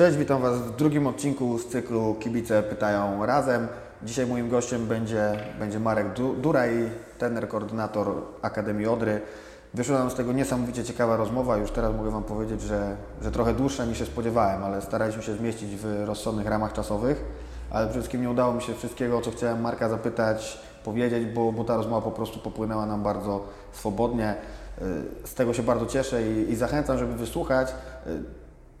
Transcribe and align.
Cześć, 0.00 0.16
witam 0.16 0.42
Was 0.42 0.58
w 0.58 0.76
drugim 0.76 1.06
odcinku 1.06 1.58
z 1.58 1.66
cyklu 1.66 2.14
Kibice 2.14 2.62
pytają 2.62 3.26
razem. 3.26 3.68
Dzisiaj 4.02 4.26
moim 4.26 4.48
gościem 4.48 4.86
będzie, 4.86 5.32
będzie 5.58 5.80
Marek 5.80 6.12
Du- 6.12 6.34
Duraj, 6.34 6.90
trener, 7.18 7.48
koordynator 7.48 8.22
Akademii 8.42 8.86
Odry. 8.86 9.20
Wyszła 9.74 9.98
nam 9.98 10.10
z 10.10 10.14
tego 10.14 10.32
niesamowicie 10.32 10.84
ciekawa 10.84 11.16
rozmowa. 11.16 11.56
Już 11.56 11.70
teraz 11.70 11.96
mogę 11.96 12.10
Wam 12.10 12.22
powiedzieć, 12.22 12.60
że, 12.60 12.96
że 13.22 13.30
trochę 13.30 13.54
dłuższa 13.54 13.84
niż 13.84 13.98
się 13.98 14.06
spodziewałem, 14.06 14.64
ale 14.64 14.82
staraliśmy 14.82 15.22
się 15.22 15.34
zmieścić 15.34 15.76
w 15.76 16.04
rozsądnych 16.06 16.46
ramach 16.46 16.72
czasowych. 16.72 17.24
Ale 17.70 17.86
przede 17.86 18.00
wszystkim 18.00 18.22
nie 18.22 18.30
udało 18.30 18.54
mi 18.54 18.62
się 18.62 18.74
wszystkiego, 18.74 19.18
o 19.18 19.20
co 19.20 19.30
chciałem 19.30 19.60
Marka 19.60 19.88
zapytać, 19.88 20.60
powiedzieć, 20.84 21.26
bo, 21.26 21.52
bo 21.52 21.64
ta 21.64 21.76
rozmowa 21.76 22.02
po 22.02 22.12
prostu 22.12 22.38
popłynęła 22.38 22.86
nam 22.86 23.02
bardzo 23.02 23.44
swobodnie. 23.72 24.34
Y, 24.82 24.84
Z 25.24 25.34
tego 25.34 25.54
się 25.54 25.62
bardzo 25.62 25.86
cieszę 25.86 26.28
i, 26.28 26.50
i 26.50 26.56
zachęcam, 26.56 26.98
żeby 26.98 27.14
wysłuchać. 27.14 27.74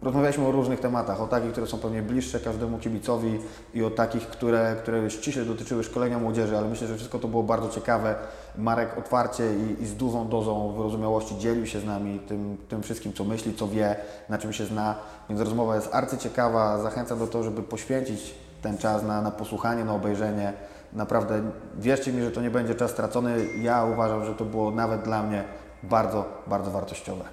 Rozmawialiśmy 0.02 0.46
o 0.46 0.52
różnych 0.52 0.80
tematach, 0.80 1.20
o 1.20 1.26
takich, 1.26 1.52
które 1.52 1.66
są 1.66 1.78
pewnie 1.78 2.02
bliższe 2.02 2.40
każdemu 2.40 2.78
kibicowi 2.78 3.38
i 3.74 3.84
o 3.84 3.90
takich, 3.90 4.26
które, 4.26 4.76
które 4.82 5.10
ściśle 5.10 5.44
dotyczyły 5.44 5.84
szkolenia 5.84 6.18
młodzieży, 6.18 6.58
ale 6.58 6.68
myślę, 6.68 6.86
że 6.86 6.96
wszystko 6.96 7.18
to 7.18 7.28
było 7.28 7.42
bardzo 7.42 7.68
ciekawe. 7.68 8.14
Marek 8.58 8.98
otwarcie 8.98 9.44
i, 9.56 9.82
i 9.82 9.86
z 9.86 9.94
dużą 9.94 10.28
dozą 10.28 10.72
wyrozumiałości 10.72 11.38
dzielił 11.38 11.66
się 11.66 11.80
z 11.80 11.84
nami 11.84 12.18
tym, 12.18 12.56
tym 12.68 12.82
wszystkim, 12.82 13.12
co 13.12 13.24
myśli, 13.24 13.54
co 13.54 13.68
wie, 13.68 13.96
na 14.28 14.38
czym 14.38 14.52
się 14.52 14.66
zna, 14.66 14.94
więc 15.28 15.40
rozmowa 15.40 15.74
jest 15.76 15.94
arcyciekawa. 15.94 16.78
Zachęcam 16.78 17.18
do 17.18 17.26
tego, 17.26 17.44
żeby 17.44 17.62
poświęcić 17.62 18.34
ten 18.62 18.78
czas 18.78 19.02
na, 19.02 19.22
na 19.22 19.30
posłuchanie, 19.30 19.84
na 19.84 19.94
obejrzenie. 19.94 20.52
Naprawdę 20.92 21.42
wierzcie 21.78 22.12
mi, 22.12 22.22
że 22.22 22.30
to 22.30 22.40
nie 22.40 22.50
będzie 22.50 22.74
czas 22.74 22.90
stracony. 22.90 23.36
Ja 23.62 23.84
uważam, 23.84 24.24
że 24.24 24.34
to 24.34 24.44
było 24.44 24.70
nawet 24.70 25.02
dla 25.02 25.22
mnie 25.22 25.44
bardzo, 25.82 26.24
bardzo 26.46 26.70
wartościowe. 26.70 27.24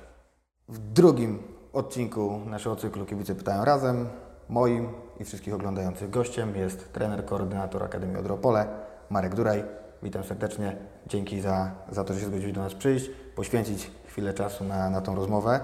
W 0.70 0.80
drugim 0.80 1.57
odcinku 1.78 2.42
naszego 2.46 2.76
cyklu 2.76 3.06
Kibice 3.06 3.36
Pytają 3.36 3.66
Razem 3.66 4.08
moim 4.50 4.90
i 5.20 5.24
wszystkich 5.24 5.54
oglądających 5.54 6.10
gościem 6.10 6.56
jest 6.56 6.94
trener, 6.94 7.26
koordynator 7.26 7.84
Akademii 7.84 8.18
Odropole, 8.18 8.68
Marek 9.10 9.36
Duraj. 9.36 9.64
Witam 10.04 10.24
serdecznie. 10.24 10.78
Dzięki 11.08 11.42
za, 11.42 11.72
za 11.92 12.04
to, 12.04 12.14
że 12.14 12.20
się 12.20 12.26
zgodziłeś 12.26 12.54
do 12.54 12.62
nas 12.62 12.74
przyjść, 12.74 13.10
poświęcić 13.36 13.92
chwilę 14.08 14.34
czasu 14.34 14.64
na, 14.64 14.90
na 14.90 15.02
tą 15.02 15.16
rozmowę. 15.16 15.60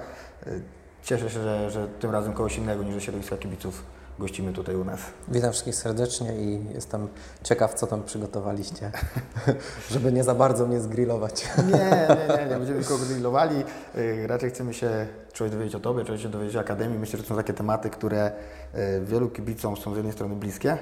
Y, 0.48 0.62
Cieszę 1.04 1.30
się, 1.30 1.44
że, 1.44 1.72
że 1.72 1.88
tym 1.88 2.12
razem 2.12 2.34
kogoś 2.34 2.58
innego 2.58 2.84
niż 2.84 3.04
środowiska 3.04 3.38
kibiców 3.38 3.84
gościmy 4.20 4.54
tutaj 4.54 4.76
u 4.76 4.84
nas. 4.86 5.00
Witam 5.28 5.52
wszystkich 5.52 5.76
serdecznie 5.76 6.36
i 6.36 6.74
jestem 6.74 7.08
ciekaw, 7.44 7.74
co 7.74 7.88
tam 7.88 8.04
przygotowaliście, 8.04 8.92
żeby 9.92 10.14
nie 10.14 10.24
za 10.24 10.36
bardzo 10.36 10.68
mnie 10.68 10.80
zgrillować. 10.80 11.48
Nie, 11.58 11.72
nie, 11.74 12.38
nie, 12.38 12.50
nie 12.50 12.58
będziemy 12.58 12.80
nikogo 12.80 13.06
grillowali. 13.06 13.64
Y, 13.96 14.28
Raczej 14.28 14.50
chcemy 14.50 14.74
się 14.74 15.08
czegoś 15.34 15.52
dowiedzieć 15.52 15.76
o 15.76 15.80
Tobie, 15.80 16.06
czegoś 16.06 16.22
się 16.22 16.30
dowiedzieć 16.30 16.56
o 16.56 16.60
Akademii. 16.60 17.00
Myślę, 17.00 17.18
że 17.18 17.24
to 17.24 17.30
są 17.30 17.36
takie 17.36 17.54
tematy, 17.54 17.90
które 17.90 18.32
y, 18.76 19.02
wielu 19.06 19.30
kibicom 19.30 19.78
są 19.78 19.94
z 19.94 19.96
jednej 19.96 20.14
strony 20.14 20.36
bliskie, 20.36 20.78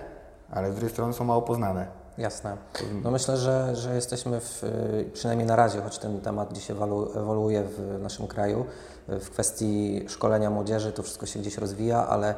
ale 0.52 0.72
z 0.72 0.76
drugiej 0.76 0.92
strony 0.92 1.14
są 1.14 1.24
mało 1.24 1.42
poznane. 1.42 2.02
Jasne. 2.18 2.58
No 3.04 3.12
myślę, 3.12 3.38
że, 3.38 3.76
że 3.76 3.96
jesteśmy 3.96 4.40
w, 4.42 4.64
y, 4.64 5.10
przynajmniej 5.14 5.48
na 5.48 5.56
razie, 5.56 5.82
choć 5.82 5.98
ten 5.98 6.22
temat 6.22 6.70
ewolu, 6.70 7.12
ewoluuje 7.16 7.64
w 7.64 8.00
naszym 8.02 8.28
kraju, 8.28 8.66
w 9.08 9.30
kwestii 9.30 10.06
szkolenia 10.08 10.50
młodzieży 10.50 10.92
to 10.92 11.04
wszystko 11.04 11.26
się 11.26 11.40
gdzieś 11.40 11.58
rozwija, 11.58 12.08
ale 12.08 12.36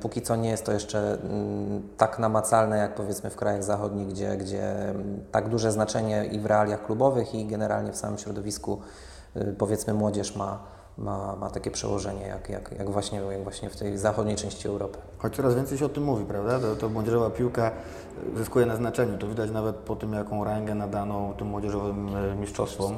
póki 0.00 0.22
co 0.22 0.36
nie 0.36 0.50
jest 0.50 0.66
to 0.66 0.72
jeszcze 0.72 1.18
mm, 1.22 1.88
tak 1.96 2.18
namacalne 2.18 2.78
jak 2.78 2.94
powiedzmy 2.94 3.30
w 3.30 3.36
krajach 3.36 3.64
zachodnich, 3.64 4.08
gdzie, 4.08 4.36
gdzie 4.36 4.88
mm, 4.88 5.24
tak 5.32 5.48
duże 5.48 5.72
znaczenie 5.72 6.24
i 6.24 6.40
w 6.40 6.46
realiach 6.46 6.86
klubowych 6.86 7.34
i 7.34 7.46
generalnie 7.46 7.92
w 7.92 7.96
samym 7.96 8.18
środowisku 8.18 8.80
y, 9.36 9.54
powiedzmy 9.58 9.94
młodzież 9.94 10.36
ma, 10.36 10.58
ma, 10.98 11.36
ma 11.36 11.50
takie 11.50 11.70
przełożenie 11.70 12.26
jak, 12.26 12.48
jak, 12.48 12.72
jak, 12.78 12.90
właśnie, 12.90 13.20
jak 13.20 13.42
właśnie 13.42 13.70
w 13.70 13.76
tej 13.76 13.98
zachodniej 13.98 14.36
części 14.36 14.68
Europy. 14.68 14.98
Choć 15.18 15.36
coraz 15.36 15.54
więcej 15.54 15.78
się 15.78 15.86
o 15.86 15.88
tym 15.88 16.04
mówi, 16.04 16.24
prawda? 16.24 16.60
To, 16.60 16.76
to 16.76 16.88
młodzieżowa 16.88 17.30
piłka 17.30 17.70
zyskuje 18.36 18.66
na 18.66 18.76
znaczeniu. 18.76 19.18
To 19.18 19.26
widać 19.26 19.50
nawet 19.50 19.76
po 19.76 19.96
tym, 19.96 20.12
jaką 20.12 20.44
rangę 20.44 20.74
nadano 20.74 21.34
tym 21.38 21.46
młodzieżowym 21.48 22.16
y, 22.16 22.34
mistrzostwom. 22.34 22.94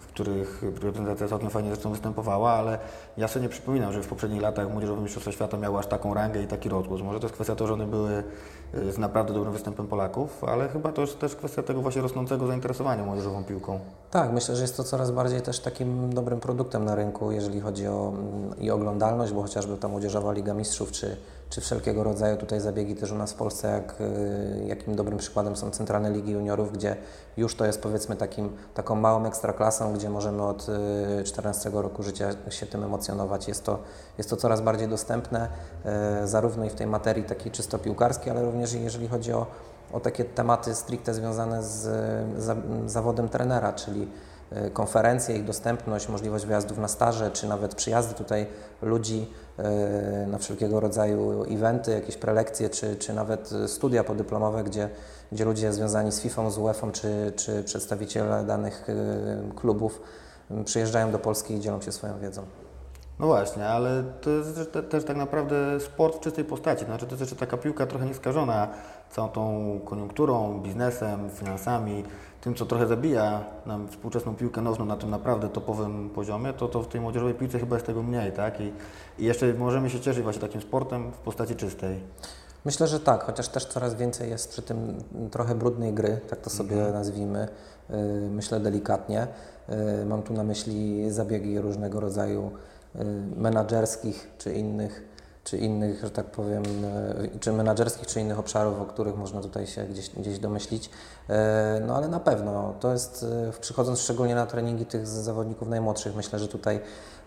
W 0.00 0.06
których 0.06 0.62
reprezentacja 0.62 1.28
całkiem 1.28 1.50
fajnie 1.50 1.68
zresztą 1.68 1.90
występowała, 1.90 2.52
ale 2.52 2.78
ja 3.16 3.28
sobie 3.28 3.42
nie 3.42 3.48
przypominam, 3.48 3.92
że 3.92 4.02
w 4.02 4.08
poprzednich 4.08 4.42
latach 4.42 4.72
Młodzieżowe 4.72 5.02
Mistrzostwa 5.02 5.32
Świata 5.32 5.56
miały 5.56 5.78
aż 5.78 5.86
taką 5.86 6.14
rangę 6.14 6.42
i 6.42 6.46
taki 6.46 6.68
rozgłos. 6.68 7.02
Może 7.02 7.20
to 7.20 7.26
jest 7.26 7.34
kwestia 7.34 7.54
tego, 7.54 7.66
że 7.66 7.74
one 7.74 7.86
były 7.86 8.22
y, 8.74 8.92
z 8.92 8.98
naprawdę 8.98 9.34
dobrym 9.34 9.52
występem 9.52 9.86
Polaków, 9.86 10.44
ale 10.44 10.68
chyba 10.68 10.92
to 10.92 11.00
jest 11.00 11.18
też 11.18 11.36
kwestia 11.36 11.62
tego 11.62 11.82
właśnie 11.82 12.02
rosnącego 12.02 12.46
zainteresowania 12.46 13.04
młodzieżową 13.04 13.44
piłką. 13.44 13.80
Tak, 14.10 14.32
myślę, 14.32 14.56
że 14.56 14.62
jest 14.62 14.76
to 14.76 14.84
coraz 14.84 15.10
bardziej 15.10 15.42
też 15.42 15.60
takim 15.60 16.14
dobrym 16.14 16.40
produktem 16.40 16.84
na 16.84 16.94
rynku, 16.94 17.32
jeżeli 17.32 17.60
chodzi 17.60 17.88
o 17.88 18.08
mm, 18.08 18.60
i 18.60 18.70
oglądalność, 18.70 19.32
bo 19.32 19.42
chociażby 19.42 19.76
ta 19.76 19.88
młodzieżowa 19.88 20.32
Liga 20.32 20.54
Mistrzów, 20.54 20.92
czy, 20.92 21.16
czy 21.50 21.60
wszelkiego 21.60 22.04
rodzaju 22.04 22.36
tutaj 22.36 22.60
zabiegi 22.60 22.94
też 22.94 23.12
u 23.12 23.14
nas 23.14 23.32
w 23.32 23.34
Polsce, 23.34 23.68
jak, 23.68 24.00
y, 24.00 24.64
jakim 24.66 24.96
dobrym 24.96 25.18
przykładem 25.18 25.56
są 25.56 25.70
centralne 25.70 26.10
ligi 26.10 26.32
juniorów, 26.32 26.72
gdzie 26.72 26.96
już 27.36 27.54
to 27.56 27.66
jest 27.66 27.82
powiedzmy 27.82 28.16
takim, 28.16 28.56
taką 28.74 28.94
małą 28.94 29.26
ekstraklasą, 29.26 29.94
gdzie 29.94 30.10
możemy 30.10 30.42
od 30.42 30.66
y, 31.20 31.24
14 31.24 31.70
roku 31.70 32.02
życia 32.02 32.30
się 32.50 32.66
tym 32.66 32.84
emocjonować. 32.84 33.48
Jest 33.48 33.64
to, 33.64 33.78
jest 34.18 34.30
to 34.30 34.36
coraz 34.36 34.60
bardziej 34.60 34.88
dostępne, 34.88 35.48
y, 36.22 36.26
zarówno 36.26 36.64
i 36.64 36.70
w 36.70 36.74
tej 36.74 36.86
materii 36.86 37.24
takiej 37.24 37.52
czysto 37.52 37.78
piłkarskiej, 37.78 38.30
ale 38.30 38.42
również 38.42 38.72
jeżeli 38.72 39.08
chodzi 39.08 39.32
o 39.32 39.46
o 39.92 40.00
takie 40.00 40.24
tematy 40.24 40.74
stricte 40.74 41.14
związane 41.14 41.62
z 41.62 41.88
za, 42.42 42.56
zawodem 42.86 43.28
trenera, 43.28 43.72
czyli 43.72 44.02
y, 44.02 44.06
konferencje, 44.72 45.36
ich 45.36 45.44
dostępność, 45.44 46.08
możliwość 46.08 46.46
wyjazdów 46.46 46.78
na 46.78 46.88
staże, 46.88 47.30
czy 47.30 47.48
nawet 47.48 47.74
przyjazdy 47.74 48.14
tutaj 48.14 48.46
ludzi 48.82 49.30
y, 49.58 50.26
na 50.26 50.38
wszelkiego 50.38 50.80
rodzaju 50.80 51.44
eventy, 51.44 51.90
jakieś 51.90 52.16
prelekcje, 52.16 52.70
czy, 52.70 52.96
czy 52.96 53.14
nawet 53.14 53.50
studia 53.66 54.04
podyplomowe, 54.04 54.64
gdzie, 54.64 54.88
gdzie 55.32 55.44
ludzie 55.44 55.72
związani 55.72 56.12
z 56.12 56.20
FIFA, 56.20 56.50
z 56.50 56.58
UEFA, 56.58 56.92
czy, 56.92 57.32
czy 57.36 57.62
przedstawiciele 57.64 58.44
danych 58.44 58.88
y, 58.88 58.94
klubów 59.56 60.00
przyjeżdżają 60.64 61.10
do 61.10 61.18
Polski 61.18 61.54
i 61.54 61.60
dzielą 61.60 61.80
się 61.80 61.92
swoją 61.92 62.18
wiedzą. 62.18 62.42
No 63.20 63.26
właśnie, 63.26 63.68
ale 63.68 64.04
to 64.20 64.30
jest 64.30 64.54
też- 64.56 64.68
te- 64.68 64.82
też 64.82 65.04
tak 65.04 65.16
naprawdę 65.16 65.80
sport 65.80 66.16
w 66.16 66.20
czystej 66.20 66.44
postaci. 66.44 66.84
Znaczy 66.84 67.06
to 67.06 67.10
jest 67.12 67.20
jeszcze 67.20 67.36
taka 67.36 67.56
piłka 67.56 67.86
trochę 67.86 68.06
nieskażona 68.06 68.68
całą 69.10 69.28
tą 69.28 69.80
koniunkturą, 69.84 70.60
biznesem, 70.60 71.30
finansami, 71.30 72.04
tym 72.40 72.54
co 72.54 72.66
trochę 72.66 72.86
zabija 72.86 73.44
nam 73.66 73.88
współczesną 73.88 74.34
piłkę 74.34 74.62
nożną 74.62 74.84
na 74.84 74.96
tym 74.96 75.10
naprawdę 75.10 75.48
topowym 75.48 76.10
poziomie, 76.10 76.52
to, 76.52 76.68
to 76.68 76.82
w 76.82 76.88
tej 76.88 77.00
młodzieżowej 77.00 77.34
piłce 77.34 77.58
chyba 77.58 77.76
jest 77.76 77.86
tego 77.86 78.02
mniej, 78.02 78.32
tak? 78.32 78.60
I, 78.60 78.72
I 79.18 79.24
jeszcze 79.24 79.54
możemy 79.54 79.90
się 79.90 80.00
cieszyć 80.00 80.22
właśnie 80.22 80.42
takim 80.42 80.60
sportem 80.60 81.12
w 81.12 81.18
postaci 81.18 81.56
czystej. 81.56 82.00
Myślę, 82.64 82.86
że 82.86 83.00
tak, 83.00 83.24
chociaż 83.24 83.48
też 83.48 83.64
coraz 83.66 83.94
więcej 83.94 84.30
jest 84.30 84.50
przy 84.50 84.62
tym 84.62 84.98
trochę 85.30 85.54
brudnej 85.54 85.92
gry, 85.92 86.20
tak 86.30 86.40
to 86.40 86.50
sobie 86.50 86.76
nazwijmy, 86.76 87.48
yy, 87.90 87.96
myślę 88.30 88.60
delikatnie. 88.60 89.26
Yy, 89.68 90.06
Mam 90.06 90.22
tu 90.22 90.32
na 90.32 90.44
myśli 90.44 91.10
zabiegi 91.10 91.58
różnego 91.60 92.00
rodzaju 92.00 92.50
menadżerskich 93.36 94.30
czy 94.38 94.52
innych, 94.52 95.02
czy 95.44 95.58
innych, 95.58 96.00
że 96.00 96.10
tak 96.10 96.26
powiem, 96.26 96.62
yy, 97.32 97.38
czy 97.40 97.52
menadżerskich, 97.52 98.06
czy 98.06 98.20
innych 98.20 98.38
obszarów, 98.38 98.80
o 98.80 98.84
których 98.84 99.16
można 99.16 99.40
tutaj 99.40 99.66
się 99.66 99.84
gdzieś, 99.84 100.10
gdzieś 100.10 100.38
domyślić. 100.38 100.90
Yy, 101.28 101.34
No 101.86 101.96
ale 101.96 102.08
na 102.08 102.20
pewno 102.20 102.74
to 102.80 102.92
jest, 102.92 103.26
przychodząc 103.60 104.00
szczególnie 104.00 104.34
na 104.34 104.46
treningi 104.46 104.86
tych 104.86 105.06
zawodników 105.06 105.68
najmłodszych, 105.68 106.16
myślę, 106.16 106.38
że 106.38 106.48
tutaj 106.48 106.80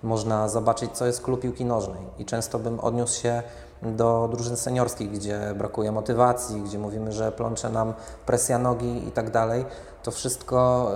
można 0.04 0.50
zobaczyć, 0.50 0.92
co 0.92 1.06
jest 1.06 1.22
klub 1.22 1.42
piłki 1.42 1.66
nożnej. 1.66 2.02
I 2.18 2.26
często 2.26 2.60
bym 2.60 2.80
odniósł 2.80 3.22
się 3.22 3.44
do 3.82 4.30
drużyn 4.32 4.58
seniorskich, 4.58 5.12
gdzie 5.12 5.54
brakuje 5.58 5.92
motywacji, 5.92 6.62
gdzie 6.62 6.80
mówimy, 6.80 7.12
że 7.12 7.32
plącze 7.32 7.70
nam 7.70 7.94
presja 8.26 8.60
nogi 8.60 9.08
i 9.08 9.12
tak 9.12 9.32
dalej. 9.32 9.66
To 10.04 10.12
wszystko 10.12 10.92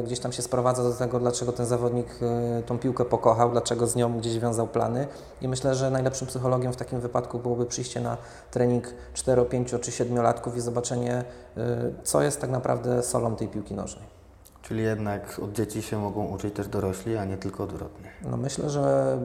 y, 0.00 0.02
gdzieś 0.02 0.20
tam 0.20 0.32
się 0.32 0.42
sprowadza 0.42 0.82
do 0.82 0.92
tego, 0.92 1.20
dlaczego 1.20 1.52
ten 1.52 1.66
zawodnik 1.66 2.06
y, 2.22 2.62
tą 2.62 2.78
piłkę 2.78 3.04
pokochał, 3.04 3.50
dlaczego 3.50 3.86
z 3.86 3.96
nią 3.96 4.18
gdzieś 4.18 4.38
wiązał 4.38 4.66
plany. 4.66 5.06
I 5.40 5.48
myślę, 5.48 5.74
że 5.74 5.90
najlepszym 5.90 6.26
psychologiem 6.26 6.72
w 6.72 6.76
takim 6.76 7.00
wypadku 7.00 7.38
byłoby 7.38 7.66
przyjście 7.66 8.00
na 8.00 8.16
trening 8.50 8.84
4, 9.14 9.44
5 9.44 9.74
czy 9.80 9.92
7 9.92 10.22
latków 10.22 10.56
i 10.56 10.60
zobaczenie, 10.60 11.24
y, 11.56 11.60
co 12.02 12.22
jest 12.22 12.40
tak 12.40 12.50
naprawdę 12.50 13.02
solą 13.02 13.36
tej 13.36 13.48
piłki 13.48 13.74
nożnej. 13.74 14.19
Czyli 14.62 14.82
jednak 14.82 15.40
od 15.44 15.52
dzieci 15.52 15.82
się 15.82 15.98
mogą 15.98 16.26
uczyć 16.26 16.54
też 16.54 16.68
dorośli, 16.68 17.16
a 17.16 17.24
nie 17.24 17.36
tylko 17.36 17.64
odwrotnie. 17.64 18.10
No 18.30 18.36
myślę, 18.36 18.70
że 18.70 19.18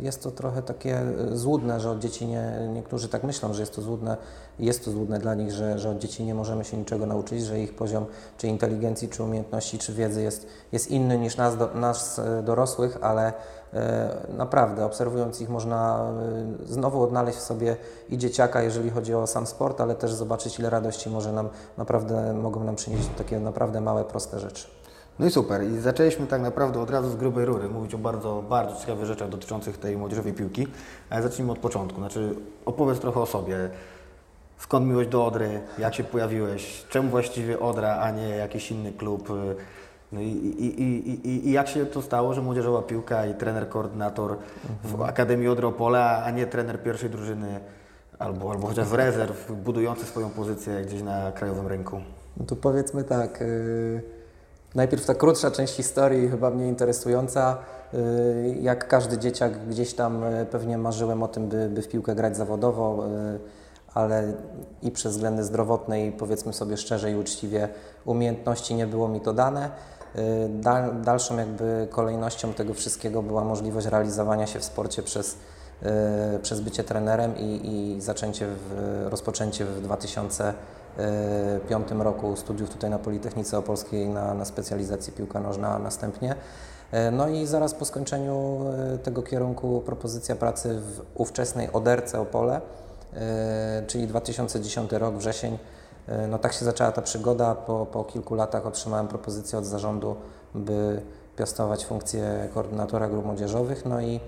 y, 0.00 0.04
jest 0.04 0.22
to 0.22 0.30
trochę 0.30 0.62
takie 0.62 1.00
y, 1.32 1.36
złudne, 1.36 1.80
że 1.80 1.90
od 1.90 1.98
dzieci 1.98 2.26
nie, 2.26 2.68
niektórzy 2.74 3.08
tak 3.08 3.24
myślą, 3.24 3.54
że 3.54 3.62
jest 3.62 3.74
to 3.74 3.82
złudne 3.82 4.16
jest 4.58 4.84
to 4.84 4.90
złudne 4.90 5.18
dla 5.18 5.34
nich, 5.34 5.52
że, 5.52 5.78
że 5.78 5.90
od 5.90 5.98
dzieci 5.98 6.24
nie 6.24 6.34
możemy 6.34 6.64
się 6.64 6.76
niczego 6.76 7.06
nauczyć, 7.06 7.44
że 7.44 7.60
ich 7.60 7.74
poziom 7.74 8.06
czy 8.38 8.48
inteligencji, 8.48 9.08
czy 9.08 9.22
umiejętności, 9.22 9.78
czy 9.78 9.92
wiedzy 9.92 10.22
jest, 10.22 10.46
jest 10.72 10.90
inny 10.90 11.18
niż 11.18 11.36
nas, 11.36 11.56
do, 11.56 11.74
nas 11.74 12.18
y, 12.18 12.42
dorosłych, 12.42 12.98
ale 13.00 13.32
naprawdę 14.28 14.84
obserwując 14.84 15.40
ich 15.40 15.48
można 15.48 16.10
znowu 16.64 17.02
odnaleźć 17.02 17.38
w 17.38 17.42
sobie 17.42 17.76
i 18.08 18.18
dzieciaka, 18.18 18.62
jeżeli 18.62 18.90
chodzi 18.90 19.14
o 19.14 19.26
sam 19.26 19.46
sport, 19.46 19.80
ale 19.80 19.94
też 19.94 20.12
zobaczyć 20.12 20.58
ile 20.58 20.70
radości 20.70 21.10
może 21.10 21.32
nam 21.32 21.48
naprawdę, 21.76 22.32
mogą 22.32 22.64
nam 22.64 22.76
przynieść 22.76 23.08
takie 23.18 23.40
naprawdę 23.40 23.80
małe, 23.80 24.04
proste 24.04 24.40
rzeczy. 24.40 24.75
No 25.18 25.26
i 25.26 25.30
super. 25.30 25.62
I 25.62 25.78
zaczęliśmy 25.78 26.26
tak 26.26 26.42
naprawdę 26.42 26.80
od 26.80 26.90
razu 26.90 27.10
z 27.10 27.16
grubej 27.16 27.44
rury 27.44 27.68
mówić 27.68 27.94
o 27.94 27.98
bardzo, 27.98 28.44
bardzo 28.48 28.80
ciekawych 28.80 29.04
rzeczach 29.04 29.28
dotyczących 29.28 29.78
tej 29.78 29.96
młodzieżowej 29.96 30.32
piłki. 30.32 30.66
Ale 31.10 31.22
zacznijmy 31.22 31.52
od 31.52 31.58
początku. 31.58 32.00
Znaczy 32.00 32.34
opowiedz 32.64 32.98
trochę 32.98 33.20
o 33.20 33.26
sobie. 33.26 33.70
Skąd 34.58 34.86
miłość 34.86 35.08
do 35.08 35.26
Odry? 35.26 35.60
Jak 35.78 35.94
się 35.94 36.04
pojawiłeś? 36.04 36.84
Czemu 36.90 37.10
właściwie 37.10 37.60
Odra, 37.60 37.96
a 37.96 38.10
nie 38.10 38.28
jakiś 38.28 38.70
inny 38.70 38.92
klub? 38.92 39.28
No 40.12 40.20
i, 40.20 40.24
i, 40.24 40.82
i, 40.82 41.10
i, 41.28 41.48
i 41.48 41.52
jak 41.52 41.68
się 41.68 41.86
to 41.86 42.02
stało, 42.02 42.34
że 42.34 42.42
młodzieżowa 42.42 42.82
piłka 42.82 43.26
i 43.26 43.34
trener, 43.34 43.68
koordynator 43.68 44.36
w 44.84 45.02
Akademii 45.02 45.48
Odry 45.48 45.66
Opola, 45.66 46.22
a 46.24 46.30
nie 46.30 46.46
trener 46.46 46.82
pierwszej 46.82 47.10
drużyny 47.10 47.60
albo, 48.18 48.50
albo 48.50 48.66
chociaż 48.66 48.88
w 48.88 48.94
rezerw, 48.94 49.52
budujący 49.52 50.06
swoją 50.06 50.30
pozycję 50.30 50.82
gdzieś 50.82 51.02
na 51.02 51.32
krajowym 51.32 51.66
rynku? 51.66 52.00
No 52.36 52.46
to 52.46 52.56
powiedzmy 52.56 53.04
tak. 53.04 53.40
Yy, 53.40 54.15
najpierw 54.76 55.06
ta 55.06 55.14
krótsza 55.14 55.50
część 55.50 55.74
historii, 55.74 56.28
chyba 56.28 56.50
mnie 56.50 56.68
interesująca. 56.68 57.58
Yy, 57.92 58.00
jak 58.60 58.88
każdy 58.88 59.18
dzieciak, 59.18 59.68
gdzieś 59.68 59.94
tam 59.94 60.22
yy, 60.22 60.46
pewnie 60.46 60.78
marzyłem 60.78 61.22
o 61.22 61.28
tym, 61.28 61.48
by, 61.48 61.68
by 61.68 61.82
w 61.82 61.88
piłkę 61.88 62.14
grać 62.14 62.36
zawodowo, 62.36 63.04
yy, 63.32 63.40
ale 63.94 64.32
i 64.82 64.90
przez 64.90 65.12
względy 65.12 65.44
zdrowotne, 65.44 66.06
i 66.06 66.12
powiedzmy 66.12 66.52
sobie 66.52 66.76
szczerze 66.76 67.12
i 67.12 67.16
uczciwie, 67.16 67.68
umiejętności 68.04 68.74
nie 68.74 68.86
było 68.86 69.08
mi 69.08 69.20
to 69.20 69.32
dane. 69.32 69.70
Dal, 70.48 71.02
dalszą 71.02 71.36
jakby 71.36 71.88
kolejnością 71.90 72.54
tego 72.54 72.74
wszystkiego 72.74 73.22
była 73.22 73.44
możliwość 73.44 73.86
realizowania 73.86 74.46
się 74.46 74.58
w 74.58 74.64
sporcie 74.64 75.02
przez 75.02 75.36
przez 76.42 76.60
bycie 76.60 76.84
trenerem 76.84 77.38
i, 77.38 77.60
i 77.64 78.00
zaczęcie 78.00 78.46
w, 78.46 79.06
rozpoczęcie 79.10 79.64
w 79.64 79.86
2005 80.96 81.88
roku 82.04 82.36
studiów 82.36 82.70
tutaj 82.70 82.90
na 82.90 82.98
Politechnice 82.98 83.58
Opolskiej 83.58 84.08
na, 84.08 84.34
na 84.34 84.44
specjalizacji 84.44 85.12
piłka 85.12 85.40
nożna 85.40 85.78
następnie. 85.78 86.34
Yy, 86.92 86.98
No 87.10 87.28
i 87.28 87.46
zaraz 87.46 87.74
po 87.74 87.84
skończeniu 87.84 88.60
yy, 88.92 88.98
tego 88.98 89.22
kierunku 89.22 89.80
propozycja 89.80 90.36
pracy 90.36 90.80
w 90.80 91.00
ówczesnej 91.14 91.72
Oderce 91.72 92.20
Opole, 92.20 92.60
yy, 93.12 93.20
czyli 93.86 94.06
2010 94.06 94.92
rok, 94.92 95.14
wrzesień. 95.14 95.58
No 96.28 96.38
tak 96.38 96.52
się 96.52 96.64
zaczęła 96.64 96.92
ta 96.92 97.02
przygoda. 97.02 97.54
Po, 97.54 97.86
po 97.86 98.04
kilku 98.04 98.34
latach 98.34 98.66
otrzymałem 98.66 99.08
propozycję 99.08 99.58
od 99.58 99.64
zarządu, 99.64 100.16
by 100.54 101.02
piastować 101.36 101.86
funkcję 101.86 102.48
koordynatora 102.54 103.08
grup 103.08 103.24
młodzieżowych. 103.24 103.84
No 103.84 104.00
i 104.00 104.20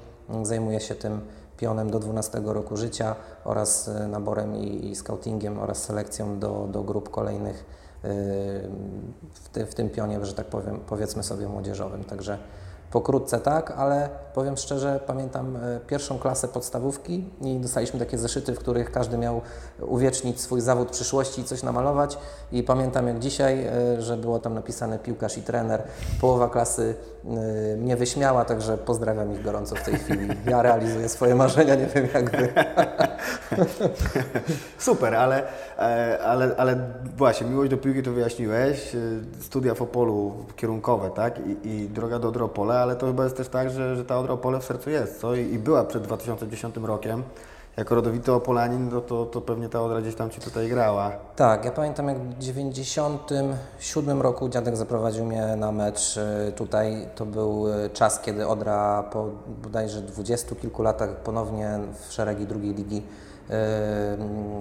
Zajmuję 0.43 0.81
się 0.81 0.95
tym 0.95 1.21
pionem 1.57 1.91
do 1.91 1.99
12 1.99 2.41
roku 2.45 2.77
życia 2.77 3.17
oraz 3.45 3.89
y, 3.89 4.09
naborem 4.09 4.57
i, 4.57 4.91
i 4.91 4.97
scoutingiem 4.97 5.59
oraz 5.59 5.85
selekcją 5.85 6.39
do, 6.39 6.69
do 6.73 6.83
grup 6.83 7.11
kolejnych 7.11 7.57
y, 7.57 8.09
w, 9.33 9.49
ty, 9.53 9.67
w 9.67 9.75
tym 9.75 9.91
pionie, 9.91 10.25
że 10.27 10.35
tak 10.35 10.47
powiem, 10.47 10.81
powiedzmy 10.87 11.23
sobie 11.23 11.49
młodzieżowym. 11.49 12.05
Także 12.05 12.39
pokrótce 12.91 13.41
tak, 13.41 13.71
ale 13.71 14.09
powiem 14.35 14.57
szczerze, 14.57 15.01
pamiętam 15.07 15.57
y, 15.57 15.81
pierwszą 15.87 16.19
klasę 16.19 16.49
podstawówki 16.49 17.31
i 17.41 17.61
dostaliśmy 17.61 17.99
takie 17.99 18.19
zeszyty, 18.19 18.55
w 18.55 18.59
których 18.59 18.93
każdy 18.93 19.19
miał 19.19 19.41
uwiecznić 19.81 20.41
swój 20.41 20.61
zawód 20.61 20.91
przyszłości 20.91 21.41
i 21.41 21.45
coś 21.45 21.63
namalować 21.63 22.19
i 22.53 22.63
pamiętam 22.63 23.09
jak 23.09 23.19
dzisiaj, 23.19 23.67
y, 23.99 24.03
że 24.03 24.17
było 24.17 24.39
tam 24.39 24.55
napisane 24.55 24.99
piłkarz 24.99 25.39
i 25.39 25.43
trener. 25.43 25.83
Połowa 26.21 26.49
klasy 26.49 26.95
mnie 27.77 27.97
wyśmiała, 27.97 28.45
także 28.45 28.79
pozdrawiam 28.79 29.33
ich 29.33 29.43
gorąco 29.43 29.77
w 29.77 29.83
tej 29.83 29.95
chwili. 29.95 30.29
Ja 30.47 30.63
realizuję 30.63 31.09
swoje 31.09 31.35
marzenia, 31.35 31.75
nie 31.75 31.87
wiem 31.87 32.09
jak 32.15 32.31
wy. 32.31 32.49
Super, 34.79 35.15
ale, 35.15 35.43
e, 35.79 36.19
ale, 36.25 36.55
ale 36.57 36.79
właśnie, 37.17 37.47
miłość 37.47 37.71
do 37.71 37.77
piłki 37.77 38.03
to 38.03 38.13
wyjaśniłeś, 38.13 38.95
e, 38.95 38.99
studia 39.41 39.75
w 39.75 39.83
Opolu 39.83 40.35
kierunkowe, 40.57 41.11
tak? 41.11 41.41
I, 41.47 41.69
i 41.69 41.89
droga 41.89 42.19
do 42.19 42.29
Odropole, 42.29 42.79
ale 42.79 42.97
to 42.97 43.07
chyba 43.07 43.25
jest 43.25 43.37
też 43.37 43.49
tak, 43.49 43.71
że, 43.71 43.97
że 43.97 44.05
ta 44.05 44.19
Odropole 44.19 44.61
w 44.61 44.65
sercu 44.65 44.91
jest, 44.91 45.21
co? 45.21 45.35
I, 45.35 45.41
I 45.41 45.59
była 45.59 45.85
przed 45.85 46.03
2010 46.03 46.77
rokiem. 46.77 47.23
Jako 47.79 47.95
rodowity 47.95 48.33
Opolanin, 48.33 48.89
no 48.93 49.01
to, 49.01 49.27
to 49.27 49.41
pewnie 49.41 49.69
ta 49.69 49.83
Odra 49.83 50.01
gdzieś 50.01 50.15
tam 50.15 50.31
Ci 50.31 50.41
tutaj 50.41 50.69
grała. 50.69 51.13
Tak, 51.37 51.65
ja 51.65 51.73
pamiętam 51.73 52.09
jak 52.09 52.19
w 52.19 52.39
97 52.39 54.23
roku 54.23 54.49
dziadek 54.49 54.77
zaprowadził 54.77 55.25
mnie 55.25 55.57
na 55.57 55.73
mecz 55.73 56.17
y, 56.17 56.53
tutaj. 56.53 57.09
To 57.15 57.27
był 57.27 57.69
y, 57.69 57.91
czas, 57.91 58.21
kiedy 58.21 58.49
Odra 58.49 59.03
po 59.03 59.29
bodajże 59.63 60.03
dwudziestu 60.03 60.55
kilku 60.55 60.83
latach 60.83 61.17
ponownie 61.17 61.79
w 62.09 62.13
szeregi 62.13 62.47
drugiej 62.47 62.75
ligi 62.75 63.03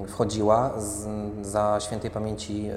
y, 0.06 0.08
wchodziła 0.08 0.74
z, 0.78 1.08
za 1.48 1.78
świętej 1.80 2.12
pamięci 2.12 2.70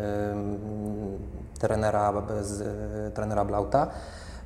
trenera, 1.59 2.13
z, 2.43 3.15
trenera 3.15 3.45
Blauta. 3.45 3.87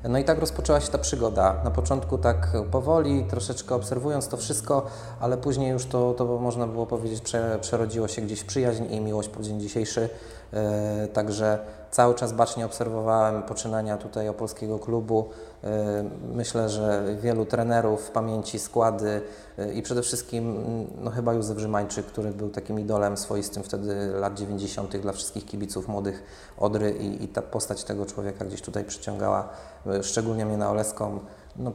No 0.09 0.19
i 0.19 0.23
tak 0.23 0.39
rozpoczęła 0.39 0.81
się 0.81 0.91
ta 0.91 0.97
przygoda. 0.97 1.55
Na 1.63 1.71
początku 1.71 2.17
tak 2.17 2.51
powoli, 2.71 3.25
troszeczkę 3.29 3.75
obserwując 3.75 4.27
to 4.27 4.37
wszystko, 4.37 4.85
ale 5.19 5.37
później 5.37 5.71
już 5.71 5.85
to, 5.85 6.13
to 6.13 6.25
można 6.25 6.67
było 6.67 6.85
powiedzieć, 6.85 7.21
prze, 7.21 7.57
przerodziło 7.61 8.07
się 8.07 8.21
gdzieś 8.21 8.39
w 8.39 8.45
przyjaźń 8.45 8.83
i 8.89 9.01
miłość 9.01 9.29
po 9.29 9.43
dzień 9.43 9.59
dzisiejszy. 9.59 10.09
E, 10.53 11.07
także 11.07 11.59
cały 11.91 12.15
czas 12.15 12.33
bacznie 12.33 12.65
obserwowałem 12.65 13.43
poczynania 13.43 13.97
tutaj 13.97 14.29
opolskiego 14.29 14.79
klubu. 14.79 15.29
E, 15.65 16.03
myślę, 16.33 16.69
że 16.69 17.15
wielu 17.21 17.45
trenerów 17.45 18.01
w 18.01 18.11
pamięci, 18.11 18.59
składy 18.59 19.21
e, 19.57 19.73
i 19.73 19.81
przede 19.81 20.01
wszystkim 20.01 20.57
no 21.01 21.11
chyba 21.11 21.33
Józef 21.33 21.57
Rzymańczyk, 21.57 22.05
który 22.05 22.31
był 22.31 22.49
takim 22.49 22.79
idolem 22.79 23.17
swoistym 23.17 23.63
wtedy 23.63 24.11
lat 24.13 24.37
90. 24.37 24.97
dla 24.97 25.13
wszystkich 25.13 25.45
kibiców 25.45 25.87
młodych 25.87 26.23
Odry 26.57 26.91
i, 26.91 27.23
i 27.23 27.27
ta 27.27 27.41
postać 27.41 27.83
tego 27.83 28.05
człowieka 28.05 28.45
gdzieś 28.45 28.61
tutaj 28.61 28.83
przyciągała, 28.83 29.49
e, 29.87 30.03
szczególnie 30.03 30.45
mnie 30.45 30.57
na 30.57 30.71
Oleską. 30.71 31.19
No, 31.55 31.71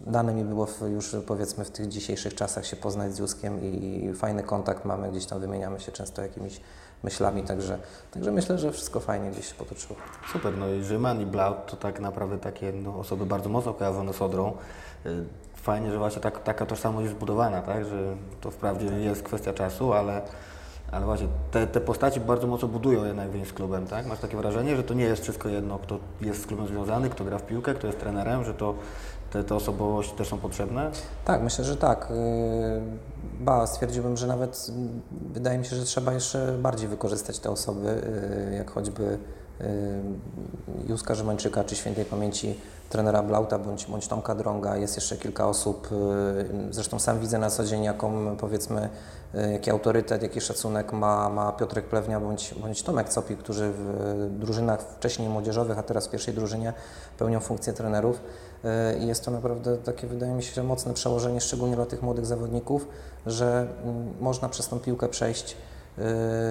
dane 0.00 0.34
mi 0.34 0.44
było 0.44 0.66
w, 0.66 0.80
już 0.80 1.16
powiedzmy 1.26 1.64
w 1.64 1.70
tych 1.70 1.88
dzisiejszych 1.88 2.34
czasach 2.34 2.66
się 2.66 2.76
poznać 2.76 3.14
z 3.14 3.18
Józkiem 3.18 3.62
i 3.62 4.12
fajny 4.14 4.42
kontakt 4.42 4.84
mamy, 4.84 5.10
gdzieś 5.10 5.26
tam 5.26 5.40
wymieniamy 5.40 5.80
się 5.80 5.92
często 5.92 6.22
jakimiś 6.22 6.60
myślami, 7.02 7.42
także, 7.42 7.78
także 8.10 8.32
myślę, 8.32 8.58
że 8.58 8.72
wszystko 8.72 9.00
fajnie 9.00 9.30
gdzieś 9.30 9.48
się 9.48 9.54
potoczyło. 9.54 9.98
Super, 10.32 10.58
no 10.58 10.68
i 10.68 10.82
Rzyman 10.82 11.20
i 11.20 11.26
Blaut 11.26 11.66
to 11.66 11.76
tak 11.76 12.00
naprawdę 12.00 12.38
takie 12.38 12.72
no, 12.72 12.98
osoby 12.98 13.26
bardzo 13.26 13.48
mocno 13.48 13.74
kojarzone 13.74 14.12
z 14.12 14.22
Odrą. 14.22 14.52
Y, 15.06 15.24
Fajnie, 15.66 15.90
że 15.90 15.98
właśnie 15.98 16.22
tak, 16.22 16.42
taka 16.42 16.66
tożsamość 16.66 17.04
jest 17.04 17.16
zbudowana, 17.16 17.62
tak? 17.62 17.84
że 17.84 18.16
to 18.40 18.50
wprawdzie 18.50 18.86
jest 18.86 19.22
kwestia 19.22 19.52
czasu, 19.52 19.92
ale, 19.92 20.22
ale 20.92 21.06
właśnie 21.06 21.28
te, 21.50 21.66
te 21.66 21.80
postaci 21.80 22.20
bardzo 22.20 22.46
mocno 22.46 22.68
budują 22.68 23.04
jednak 23.04 23.30
więź 23.30 23.48
z 23.48 23.52
klubem. 23.52 23.86
Tak? 23.86 24.06
Masz 24.06 24.18
takie 24.18 24.36
wrażenie, 24.36 24.76
że 24.76 24.82
to 24.82 24.94
nie 24.94 25.04
jest 25.04 25.22
wszystko 25.22 25.48
jedno, 25.48 25.78
kto 25.78 25.98
jest 26.20 26.42
z 26.42 26.46
klubem 26.46 26.66
związany, 26.66 27.10
kto 27.10 27.24
gra 27.24 27.38
w 27.38 27.42
piłkę, 27.42 27.74
kto 27.74 27.86
jest 27.86 28.00
trenerem, 28.00 28.44
że 28.44 28.54
to 28.54 28.74
te, 29.36 29.44
te 29.44 29.54
osobowości 29.54 30.16
też 30.16 30.28
są 30.28 30.38
potrzebne? 30.38 30.90
Tak, 31.24 31.42
myślę, 31.42 31.64
że 31.64 31.76
tak. 31.76 32.08
Yy, 32.10 32.82
Ba, 33.40 33.66
stwierdziłbym, 33.66 34.16
że 34.16 34.26
nawet 34.26 34.66
mm, 34.68 35.02
wydaje 35.32 35.58
mi 35.58 35.64
się, 35.64 35.76
że 35.76 35.84
trzeba 35.84 36.12
jeszcze 36.12 36.52
bardziej 36.58 36.88
wykorzystać 36.88 37.38
te 37.38 37.50
osoby, 37.50 38.02
yy, 38.50 38.56
jak 38.56 38.70
choćby 38.70 39.18
yy, 39.60 39.66
Józka 40.88 41.14
Rzymańczyka, 41.14 41.64
czy 41.64 41.76
świętej 41.76 42.04
pamięci 42.04 42.60
trenera 42.88 43.22
Blauta, 43.22 43.58
bądź, 43.58 43.86
bądź 43.86 44.08
Tomka 44.08 44.34
Drąga. 44.34 44.76
Jest 44.76 44.96
jeszcze 44.96 45.16
kilka 45.16 45.48
osób, 45.48 45.88
zresztą 46.70 46.98
sam 46.98 47.20
widzę 47.20 47.38
na 47.38 47.50
co 47.50 47.64
dzień, 47.64 47.84
jaką 47.84 48.36
powiedzmy, 48.36 48.88
jaki 49.52 49.70
autorytet, 49.70 50.22
jaki 50.22 50.40
szacunek 50.40 50.92
ma, 50.92 51.28
ma 51.28 51.52
Piotrek 51.52 51.84
Plewnia, 51.84 52.20
bądź, 52.20 52.54
bądź 52.54 52.82
Tomek 52.82 53.08
Copi, 53.08 53.36
którzy 53.36 53.72
w 53.72 54.28
drużynach 54.30 54.80
wcześniej 54.80 55.28
młodzieżowych, 55.28 55.78
a 55.78 55.82
teraz 55.82 56.06
w 56.06 56.10
pierwszej 56.10 56.34
drużynie 56.34 56.72
pełnią 57.18 57.40
funkcję 57.40 57.72
trenerów. 57.72 58.20
Yy, 58.64 58.70
I 58.98 59.06
jest 59.06 59.24
to 59.24 59.30
naprawdę 59.30 59.76
takie, 59.76 60.06
wydaje 60.06 60.34
mi 60.34 60.42
się, 60.42 60.62
mocne 60.62 60.94
przełożenie, 60.94 61.40
szczególnie 61.40 61.76
dla 61.76 61.86
tych 61.86 62.02
młodych 62.02 62.26
zawodników, 62.26 62.88
że 63.26 63.66
mm, 63.84 64.14
można 64.20 64.48
przez 64.48 64.68
tą 64.68 64.80
piłkę 64.80 65.08
przejść, 65.08 65.56
yy, 65.98 66.04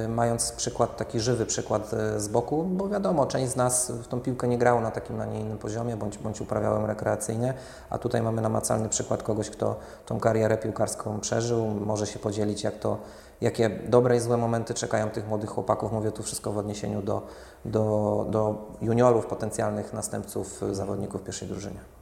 mając 0.08 0.52
przykład, 0.52 0.98
taki 0.98 1.20
żywy 1.20 1.46
przykład 1.46 1.94
yy, 1.94 2.20
z 2.20 2.28
boku, 2.28 2.64
bo 2.64 2.90
wiadomo, 2.90 3.26
część 3.26 3.52
z 3.52 3.56
nas 3.56 3.92
w 3.92 4.08
tą 4.08 4.20
piłkę 4.20 4.48
nie 4.48 4.58
grało 4.58 4.82
na 4.82 4.92
takim, 4.92 5.18
na 5.18 5.26
nie 5.26 5.40
innym 5.40 5.58
poziomie, 5.58 5.98
bądź, 5.98 6.18
bądź 6.18 6.42
uprawiała 6.42 6.80
ją 6.80 6.88
rekreacyjnie, 6.88 7.54
a 7.90 7.98
tutaj 7.98 8.22
mamy 8.22 8.42
namacalny 8.42 8.90
przykład 8.90 9.24
kogoś, 9.24 9.50
kto 9.50 9.76
tą 10.06 10.20
karierę 10.20 10.58
piłkarską 10.58 11.20
przeżył, 11.20 11.66
może 11.66 12.08
się 12.08 12.20
podzielić, 12.20 12.64
jak 12.64 12.80
to, 12.80 12.98
jakie 13.42 13.70
dobre 13.70 14.18
i 14.18 14.20
złe 14.20 14.38
momenty 14.38 14.74
czekają 14.74 15.10
tych 15.10 15.28
młodych 15.28 15.50
chłopaków. 15.50 15.92
Mówię 15.92 16.12
tu 16.12 16.24
wszystko 16.24 16.52
w 16.52 16.58
odniesieniu 16.58 17.02
do, 17.02 17.22
do, 17.66 18.26
do 18.30 18.56
juniorów, 18.82 19.26
potencjalnych 19.26 19.94
następców 19.94 20.62
zawodników 20.72 21.24
pierwszej 21.24 21.48
drużyny. 21.48 21.95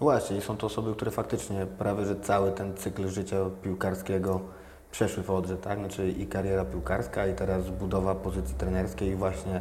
No 0.00 0.04
właśnie, 0.04 0.40
są 0.40 0.56
to 0.56 0.66
osoby, 0.66 0.94
które 0.94 1.10
faktycznie 1.10 1.66
prawie, 1.78 2.06
że 2.06 2.20
cały 2.20 2.52
ten 2.52 2.76
cykl 2.76 3.08
życia 3.08 3.36
piłkarskiego 3.62 4.40
przeszły 4.90 5.22
w 5.22 5.30
Odrze, 5.30 5.56
tak? 5.56 5.78
Znaczy 5.78 6.08
i 6.08 6.26
kariera 6.26 6.64
piłkarska, 6.64 7.26
i 7.26 7.34
teraz 7.34 7.70
budowa 7.70 8.14
pozycji 8.14 8.54
trenerskiej 8.54 9.08
i 9.08 9.14
właśnie 9.14 9.60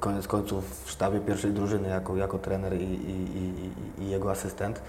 koniec 0.00 0.28
końców 0.28 0.84
w 0.84 0.90
sztabie 0.90 1.20
pierwszej 1.20 1.52
drużyny 1.52 1.88
jako, 1.88 2.16
jako 2.16 2.38
trener 2.38 2.74
i, 2.74 2.84
i, 2.84 3.26
i, 3.38 4.02
i 4.02 4.10
jego 4.10 4.30
asystent. 4.30 4.82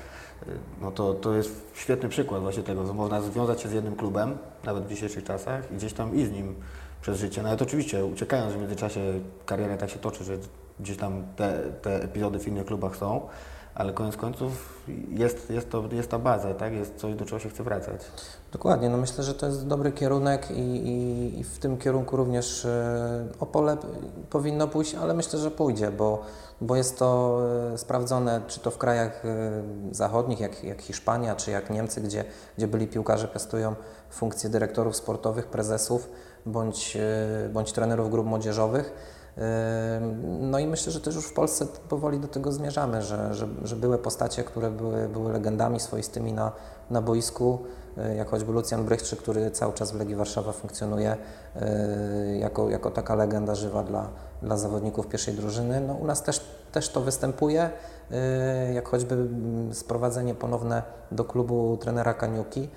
No 0.82 0.92
to, 0.92 1.14
to 1.14 1.34
jest 1.34 1.52
świetny 1.74 2.10
przykład 2.10 2.42
właśnie 2.42 2.64
tego, 2.64 2.88
że 2.88 2.94
można 2.94 3.22
związać 3.22 3.62
się 3.62 3.70
z 3.70 3.74
jednym 3.74 3.96
klubem, 3.96 4.38
nawet 4.64 4.84
w 4.84 4.90
dzisiejszych 4.90 5.24
czasach 5.24 5.72
i 5.72 5.76
gdzieś 5.76 5.94
tam 5.94 6.16
i 6.16 6.26
z 6.26 6.32
nim 6.32 6.56
przez 7.02 7.18
życie. 7.18 7.44
Nawet 7.44 7.62
oczywiście 7.62 8.06
uciekając 8.06 8.54
w 8.54 8.58
międzyczasie 8.58 9.02
kariera 9.46 9.78
tak 9.78 9.90
się 9.90 10.00
toczy, 10.00 10.24
że 10.24 10.38
gdzieś 10.80 10.98
tam 10.98 11.24
te, 11.36 11.60
te 11.82 12.04
epizody 12.04 12.40
w 12.40 12.48
innych 12.48 12.66
klubach 12.66 12.96
są, 12.96 13.22
ale 13.76 13.94
koniec 13.94 14.18
końców 14.18 14.84
jest, 15.10 15.50
jest, 15.50 15.70
to, 15.70 15.84
jest 15.92 16.10
ta 16.10 16.20
baza, 16.20 16.54
tak? 16.54 16.74
jest 16.74 16.96
coś, 16.96 17.16
do 17.16 17.26
czego 17.26 17.40
się 17.40 17.50
chce 17.50 17.64
wracać. 17.64 18.02
Dokładnie, 18.52 18.90
no 18.90 18.98
myślę, 18.98 19.24
że 19.24 19.34
to 19.34 19.46
jest 19.46 19.68
dobry 19.68 19.92
kierunek 19.92 20.52
i, 20.52 20.62
i, 20.62 21.40
i 21.40 21.44
w 21.44 21.60
tym 21.60 21.78
kierunku 21.78 22.18
również 22.18 22.66
e, 22.66 23.28
Opole 23.40 23.78
powinno 24.30 24.68
pójść, 24.68 24.96
ale 24.96 25.14
myślę, 25.14 25.40
że 25.40 25.52
pójdzie, 25.52 25.92
bo, 25.92 26.22
bo 26.62 26.76
jest 26.76 27.00
to 27.00 27.40
e, 27.74 27.78
sprawdzone, 27.78 28.42
czy 28.48 28.60
to 28.60 28.72
w 28.72 28.78
krajach 28.78 29.26
e, 29.26 29.52
zachodnich, 29.92 30.40
jak, 30.40 30.64
jak 30.64 30.82
Hiszpania, 30.82 31.36
czy 31.36 31.52
jak 31.52 31.70
Niemcy, 31.70 32.02
gdzie, 32.02 32.26
gdzie 32.58 32.68
byli 32.68 32.88
piłkarze 32.88 33.28
piastują 33.28 33.76
funkcje 34.10 34.50
dyrektorów 34.50 34.96
sportowych, 34.96 35.48
prezesów 35.48 36.10
bądź, 36.46 36.98
bądź 37.54 37.74
trenerów 37.74 38.12
grup 38.12 38.28
młodzieżowych. 38.28 38.94
No 40.40 40.60
i 40.60 40.68
myślę, 40.68 40.92
że 40.92 41.02
też 41.02 41.16
już 41.16 41.26
w 41.26 41.34
Polsce 41.34 41.66
powoli 41.90 42.20
do 42.20 42.28
tego 42.28 42.52
zmierzamy, 42.52 43.02
że, 43.02 43.34
że, 43.34 43.48
że 43.64 43.76
były 43.76 43.98
postacie, 43.98 44.44
które 44.44 44.72
były, 44.72 45.10
były 45.10 45.34
legendami 45.34 45.80
swoistymi 45.80 46.34
na, 46.34 46.52
na 46.90 47.02
boisku, 47.02 47.60
e, 47.98 48.16
jak 48.16 48.30
choćby 48.30 48.52
Lucjan 48.52 48.86
Brychczy, 48.86 49.16
który 49.16 49.52
cały 49.52 49.74
czas 49.74 49.92
w 49.92 49.96
Legii 49.96 50.16
Warszawa 50.16 50.52
funkcjonuje 50.52 51.18
e, 51.56 52.38
jako, 52.38 52.70
jako 52.70 52.92
taka 52.92 53.16
legenda 53.16 53.56
żywa 53.56 53.84
dla, 53.84 54.10
dla 54.42 54.58
zawodników 54.58 55.08
pierwszej 55.08 55.34
drużyny. 55.34 55.82
No, 55.82 55.94
u 55.94 56.06
nas 56.06 56.24
też, 56.24 56.42
też 56.72 56.90
to 56.90 57.02
występuje, 57.02 57.70
e, 58.12 58.74
jak 58.74 58.90
choćby 58.90 59.16
mm, 59.16 59.74
sprowadzenie 59.74 60.36
ponowne 60.36 60.84
do 61.12 61.24
klubu 61.24 61.78
trenera 61.78 62.14
Kaniuki, 62.14 62.70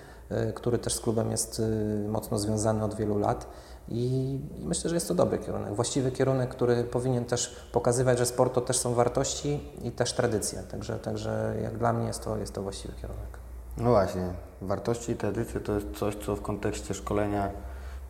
który 0.54 0.78
też 0.78 0.94
z 0.94 1.00
klubem 1.00 1.30
jest 1.30 1.62
mocno 2.08 2.38
związany 2.38 2.84
od 2.84 2.94
wielu 2.94 3.18
lat. 3.18 3.46
I 3.88 4.38
myślę, 4.58 4.90
że 4.90 4.96
jest 4.96 5.08
to 5.08 5.14
dobry 5.14 5.38
kierunek, 5.38 5.74
właściwy 5.74 6.12
kierunek, 6.12 6.50
który 6.50 6.84
powinien 6.84 7.24
też 7.24 7.56
pokazywać, 7.72 8.18
że 8.18 8.26
sport 8.26 8.54
to 8.54 8.60
też 8.60 8.78
są 8.78 8.94
wartości 8.94 9.60
i 9.82 9.90
też 9.90 10.12
tradycje. 10.12 10.62
Także, 10.62 10.98
także 10.98 11.56
jak 11.62 11.78
dla 11.78 11.92
mnie 11.92 12.06
jest 12.06 12.24
to, 12.24 12.36
jest 12.36 12.54
to 12.54 12.62
właściwy 12.62 12.94
kierunek. 12.94 13.38
No 13.76 13.90
właśnie, 13.90 14.32
wartości 14.62 15.12
i 15.12 15.16
tradycje 15.16 15.60
to 15.60 15.72
jest 15.72 15.86
coś, 15.94 16.16
co 16.16 16.36
w 16.36 16.42
kontekście 16.42 16.94
szkolenia 16.94 17.50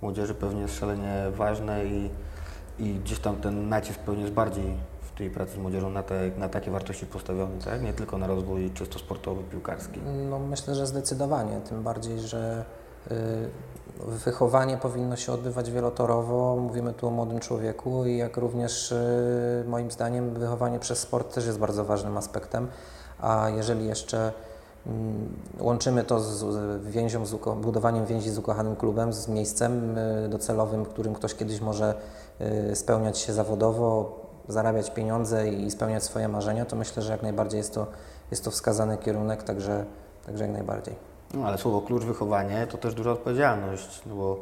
młodzieży 0.03 0.35
pewnie 0.35 0.61
jest 0.61 0.79
szalenie 0.79 1.27
ważne 1.31 1.85
i, 1.85 2.11
i 2.79 2.95
gdzieś 2.95 3.19
tam 3.19 3.37
ten 3.37 3.69
nacisk 3.69 3.99
pewnie 3.99 4.23
jest 4.23 4.35
bardziej 4.35 4.77
w 5.01 5.19
tej 5.19 5.31
pracy 5.31 5.53
z 5.55 5.59
młodzieżą 5.59 5.91
na, 5.91 6.03
te, 6.03 6.31
na 6.39 6.49
takie 6.49 6.71
wartości 6.71 7.07
postawiony, 7.07 7.63
tak? 7.65 7.83
Nie 7.83 7.93
tylko 7.93 8.19
na 8.19 8.27
rozwój 8.27 8.71
czysto 8.71 8.99
sportowy, 8.99 9.43
piłkarski. 9.43 10.01
No 10.31 10.39
myślę, 10.39 10.75
że 10.75 10.87
zdecydowanie, 10.87 11.61
tym 11.61 11.83
bardziej, 11.83 12.21
że 12.21 12.65
y, 13.11 13.15
wychowanie 14.05 14.77
powinno 14.77 15.17
się 15.17 15.33
odbywać 15.33 15.71
wielotorowo. 15.71 16.57
Mówimy 16.57 16.93
tu 16.93 17.07
o 17.07 17.11
młodym 17.11 17.41
człowieku 17.41 18.07
i 18.07 18.17
jak 18.17 18.37
również 18.37 18.93
y, 18.93 19.65
moim 19.69 19.91
zdaniem 19.91 20.35
wychowanie 20.35 20.79
przez 20.79 20.99
sport 20.99 21.35
też 21.35 21.47
jest 21.47 21.59
bardzo 21.59 21.85
ważnym 21.85 22.17
aspektem. 22.17 22.69
A 23.21 23.49
jeżeli 23.49 23.87
jeszcze 23.87 24.33
mm, 24.87 25.37
łączymy 25.61 26.05
to 26.05 26.21
z 26.21 26.85
więzią, 26.85 27.27
z 27.27 27.35
budowaniem 27.57 28.07
więzi 28.07 28.31
z 28.31 28.39
ukochanym 28.39 28.77
klubem, 28.77 29.13
z 29.13 29.29
miejscem 29.29 29.99
y, 29.99 30.29
docelowym, 30.29 30.85
w 30.85 30.89
którym 30.89 31.15
ktoś 31.15 31.35
kiedyś 31.35 31.61
może 31.61 31.95
y, 32.71 32.77
spełniać 32.77 33.19
się 33.19 33.33
zawodowo, 33.33 34.21
zarabiać 34.49 34.91
pieniądze 34.91 35.49
i 35.49 35.71
spełniać 35.71 36.05
swoje 36.05 36.29
marzenia, 36.29 36.65
to 36.65 36.77
myślę, 36.77 37.03
że 37.03 37.13
jak 37.13 37.23
najbardziej 37.23 37.59
jest 37.59 37.75
to, 37.75 37.87
jest 38.31 38.45
to 38.45 38.51
wskazany 38.51 38.99
kierunek, 38.99 39.43
także, 39.43 39.85
także 40.27 40.45
jak 40.45 40.53
najbardziej. 40.53 41.16
No, 41.37 41.47
ale 41.47 41.59
słowo 41.59 41.81
klucz 41.81 42.03
wychowanie 42.03 42.67
to 42.67 42.79
też 42.79 42.95
duża 42.95 43.11
odpowiedzialność, 43.13 44.03
no 44.07 44.15
bo 44.15 44.41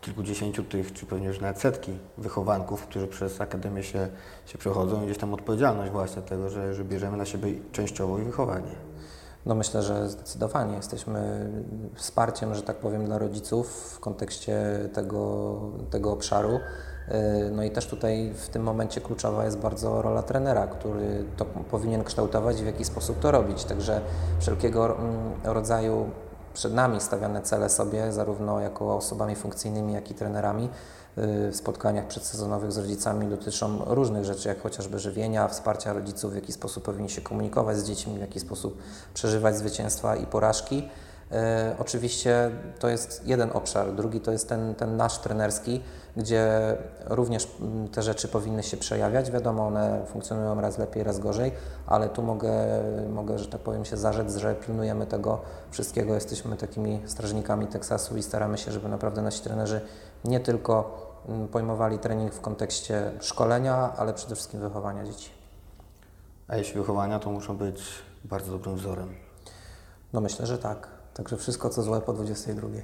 kilkudziesięciu 0.00 0.64
tych, 0.64 0.92
czy 0.92 1.06
pewnie 1.06 1.26
już 1.26 1.40
nawet 1.40 1.60
setki 1.60 1.98
wychowanków, 2.18 2.86
którzy 2.86 3.06
przez 3.06 3.40
Akademię 3.40 3.82
się, 3.82 4.08
się 4.46 4.58
przechodzą 4.58 5.02
i 5.02 5.04
gdzieś 5.04 5.18
tam 5.18 5.34
odpowiedzialność 5.34 5.92
właśnie 5.92 6.22
tego, 6.22 6.50
że, 6.50 6.74
że 6.74 6.84
bierzemy 6.84 7.16
na 7.16 7.24
siebie 7.24 7.52
częściowo 7.72 8.18
ich 8.18 8.24
wychowanie. 8.24 8.72
No 9.46 9.54
myślę, 9.54 9.82
że 9.82 10.08
zdecydowanie 10.08 10.76
jesteśmy 10.76 11.50
wsparciem, 11.94 12.54
że 12.54 12.62
tak 12.62 12.76
powiem, 12.76 13.04
dla 13.04 13.18
rodziców 13.18 13.92
w 13.96 14.00
kontekście 14.00 14.62
tego, 14.92 15.54
tego 15.90 16.12
obszaru. 16.12 16.50
Yy, 17.08 17.50
No 17.50 17.62
i 17.62 17.70
też 17.70 17.86
tutaj 17.86 18.32
w 18.34 18.48
tym 18.48 18.62
momencie 18.62 19.00
kluczowa 19.00 19.44
jest 19.44 19.58
bardzo 19.58 20.02
rola 20.02 20.22
trenera, 20.22 20.66
który 20.66 21.24
to 21.36 21.44
powinien 21.44 22.04
kształtować 22.04 22.60
i 22.60 22.62
w 22.62 22.66
jaki 22.66 22.84
sposób 22.84 23.18
to 23.18 23.30
robić. 23.30 23.64
Także 23.64 24.00
wszelkiego 24.40 24.98
mm, 24.98 25.32
rodzaju 25.44 26.10
przed 26.54 26.74
nami 26.74 27.00
stawiane 27.00 27.42
cele 27.42 27.68
sobie, 27.68 28.12
zarówno 28.12 28.60
jako 28.60 28.96
osobami 28.96 29.36
funkcyjnymi, 29.36 29.92
jak 29.92 30.10
i 30.10 30.14
trenerami, 30.14 30.62
yy, 31.16 31.50
w 31.50 31.56
spotkaniach 31.56 32.06
przedsezonowych 32.06 32.72
z 32.72 32.78
rodzicami 32.78 33.26
dotyczą 33.26 33.78
różnych 33.86 34.24
rzeczy, 34.24 34.48
jak 34.48 34.60
chociażby 34.62 34.98
żywienia, 34.98 35.48
wsparcia 35.48 35.92
rodziców, 35.92 36.32
w 36.32 36.34
jaki 36.34 36.52
sposób 36.52 36.84
powinni 36.84 37.10
się 37.10 37.20
komunikować 37.20 37.78
z 37.78 37.84
dziećmi, 37.84 38.14
w 38.14 38.20
jaki 38.20 38.40
sposób 38.40 38.78
przeżywać 39.14 39.56
zwycięstwa 39.56 40.16
i 40.16 40.26
porażki. 40.26 40.88
E, 41.32 41.76
Oczywiście 41.78 42.50
to 42.78 42.88
jest 42.88 43.26
jeden 43.26 43.50
obszar, 43.52 43.94
drugi 43.94 44.20
to 44.20 44.32
jest 44.32 44.48
ten, 44.48 44.74
ten 44.74 44.96
nasz 44.96 45.18
trenerski, 45.18 45.82
gdzie 46.16 46.76
również 47.04 47.48
mm, 47.60 47.88
te 47.88 48.02
rzeczy 48.02 48.28
powinny 48.28 48.62
się 48.62 48.76
przejawiać. 48.76 49.30
Wiadomo, 49.30 49.66
one 49.66 50.06
funkcjonują 50.06 50.60
raz 50.60 50.78
lepiej, 50.78 51.04
raz 51.04 51.18
gorzej, 51.18 51.52
ale 51.86 52.08
tu 52.08 52.22
mogę, 52.22 52.52
mogę 53.10 53.38
że 53.38 53.46
tak 53.46 53.60
powiem, 53.60 53.84
się 53.84 53.96
zarzec, 53.96 54.36
że 54.36 54.54
pilnujemy 54.54 55.06
tego 55.06 55.40
wszystkiego. 55.70 56.14
Jesteśmy 56.14 56.56
takimi 56.56 57.02
strażnikami 57.06 57.66
Teksasu 57.66 58.16
i 58.16 58.22
staramy 58.22 58.58
się, 58.58 58.72
żeby 58.72 58.88
naprawdę 58.88 59.22
nasi 59.22 59.42
trenerzy 59.42 59.80
nie 60.24 60.40
tylko 60.40 61.00
mm, 61.28 61.48
pojmowali 61.48 61.98
trening 61.98 62.34
w 62.34 62.40
kontekście 62.40 63.12
szkolenia, 63.20 63.92
ale 63.96 64.14
przede 64.14 64.34
wszystkim 64.34 64.60
wychowania 64.60 65.04
dzieci. 65.04 65.30
A 66.48 66.56
jeśli 66.56 66.80
wychowania, 66.80 67.18
to 67.18 67.30
muszą 67.30 67.56
być 67.56 67.82
bardzo 68.24 68.52
dobrym 68.52 68.76
wzorem. 68.76 69.14
No 70.12 70.20
myślę, 70.20 70.46
że 70.46 70.58
tak. 70.58 70.93
Także 71.14 71.36
wszystko, 71.36 71.70
co 71.70 71.82
złe 71.82 72.00
po 72.00 72.12
22. 72.12 72.68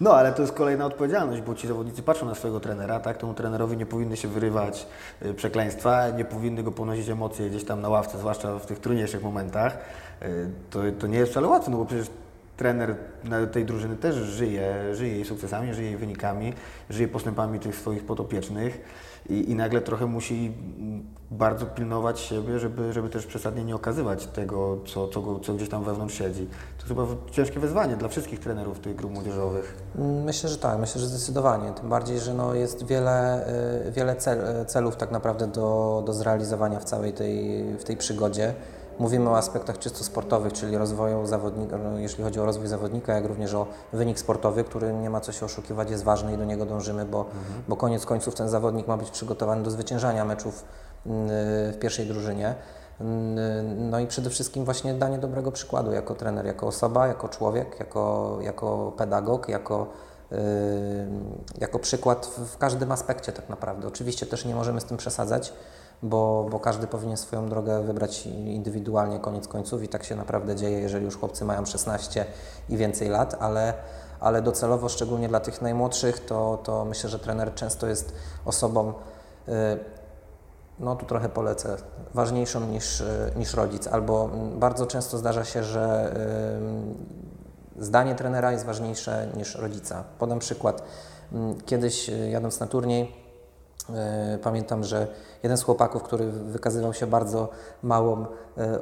No, 0.00 0.14
ale 0.14 0.32
to 0.32 0.42
jest 0.42 0.54
kolejna 0.54 0.86
odpowiedzialność, 0.86 1.42
bo 1.42 1.54
ci 1.54 1.68
zawodnicy 1.68 2.02
patrzą 2.02 2.26
na 2.26 2.34
swojego 2.34 2.60
trenera, 2.60 3.00
tak? 3.00 3.16
Temu 3.16 3.34
trenerowi 3.34 3.76
nie 3.76 3.86
powinny 3.86 4.16
się 4.16 4.28
wyrywać 4.28 4.86
y, 5.22 5.34
przekleństwa, 5.34 6.10
nie 6.10 6.24
powinny 6.24 6.62
go 6.62 6.72
ponosić 6.72 7.08
emocje 7.08 7.50
gdzieś 7.50 7.64
tam 7.64 7.80
na 7.80 7.88
ławce, 7.88 8.18
zwłaszcza 8.18 8.58
w 8.58 8.66
tych 8.66 8.78
trudniejszych 8.78 9.22
momentach. 9.22 9.78
Y, 10.22 10.50
To, 10.70 10.80
to 10.98 11.06
nie 11.06 11.18
jest 11.18 11.32
wcale 11.32 11.48
łatwe, 11.48 11.70
no 11.70 11.76
bo 11.76 11.84
przecież 11.84 12.06
trener 12.56 12.96
tej 13.52 13.64
drużyny 13.64 13.96
też 13.96 14.14
żyje, 14.14 14.94
żyje 14.94 15.14
jej 15.14 15.24
sukcesami, 15.24 15.74
żyje 15.74 15.88
jej 15.88 15.96
wynikami, 15.96 16.52
żyje 16.90 17.08
postępami 17.08 17.60
tych 17.60 17.76
swoich 17.76 18.06
podopiecznych 18.06 18.80
i, 19.28 19.50
i 19.50 19.54
nagle 19.54 19.80
trochę 19.80 20.06
musi 20.06 20.52
mm, 20.78 21.04
bardzo 21.30 21.66
pilnować 21.66 22.20
siebie, 22.20 22.58
żeby, 22.58 22.92
żeby 22.92 23.08
też 23.08 23.26
przesadnie 23.26 23.64
nie 23.64 23.74
okazywać 23.74 24.26
tego, 24.26 24.78
co, 24.86 25.08
co, 25.08 25.40
co 25.40 25.54
gdzieś 25.54 25.68
tam 25.68 25.84
wewnątrz 25.84 26.18
siedzi. 26.18 26.48
To 26.78 26.86
chyba 26.86 27.06
ciężkie 27.30 27.60
wyzwanie 27.60 27.96
dla 27.96 28.08
wszystkich 28.08 28.40
trenerów 28.40 28.80
tych 28.80 28.96
grup 28.96 29.12
młodzieżowych. 29.12 29.76
Myślę, 30.24 30.48
że 30.50 30.58
tak, 30.58 30.78
myślę, 30.78 31.00
że 31.00 31.06
zdecydowanie. 31.06 31.72
Tym 31.72 31.88
bardziej, 31.88 32.20
że 32.20 32.34
no 32.34 32.54
jest 32.54 32.86
wiele, 32.86 33.48
y, 33.88 33.92
wiele 33.92 34.16
cel, 34.16 34.66
celów 34.66 34.96
tak 34.96 35.10
naprawdę 35.10 35.46
do, 35.46 36.02
do 36.06 36.12
zrealizowania 36.12 36.80
w 36.80 36.84
całej 36.84 37.12
tej, 37.12 37.64
w 37.78 37.84
tej 37.84 37.96
przygodzie. 37.96 38.54
Mówimy 38.98 39.30
o 39.30 39.36
aspektach 39.36 39.78
czysto 39.78 40.04
sportowych, 40.04 40.52
czyli 40.52 40.78
rozwoju 40.78 41.26
zawodnika, 41.26 41.78
no, 41.78 41.98
jeśli 41.98 42.24
chodzi 42.24 42.40
o 42.40 42.44
rozwój 42.44 42.66
zawodnika, 42.68 43.14
jak 43.14 43.24
również 43.24 43.54
o 43.54 43.66
wynik 43.92 44.18
sportowy, 44.18 44.64
który 44.64 44.92
nie 44.92 45.10
ma 45.10 45.20
co 45.20 45.32
się 45.32 45.46
oszukiwać, 45.46 45.90
jest 45.90 46.04
ważny 46.04 46.34
i 46.34 46.38
do 46.38 46.44
niego 46.44 46.66
dążymy, 46.66 47.04
bo, 47.04 47.24
bo 47.68 47.76
koniec 47.76 48.06
końców 48.06 48.34
ten 48.34 48.48
zawodnik 48.48 48.86
ma 48.86 48.96
być 48.96 49.10
przygotowany 49.10 49.62
do 49.62 49.70
zwyciężania 49.70 50.24
meczów 50.24 50.54
y, 50.54 51.10
w 51.72 51.76
pierwszej 51.80 52.06
drużynie. 52.06 52.50
Y, 53.00 53.04
No 53.76 53.98
i 53.98 54.06
przede 54.06 54.30
wszystkim 54.30 54.64
właśnie 54.64 54.94
danie 54.94 55.18
dobrego 55.18 55.52
przykładu 55.52 55.92
jako 55.92 56.14
trener, 56.14 56.46
jako 56.46 56.66
osoba, 56.66 57.06
jako 57.06 57.28
człowiek, 57.28 57.80
jako, 57.80 58.38
jako 58.40 58.92
pedagog, 58.96 59.48
jako, 59.48 59.86
y, 60.32 60.36
jako 61.60 61.78
przykład 61.78 62.26
w 62.26 62.58
każdym 62.58 62.92
aspekcie 62.92 63.32
tak 63.32 63.48
naprawdę. 63.48 63.88
Oczywiście 63.88 64.26
też 64.26 64.44
nie 64.44 64.54
możemy 64.54 64.80
z 64.80 64.84
tym 64.84 64.96
przesadzać, 64.96 65.52
bo, 66.04 66.46
bo 66.50 66.60
każdy 66.60 66.86
powinien 66.86 67.16
swoją 67.16 67.48
drogę 67.48 67.82
wybrać 67.82 68.26
indywidualnie 68.26 69.18
koniec 69.18 69.48
końców 69.48 69.82
i 69.82 69.88
tak 69.88 70.04
się 70.04 70.16
naprawdę 70.16 70.56
dzieje, 70.56 70.80
jeżeli 70.80 71.04
już 71.04 71.16
chłopcy 71.16 71.44
mają 71.44 71.66
16 71.66 72.26
i 72.68 72.76
więcej 72.76 73.08
lat, 73.08 73.36
ale, 73.40 73.74
ale 74.20 74.42
docelowo, 74.42 74.88
szczególnie 74.88 75.28
dla 75.28 75.40
tych 75.40 75.62
najmłodszych, 75.62 76.26
to, 76.26 76.58
to 76.64 76.84
myślę, 76.84 77.10
że 77.10 77.18
trener 77.18 77.54
często 77.54 77.86
jest 77.86 78.12
osobą 78.44 78.92
y, 79.48 79.52
no 80.78 80.96
tu 80.96 81.06
trochę 81.06 81.28
polecę, 81.28 81.76
ważniejszą 82.14 82.60
niż, 82.60 83.00
y, 83.00 83.32
niż 83.36 83.54
rodzic, 83.54 83.86
albo 83.86 84.24
mm, 84.32 84.58
bardzo 84.58 84.86
często 84.86 85.18
zdarza 85.18 85.44
się, 85.44 85.64
że 85.64 86.14
y, 87.78 87.84
zdanie 87.84 88.14
trenera 88.14 88.52
jest 88.52 88.64
ważniejsze 88.64 89.28
niż 89.36 89.54
rodzica. 89.54 90.04
Podam 90.18 90.38
przykład. 90.38 90.82
Mm, 91.32 91.60
Kiedyś 91.60 92.10
jadąc 92.30 92.60
na 92.60 92.66
turniej, 92.66 93.23
pamiętam, 94.42 94.84
że 94.84 95.06
jeden 95.42 95.58
z 95.58 95.62
chłopaków, 95.62 96.02
który 96.02 96.30
wykazywał 96.30 96.94
się 96.94 97.06
bardzo 97.06 97.48
małą 97.82 98.22
y, 98.22 98.26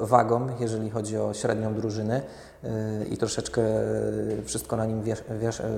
wagą, 0.01 0.49
jeżeli 0.61 0.91
chodzi 0.91 1.19
o 1.19 1.35
średnią 1.35 1.75
drużyny 1.75 2.23
y, 2.65 2.69
i 3.05 3.17
troszeczkę 3.17 3.63
wszystko 4.45 4.77
na 4.77 4.87
nim 4.87 5.03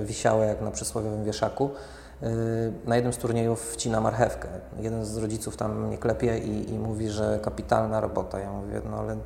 wisiało 0.03 0.43
jak 0.43 0.61
na 0.61 0.71
przysłowiowym 0.71 1.23
wieszaku, 1.23 1.69
na 2.85 2.95
jednym 2.95 3.13
z 3.13 3.17
turniejów 3.17 3.73
wcina 3.73 4.01
marchewkę. 4.01 4.47
Jeden 4.79 5.05
z 5.05 5.17
rodziców 5.17 5.57
tam 5.57 5.87
mnie 5.87 5.97
klepie 5.97 6.37
i, 6.37 6.73
i 6.73 6.79
mówi, 6.79 7.09
że 7.09 7.39
kapitalna 7.43 7.99
robota. 7.99 8.39
Ja 8.39 8.51
mówię, 8.51 8.81
no 8.91 8.97
ale 8.97 9.17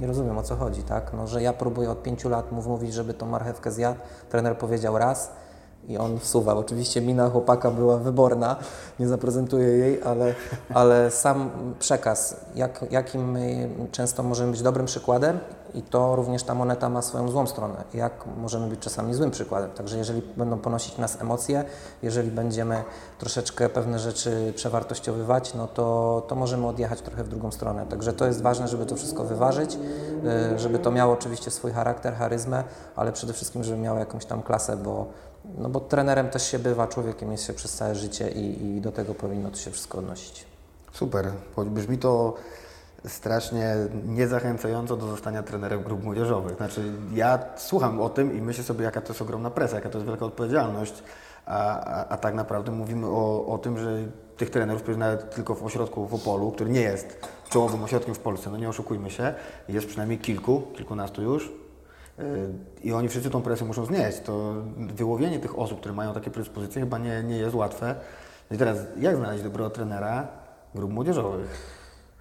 nie 0.00 0.06
rozumiem 0.06 0.38
o 0.38 0.42
co 0.42 0.56
chodzi, 0.56 0.82
tak? 0.82 1.12
No, 1.12 1.26
że 1.26 1.42
ja 1.42 1.52
próbuję 1.52 1.90
od 1.90 2.02
pięciu 2.02 2.28
lat 2.28 2.52
mówić, 2.52 2.94
żeby 2.94 3.14
tą 3.14 3.26
marchewkę 3.26 3.70
zjadł. 3.70 4.00
Trener 4.30 4.58
powiedział 4.58 4.98
raz, 4.98 5.32
i 5.88 5.98
on 5.98 6.18
wsuwał. 6.18 6.58
Oczywiście 6.58 7.00
mina 7.00 7.30
chłopaka 7.30 7.70
była 7.70 7.96
wyborna, 7.96 8.56
nie 8.98 9.08
zaprezentuję 9.08 9.68
jej, 9.68 10.02
ale, 10.02 10.34
ale 10.74 11.10
sam 11.10 11.50
przekaz, 11.78 12.36
jak, 12.54 12.84
jakim 12.90 13.30
my 13.30 13.68
często 13.92 14.22
możemy 14.22 14.50
być 14.50 14.62
dobrym 14.62 14.86
przykładem 14.86 15.38
i 15.74 15.82
to 15.82 16.16
również 16.16 16.42
ta 16.42 16.54
moneta 16.54 16.88
ma 16.88 17.02
swoją 17.02 17.28
złą 17.28 17.46
stronę, 17.46 17.84
jak 17.94 18.24
możemy 18.36 18.66
być 18.66 18.80
czasami 18.80 19.14
złym 19.14 19.30
przykładem. 19.30 19.70
Także 19.70 19.98
jeżeli 19.98 20.22
będą 20.36 20.58
ponosić 20.58 20.98
nas 20.98 21.20
emocje, 21.20 21.64
jeżeli 22.02 22.30
będziemy 22.30 22.84
troszeczkę 23.18 23.68
pewne 23.68 23.98
rzeczy 23.98 24.52
przewartościowywać, 24.56 25.54
no 25.54 25.66
to, 25.66 26.22
to 26.28 26.34
możemy 26.34 26.66
odjechać 26.66 27.00
trochę 27.00 27.24
w 27.24 27.28
drugą 27.28 27.52
stronę. 27.52 27.86
Także 27.86 28.12
to 28.12 28.26
jest 28.26 28.42
ważne, 28.42 28.68
żeby 28.68 28.86
to 28.86 28.96
wszystko 28.96 29.24
wyważyć, 29.24 29.78
y, 30.54 30.58
żeby 30.58 30.78
to 30.78 30.90
miało 30.90 31.12
oczywiście 31.12 31.50
swój 31.50 31.72
charakter, 31.72 32.14
charyzmę, 32.14 32.64
ale 32.96 33.12
przede 33.12 33.32
wszystkim, 33.32 33.64
żeby 33.64 33.78
miało 33.78 33.98
jakąś 33.98 34.26
tam 34.26 34.42
klasę, 34.42 34.76
bo 34.76 35.06
no 35.58 35.68
bo 35.68 35.80
trenerem 35.80 36.28
też 36.28 36.50
się 36.50 36.58
bywa, 36.58 36.86
człowiekiem 36.86 37.32
jest 37.32 37.44
się 37.44 37.52
przez 37.52 37.72
całe 37.72 37.94
życie 37.94 38.30
i, 38.30 38.76
i 38.76 38.80
do 38.80 38.92
tego 38.92 39.14
powinno 39.14 39.50
to 39.50 39.56
się 39.56 39.70
wszystko 39.70 39.98
odnosić. 39.98 40.46
Super. 40.92 41.30
Brzmi 41.56 41.98
to 41.98 42.34
strasznie 43.06 43.74
niezachęcająco 44.06 44.96
do 44.96 45.06
zostania 45.06 45.42
trenerem 45.42 45.82
grup 45.82 46.04
młodzieżowych. 46.04 46.56
Znaczy, 46.56 46.92
ja 47.14 47.38
słucham 47.56 48.00
o 48.00 48.08
tym 48.08 48.36
i 48.38 48.40
myślę 48.40 48.64
sobie, 48.64 48.84
jaka 48.84 49.00
to 49.00 49.08
jest 49.08 49.22
ogromna 49.22 49.50
presja, 49.50 49.76
jaka 49.76 49.90
to 49.90 49.98
jest 49.98 50.08
wielka 50.08 50.24
odpowiedzialność, 50.24 51.02
a, 51.46 51.80
a, 51.80 52.08
a 52.08 52.16
tak 52.16 52.34
naprawdę 52.34 52.72
mówimy 52.72 53.06
o, 53.06 53.46
o 53.46 53.58
tym, 53.58 53.78
że 53.78 54.02
tych 54.36 54.50
trenerów, 54.50 54.82
nawet 54.96 55.34
tylko 55.34 55.54
w 55.54 55.64
ośrodku 55.64 56.06
w 56.06 56.14
Opolu, 56.14 56.52
który 56.52 56.70
nie 56.70 56.80
jest 56.80 57.18
czołowym 57.50 57.84
ośrodkiem 57.84 58.14
w 58.14 58.18
Polsce, 58.18 58.50
no 58.50 58.56
nie 58.56 58.68
oszukujmy 58.68 59.10
się, 59.10 59.34
jest 59.68 59.86
przynajmniej 59.86 60.18
kilku, 60.18 60.62
kilkunastu 60.76 61.22
już, 61.22 61.52
i 62.82 62.92
oni 62.92 63.08
wszyscy 63.08 63.30
tą 63.30 63.42
presję 63.42 63.66
muszą 63.66 63.84
znieść. 63.84 64.20
To 64.20 64.54
wyłowienie 64.76 65.38
tych 65.38 65.58
osób, 65.58 65.80
które 65.80 65.94
mają 65.94 66.14
takie 66.14 66.30
predyspozycje, 66.30 66.80
chyba 66.80 66.98
nie, 66.98 67.22
nie 67.22 67.36
jest 67.36 67.54
łatwe. 67.54 67.94
I 68.50 68.58
teraz, 68.58 68.78
jak 68.96 69.16
znaleźć 69.16 69.42
dobrego 69.42 69.70
trenera 69.70 70.28
grup 70.74 70.90
młodzieżowych? 70.90 71.74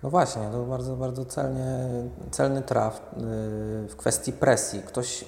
No 0.04 0.10
właśnie, 0.10 0.50
to 0.52 0.64
bardzo, 0.64 0.96
bardzo 0.96 1.26
celnie, 1.26 1.88
celny 2.32 2.62
traf 2.62 2.98
y, 2.98 3.22
w 3.88 3.96
kwestii 3.98 4.34
presji. 4.34 4.82
Ktoś 4.82 5.24
y, 5.24 5.26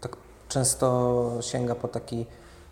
tak 0.00 0.16
często 0.48 1.38
sięga 1.40 1.74
po 1.74 1.88
taki, 1.88 2.26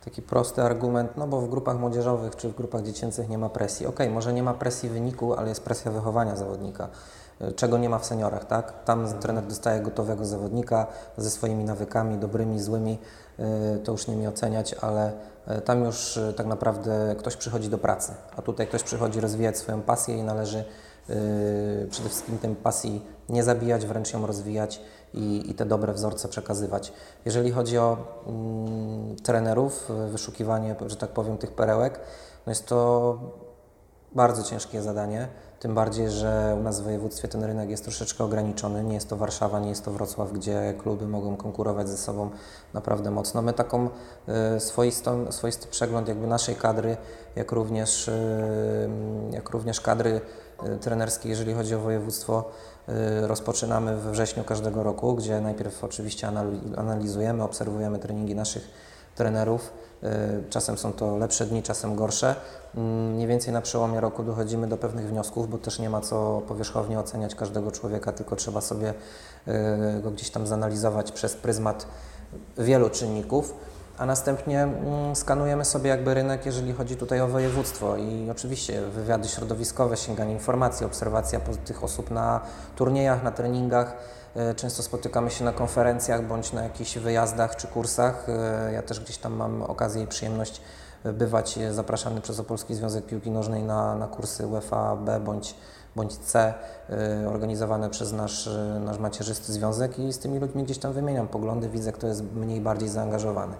taki 0.05 0.23
prosty 0.23 0.63
argument, 0.63 1.17
no 1.17 1.27
bo 1.27 1.41
w 1.41 1.49
grupach 1.49 1.79
młodzieżowych 1.79 2.37
czy 2.37 2.49
w 2.49 2.55
grupach 2.57 2.83
dziecięcych 2.83 3.29
nie 3.29 3.39
ma 3.39 3.49
presji. 3.49 3.87
Okej, 3.87 4.07
okay, 4.07 4.15
może 4.15 4.33
nie 4.33 4.43
ma 4.43 4.55
presji 4.55 4.89
wyniku, 4.89 5.35
ale 5.35 5.49
jest 5.49 5.65
presja 5.65 5.91
wychowania 5.91 6.37
zawodnika 6.37 6.89
czego 7.57 7.79
nie 7.79 7.89
ma 7.89 7.99
w 7.99 8.07
seniorach, 8.07 8.45
tak? 8.45 8.85
Tam 8.85 9.19
trener 9.21 9.47
dostaje 9.47 9.81
gotowego 9.81 10.25
zawodnika 10.25 10.87
ze 11.17 11.31
swoimi 11.31 11.65
nawykami, 11.65 12.19
dobrymi, 12.19 12.61
złymi, 12.61 12.99
y, 13.75 13.79
to 13.79 13.93
już 13.93 14.07
nie 14.07 14.17
mi 14.17 14.27
oceniać, 14.27 14.75
ale 14.75 15.13
y, 15.59 15.61
tam 15.61 15.85
już 15.85 16.17
y, 16.17 16.33
tak 16.37 16.47
naprawdę 16.47 17.15
ktoś 17.19 17.37
przychodzi 17.37 17.69
do 17.69 17.79
pracy, 17.79 18.13
a 18.37 18.43
tutaj 18.43 18.67
ktoś 18.67 18.83
przychodzi 18.83 19.21
rozwijać 19.21 19.59
swoją 19.59 19.83
pasję 19.83 20.19
i 20.19 20.23
należy 20.23 20.65
przede 21.91 22.09
wszystkim 22.09 22.39
tej 22.39 22.55
pasji 22.55 23.05
nie 23.29 23.43
zabijać, 23.43 23.87
wręcz 23.87 24.13
ją 24.13 24.27
rozwijać 24.27 24.81
i, 25.15 25.51
i 25.51 25.55
te 25.55 25.67
dobre 25.67 25.93
wzorce 25.93 26.29
przekazywać. 26.29 26.93
Jeżeli 27.25 27.51
chodzi 27.51 27.79
o 27.79 27.97
mm, 28.27 29.17
trenerów, 29.17 29.89
wyszukiwanie, 30.11 30.77
że 30.87 30.97
tak 30.97 31.11
powiem, 31.11 31.39
tych 31.39 31.53
perełek, 31.53 32.01
no 32.47 32.51
jest 32.51 32.67
to 32.67 33.19
bardzo 34.13 34.43
ciężkie 34.43 34.83
zadanie. 34.83 35.29
Tym 35.61 35.75
bardziej, 35.75 36.11
że 36.11 36.57
u 36.61 36.63
nas 36.63 36.81
w 36.81 36.85
województwie 36.85 37.29
ten 37.29 37.45
rynek 37.45 37.71
jest 37.71 37.85
troszeczkę 37.85 38.25
ograniczony. 38.25 38.85
Nie 38.85 38.95
jest 38.95 39.09
to 39.09 39.17
Warszawa, 39.17 39.61
nie 39.61 39.69
jest 39.69 39.85
to 39.85 39.91
Wrocław, 39.91 40.33
gdzie 40.33 40.75
kluby 40.79 41.09
mogą 41.09 41.37
konkurować 41.37 41.89
ze 41.89 41.97
sobą 41.97 42.31
naprawdę 42.75 43.11
mocno. 43.11 43.43
My 43.43 43.53
taką 43.53 43.89
y, 44.57 44.61
swoistą, 44.61 45.33
swoisty 45.33 45.69
przegląd 45.69 46.09
jakby 46.09 46.27
naszej 46.27 46.55
kadry, 46.55 46.97
jak 47.37 47.53
również, 47.53 48.09
y, 48.09 48.91
jak 49.31 49.51
również 49.51 49.81
kadry 49.81 50.21
y, 50.67 50.79
trenerskiej, 50.79 51.31
jeżeli 51.31 51.55
chodzi 51.55 51.75
o 51.75 51.79
województwo, 51.79 52.45
rozpoczynamy 53.23 53.97
we 53.97 54.11
wrześniu 54.11 54.45
każdego 54.45 54.83
roku, 54.83 55.15
gdzie 55.15 55.41
najpierw 55.41 55.85
oczywiście 55.85 56.29
analizujemy, 56.77 57.43
obserwujemy 57.43 57.99
treningi 57.99 58.35
naszych 58.35 58.71
trenerów. 59.15 59.73
Czasem 60.51 60.79
są 60.79 60.93
to 60.93 61.17
lepsze 61.17 61.47
dni, 61.47 61.63
czasem 61.63 61.97
gorsze. 61.97 62.35
Mm, 62.75 63.13
mniej 63.15 63.27
więcej 63.27 63.53
na 63.53 63.61
przełomie 63.61 64.01
roku 64.01 64.23
dochodzimy 64.23 64.67
do 64.67 64.77
pewnych 64.77 65.09
wniosków, 65.09 65.51
bo 65.51 65.59
też 65.59 65.79
nie 65.79 65.91
ma 65.91 66.01
co 66.01 66.43
powierzchownie 66.49 66.99
oceniać 66.99 67.35
każdego 67.35 67.73
człowieka, 67.73 68.13
tylko 68.13 68.37
trzeba 68.37 68.61
sobie 68.61 68.95
y, 69.49 69.53
go 70.03 70.11
gdzieś 70.11 70.31
tam 70.31 70.47
zanalizować 70.47 71.13
przez 71.13 71.35
pryzmat 71.35 71.87
wielu 72.59 72.91
czynników, 72.91 73.55
a 73.99 74.07
następnie 74.07 74.63
mm, 74.63 75.17
skanujemy 75.17 75.65
sobie 75.65 75.91
jakby 75.91 76.15
rynek, 76.15 76.47
jeżeli 76.47 76.73
chodzi 76.73 76.97
tutaj 76.97 77.21
o 77.21 77.29
województwo 77.29 77.97
i 77.97 78.31
oczywiście 78.31 78.81
wywiady 78.81 79.29
środowiskowe, 79.29 79.97
sięganie 79.97 80.33
informacji, 80.33 80.87
obserwacja 80.87 81.41
tych 81.65 81.85
osób 81.85 82.11
na 82.11 82.41
turniejach, 82.77 83.23
na 83.23 83.31
treningach. 83.31 83.97
Y, 84.37 84.55
często 84.55 84.83
spotykamy 84.83 85.31
się 85.31 85.45
na 85.45 85.53
konferencjach 85.53 86.27
bądź 86.27 86.53
na 86.53 86.63
jakichś 86.63 86.99
wyjazdach 86.99 87.57
czy 87.57 87.67
kursach. 87.67 88.27
Y, 88.69 88.73
ja 88.73 88.83
też 88.83 89.01
gdzieś 89.01 89.19
tam 89.19 89.33
mam 89.33 89.63
okazję 89.63 90.03
i 90.03 90.07
przyjemność 90.07 90.61
bywać 91.05 91.59
zapraszany 91.71 92.21
przez 92.21 92.41
Opolski 92.41 92.75
Związek 92.75 93.07
Piłki 93.07 93.31
Nożnej 93.31 93.63
na, 93.63 93.95
na 93.95 94.07
kursy 94.07 94.47
UEFA 94.47 94.97
B 94.97 95.21
bądź, 95.21 95.55
bądź 95.97 96.17
C 96.17 96.55
organizowane 97.29 97.91
przez 97.91 98.13
nasz, 98.13 98.49
nasz 98.81 98.99
macierzysty 98.99 99.53
związek 99.53 99.99
i 99.99 100.13
z 100.13 100.19
tymi 100.19 100.39
ludźmi 100.39 100.65
gdzieś 100.65 100.79
tam 100.79 100.93
wymieniam 100.93 101.29
poglądy, 101.29 101.69
widzę 101.69 101.93
kto 101.93 102.07
jest 102.07 102.23
mniej 102.35 102.61
bardziej 102.61 102.89
zaangażowany. 102.89 103.55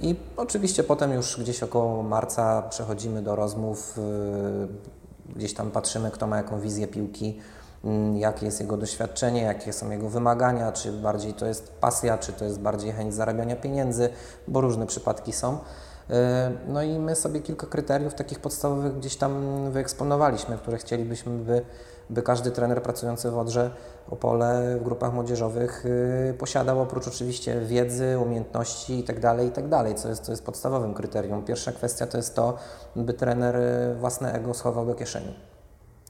I 0.00 0.16
oczywiście 0.36 0.84
potem 0.84 1.12
już 1.12 1.40
gdzieś 1.40 1.62
około 1.62 2.02
marca 2.02 2.62
przechodzimy 2.62 3.22
do 3.22 3.36
rozmów, 3.36 3.98
gdzieś 5.36 5.54
tam 5.54 5.70
patrzymy 5.70 6.10
kto 6.10 6.26
ma 6.26 6.36
jaką 6.36 6.60
wizję 6.60 6.86
piłki, 6.86 7.40
jakie 8.14 8.46
jest 8.46 8.60
jego 8.60 8.76
doświadczenie, 8.76 9.42
jakie 9.42 9.72
są 9.72 9.90
jego 9.90 10.08
wymagania, 10.08 10.72
czy 10.72 10.92
bardziej 10.92 11.34
to 11.34 11.46
jest 11.46 11.72
pasja, 11.72 12.18
czy 12.18 12.32
to 12.32 12.44
jest 12.44 12.60
bardziej 12.60 12.92
chęć 12.92 13.14
zarabiania 13.14 13.56
pieniędzy, 13.56 14.08
bo 14.48 14.60
różne 14.60 14.86
przypadki 14.86 15.32
są. 15.32 15.58
E, 16.10 16.52
no 16.68 16.82
i 16.82 16.98
my 16.98 17.16
sobie 17.16 17.40
kilka 17.40 17.66
kryteriów 17.66 18.14
takich 18.14 18.40
podstawowych 18.40 18.98
gdzieś 18.98 19.16
tam 19.16 19.42
wyeksponowaliśmy, 19.70 20.58
które 20.58 20.78
chcielibyśmy, 20.78 21.38
by, 21.38 21.62
by 22.10 22.22
każdy 22.22 22.50
trener 22.50 22.82
pracujący 22.82 23.30
w 23.30 23.38
Odrze 23.38 23.70
Opole 24.10 24.76
w 24.80 24.84
grupach 24.84 25.12
młodzieżowych 25.12 25.86
y, 25.86 26.34
posiadał 26.38 26.80
oprócz 26.80 27.08
oczywiście 27.08 27.60
wiedzy, 27.60 28.18
umiejętności 28.18 28.96
itd., 28.96 29.20
tak 29.20 29.42
itd., 29.42 29.68
tak 29.70 29.94
co 29.94 30.08
jest, 30.08 30.22
co 30.22 30.32
jest 30.32 30.44
podstawowym 30.44 30.94
kryterium. 30.94 31.44
Pierwsza 31.44 31.72
kwestia 31.72 32.06
to 32.06 32.16
jest 32.16 32.34
to, 32.34 32.56
by 32.96 33.14
trener 33.14 33.56
y, 33.56 33.94
własne 33.94 34.32
ego 34.32 34.54
schował 34.54 34.86
do 34.86 34.94
kieszeni. 34.94 35.49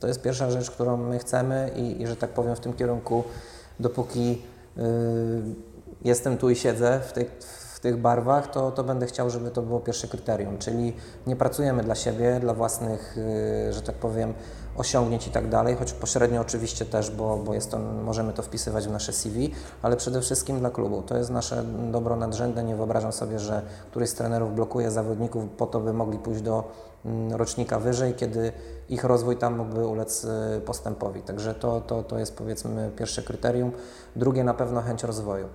To 0.01 0.09
jest 0.09 0.23
pierwsza 0.23 0.51
rzecz, 0.51 0.71
którą 0.71 0.97
my 0.97 1.19
chcemy 1.19 1.71
i, 1.77 2.03
i 2.03 2.07
że 2.07 2.17
tak 2.17 2.31
powiem 2.31 2.57
w 2.57 2.61
tym 2.61 2.73
kierunku, 2.73 3.25
dopóki 3.81 4.43
y, 4.79 4.83
jestem 6.05 6.39
tu 6.39 6.51
i 6.51 6.57
siedzę 6.57 7.01
w 7.09 7.13
tej, 7.13 7.27
tych 7.81 7.97
barwach, 7.97 8.51
to, 8.51 8.71
to 8.71 8.85
będę 8.85 9.07
chciał, 9.07 9.31
żeby 9.31 9.51
to 9.51 9.63
było 9.63 9.81
pierwsze 9.81 10.09
kryterium, 10.09 10.59
czyli 10.59 10.97
nie 11.27 11.37
pracujemy 11.37 11.83
dla 11.83 11.95
siebie, 11.95 12.41
dla 12.41 12.55
własnych, 12.55 13.19
y, 13.69 13.73
że 13.73 13.83
tak 13.83 13.95
powiem, 13.95 14.35
osiągnięć 14.77 15.27
i 15.27 15.31
tak 15.31 15.49
dalej, 15.49 15.77
choć 15.77 15.93
pośrednio 15.93 16.41
oczywiście 16.41 16.85
też, 16.85 17.11
bo, 17.11 17.37
bo 17.37 17.55
jest 17.55 17.71
to, 17.71 17.79
możemy 17.79 18.33
to 18.33 18.43
wpisywać 18.43 18.89
w 18.89 18.91
nasze 18.91 19.13
CV, 19.13 19.51
ale 19.83 19.97
przede 19.97 20.21
wszystkim 20.21 20.59
dla 20.59 20.71
klubu. 20.71 21.03
To 21.03 21.17
jest 21.17 21.31
nasze 21.31 21.65
dobro 21.93 22.17
nadrzędne. 22.17 22.65
Nie 22.65 22.77
wyobrażam 22.77 23.13
sobie, 23.13 23.39
że 23.39 23.63
któryś 23.91 24.11
z 24.11 24.15
trenerów 24.15 24.55
blokuje 24.55 24.91
zawodników 24.91 25.45
po 25.57 25.67
to, 25.67 25.81
by 25.81 25.93
mogli 25.93 26.19
pójść 26.19 26.43
do 26.43 26.65
mm, 27.05 27.33
rocznika 27.33 27.79
wyżej, 27.79 28.15
kiedy 28.15 28.53
ich 28.89 29.05
rozwój 29.05 29.37
tam 29.37 29.57
mógłby 29.57 29.87
ulec 29.87 30.25
y, 30.25 30.61
postępowi. 30.61 31.23
Także 31.23 31.55
to, 31.55 31.81
to, 31.81 32.03
to 32.03 32.19
jest 32.19 32.37
powiedzmy 32.37 32.91
pierwsze 32.97 33.23
kryterium. 33.23 33.73
Drugie 34.17 34.45
na 34.45 34.55
pewno 34.55 34.81
chęć 34.83 35.03
rozwoju. 35.03 35.49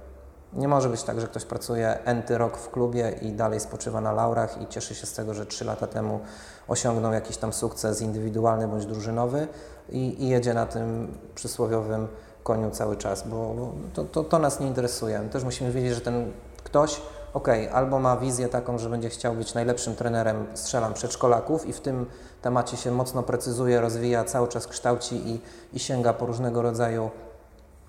Nie 0.53 0.67
może 0.67 0.89
być 0.89 1.03
tak, 1.03 1.21
że 1.21 1.27
ktoś 1.27 1.45
pracuje 1.45 2.05
enty 2.05 2.37
rok 2.37 2.57
w 2.57 2.69
klubie 2.69 3.13
i 3.21 3.31
dalej 3.31 3.59
spoczywa 3.59 4.01
na 4.01 4.11
laurach 4.11 4.61
i 4.61 4.67
cieszy 4.67 4.95
się 4.95 5.05
z 5.05 5.13
tego, 5.13 5.33
że 5.33 5.45
trzy 5.45 5.65
lata 5.65 5.87
temu 5.87 6.19
osiągnął 6.67 7.13
jakiś 7.13 7.37
tam 7.37 7.53
sukces 7.53 8.01
indywidualny 8.01 8.67
bądź 8.67 8.85
drużynowy 8.85 9.47
i, 9.89 10.23
i 10.23 10.29
jedzie 10.29 10.53
na 10.53 10.65
tym 10.65 11.17
przysłowiowym 11.35 12.07
koniu 12.43 12.71
cały 12.71 12.97
czas, 12.97 13.27
bo 13.27 13.55
to, 13.93 14.03
to, 14.03 14.23
to 14.23 14.39
nas 14.39 14.59
nie 14.59 14.67
interesuje. 14.67 15.19
My 15.19 15.29
też 15.29 15.43
musimy 15.43 15.71
wiedzieć, 15.71 15.93
że 15.93 16.01
ten 16.01 16.31
ktoś, 16.63 17.01
ok, 17.33 17.47
albo 17.73 17.99
ma 17.99 18.17
wizję 18.17 18.47
taką, 18.47 18.77
że 18.77 18.89
będzie 18.89 19.09
chciał 19.09 19.33
być 19.33 19.53
najlepszym 19.53 19.95
trenerem, 19.95 20.45
strzelam, 20.53 20.93
przedszkolaków 20.93 21.65
i 21.65 21.73
w 21.73 21.81
tym 21.81 22.05
temacie 22.41 22.77
się 22.77 22.91
mocno 22.91 23.23
precyzuje, 23.23 23.81
rozwija, 23.81 24.23
cały 24.23 24.47
czas 24.47 24.67
kształci 24.67 25.29
i, 25.29 25.41
i 25.73 25.79
sięga 25.79 26.13
po 26.13 26.25
różnego 26.25 26.61
rodzaju 26.61 27.09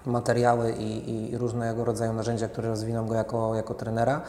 materiały 0.07 0.73
i, 0.73 1.31
i 1.33 1.39
różnego 1.39 1.85
rodzaju 1.85 2.13
narzędzia, 2.13 2.49
które 2.49 2.69
rozwiną 2.69 3.07
go 3.07 3.15
jako, 3.15 3.55
jako 3.55 3.75
trenera 3.75 4.23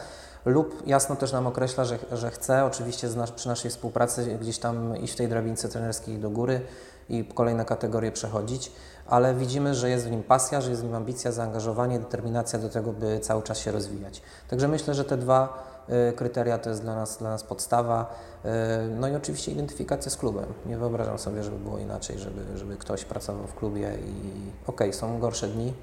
lub 0.44 0.86
jasno 0.86 1.16
też 1.16 1.32
nam 1.32 1.46
określa, 1.46 1.84
że, 1.84 1.98
że 2.12 2.30
chce 2.30 2.64
oczywiście 2.64 3.08
nas, 3.08 3.30
przy 3.30 3.48
naszej 3.48 3.70
współpracy 3.70 4.38
gdzieś 4.40 4.58
tam 4.58 4.96
iść 4.96 5.12
w 5.12 5.16
tej 5.16 5.28
drabince 5.28 5.68
trenerskiej 5.68 6.18
do 6.18 6.30
góry 6.30 6.60
i 7.08 7.24
kolejne 7.24 7.64
kategorie 7.64 8.12
przechodzić, 8.12 8.72
ale 9.06 9.34
widzimy, 9.34 9.74
że 9.74 9.90
jest 9.90 10.08
w 10.08 10.10
nim 10.10 10.22
pasja, 10.22 10.60
że 10.60 10.70
jest 10.70 10.82
w 10.82 10.84
nim 10.84 10.94
ambicja, 10.94 11.32
zaangażowanie, 11.32 11.98
determinacja 11.98 12.58
do 12.58 12.68
tego, 12.68 12.92
by 12.92 13.20
cały 13.20 13.42
czas 13.42 13.58
się 13.58 13.72
rozwijać. 13.72 14.22
Także 14.48 14.68
myślę, 14.68 14.94
że 14.94 15.04
te 15.04 15.16
dwa 15.16 15.67
kryteria 16.16 16.58
to 16.58 16.70
jest 16.70 16.82
dla 16.82 16.94
nas, 16.94 17.18
dla 17.18 17.30
nas 17.30 17.44
podstawa. 17.44 18.14
Y, 18.44 18.48
no 18.88 19.08
i 19.08 19.14
oczywiście 19.14 19.52
identyfikacja 19.52 20.10
z 20.10 20.16
klubem. 20.16 20.44
Nie 20.66 20.78
wyobrażam 20.78 21.18
sobie, 21.18 21.42
żeby 21.42 21.58
było 21.58 21.78
inaczej, 21.78 22.18
żeby, 22.18 22.58
żeby 22.58 22.76
ktoś 22.76 23.04
pracował 23.04 23.46
w 23.46 23.54
klubie 23.54 23.94
i 23.94 24.50
okej, 24.66 24.88
okay, 24.88 24.92
są 24.92 25.18
gorsze 25.18 25.48
dni, 25.48 25.74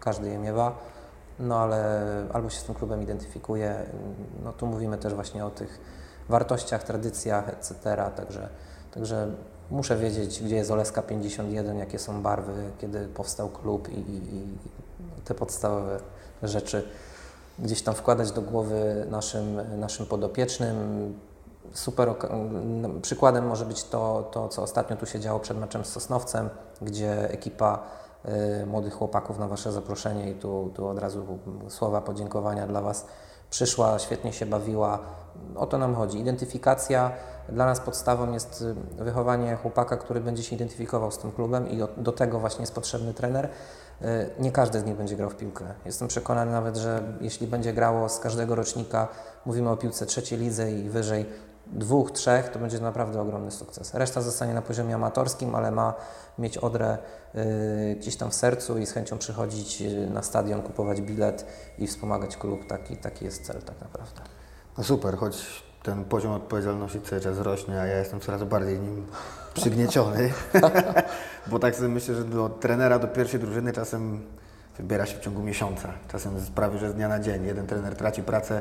każdy 0.00 0.28
je 0.28 0.38
miewa, 0.38 0.78
no 1.38 1.58
ale 1.58 2.06
albo 2.32 2.50
się 2.50 2.60
z 2.60 2.64
tym 2.64 2.74
klubem 2.74 3.02
identyfikuje, 3.02 3.86
no 4.44 4.52
tu 4.52 4.66
mówimy 4.66 4.98
też 4.98 5.14
właśnie 5.14 5.44
o 5.44 5.50
tych 5.50 5.80
wartościach, 6.28 6.82
tradycjach, 6.82 7.48
etc. 7.48 7.74
Także, 8.16 8.48
także 8.94 9.28
muszę 9.70 9.96
wiedzieć, 9.96 10.42
gdzie 10.42 10.56
jest 10.56 10.70
Oleska 10.70 11.02
51, 11.02 11.78
jakie 11.78 11.98
są 11.98 12.22
barwy, 12.22 12.70
kiedy 12.78 13.08
powstał 13.08 13.48
klub 13.48 13.88
i, 13.88 14.00
i, 14.00 14.36
i 14.36 14.58
te 15.24 15.34
podstawowe 15.34 16.00
rzeczy 16.42 16.88
gdzieś 17.58 17.82
tam 17.82 17.94
wkładać 17.94 18.32
do 18.32 18.42
głowy 18.42 19.06
naszym, 19.10 19.60
naszym 19.80 20.06
podopiecznym. 20.06 20.74
Super 21.72 22.14
przykładem 23.02 23.46
może 23.46 23.66
być 23.66 23.84
to, 23.84 24.28
to, 24.32 24.48
co 24.48 24.62
ostatnio 24.62 24.96
tu 24.96 25.06
się 25.06 25.20
działo 25.20 25.40
przed 25.40 25.58
meczem 25.58 25.84
z 25.84 25.88
Sosnowcem, 25.88 26.50
gdzie 26.82 27.30
ekipa 27.30 27.78
y, 28.62 28.66
młodych 28.66 28.94
chłopaków 28.94 29.38
na 29.38 29.48
Wasze 29.48 29.72
zaproszenie 29.72 30.30
i 30.30 30.34
tu, 30.34 30.70
tu 30.74 30.88
od 30.88 30.98
razu 30.98 31.38
słowa 31.68 32.00
podziękowania 32.00 32.66
dla 32.66 32.82
Was 32.82 33.06
przyszła, 33.50 33.98
świetnie 33.98 34.32
się 34.32 34.46
bawiła. 34.46 34.98
O 35.56 35.66
to 35.66 35.78
nam 35.78 35.94
chodzi. 35.94 36.18
Identyfikacja 36.18 37.12
dla 37.48 37.66
nas 37.66 37.80
podstawą 37.80 38.32
jest 38.32 38.62
y, 38.98 39.04
wychowanie 39.04 39.56
chłopaka, 39.56 39.96
który 39.96 40.20
będzie 40.20 40.42
się 40.42 40.56
identyfikował 40.56 41.10
z 41.10 41.18
tym 41.18 41.32
klubem 41.32 41.68
i 41.68 41.76
do, 41.76 41.88
do 41.96 42.12
tego 42.12 42.38
właśnie 42.38 42.62
jest 42.62 42.74
potrzebny 42.74 43.14
trener. 43.14 43.48
Y, 44.04 44.42
nie 44.42 44.52
każdy 44.52 44.80
z 44.80 44.84
nich 44.84 44.96
będzie 44.96 45.16
grał 45.16 45.30
w 45.30 45.36
piłkę. 45.36 45.64
Jestem 45.84 46.08
przekonany 46.08 46.52
nawet, 46.52 46.76
że 46.76 47.02
jeśli 47.20 47.46
będzie 47.46 47.72
grało 47.72 48.08
z 48.08 48.18
każdego 48.18 48.54
rocznika, 48.54 49.08
mówimy 49.46 49.70
o 49.70 49.76
piłce 49.76 50.06
trzeciej 50.06 50.38
lidze 50.38 50.72
i 50.72 50.88
wyżej, 50.88 51.26
dwóch, 51.66 52.10
trzech, 52.10 52.48
to 52.48 52.58
będzie 52.58 52.80
naprawdę 52.80 53.20
ogromny 53.20 53.50
sukces. 53.50 53.94
Reszta 53.94 54.20
zostanie 54.20 54.54
na 54.54 54.62
poziomie 54.62 54.94
amatorskim, 54.94 55.54
ale 55.54 55.70
ma 55.70 55.94
mieć 56.38 56.58
Odrę 56.58 56.98
y, 57.34 57.96
gdzieś 58.00 58.16
tam 58.16 58.30
w 58.30 58.34
sercu 58.34 58.78
i 58.78 58.86
z 58.86 58.92
chęcią 58.92 59.18
przychodzić 59.18 59.82
y, 59.82 60.10
na 60.10 60.22
stadion, 60.22 60.62
kupować 60.62 61.00
bilet 61.00 61.46
i 61.78 61.86
wspomagać 61.86 62.36
klub. 62.36 62.66
Taki, 62.66 62.96
taki 62.96 63.24
jest 63.24 63.46
cel 63.46 63.62
tak 63.62 63.80
naprawdę. 63.80 64.20
No 64.78 64.84
super, 64.84 65.16
choć 65.16 65.62
ten 65.82 66.04
poziom 66.04 66.32
odpowiedzialności 66.32 67.00
cały 67.00 67.22
czas 67.22 67.38
rośnie, 67.38 67.80
a 67.80 67.86
ja 67.86 67.98
jestem 67.98 68.20
coraz 68.20 68.44
bardziej 68.44 68.78
nim 68.78 69.06
przygnieciony, 69.52 70.32
bo 71.50 71.58
tak 71.58 71.76
sobie 71.76 71.88
myślę, 71.88 72.14
że 72.14 72.24
do 72.24 72.48
trenera, 72.48 72.98
do 72.98 73.08
pierwszej 73.08 73.40
drużyny 73.40 73.72
czasem 73.72 74.20
wybiera 74.78 75.06
się 75.06 75.16
w 75.16 75.20
ciągu 75.20 75.42
miesiąca. 75.42 75.88
Czasem 76.08 76.40
sprawi, 76.40 76.78
że 76.78 76.90
z 76.90 76.94
dnia 76.94 77.08
na 77.08 77.20
dzień 77.20 77.44
jeden 77.46 77.66
trener 77.66 77.96
traci 77.96 78.22
pracę, 78.22 78.60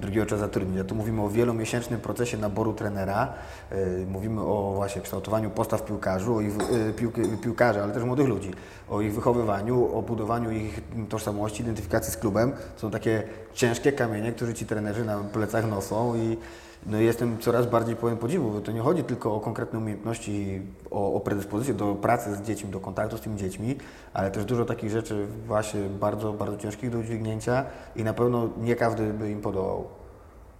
drugiego 0.00 0.26
trzeba 0.26 0.40
zatrudnić. 0.40 0.80
A 0.80 0.84
tu 0.84 0.94
mówimy 0.94 1.22
o 1.22 1.28
wielomiesięcznym 1.28 2.00
procesie 2.00 2.38
naboru 2.38 2.72
trenera, 2.72 3.32
yy, 3.70 4.06
mówimy 4.08 4.40
o 4.40 4.72
właśnie 4.74 5.02
kształtowaniu 5.02 5.50
postaw 5.50 5.84
piłkarzy, 5.84 6.32
o 6.32 6.40
ich, 6.40 6.54
yy, 6.86 6.92
piłki, 6.92 7.22
piłkarzy, 7.42 7.82
ale 7.82 7.92
też 7.92 8.04
młodych 8.04 8.28
ludzi, 8.28 8.50
o 8.90 9.00
ich 9.00 9.14
wychowywaniu, 9.14 9.96
o 9.96 10.02
budowaniu 10.02 10.50
ich 10.50 10.80
tożsamości, 11.08 11.62
identyfikacji 11.62 12.12
z 12.12 12.16
klubem. 12.16 12.52
To 12.52 12.80
są 12.80 12.90
takie 12.90 13.22
ciężkie 13.54 13.92
kamienie, 13.92 14.32
które 14.32 14.54
ci 14.54 14.66
trenerzy 14.66 15.04
na 15.04 15.18
plecach 15.18 15.70
nosą 15.70 16.16
i 16.16 16.36
no 16.86 16.98
jestem 16.98 17.38
coraz 17.38 17.66
bardziej 17.66 17.96
pełen 17.96 18.16
podziwu, 18.16 18.50
bo 18.50 18.60
to 18.60 18.72
nie 18.72 18.80
chodzi 18.80 19.04
tylko 19.04 19.34
o 19.34 19.40
konkretne 19.40 19.78
umiejętności, 19.78 20.62
o, 20.90 21.14
o 21.14 21.20
predyspozycję 21.20 21.74
do 21.74 21.94
pracy 21.94 22.34
z 22.36 22.42
dziećmi, 22.42 22.70
do 22.70 22.80
kontaktu 22.80 23.18
z 23.18 23.20
tymi 23.20 23.36
dziećmi, 23.36 23.78
ale 24.14 24.30
też 24.30 24.44
dużo 24.44 24.64
takich 24.64 24.90
rzeczy 24.90 25.26
właśnie 25.46 25.80
bardzo, 25.80 26.32
bardzo 26.32 26.56
ciężkich 26.56 26.90
do 26.90 26.98
udźwignięcia 26.98 27.64
i 27.96 28.04
na 28.04 28.14
pewno 28.14 28.48
nie 28.60 28.76
każdy 28.76 29.12
by 29.12 29.30
im 29.30 29.40
podołał. 29.40 29.84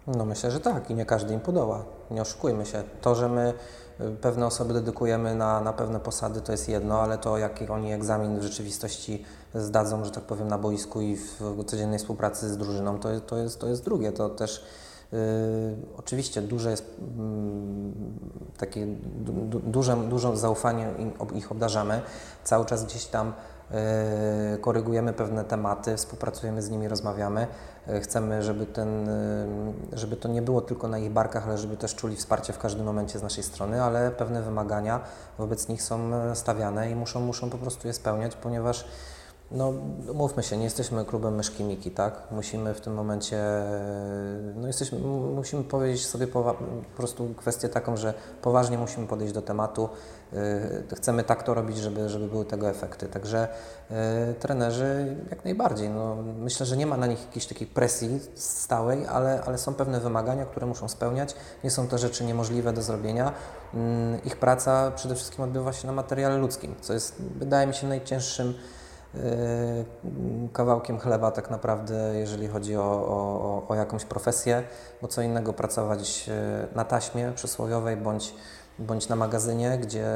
No 0.06 0.24
myślę, 0.24 0.50
że 0.50 0.60
tak 0.60 0.90
i 0.90 0.94
nie 0.94 1.06
każdy 1.06 1.34
im 1.34 1.40
podoła. 1.40 1.84
Nie 2.10 2.22
oszukujmy 2.22 2.66
się. 2.66 2.82
To, 3.00 3.14
że 3.14 3.28
my 3.28 3.54
y, 4.00 4.10
pewne 4.20 4.46
osoby 4.46 4.74
dedykujemy 4.74 5.34
na, 5.34 5.60
na 5.60 5.72
pewne 5.72 6.00
posady, 6.00 6.40
to 6.40 6.52
jest 6.52 6.68
jedno, 6.68 7.00
ale 7.00 7.18
to, 7.18 7.38
jaki 7.38 7.68
oni 7.68 7.92
egzamin 7.92 8.38
w 8.38 8.42
rzeczywistości 8.42 9.24
zdadzą, 9.54 10.04
że 10.04 10.10
tak 10.10 10.24
powiem, 10.24 10.48
na 10.48 10.58
boisku 10.58 11.00
i 11.00 11.16
w 11.16 11.64
codziennej 11.66 11.98
współpracy 11.98 12.48
z 12.48 12.56
drużyną, 12.56 12.98
to, 12.98 13.20
to, 13.20 13.36
jest, 13.36 13.60
to 13.60 13.66
jest 13.66 13.84
drugie. 13.84 14.12
To 14.12 14.28
też 14.28 14.64
oczywiście 15.96 16.42
duże 16.42 16.70
jest 16.70 16.96
mm, 17.18 17.92
takie 18.58 18.86
du, 19.16 19.60
duże, 20.06 20.36
zaufanie 20.36 20.88
ich 21.34 21.52
obdarzamy. 21.52 22.00
Cały 22.44 22.64
czas 22.64 22.84
gdzieś 22.84 23.06
tam 23.06 23.32
yy, 23.70 23.78
korygujemy 24.58 25.12
pewne 25.12 25.44
tematy, 25.44 25.96
współpracujemy 25.96 26.62
z 26.62 26.70
nimi, 26.70 26.88
rozmawiamy. 26.88 27.46
Yy, 27.86 28.00
chcemy, 28.00 28.42
żeby, 28.42 28.66
ten, 28.66 29.10
żeby 29.92 30.16
to 30.16 30.28
nie 30.28 30.42
było 30.42 30.60
tylko 30.60 30.88
na 30.88 30.98
ich 30.98 31.10
barkach, 31.10 31.48
ale 31.48 31.58
żeby 31.58 31.76
też 31.76 31.94
czuli 31.94 32.16
wsparcie 32.16 32.52
w 32.52 32.58
każdym 32.58 32.86
momencie 32.86 33.18
z 33.18 33.22
naszej 33.22 33.44
strony, 33.44 33.82
ale 33.82 34.10
pewne 34.10 34.42
wymagania 34.42 35.00
wobec 35.38 35.68
nich 35.68 35.82
są 35.82 36.10
stawiane 36.34 36.90
i 36.90 36.94
muszą, 36.94 37.20
muszą 37.20 37.50
po 37.50 37.58
prostu 37.58 37.86
je 37.86 37.92
spełniać, 37.92 38.36
ponieważ 38.36 38.84
no, 39.50 39.72
mówmy 40.14 40.42
się, 40.42 40.56
nie 40.56 40.64
jesteśmy 40.64 41.04
klubem 41.04 41.34
myszki 41.34 41.64
Miki, 41.64 41.90
tak? 41.90 42.22
Musimy 42.30 42.74
w 42.74 42.80
tym 42.80 42.94
momencie, 42.94 43.42
no 44.56 44.66
jesteśmy, 44.66 44.98
musimy 45.34 45.64
powiedzieć 45.64 46.06
sobie 46.06 46.26
po, 46.26 46.56
prostu 46.96 47.34
kwestię 47.36 47.68
taką, 47.68 47.96
że 47.96 48.14
poważnie 48.42 48.78
musimy 48.78 49.06
podejść 49.06 49.34
do 49.34 49.42
tematu. 49.42 49.88
Yy, 50.32 50.96
chcemy 50.96 51.24
tak 51.24 51.42
to 51.42 51.54
robić, 51.54 51.76
żeby, 51.76 52.08
żeby 52.08 52.28
były 52.28 52.44
tego 52.44 52.70
efekty. 52.70 53.06
Także 53.06 53.48
yy, 53.90 53.96
trenerzy 54.34 55.16
jak 55.30 55.44
najbardziej. 55.44 55.88
No, 55.88 56.16
myślę, 56.38 56.66
że 56.66 56.76
nie 56.76 56.86
ma 56.86 56.96
na 56.96 57.06
nich 57.06 57.24
jakiejś 57.26 57.46
takiej 57.46 57.66
presji 57.66 58.20
stałej, 58.34 59.06
ale, 59.06 59.42
ale 59.46 59.58
są 59.58 59.74
pewne 59.74 60.00
wymagania, 60.00 60.46
które 60.46 60.66
muszą 60.66 60.88
spełniać. 60.88 61.34
Nie 61.64 61.70
są 61.70 61.88
to 61.88 61.98
rzeczy 61.98 62.24
niemożliwe 62.24 62.72
do 62.72 62.82
zrobienia. 62.82 63.32
Yy, 63.74 63.80
ich 64.24 64.36
praca 64.36 64.90
przede 64.90 65.14
wszystkim 65.14 65.44
odbywa 65.44 65.72
się 65.72 65.86
na 65.86 65.92
materiale 65.92 66.38
ludzkim, 66.38 66.74
co 66.80 66.92
jest, 66.92 67.22
wydaje 67.36 67.66
mi 67.66 67.74
się, 67.74 67.86
najcięższym 67.86 68.54
kawałkiem 70.52 70.98
chleba 70.98 71.30
tak 71.30 71.50
naprawdę, 71.50 72.12
jeżeli 72.14 72.48
chodzi 72.48 72.76
o, 72.76 72.82
o, 72.82 73.62
o 73.68 73.74
jakąś 73.74 74.04
profesję, 74.04 74.62
bo 75.02 75.08
co 75.08 75.22
innego 75.22 75.52
pracować 75.52 76.28
yy, 76.28 76.34
na 76.74 76.84
taśmie 76.84 77.32
przysłowiowej 77.34 77.96
bądź, 77.96 78.34
bądź 78.78 79.08
na 79.08 79.16
magazynie, 79.16 79.78
gdzie 79.78 80.06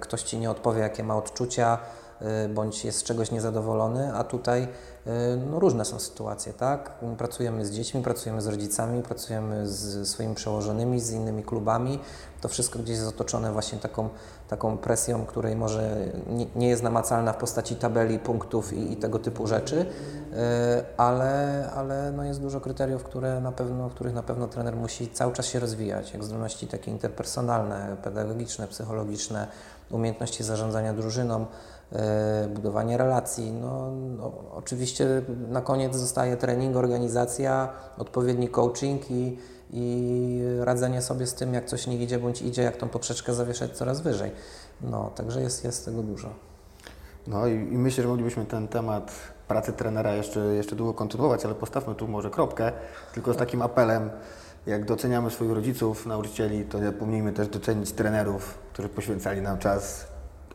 ktoś 0.00 0.22
Ci 0.22 0.38
nie 0.38 0.50
odpowie, 0.50 0.80
jakie 0.80 1.04
ma 1.04 1.16
odczucia, 1.16 1.78
yy, 2.20 2.48
bądź 2.48 2.84
jest 2.84 2.98
z 2.98 3.02
czegoś 3.02 3.30
niezadowolony, 3.30 4.14
a 4.14 4.24
tutaj 4.24 4.68
no, 5.50 5.60
różne 5.60 5.84
są 5.84 5.98
sytuacje, 5.98 6.52
tak? 6.52 6.92
Pracujemy 7.18 7.66
z 7.66 7.70
dziećmi, 7.70 8.02
pracujemy 8.02 8.42
z 8.42 8.46
rodzicami, 8.46 9.02
pracujemy 9.02 9.68
z 9.68 10.08
swoimi 10.08 10.34
przełożonymi, 10.34 11.00
z 11.00 11.10
innymi 11.10 11.42
klubami. 11.42 11.98
To 12.40 12.48
wszystko 12.48 12.78
gdzieś 12.78 12.96
jest 12.96 13.08
otoczone 13.08 13.52
właśnie 13.52 13.78
taką 13.78 14.08
taką 14.48 14.78
presją, 14.78 15.26
której 15.26 15.56
może 15.56 15.96
nie, 16.26 16.46
nie 16.56 16.68
jest 16.68 16.82
namacalna 16.82 17.32
w 17.32 17.36
postaci 17.36 17.76
tabeli, 17.76 18.18
punktów 18.18 18.72
i, 18.72 18.92
i 18.92 18.96
tego 18.96 19.18
typu 19.18 19.46
rzeczy, 19.46 19.86
e, 20.32 20.84
ale, 20.96 21.70
ale 21.74 22.12
no 22.12 22.24
jest 22.24 22.40
dużo 22.40 22.60
kryteriów, 22.60 23.04
które 23.04 23.40
na 23.40 23.52
pewno, 23.52 23.90
których 23.90 24.14
na 24.14 24.22
pewno 24.22 24.48
trener 24.48 24.76
musi 24.76 25.08
cały 25.08 25.32
czas 25.32 25.46
się 25.46 25.60
rozwijać, 25.60 26.12
jak 26.12 26.24
zdolności 26.24 26.66
takie 26.66 26.90
interpersonalne, 26.90 27.96
pedagogiczne, 28.02 28.68
psychologiczne, 28.68 29.46
umiejętności 29.90 30.44
zarządzania 30.44 30.94
drużyną, 30.94 31.40
e, 31.40 31.46
budowanie 32.54 32.96
relacji. 32.96 33.52
No, 33.52 33.90
no, 33.90 34.32
oczywiście 34.54 35.22
na 35.48 35.60
koniec 35.60 35.96
zostaje 35.96 36.36
trening, 36.36 36.76
organizacja, 36.76 37.72
odpowiedni 37.98 38.48
coaching 38.48 39.10
i 39.10 39.36
i 39.70 40.40
radzenie 40.60 41.02
sobie 41.02 41.26
z 41.26 41.34
tym, 41.34 41.54
jak 41.54 41.64
coś 41.64 41.86
nie 41.86 41.96
idzie 41.96 42.18
bądź 42.18 42.42
idzie, 42.42 42.62
jak 42.62 42.76
tą 42.76 42.88
poprzeczkę 42.88 43.34
zawieszać 43.34 43.76
coraz 43.76 44.00
wyżej. 44.00 44.30
No, 44.80 45.10
także 45.14 45.40
jest, 45.40 45.64
jest 45.64 45.84
tego 45.84 46.02
dużo. 46.02 46.28
No 47.26 47.46
i, 47.46 47.52
i 47.52 47.78
myślę, 47.78 48.02
że 48.02 48.08
moglibyśmy 48.08 48.44
ten 48.44 48.68
temat 48.68 49.12
pracy 49.48 49.72
trenera 49.72 50.14
jeszcze, 50.14 50.40
jeszcze 50.40 50.76
długo 50.76 50.94
kontynuować, 50.94 51.44
ale 51.44 51.54
postawmy 51.54 51.94
tu 51.94 52.08
może 52.08 52.30
kropkę, 52.30 52.72
tylko 53.14 53.34
z 53.34 53.36
takim 53.36 53.62
apelem, 53.62 54.10
jak 54.66 54.84
doceniamy 54.84 55.30
swoich 55.30 55.52
rodziców, 55.52 56.06
nauczycieli, 56.06 56.64
to 56.64 56.78
zapomnijmy 56.78 57.32
też 57.32 57.48
docenić 57.48 57.92
trenerów, 57.92 58.58
którzy 58.72 58.88
poświęcali 58.88 59.42
nam 59.42 59.58
czas 59.58 60.06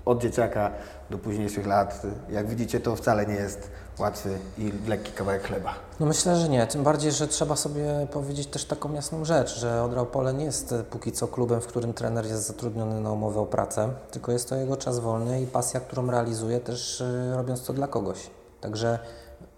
od 0.06 0.22
dzieciaka 0.22 0.72
do 1.10 1.18
późniejszych 1.18 1.68
lat. 1.68 2.02
Jak 2.30 2.48
widzicie, 2.48 2.80
to 2.80 2.96
wcale 2.96 3.26
nie 3.26 3.34
jest 3.34 3.72
łatwy 4.00 4.38
i 4.58 4.72
lekki 4.88 5.12
kawałek 5.12 5.44
chleba. 5.44 5.74
No 6.00 6.06
myślę, 6.06 6.36
że 6.36 6.50
nie. 6.50 6.68
Tym 6.68 6.84
bardziej, 6.84 7.12
że 7.12 7.28
trzeba 7.28 7.56
sobie 7.56 8.08
powiedzieć 8.12 8.48
też 8.48 8.66
taką 8.66 8.94
jasną 8.94 9.26
rzecz, 9.26 9.60
że 9.60 9.84
Odra 9.84 10.02
Opole 10.02 10.34
nie 10.34 10.46
jest 10.46 10.76
póki 10.90 11.12
co 11.12 11.28
klubem, 11.28 11.62
w 11.62 11.68
którym 11.68 11.94
trener 11.94 12.26
jest 12.26 12.48
zatrudniony 12.48 13.02
na 13.02 13.12
umowę 13.12 13.40
o 13.40 13.46
pracę, 13.46 13.90
tylko 14.12 14.32
jest 14.32 14.50
to 14.50 14.56
jego 14.56 14.78
czas 14.78 15.00
wolny 15.00 15.42
i 15.42 15.48
pasja, 15.48 15.80
którą 15.80 16.12
realizuje 16.12 16.60
też 16.60 17.02
y, 17.02 17.34
robiąc 17.36 17.66
to 17.66 17.74
dla 17.74 17.88
kogoś. 17.88 18.30
Także 18.62 19.00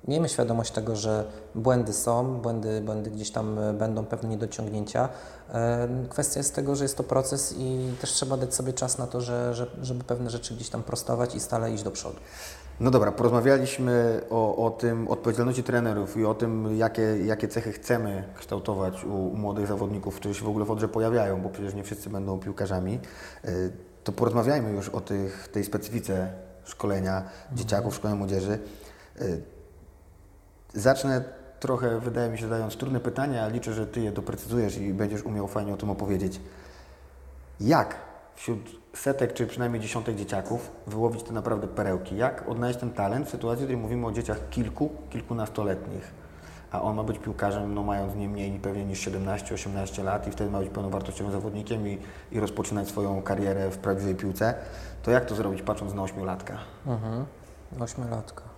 miejmy 0.08 0.30
świadomość 0.30 0.72
tego, 0.72 0.96
że 0.96 1.26
błędy 1.56 1.94
są, 1.94 2.42
błędy, 2.42 2.82
błędy 2.82 3.12
gdzieś 3.12 3.32
tam 3.32 3.60
e, 3.60 3.74
będą, 3.74 4.06
pewne 4.06 4.30
niedociągnięcia. 4.30 5.10
E, 5.54 5.88
Kwestia 6.10 6.40
jest 6.40 6.56
tego, 6.56 6.76
że 6.76 6.86
jest 6.86 6.98
to 6.98 7.04
proces 7.04 7.56
i 7.58 7.94
też 8.02 8.12
trzeba 8.12 8.38
dać 8.38 8.56
sobie 8.56 8.74
czas 8.74 8.98
na 8.98 9.08
to, 9.08 9.22
że, 9.22 9.54
że, 9.54 9.68
żeby 9.82 10.04
pewne 10.04 10.30
rzeczy 10.30 10.56
gdzieś 10.56 10.70
tam 10.70 10.84
prostować 10.84 11.36
i 11.36 11.40
stale 11.40 11.72
iść 11.72 11.84
do 11.84 11.92
przodu. 11.92 12.16
No 12.80 12.92
dobra, 12.92 13.12
porozmawialiśmy 13.12 14.22
o, 14.30 14.66
o 14.66 14.72
tym 14.72 15.08
odpowiedzialności 15.08 15.64
trenerów 15.64 16.18
i 16.18 16.26
o 16.26 16.34
tym, 16.34 16.78
jakie, 16.78 17.02
jakie 17.26 17.48
cechy 17.48 17.72
chcemy 17.72 18.24
kształtować 18.40 19.04
u, 19.04 19.28
u 19.28 19.38
młodych 19.38 19.68
zawodników, 19.68 20.16
którzy 20.16 20.40
się 20.40 20.46
w 20.46 20.50
ogóle 20.50 20.66
w 20.66 20.72
Odrze 20.72 20.88
pojawiają, 20.88 21.42
bo 21.42 21.50
przecież 21.50 21.74
nie 21.74 21.84
wszyscy 21.84 22.10
będą 22.10 22.40
piłkarzami. 22.40 23.00
Y, 23.46 23.72
To 24.04 24.12
porozmawiajmy 24.12 24.72
już 24.72 24.90
o 24.90 25.02
tych, 25.02 25.48
tej 25.48 25.64
specyfice 25.64 26.34
szkolenia 26.66 27.24
dzieciaków, 27.54 27.96
szkolenia 27.96 28.18
młodzieży. 28.18 28.60
Y, 29.22 29.42
Zacznę 30.74 31.24
trochę, 31.64 32.00
wydaje 32.00 32.30
mi 32.30 32.38
się, 32.38 32.44
zadając 32.44 32.78
trudne 32.78 33.00
pytania, 33.00 33.48
liczę, 33.48 33.74
że 33.74 33.88
Ty 33.88 34.02
je 34.02 34.12
doprecyzujesz 34.12 34.78
i 34.78 34.94
będziesz 34.94 35.24
umiał 35.24 35.48
fajnie 35.48 35.74
o 35.74 35.78
tym 35.78 35.90
opowiedzieć. 35.90 36.40
Jak 37.60 37.96
wśród 38.36 38.60
setek, 38.94 39.34
czy 39.34 39.48
przynajmniej 39.48 39.82
dziesiątek 39.82 40.16
dzieciaków 40.16 40.72
wyłowić 40.88 41.24
te 41.24 41.34
naprawdę 41.34 41.68
perełki? 41.68 42.18
Jak 42.18 42.50
odnaleźć 42.50 42.80
ten 42.80 42.92
talent 42.92 43.28
w 43.28 43.30
sytuacji, 43.30 43.64
w 43.64 43.68
której 43.68 43.82
mówimy 43.82 44.08
o 44.08 44.12
dzieciach 44.12 44.50
kilku, 44.50 44.90
kilkunastoletnich, 45.10 46.12
a 46.72 46.82
on 46.82 46.96
ma 46.96 47.04
być 47.04 47.20
piłkarzem, 47.20 47.74
no 47.74 47.84
mając 47.84 48.16
nie 48.16 48.30
mniej 48.30 48.60
pewnie 48.60 48.86
niż 48.86 49.08
17-18 49.08 50.04
lat 50.04 50.28
i 50.28 50.32
wtedy 50.32 50.52
ma 50.52 50.60
być 50.60 50.70
pełnowartościowym 50.70 51.34
zawodnikiem 51.34 51.88
i, 51.88 51.98
i 52.32 52.40
rozpoczynać 52.40 52.88
swoją 52.88 53.22
karierę 53.22 53.72
w 53.72 53.78
prawdziwej 53.78 54.16
piłce, 54.16 54.54
to 55.04 55.12
jak 55.12 55.26
to 55.26 55.36
zrobić 55.36 55.62
patrząc 55.62 55.94
na 55.94 56.04
ośmiolatka? 56.04 56.58
Mhm. 56.86 57.26
Ośmiolatka. 57.80 58.53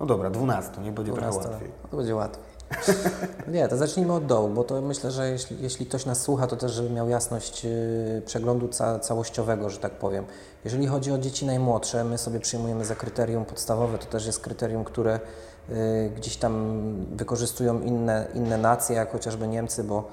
No 0.00 0.06
dobra, 0.06 0.30
12, 0.30 0.80
nie 0.80 0.92
będzie 0.92 1.12
trochę 1.12 1.30
12 1.30 1.50
łatwiej. 1.50 1.70
No 1.82 1.88
to 1.90 1.96
będzie 1.96 2.14
łatwiej. 2.14 2.54
Nie, 3.54 3.68
to 3.68 3.76
zacznijmy 3.76 4.12
od 4.12 4.26
dołu, 4.26 4.48
bo 4.48 4.64
to 4.64 4.80
myślę, 4.80 5.10
że 5.10 5.30
jeśli, 5.30 5.62
jeśli 5.62 5.86
ktoś 5.86 6.06
nas 6.06 6.20
słucha, 6.20 6.46
to 6.46 6.56
też 6.56 6.72
żeby 6.72 6.90
miał 6.90 7.08
jasność 7.08 7.64
yy, 7.64 8.22
przeglądu 8.26 8.68
ca, 8.68 8.98
całościowego, 8.98 9.70
że 9.70 9.78
tak 9.78 9.92
powiem. 9.92 10.24
Jeżeli 10.64 10.86
chodzi 10.86 11.12
o 11.12 11.18
dzieci 11.18 11.46
najmłodsze, 11.46 12.04
my 12.04 12.18
sobie 12.18 12.40
przyjmujemy 12.40 12.84
za 12.84 12.94
kryterium 12.94 13.44
podstawowe, 13.44 13.98
to 13.98 14.06
też 14.06 14.26
jest 14.26 14.40
kryterium, 14.40 14.84
które 14.84 15.20
yy, 15.68 15.76
gdzieś 16.16 16.36
tam 16.36 16.82
wykorzystują 17.16 17.80
inne, 17.80 18.26
inne 18.34 18.58
nacje, 18.58 18.96
jak 18.96 19.12
chociażby 19.12 19.48
Niemcy, 19.48 19.84
bo 19.84 20.08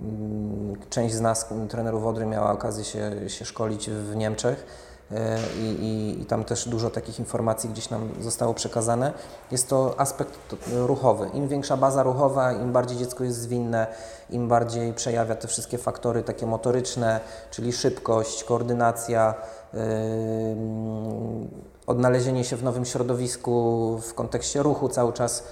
mm, 0.00 0.76
część 0.90 1.14
z 1.14 1.20
nas, 1.20 1.48
trenerów 1.68 2.02
Wodry, 2.02 2.26
miała 2.26 2.52
okazję 2.52 2.84
się, 2.84 3.30
się 3.30 3.44
szkolić 3.44 3.90
w 3.90 4.16
Niemczech. 4.16 4.66
E, 5.12 5.38
i, 5.60 5.84
i, 5.84 6.22
i 6.22 6.26
tam 6.26 6.44
też 6.44 6.68
dużo 6.68 6.90
takich 6.90 7.18
informacji 7.18 7.70
gdzieś 7.70 7.90
nam 7.90 8.08
zostało 8.20 8.54
przekazane. 8.54 9.12
Jest 9.50 9.68
to 9.68 9.94
aspekt 10.00 10.56
ruchowy. 10.72 11.30
Im 11.34 11.48
większa 11.48 11.76
baza 11.76 12.02
ruchowa, 12.02 12.52
im 12.52 12.72
bardziej 12.72 12.98
dziecko 12.98 13.24
jest 13.24 13.38
zwinne, 13.38 13.86
im 14.30 14.48
bardziej 14.48 14.92
przejawia 14.92 15.34
te 15.34 15.48
wszystkie 15.48 15.78
faktory 15.78 16.22
takie 16.22 16.46
motoryczne, 16.46 17.20
czyli 17.50 17.72
szybkość, 17.72 18.44
koordynacja, 18.44 19.34
ym, 19.74 21.48
odnalezienie 21.86 22.44
się 22.44 22.56
w 22.56 22.62
nowym 22.62 22.84
środowisku 22.84 23.98
w 23.98 24.14
kontekście 24.14 24.62
ruchu 24.62 24.88
cały 24.88 25.12
czas 25.12 25.44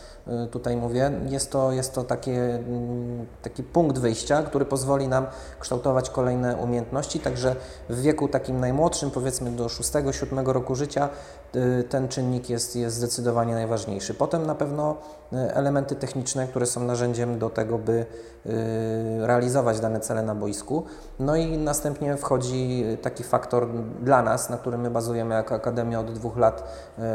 tutaj 0.50 0.76
mówię, 0.76 1.12
jest 1.28 1.50
to, 1.50 1.72
jest 1.72 1.94
to 1.94 2.04
takie, 2.04 2.54
mm, 2.54 3.26
taki 3.42 3.62
punkt 3.62 3.98
wyjścia, 3.98 4.42
który 4.42 4.64
pozwoli 4.64 5.08
nam 5.08 5.26
kształtować 5.60 6.10
kolejne 6.10 6.56
umiejętności, 6.56 7.20
także 7.20 7.56
w 7.88 8.00
wieku 8.00 8.28
takim 8.28 8.60
najmłodszym, 8.60 9.10
powiedzmy 9.10 9.50
do 9.50 9.68
6-7 9.68 10.52
roku 10.52 10.74
życia, 10.74 11.08
y, 11.56 11.84
ten 11.84 12.08
czynnik 12.08 12.50
jest, 12.50 12.76
jest 12.76 12.96
zdecydowanie 12.96 13.54
najważniejszy. 13.54 14.14
Potem 14.14 14.46
na 14.46 14.54
pewno 14.54 14.96
y, 15.32 15.36
elementy 15.36 15.96
techniczne, 15.96 16.46
które 16.46 16.66
są 16.66 16.84
narzędziem 16.84 17.38
do 17.38 17.50
tego, 17.50 17.78
by 17.78 17.92
y, 17.92 19.26
realizować 19.26 19.80
dane 19.80 20.00
cele 20.00 20.22
na 20.22 20.34
boisku. 20.34 20.84
No 21.18 21.36
i 21.36 21.58
następnie 21.58 22.16
wchodzi 22.16 22.84
taki 23.02 23.24
faktor 23.24 23.68
dla 24.02 24.22
nas, 24.22 24.50
na 24.50 24.56
którym 24.56 24.80
my 24.80 24.90
bazujemy 24.90 25.34
jako 25.34 25.54
Akademia 25.54 26.00
od 26.00 26.12
dwóch 26.12 26.36
lat 26.36 26.62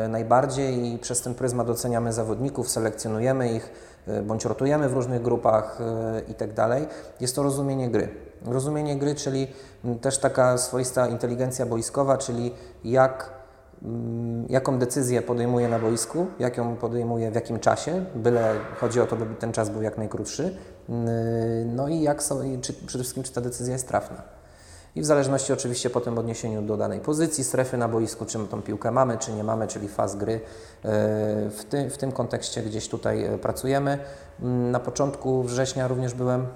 y, 0.05 0.07
najbardziej 0.07 0.93
i 0.93 0.99
przez 0.99 1.21
ten 1.21 1.35
pryzmat 1.35 1.69
oceniamy 1.69 2.13
zawodników, 2.13 2.69
selekcjonujemy 2.97 3.53
ich, 3.53 3.71
y, 4.07 4.21
bądź 4.21 4.45
rotujemy 4.45 4.89
w 4.89 4.93
różnych 4.93 5.21
grupach 5.21 5.81
y, 5.81 6.31
i 6.31 6.33
tak 6.33 6.53
dalej. 6.53 6.87
Jest 7.19 7.35
to 7.35 7.43
rozumienie 7.43 7.89
gry. 7.89 8.09
Rozumienie 8.45 8.95
gry, 8.97 9.15
czyli 9.15 9.47
mm, 9.85 9.99
też 9.99 10.17
taka 10.17 10.57
swoista 10.57 11.07
inteligencja 11.07 11.65
boiskowa, 11.65 12.17
czyli 12.17 12.53
jak 12.83 13.29
mm, 13.83 14.45
jaką 14.49 14.79
decyzję 14.79 15.21
podejmuje 15.21 15.67
na 15.67 15.79
boisku, 15.79 16.27
jak 16.39 16.57
ją 16.57 16.75
podejmuje 16.75 17.31
w 17.31 17.35
jakim 17.35 17.59
czasie, 17.59 18.05
byle 18.15 18.55
chodzi 18.79 19.01
o 19.01 19.05
to, 19.05 19.15
by 19.15 19.35
ten 19.35 19.51
czas 19.51 19.69
był 19.69 19.81
jak 19.81 19.97
najkrótszy, 19.97 20.57
Yy, 20.89 21.65
no 21.65 21.87
i 21.87 22.01
jak 22.01 22.23
czy, 22.61 22.73
przede 22.73 23.03
wszystkim, 23.03 23.23
czy 23.23 23.33
ta 23.33 23.41
decyzja 23.41 23.73
jest 23.73 23.87
trafna. 23.87 24.36
I 24.97 25.01
w 25.01 25.05
zależności 25.05 25.53
oczywiście 25.53 25.89
po 25.89 26.01
tym 26.01 26.17
odniesieniu 26.17 26.61
do 26.61 26.77
danej 26.77 26.99
pozycji, 26.99 27.43
strefy 27.43 27.77
na 27.77 27.87
boisku, 27.87 28.25
czy 28.25 28.39
tą 28.39 28.61
piłkę 28.61 28.91
mamy, 28.91 29.17
czy 29.17 29.33
nie 29.33 29.43
mamy, 29.43 29.67
czyli 29.67 29.87
faz 29.87 30.15
gry, 30.15 30.33
yy, 30.33 30.39
w, 31.49 31.65
ty, 31.69 31.89
w 31.89 31.97
tym 31.97 32.11
kontekście 32.11 32.63
gdzieś 32.63 32.89
tutaj 32.89 33.21
yy, 33.21 33.37
pracujemy. 33.37 33.99
Mm, 34.41 34.71
Na 34.71 34.79
początku 34.79 35.43
września 35.43 35.87
również 35.87 36.13
byłem 36.13 36.47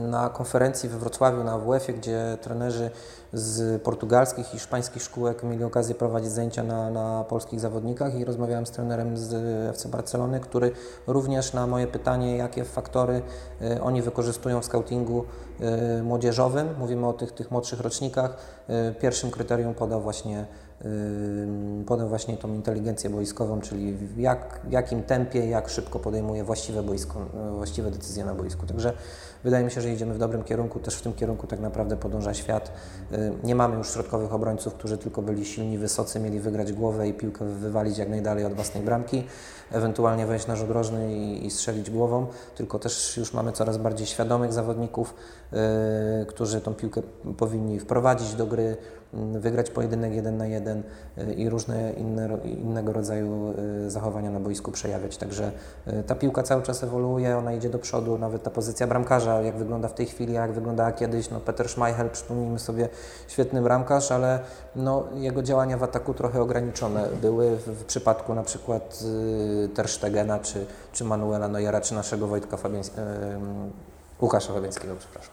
na 0.00 0.28
konferencji 0.28 0.88
we 0.88 0.98
Wrocławiu 0.98 1.44
na 1.44 1.52
AWF-ie, 1.52 1.98
gdzie 1.98 2.38
trenerzy 2.42 2.90
z 3.32 3.82
portugalskich 3.82 4.46
i 4.46 4.50
hiszpańskich 4.50 5.02
szkółek 5.02 5.42
mieli 5.42 5.64
okazję 5.64 5.94
prowadzić 5.94 6.30
zajęcia 6.30 6.62
na, 6.62 6.90
na 6.90 7.24
polskich 7.24 7.60
zawodnikach 7.60 8.14
i 8.14 8.24
rozmawiałem 8.24 8.66
z 8.66 8.70
trenerem 8.70 9.16
z 9.16 9.34
FC 9.70 9.88
Barcelony, 9.88 10.40
który 10.40 10.72
również 11.06 11.52
na 11.52 11.66
moje 11.66 11.86
pytanie, 11.86 12.36
jakie 12.36 12.64
faktory 12.64 13.22
oni 13.82 14.02
wykorzystują 14.02 14.60
w 14.60 14.64
scoutingu 14.64 15.24
młodzieżowym, 16.02 16.68
mówimy 16.78 17.06
o 17.06 17.12
tych, 17.12 17.32
tych 17.32 17.50
młodszych 17.50 17.80
rocznikach, 17.80 18.36
y, 18.90 18.94
pierwszym 19.00 19.30
kryterium 19.30 19.74
podał 19.74 20.00
właśnie 20.00 20.46
Ym, 20.84 21.84
podał 21.86 22.08
właśnie 22.08 22.36
tą 22.36 22.54
inteligencję 22.54 23.10
boiskową, 23.10 23.60
czyli 23.60 23.92
w 23.92 24.18
jak, 24.18 24.60
jakim 24.70 25.02
tempie, 25.02 25.46
jak 25.46 25.68
szybko 25.68 25.98
podejmuje 25.98 26.44
właściwe, 26.44 26.82
boisko, 26.82 27.20
e, 27.48 27.50
właściwe 27.50 27.90
decyzje 27.90 28.24
na 28.24 28.34
boisku. 28.34 28.66
Także 28.66 28.92
wydaje 29.44 29.64
mi 29.64 29.70
się, 29.70 29.80
że 29.80 29.92
idziemy 29.92 30.14
w 30.14 30.18
dobrym 30.18 30.44
kierunku, 30.44 30.78
też 30.78 30.94
w 30.94 31.02
tym 31.02 31.12
kierunku 31.12 31.46
tak 31.46 31.60
naprawdę 31.60 31.96
podąża 31.96 32.34
świat. 32.34 32.72
Y, 33.12 33.32
Nie 33.44 33.54
mamy 33.54 33.76
już 33.76 33.90
środkowych 33.90 34.34
obrońców, 34.34 34.74
którzy 34.74 34.98
tylko 34.98 35.22
byli 35.22 35.44
silni, 35.44 35.78
wysocy, 35.78 36.20
mieli 36.20 36.40
wygrać 36.40 36.72
głowę 36.72 37.08
i 37.08 37.14
piłkę 37.14 37.44
wywalić 37.44 37.98
jak 37.98 38.08
najdalej 38.08 38.44
od 38.44 38.52
własnej 38.54 38.82
bramki, 38.84 39.24
ewentualnie 39.72 40.26
wejść 40.26 40.46
na 40.46 40.56
rzut 40.56 40.70
rożny 40.70 41.16
i, 41.16 41.50
strzelić 41.50 41.90
głową, 41.90 42.26
tylko 42.56 42.78
też 42.78 43.16
już 43.16 43.32
mamy 43.32 43.52
coraz 43.52 43.76
bardziej 43.78 44.06
świadomych 44.06 44.52
zawodników, 44.52 45.14
y, 46.22 46.26
którzy 46.26 46.60
tą 46.60 46.74
piłkę 46.74 47.02
powinni 47.36 47.80
wprowadzić 47.80 48.34
do 48.34 48.46
gry, 48.46 48.76
y, 49.36 49.40
wygrać 49.40 49.70
pojedynek 49.70 50.14
jeden 50.14 50.36
na 50.36 50.46
jeden 50.46 50.82
y, 51.18 51.34
i 51.34 51.48
różne 51.48 51.92
inne, 51.92 52.38
innego 52.44 52.92
rodzaju 52.92 53.54
zachowania 53.88 54.30
na 54.30 54.40
boisku 54.40 54.72
przejawiać. 54.72 55.16
Także 55.16 55.52
ta 56.06 56.14
piłka 56.14 56.42
cały 56.42 56.62
czas 56.62 56.82
ewoluuje, 56.82 57.36
ona 57.36 57.52
idzie 57.52 57.70
do 57.70 57.78
przodu, 57.78 58.18
nawet 58.18 58.42
ta 58.42 58.50
pozycja 58.50 58.86
bramkarza, 58.86 59.25
jak 59.30 59.56
wygląda 59.56 59.88
w 59.88 59.94
tej 59.94 60.06
chwili, 60.06 60.32
jak 60.32 60.52
wyglądała 60.52 60.92
kiedyś, 60.92 61.30
no 61.30 61.40
Peter 61.40 61.68
Schmeichel, 61.68 62.10
przypomnijmy 62.10 62.58
sobie, 62.58 62.88
świetny 63.28 63.62
bramkarz, 63.62 64.12
ale 64.12 64.40
no, 64.76 65.04
jego 65.14 65.42
działania 65.42 65.76
w 65.78 65.82
ataku 65.82 66.14
trochę 66.14 66.40
ograniczone 66.42 67.08
były 67.22 67.56
w, 67.56 67.84
przypadku 67.84 68.34
na 68.34 68.42
przykład 68.42 68.98
y, 69.64 69.68
czy, 70.38 70.66
czy 70.92 71.04
Manuela 71.04 71.48
Neuera, 71.48 71.80
czy 71.80 71.94
naszego 71.94 72.26
Wojtka 72.26 72.56
Fabiańskiego, 72.56 73.06
Łukasza 74.20 74.52
Fabiańskiego, 74.52 74.94
przepraszam. 74.98 75.32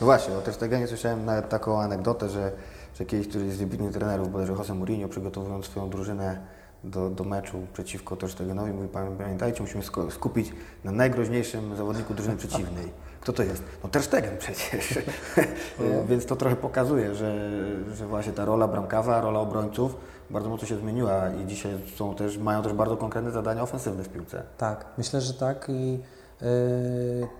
No 0.00 0.04
właśnie, 0.04 0.36
o 0.36 0.40
też 0.40 0.56
nie 0.80 0.86
słyszałem 0.86 1.24
nawet 1.24 1.48
taką 1.48 1.80
anegdotę, 1.80 2.28
że, 2.28 2.52
że 2.94 3.04
kiedyś 3.04 3.28
któryś 3.28 3.52
z 3.52 3.56
wybitnych 3.56 3.92
trenerów, 3.92 4.32
bodajże 4.32 4.52
Jose 4.52 4.74
Mourinho, 4.74 5.08
przygotowując 5.08 5.64
swoją 5.66 5.90
drużynę 5.90 6.40
do, 6.84 7.10
do 7.10 7.24
meczu 7.24 7.58
przeciwko 7.72 8.16
Terstegenowi, 8.16 8.72
mówi, 8.72 8.88
"Pamię- 8.88 9.16
pamiętajcie, 9.18 9.62
musimy 9.62 9.82
skupić 10.10 10.52
na 10.84 10.92
najgroźniejszym 10.92 11.76
zawodniku 11.76 12.14
drużyny 12.14 12.36
przeciwnej. 12.36 12.92
Kto 13.24 13.32
to 13.32 13.42
jest? 13.42 13.62
No 13.82 13.88
Terstegen 13.88 14.38
przecież. 14.38 14.98
Więc 16.08 16.26
to 16.26 16.36
trochę 16.36 16.56
pokazuje, 16.56 17.14
że, 17.14 17.50
że 17.94 18.06
właśnie 18.06 18.32
ta 18.32 18.44
rola 18.44 18.68
bramkarza, 18.68 19.20
rola 19.20 19.40
obrońców 19.40 19.96
bardzo 20.30 20.48
mocno 20.48 20.68
się 20.68 20.76
zmieniła 20.76 21.30
i 21.30 21.46
dzisiaj 21.46 21.72
są 21.96 22.14
też, 22.14 22.38
mają 22.38 22.62
też 22.62 22.72
bardzo 22.72 22.96
konkretne 22.96 23.30
zadania 23.30 23.62
ofensywne 23.62 24.04
w 24.04 24.08
piłce. 24.08 24.42
Tak, 24.58 24.86
myślę, 24.98 25.20
że 25.20 25.34
tak 25.34 25.66
i 25.68 26.00
y, 26.42 26.46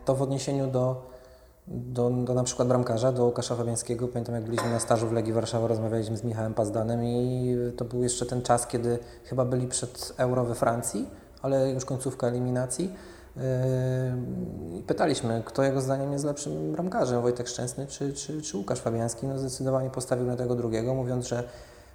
to 0.05 0.15
w 0.15 0.23
odniesieniu 0.23 0.67
do, 0.67 1.11
do, 1.67 2.11
do 2.11 2.35
na 2.35 2.45
przykład 2.45 2.69
bramkarza, 2.69 3.13
do 3.13 3.25
Łukasza 3.25 3.57
Fabiańskiego. 3.57 4.09
Pamiętam 4.09 4.35
jak 4.35 4.45
byliśmy 4.45 4.71
na 4.71 4.81
stażu 4.81 5.09
w 5.09 5.13
Legii 5.13 5.33
Warszawa, 5.33 5.67
rozmawialiśmy 5.67 6.17
z 6.17 6.25
Michałem 6.25 6.55
Pazdanem 6.55 7.05
i 7.05 7.57
to 7.77 7.85
był 7.85 8.03
jeszcze 8.03 8.27
ten 8.27 8.43
czas, 8.43 8.67
kiedy 8.67 8.99
chyba 9.25 9.45
byli 9.45 9.67
przed 9.67 10.15
Euro 10.17 10.45
we 10.45 10.55
Francji, 10.55 11.09
ale 11.43 11.71
już 11.71 11.85
końcówka 11.85 12.27
eliminacji. 12.27 12.93
Yy, 13.37 13.43
Pytaliśmy, 14.87 15.43
kto 15.47 15.63
jego 15.63 15.81
zdaniem 15.81 16.13
jest 16.13 16.25
lepszym 16.25 16.73
bramkarzem, 16.73 17.23
Wojtek 17.23 17.49
Szczęsny 17.49 17.87
czy, 17.87 18.13
czy, 18.13 18.43
czy 18.43 18.57
Łukasz 18.57 18.81
Fabiański. 18.81 19.27
No 19.27 19.39
zdecydowanie 19.39 19.91
postawił 19.91 20.27
na 20.27 20.37
tego 20.37 20.55
drugiego, 20.55 20.95
mówiąc, 20.95 21.29
że 21.29 21.45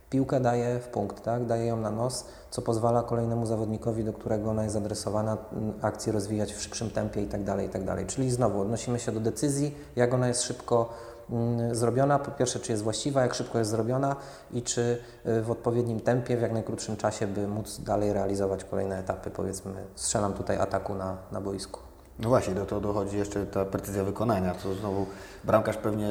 piłkę 0.09 0.39
daje 0.39 0.79
w 0.79 0.87
punkt, 0.87 1.23
tak? 1.23 1.45
daje 1.45 1.65
ją 1.65 1.77
na 1.77 1.91
nos, 1.91 2.25
co 2.51 2.61
pozwala 2.61 3.03
kolejnemu 3.03 3.45
zawodnikowi, 3.45 4.03
do 4.03 4.13
którego 4.13 4.49
ona 4.49 4.63
jest 4.63 4.75
adresowana, 4.75 5.37
m, 5.53 5.73
akcję 5.81 6.13
rozwijać 6.13 6.53
w 6.53 6.61
szybszym 6.61 6.89
tempie 6.89 7.21
itd., 7.21 7.63
itd. 7.63 8.05
Czyli 8.07 8.31
znowu 8.31 8.61
odnosimy 8.61 8.99
się 8.99 9.11
do 9.11 9.19
decyzji, 9.19 9.75
jak 9.95 10.13
ona 10.13 10.27
jest 10.27 10.41
szybko 10.41 10.75
mm, 10.75 10.89
zrobiona. 11.71 12.19
Po 12.19 12.31
pierwsze, 12.31 12.59
czy 12.59 12.71
jest 12.71 12.83
właściwa, 12.83 13.21
jak 13.21 13.33
szybko 13.33 13.59
jest 13.59 13.71
zrobiona 13.71 14.15
i 14.51 14.61
czy 14.61 14.97
y, 15.25 15.41
w 15.41 15.51
odpowiednim 15.51 15.99
tempie, 15.99 16.37
w 16.37 16.41
jak 16.41 16.51
najkrótszym 16.51 16.97
czasie, 16.97 17.27
by 17.27 17.47
móc 17.47 17.81
dalej 17.81 18.13
realizować 18.13 18.63
kolejne 18.63 18.99
etapy, 18.99 19.29
powiedzmy, 19.31 19.71
strzelam 19.95 20.33
tutaj 20.33 20.57
ataku 20.57 20.95
na, 20.95 21.17
na 21.31 21.41
boisku. 21.41 21.79
No 22.19 22.29
właśnie, 22.29 22.55
do 22.55 22.65
tego 22.65 22.81
dochodzi 22.81 23.17
jeszcze 23.17 23.45
ta 23.45 23.65
precyzja 23.65 24.03
wykonania, 24.03 24.53
to 24.53 24.73
znowu 24.73 25.05
bramkarz 25.43 25.77
pewnie 25.77 26.07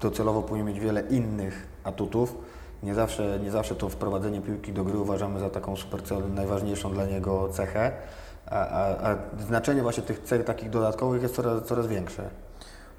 docelowo 0.00 0.42
powinien 0.42 0.66
mieć 0.66 0.80
wiele 0.80 1.00
innych 1.00 1.66
atutów. 1.84 2.34
Nie 2.82 2.94
zawsze, 2.94 3.38
nie 3.42 3.50
zawsze 3.50 3.74
to 3.74 3.88
wprowadzenie 3.88 4.40
piłki 4.40 4.72
do 4.72 4.84
gry 4.84 4.98
uważamy 4.98 5.40
za 5.40 5.50
taką 5.50 5.76
super 5.76 6.02
cel- 6.02 6.34
najważniejszą 6.34 6.92
dla 6.92 7.06
niego 7.06 7.48
cechę, 7.48 7.92
a, 8.46 8.68
a, 8.68 9.10
a 9.10 9.16
znaczenie 9.46 9.82
właśnie 9.82 10.02
tych 10.02 10.22
cech 10.22 10.44
takich 10.44 10.70
dodatkowych 10.70 11.22
jest 11.22 11.34
coraz, 11.34 11.64
coraz 11.64 11.86
większe. 11.86 12.30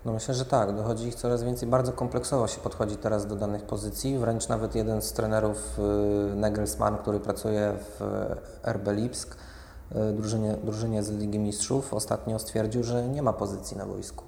No 0.07 0.13
myślę, 0.13 0.33
że 0.33 0.45
tak, 0.45 0.75
dochodzi 0.75 1.07
ich 1.07 1.15
coraz 1.15 1.43
więcej. 1.43 1.69
Bardzo 1.69 1.93
kompleksowo 1.93 2.47
się 2.47 2.61
podchodzi 2.61 2.97
teraz 2.97 3.27
do 3.27 3.35
danych 3.35 3.63
pozycji. 3.63 4.17
Wręcz 4.17 4.47
nawet 4.47 4.75
jeden 4.75 5.01
z 5.01 5.13
trenerów, 5.13 5.79
y, 6.31 6.35
Nagelsmann, 6.35 6.97
który 6.97 7.19
pracuje 7.19 7.73
w 7.99 8.01
RB 8.63 8.93
Lipsk, 8.93 9.35
y, 9.91 10.13
drużynie, 10.13 10.57
drużynie 10.63 11.03
z 11.03 11.09
Ligi 11.09 11.39
Mistrzów, 11.39 11.93
ostatnio 11.93 12.39
stwierdził, 12.39 12.83
że 12.83 13.07
nie 13.07 13.21
ma 13.21 13.33
pozycji 13.33 13.77
na 13.77 13.85
boisku. 13.85 14.23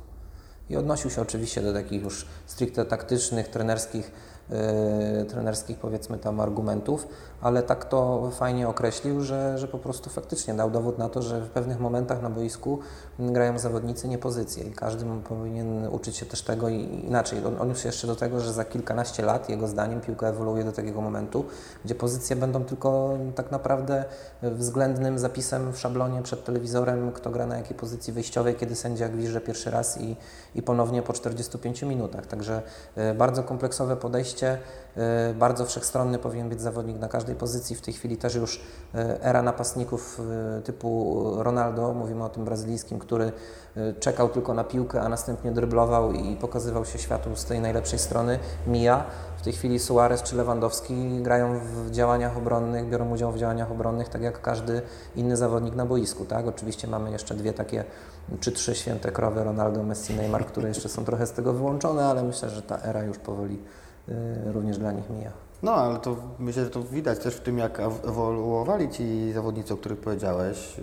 I 0.69 0.77
odnosił 0.77 1.09
się 1.09 1.21
oczywiście 1.21 1.61
do 1.61 1.73
takich 1.73 2.03
już 2.03 2.25
stricte 2.45 2.85
taktycznych, 2.85 3.47
trenerskich, 3.47 4.11
yy, 4.49 5.25
trenerskich 5.25 5.77
powiedzmy 5.77 6.17
tam 6.17 6.39
argumentów, 6.39 7.07
ale 7.41 7.63
tak 7.63 7.86
to 7.86 8.30
fajnie 8.32 8.67
określił, 8.67 9.21
że, 9.21 9.58
że 9.58 9.67
po 9.67 9.78
prostu 9.78 10.10
faktycznie 10.10 10.54
dał 10.54 10.71
dowód 10.71 10.97
na 10.97 11.10
to, 11.10 11.21
że 11.21 11.41
w 11.41 11.49
pewnych 11.49 11.80
momentach 11.80 12.21
na 12.21 12.30
boisku 12.30 12.80
grają 13.19 13.60
zawodnicy 13.60 14.08
nie 14.08 14.17
pozycje 14.17 14.63
i 14.63 14.71
każdy 14.71 15.06
powinien 15.30 15.88
uczyć 15.88 16.17
się 16.17 16.25
też 16.25 16.41
tego 16.41 16.69
i 16.69 17.06
inaczej. 17.08 17.39
On, 17.60 17.69
już 17.69 17.86
jeszcze 17.86 18.08
do 18.08 18.15
tego, 18.15 18.39
że 18.39 18.54
za 18.54 18.65
kilkanaście 18.65 19.23
lat 19.23 19.49
jego 19.49 19.67
zdaniem 19.67 20.02
piłka 20.02 20.28
ewoluuje 20.28 20.63
do 20.63 20.71
takiego 20.71 21.02
momentu, 21.02 21.45
gdzie 21.86 21.95
pozycje 21.95 22.36
będą 22.36 22.63
tylko 22.63 23.17
tak 23.36 23.52
naprawdę 23.52 24.06
względnym 24.43 25.19
zapisem 25.19 25.73
w 25.73 25.78
szablonie 25.78 26.21
przed 26.21 26.45
telewizorem, 26.45 27.12
kto 27.12 27.30
gra 27.30 27.45
na 27.45 27.58
jakiej 27.58 27.78
pozycji 27.78 28.13
wyjściowej, 28.13 28.56
kiedy 28.56 28.75
sędzia 28.75 29.10
gwizdże 29.10 29.41
pierwszy 29.41 29.71
raz 29.71 30.02
i, 30.02 30.15
i 30.56 30.62
ponownie 30.62 31.02
po 31.02 31.13
45 31.13 31.82
minutach. 31.82 32.28
Także 32.28 32.62
y, 32.97 33.13
bardzo 33.13 33.43
kompleksowe 33.43 33.95
podejście, 33.97 34.58
bardzo 35.36 35.65
wszechstronny 35.65 36.19
powinien 36.19 36.49
być 36.49 36.62
zawodnik 36.62 36.99
na 36.99 37.08
każdej 37.08 37.36
pozycji. 37.36 37.75
W 37.75 37.82
tej 37.82 37.93
chwili 37.93 38.17
też 38.17 38.36
już 38.36 38.56
y, 38.58 38.62
era 39.21 39.41
napastników 39.41 40.21
y, 40.60 40.62
typu 40.62 41.23
Ronaldo, 41.38 41.93
mówimy 41.93 42.23
o 42.23 42.30
tym 42.30 42.45
brazylijskim, 42.45 42.99
który 42.99 43.32
czekał 43.99 44.30
tylko 44.30 44.54
na 44.54 44.63
piłkę, 44.63 45.02
a 45.02 45.10
następnie 45.10 45.52
dryblował 45.52 46.12
i 46.12 46.36
pokazywał 46.36 46.86
się 46.86 46.99
światu 46.99 47.36
z 47.36 47.45
tej 47.45 47.60
najlepszej 47.60 47.99
strony, 47.99 48.39
mija. 48.67 49.06
W 49.38 49.41
tej 49.41 49.54
chwili 49.54 49.80
Suarez 49.80 50.23
czy 50.23 50.36
Lewandowski 50.36 51.21
grają 51.21 51.60
w 51.60 51.91
działaniach 51.91 52.38
obronnych, 52.38 52.89
biorą 52.89 53.12
udział 53.12 53.32
w 53.32 53.38
działaniach 53.38 53.71
obronnych, 53.71 54.10
tak 54.10 54.21
jak 54.21 54.41
każdy 54.41 54.82
inny 55.15 55.38
zawodnik 55.38 55.75
na 55.75 55.86
boisku. 55.86 56.25
Tak? 56.25 56.47
Oczywiście 56.47 56.88
mamy 56.88 57.12
jeszcze 57.12 57.36
dwie 57.36 57.54
takie 57.54 57.84
czy 58.39 58.52
trzy 58.52 58.75
święte 58.75 59.12
krowy, 59.12 59.43
Ronaldo, 59.43 59.84
Messi, 59.84 60.13
Neymar, 60.13 60.45
które 60.45 60.67
jeszcze 60.67 60.89
są 60.89 61.06
trochę 61.06 61.28
z 61.28 61.32
tego 61.32 61.54
wyłączone, 61.54 62.06
ale 62.06 62.23
myślę, 62.23 62.49
że 62.49 62.62
ta 62.62 62.78
era 62.82 63.04
już 63.04 63.17
powoli 63.17 63.60
również 64.45 64.78
dla 64.78 64.91
nich 64.91 65.10
mija. 65.10 65.32
No, 65.63 65.72
ale 65.74 66.00
to 66.00 66.15
myślę, 66.39 66.63
że 66.63 66.69
to 66.69 66.84
widać 66.84 67.19
też 67.19 67.36
w 67.36 67.41
tym, 67.41 67.58
jak 67.58 67.80
ew- 67.80 68.08
ewoluowali 68.10 68.89
ci 68.89 69.32
zawodnicy, 69.34 69.74
o 69.74 69.78
których 69.78 70.00
powiedziałeś. 70.00 70.76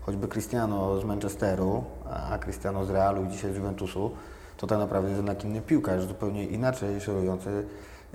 Choćby 0.00 0.28
Cristiano 0.28 1.00
z 1.00 1.04
Manchesteru, 1.04 1.84
a 2.32 2.38
Cristiano 2.38 2.84
z 2.84 2.90
Realu 2.90 3.24
i 3.24 3.28
dzisiaj 3.28 3.52
z 3.52 3.56
Juventusu, 3.56 4.10
to 4.56 4.66
tak 4.66 4.78
naprawdę 4.78 5.08
jest 5.08 5.18
jednak 5.18 5.44
inny 5.44 5.60
piłkarz, 5.60 6.04
zupełnie 6.06 6.44
inaczej 6.46 7.00
szorujący. 7.00 7.64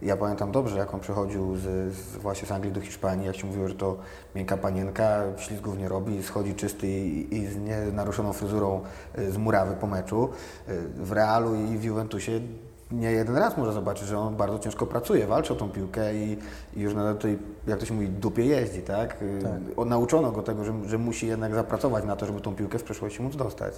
Ja 0.02 0.18
pamiętam 0.18 0.52
dobrze, 0.52 0.78
jak 0.78 0.94
on 0.94 1.00
przychodził 1.00 1.58
z, 1.58 1.94
z 1.94 2.18
właśnie 2.18 2.48
z 2.48 2.52
Anglii 2.52 2.74
do 2.74 2.82
Hiszpanii, 2.82 3.28
jak 3.28 3.36
się 3.36 3.48
mówiło, 3.48 3.68
że 3.68 3.76
to 3.76 3.98
miękka 4.36 4.58
panienka, 4.58 5.24
ślizgów 5.38 5.78
nie 5.78 5.90
robi, 5.90 6.24
schodzi 6.24 6.56
czysty 6.56 6.88
i, 6.88 7.36
i 7.36 7.48
z 7.48 7.58
nienaruszoną 7.58 8.34
fryzurą 8.34 8.82
y, 9.20 9.32
z 9.32 9.38
murawy 9.38 9.76
po 9.76 9.88
meczu. 9.88 10.30
Y, 10.70 10.82
W 10.96 11.12
Realu 11.12 11.56
i 11.56 11.78
w 11.78 11.84
Juventusie 11.84 12.32
nie 12.92 13.12
jeden 13.12 13.38
raz 13.38 13.58
można 13.58 13.74
zobaczyć, 13.74 14.08
że 14.08 14.20
on 14.20 14.36
bardzo 14.36 14.60
ciężko 14.60 14.86
pracuje, 14.86 15.28
walczy 15.28 15.54
o 15.54 15.56
tą 15.56 15.70
piłkę 15.70 16.16
i, 16.16 16.38
i 16.76 16.80
już 16.82 16.94
na 16.94 17.14
tej, 17.14 17.40
jak 17.68 17.80
to 17.80 17.86
się 17.86 17.94
mówi, 17.94 18.10
dupie 18.10 18.46
jeździ, 18.46 18.82
tak? 18.82 19.18
Tak. 19.44 19.60
O, 19.78 19.86
nauczono 19.86 20.32
go 20.32 20.44
tego, 20.44 20.64
że, 20.64 20.74
że 20.86 20.98
musi 20.98 21.28
jednak 21.28 21.56
zapracować 21.56 22.06
na 22.06 22.16
to, 22.16 22.26
żeby 22.26 22.42
tą 22.42 22.56
piłkę 22.56 22.80
w 22.80 22.84
przyszłości 22.84 23.22
móc 23.22 23.36
dostać. 23.36 23.74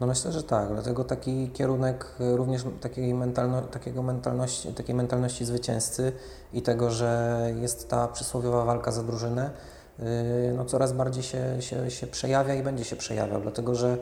No 0.00 0.06
myślę, 0.06 0.32
że 0.32 0.42
tak, 0.42 0.68
dlatego 0.68 1.04
taki 1.04 1.50
kierunek 1.50 2.06
y, 2.20 2.36
również 2.36 2.64
takiej, 2.80 3.14
mentalno, 3.14 3.62
takiego 3.62 4.02
mentalności, 4.02 4.74
takiej 4.74 4.94
mentalności 4.94 5.44
zwycięzcy 5.44 6.12
i 6.52 6.62
tego, 6.62 6.90
że 6.90 7.40
jest 7.60 7.88
ta 7.88 8.08
przysłowiowa 8.08 8.64
walka 8.64 8.92
za 8.92 9.02
drużynę, 9.02 9.50
y, 10.00 10.02
no 10.56 10.64
coraz 10.64 10.92
bardziej 10.92 11.22
się, 11.22 11.62
się, 11.62 11.90
się 11.90 12.06
przejawia 12.06 12.54
i 12.54 12.62
będzie 12.62 12.84
się 12.84 12.96
przejawiał, 12.96 13.40
dlatego 13.40 13.74
że 13.74 13.98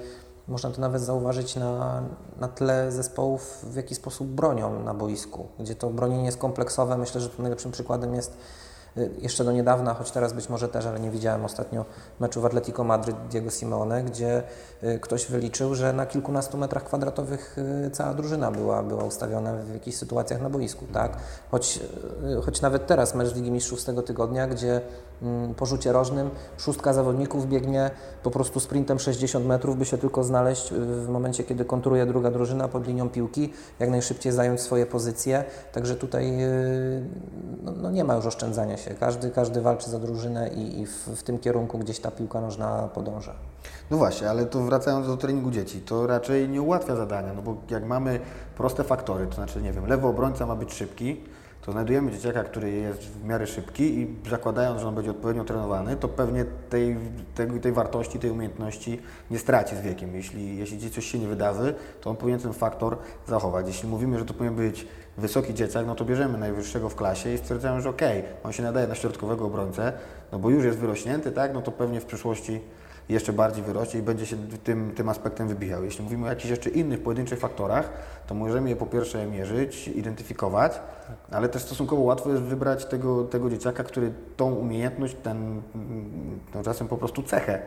można 0.48 0.70
to 0.70 0.80
nawet 0.80 1.02
zauważyć 1.02 1.56
na, 1.56 2.02
na 2.40 2.48
tle 2.48 2.92
zespołów, 2.92 3.58
w 3.62 3.76
jaki 3.76 3.94
sposób 3.94 4.28
bronią 4.28 4.82
na 4.82 4.94
boisku, 4.94 5.46
gdzie 5.60 5.74
to 5.74 5.90
bronienie 5.90 6.24
jest 6.24 6.38
kompleksowe. 6.38 6.98
Myślę, 6.98 7.20
że 7.20 7.28
tu 7.28 7.42
najlepszym 7.42 7.72
przykładem 7.72 8.14
jest 8.14 8.36
jeszcze 8.96 9.44
do 9.44 9.52
niedawna, 9.52 9.94
choć 9.94 10.10
teraz 10.10 10.32
być 10.32 10.48
może 10.48 10.68
też, 10.68 10.86
ale 10.86 11.00
nie 11.00 11.10
widziałem 11.10 11.44
ostatnio 11.44 11.84
meczu 12.20 12.40
w 12.40 12.46
Atletico 12.46 12.84
Madryt 12.84 13.16
Diego 13.30 13.50
Simeone, 13.50 14.04
gdzie 14.04 14.42
y, 14.82 14.98
ktoś 15.00 15.26
wyliczył, 15.26 15.74
że 15.74 15.92
na 15.92 16.06
kilkunastu 16.06 16.58
metrach 16.58 16.84
kwadratowych 16.84 17.56
y, 17.86 17.90
cała 17.90 18.14
drużyna 18.14 18.50
była, 18.50 18.82
była 18.82 19.04
ustawiona 19.04 19.52
w 19.52 19.74
jakichś 19.74 19.96
sytuacjach 19.96 20.42
na 20.42 20.50
boisku, 20.50 20.86
tak? 20.92 21.16
Choć, 21.50 21.80
y, 22.38 22.42
choć 22.42 22.60
nawet 22.60 22.86
teraz 22.86 23.14
mecz 23.14 23.34
Ligi 23.34 23.50
Mistrzów 23.50 23.80
z 23.80 23.84
tego 23.84 24.02
tygodnia, 24.02 24.46
gdzie 24.46 24.80
mm, 25.22 25.54
po 25.54 25.66
rzucie 25.66 25.92
rożnym 25.92 26.30
szóstka 26.56 26.92
zawodników 26.92 27.48
biegnie 27.48 27.90
po 28.22 28.30
prostu 28.30 28.60
sprintem 28.60 28.98
60 28.98 29.46
metrów, 29.46 29.78
by 29.78 29.84
się 29.84 29.98
tylko 29.98 30.24
znaleźć 30.24 30.72
y, 30.72 30.76
w 30.76 31.08
momencie, 31.08 31.44
kiedy 31.44 31.64
konturuje 31.64 32.06
druga 32.06 32.30
drużyna 32.30 32.68
pod 32.68 32.86
linią 32.86 33.08
piłki, 33.08 33.52
jak 33.78 33.90
najszybciej 33.90 34.32
zająć 34.32 34.60
swoje 34.60 34.86
pozycje. 34.86 35.44
Także 35.72 35.96
tutaj 35.96 36.42
y, 36.42 37.04
no, 37.62 37.72
no 37.72 37.90
nie 37.90 38.04
ma 38.04 38.14
już 38.14 38.26
oszczędzania 38.26 38.76
się. 38.76 38.83
Każdy, 39.00 39.30
każdy 39.30 39.60
walczy 39.60 39.90
za 39.90 39.98
drużynę 39.98 40.48
i, 40.48 40.80
i 40.80 40.86
w, 40.86 41.06
w 41.06 41.22
tym 41.22 41.38
kierunku 41.38 41.78
gdzieś 41.78 42.00
ta 42.00 42.10
piłka 42.10 42.40
nożna 42.40 42.88
podąża. 42.94 43.34
No 43.90 43.96
właśnie, 43.96 44.30
ale 44.30 44.46
to 44.46 44.60
wracając 44.60 45.06
do 45.06 45.16
treningu 45.16 45.50
dzieci, 45.50 45.80
to 45.80 46.06
raczej 46.06 46.48
nie 46.48 46.62
ułatwia 46.62 46.96
zadania, 46.96 47.32
no 47.32 47.42
bo 47.42 47.56
jak 47.70 47.84
mamy 47.84 48.20
proste 48.56 48.84
faktory, 48.84 49.26
to 49.26 49.34
znaczy, 49.34 49.62
nie 49.62 49.72
wiem, 49.72 49.86
lewy 49.86 50.06
obrońca 50.06 50.46
ma 50.46 50.56
być 50.56 50.72
szybki, 50.72 51.20
to 51.64 51.72
znajdujemy 51.72 52.12
dzieciaka, 52.12 52.44
który 52.44 52.70
jest 52.70 53.00
w 53.00 53.24
miarę 53.24 53.46
szybki 53.46 54.00
i 54.00 54.16
zakładając, 54.30 54.80
że 54.80 54.88
on 54.88 54.94
będzie 54.94 55.10
odpowiednio 55.10 55.44
trenowany, 55.44 55.96
to 55.96 56.08
pewnie 56.08 56.44
tej, 56.70 56.96
tej, 57.34 57.60
tej 57.60 57.72
wartości, 57.72 58.18
tej 58.18 58.30
umiejętności 58.30 59.00
nie 59.30 59.38
straci 59.38 59.76
z 59.76 59.80
wiekiem. 59.80 60.14
Jeśli, 60.14 60.58
jeśli 60.58 60.90
coś 60.90 61.06
się 61.06 61.18
nie 61.18 61.28
wydarzy, 61.28 61.74
to 62.00 62.10
on 62.10 62.16
powinien 62.16 62.40
ten 62.40 62.52
faktor 62.52 62.96
zachować. 63.28 63.66
Jeśli 63.66 63.88
mówimy, 63.88 64.18
że 64.18 64.24
to 64.24 64.34
powinien 64.34 64.56
być 64.56 64.86
wysoki 65.16 65.54
dzieciak, 65.54 65.86
no 65.86 65.94
to 65.94 66.04
bierzemy 66.04 66.38
najwyższego 66.38 66.88
w 66.88 66.94
klasie 66.94 67.34
i 67.34 67.38
stwierdzamy, 67.38 67.80
że 67.80 67.90
okej, 67.90 68.22
on 68.44 68.52
się 68.52 68.62
nadaje 68.62 68.86
na 68.86 68.94
środkowego 68.94 69.46
obrońcę, 69.46 69.92
no 70.32 70.38
bo 70.38 70.50
już 70.50 70.64
jest 70.64 70.78
wyrośnięty, 70.78 71.32
tak, 71.32 71.54
no 71.54 71.62
to 71.62 71.72
pewnie 71.72 72.00
w 72.00 72.04
przyszłości 72.04 72.60
jeszcze 73.08 73.32
bardziej 73.32 73.64
wyrośnie 73.64 74.00
i 74.00 74.02
będzie 74.02 74.26
się 74.26 74.36
tym, 74.64 74.92
tym 74.96 75.08
aspektem 75.08 75.48
wybijał. 75.48 75.84
Jeśli 75.84 76.04
mówimy 76.04 76.26
o 76.26 76.28
jakichś 76.28 76.50
jeszcze 76.50 76.70
innych 76.70 77.02
pojedynczych 77.02 77.38
faktorach, 77.38 77.90
to 78.26 78.34
możemy 78.34 78.68
je 78.68 78.76
po 78.76 78.86
pierwsze 78.86 79.26
mierzyć, 79.26 79.88
identyfikować, 79.88 80.80
ale 81.30 81.48
też 81.48 81.62
stosunkowo 81.62 82.02
łatwo 82.02 82.30
jest 82.30 82.42
wybrać 82.42 82.84
tego, 82.86 83.24
tego 83.24 83.50
dzieciaka, 83.50 83.84
który 83.84 84.12
tą 84.36 84.54
umiejętność, 84.54 85.16
ten 85.22 85.62
no 86.54 86.62
czasem 86.62 86.88
po 86.88 86.96
prostu 86.96 87.22
cechę 87.22 87.62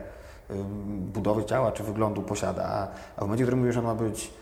budowy 0.87 1.45
ciała 1.45 1.71
czy 1.71 1.83
wyglądu 1.83 2.21
posiada, 2.21 2.63
a, 2.65 2.87
a 3.15 3.19
w 3.19 3.21
momencie, 3.21 3.43
w 3.43 3.47
którym 3.47 3.59
mówisz, 3.59 3.73
że 3.73 3.79
on 3.79 3.85
ma 3.85 3.95
być 3.95 4.33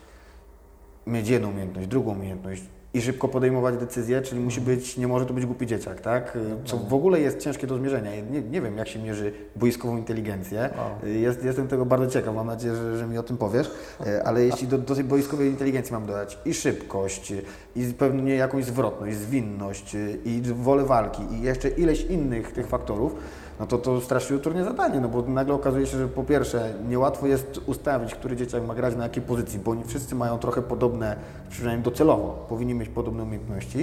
mieć 1.08 1.30
jedną 1.30 1.50
umiejętność, 1.50 1.88
drugą 1.88 2.12
umiejętność 2.12 2.64
i 2.96 3.02
szybko 3.02 3.28
podejmować 3.28 3.78
decyzje, 3.78 4.22
czyli 4.22 4.42
musi 4.42 4.62
być, 4.62 4.98
nie 4.98 5.08
może 5.08 5.26
to 5.26 5.34
być 5.34 5.46
głupi 5.46 5.68
dzieciak, 5.68 6.02
tak? 6.02 6.38
Co 6.66 6.78
w 6.78 6.94
ogóle 6.94 7.20
jest 7.20 7.40
ciężkie 7.40 7.68
do 7.68 7.78
zmierzenia. 7.78 8.12
Nie, 8.32 8.42
nie 8.42 8.62
wiem, 8.62 8.78
jak 8.78 8.88
się 8.88 9.00
mierzy 9.00 9.34
boiskową 9.56 9.98
inteligencję. 9.98 10.70
Jest, 11.04 11.44
jestem 11.44 11.68
tego 11.68 11.86
bardzo 11.86 12.08
ciekaw, 12.08 12.36
mam 12.36 12.48
nadzieję, 12.48 12.76
że, 12.76 12.98
że 12.98 13.08
mi 13.08 13.18
o 13.18 13.24
tym 13.24 13.38
powiesz. 13.38 13.72
E, 14.06 14.24
Ale 14.24 14.44
jeśli 14.46 14.68
do, 14.68 14.78
do 14.78 14.96
tej 14.96 15.04
boiskowej 15.04 15.50
inteligencji 15.50 15.94
mam 15.94 16.06
dodać 16.06 16.38
i 16.46 16.54
szybkość, 16.54 17.34
i 17.76 17.94
pewnie 17.98 18.36
jakąś 18.36 18.66
zwrotność, 18.66 19.18
zwinność, 19.18 19.96
i 20.26 20.42
wolę 20.42 20.86
walki, 20.86 21.22
i 21.32 21.42
jeszcze 21.42 21.70
ileś 21.70 22.02
innych 22.02 22.52
tych 22.52 22.68
faktorów, 22.68 23.16
no 23.60 23.68
to 23.68 23.78
to 23.78 24.02
strasznie 24.02 24.38
trudne 24.38 24.64
zadanie, 24.64 25.00
no 25.00 25.08
bo 25.10 25.22
nagle 25.22 25.54
okazuje 25.54 25.88
się, 25.88 25.98
że 25.98 26.08
po 26.08 26.24
pierwsze 26.24 26.74
niełatwo 26.88 27.28
jest 27.28 27.62
ustawić, 27.66 28.16
który 28.16 28.36
dzieciak 28.36 28.68
ma 28.68 28.76
grać 28.76 28.96
na 28.96 29.04
jakiej 29.04 29.24
pozycji, 29.24 29.60
bo 29.60 29.72
oni 29.72 29.84
wszyscy 29.84 30.16
mają 30.16 30.38
trochę 30.38 30.62
podobne, 30.62 31.16
przynajmniej 31.50 31.84
docelowo, 31.84 32.46
powinni 32.50 32.74
mieć 32.74 32.90
podobne 32.90 33.24
umiejętności 33.24 33.80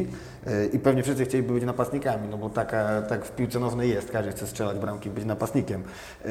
yy, 0.47 0.66
i 0.73 0.79
pewnie 0.79 1.03
wszyscy 1.03 1.25
chcieliby 1.25 1.53
być 1.53 1.64
napastnikami, 1.64 2.29
no 2.29 2.39
bo 2.39 2.51
taka, 2.51 3.03
tak 3.03 3.25
w 3.25 3.31
piłce 3.31 3.61
nożnej 3.61 3.91
jest, 3.91 4.11
każdy 4.11 4.31
chce 4.31 4.47
strzelać 4.47 4.79
bramki, 4.79 5.11
być 5.11 5.25
napastnikiem, 5.25 5.83
yy, 6.25 6.31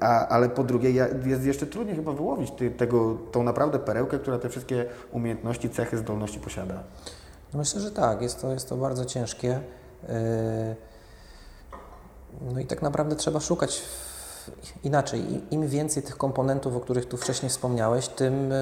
a, 0.00 0.28
ale 0.28 0.48
po 0.48 0.64
drugie 0.64 0.90
jest 1.26 1.44
jeszcze 1.44 1.66
trudniej 1.66 1.96
chyba 1.96 2.12
wyłowić 2.12 2.50
ty, 2.50 2.70
tego, 2.70 3.18
tą 3.32 3.42
naprawdę 3.42 3.78
perełkę, 3.78 4.18
która 4.18 4.38
te 4.38 4.48
wszystkie 4.48 4.84
umiejętności, 5.12 5.70
cechy, 5.70 5.98
zdolności 5.98 6.40
posiada. 6.40 6.82
No 7.52 7.58
myślę, 7.58 7.80
że 7.80 7.90
tak, 7.90 8.22
jest 8.22 8.40
to, 8.40 8.52
jest 8.52 8.68
to 8.68 8.76
bardzo 8.76 9.04
ciężkie. 9.04 9.60
Yy, 10.08 10.91
no 12.40 12.60
i 12.60 12.66
tak 12.66 12.82
naprawdę 12.82 13.16
trzeba 13.16 13.40
szukać 13.40 13.82
inaczej. 14.84 15.42
Im 15.50 15.68
więcej 15.68 16.02
tych 16.02 16.16
komponentów, 16.16 16.76
o 16.76 16.80
których 16.80 17.08
tu 17.08 17.16
wcześniej 17.16 17.50
wspomniałeś, 17.50 18.08
tym 18.08 18.50
yy, 18.50 18.56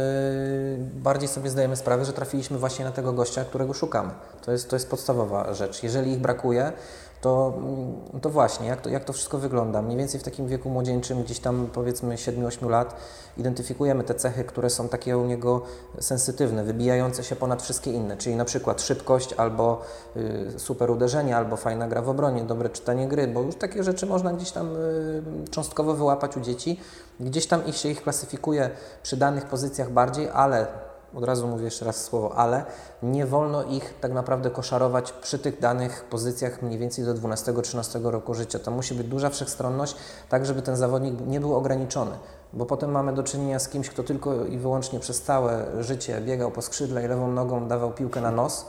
bardziej 0.94 1.28
sobie 1.28 1.50
zdajemy 1.50 1.76
sprawę, 1.76 2.04
że 2.04 2.12
trafiliśmy 2.12 2.58
właśnie 2.58 2.84
na 2.84 2.90
tego 2.90 3.12
gościa, 3.12 3.44
którego 3.44 3.74
szukamy. 3.74 4.10
To 4.44 4.52
jest, 4.52 4.70
to 4.70 4.76
jest 4.76 4.90
podstawowa 4.90 5.54
rzecz. 5.54 5.82
Jeżeli 5.82 6.12
ich 6.12 6.18
brakuje, 6.18 6.72
to, 7.20 7.52
mm, 7.56 8.20
to 8.20 8.30
właśnie, 8.30 8.66
jak 8.66 8.80
to, 8.80 8.90
jak 8.90 9.04
to 9.04 9.12
wszystko 9.12 9.38
wygląda? 9.38 9.82
Mniej 9.82 9.98
więcej 9.98 10.20
w 10.20 10.22
takim 10.22 10.48
wieku 10.48 10.70
młodzieńczym, 10.70 11.22
gdzieś 11.22 11.38
tam 11.38 11.68
powiedzmy 11.72 12.14
7-8 12.14 12.68
lat, 12.68 12.96
identyfikujemy 13.36 14.04
te 14.04 14.14
cechy, 14.14 14.44
które 14.44 14.70
są 14.70 14.88
takie 14.88 15.18
u 15.18 15.26
niego 15.26 15.62
sensytywne, 16.00 16.64
wybijające 16.64 17.24
się 17.24 17.36
ponad 17.36 17.62
wszystkie 17.62 17.92
inne, 17.92 18.16
czyli 18.16 18.36
na 18.36 18.44
przykład 18.44 18.82
szybkość, 18.82 19.32
albo 19.32 19.82
y, 20.16 20.58
super 20.58 20.90
uderzenie, 20.90 21.36
albo 21.36 21.56
fajna 21.56 21.88
gra 21.88 22.02
w 22.02 22.08
obronie, 22.08 22.42
dobre 22.42 22.68
czytanie 22.70 23.08
gry, 23.08 23.26
bo 23.28 23.40
już 23.40 23.54
takie 23.54 23.82
rzeczy 23.82 24.06
można 24.06 24.32
gdzieś 24.32 24.50
tam 24.50 24.76
y, 24.76 25.22
cząstkowo 25.50 25.94
wyłapać 25.94 26.36
u 26.36 26.40
dzieci. 26.40 26.80
Gdzieś 27.20 27.46
tam 27.46 27.66
ich 27.66 27.76
się 27.76 27.88
ich 27.88 28.02
klasyfikuje 28.02 28.70
przy 29.02 29.16
danych 29.16 29.44
pozycjach 29.44 29.90
bardziej, 29.90 30.28
ale 30.28 30.89
od 31.14 31.24
razu 31.24 31.46
mówię 31.46 31.64
jeszcze 31.64 31.84
raz 31.84 32.04
słowo 32.04 32.36
ale, 32.36 32.64
nie 33.02 33.26
wolno 33.26 33.64
ich 33.64 33.94
tak 34.00 34.12
naprawdę 34.12 34.50
koszarować 34.50 35.12
przy 35.12 35.38
tych 35.38 35.61
danych 35.61 36.04
pozycjach 36.04 36.62
mniej 36.62 36.78
więcej 36.78 37.04
do 37.04 37.14
12-13 37.14 38.11
roku 38.11 38.34
życia. 38.34 38.58
To 38.58 38.70
musi 38.70 38.94
być 38.94 39.06
duża 39.06 39.30
wszechstronność, 39.30 39.96
tak 40.28 40.46
żeby 40.46 40.62
ten 40.62 40.76
zawodnik 40.76 41.14
nie 41.26 41.40
był 41.40 41.54
ograniczony, 41.54 42.12
bo 42.52 42.66
potem 42.66 42.90
mamy 42.90 43.12
do 43.12 43.22
czynienia 43.22 43.58
z 43.58 43.68
kimś, 43.68 43.90
kto 43.90 44.02
tylko 44.02 44.44
i 44.44 44.58
wyłącznie 44.58 45.00
przez 45.00 45.22
całe 45.22 45.66
życie 45.82 46.20
biegał 46.20 46.50
po 46.50 46.62
skrzydle 46.62 47.04
i 47.04 47.08
lewą 47.08 47.32
nogą 47.32 47.68
dawał 47.68 47.92
piłkę 47.92 48.20
na 48.20 48.30
nos, 48.30 48.66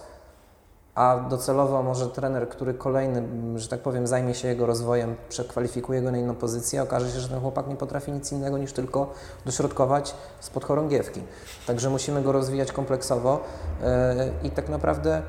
a 0.95 1.17
docelowo 1.29 1.83
może 1.83 2.07
trener, 2.07 2.49
który 2.49 2.73
kolejny, 2.73 3.23
że 3.59 3.67
tak 3.67 3.79
powiem, 3.79 4.07
zajmie 4.07 4.33
się 4.33 4.47
jego 4.47 4.65
rozwojem, 4.65 5.15
przekwalifikuje 5.29 6.01
go 6.01 6.11
na 6.11 6.17
inną 6.17 6.35
pozycję, 6.35 6.83
okaże 6.83 7.11
się, 7.11 7.19
że 7.19 7.29
ten 7.29 7.39
chłopak 7.39 7.67
nie 7.67 7.75
potrafi 7.75 8.11
nic 8.11 8.31
innego 8.31 8.57
niż 8.57 8.73
tylko 8.73 9.13
dośrodkować 9.45 10.15
spod 10.39 10.65
chorągiewki. 10.65 11.21
Także 11.67 11.89
musimy 11.89 12.21
go 12.21 12.31
rozwijać 12.31 12.71
kompleksowo 12.71 13.39
yy, 13.81 14.47
i 14.47 14.51
tak 14.51 14.69
naprawdę 14.69 15.21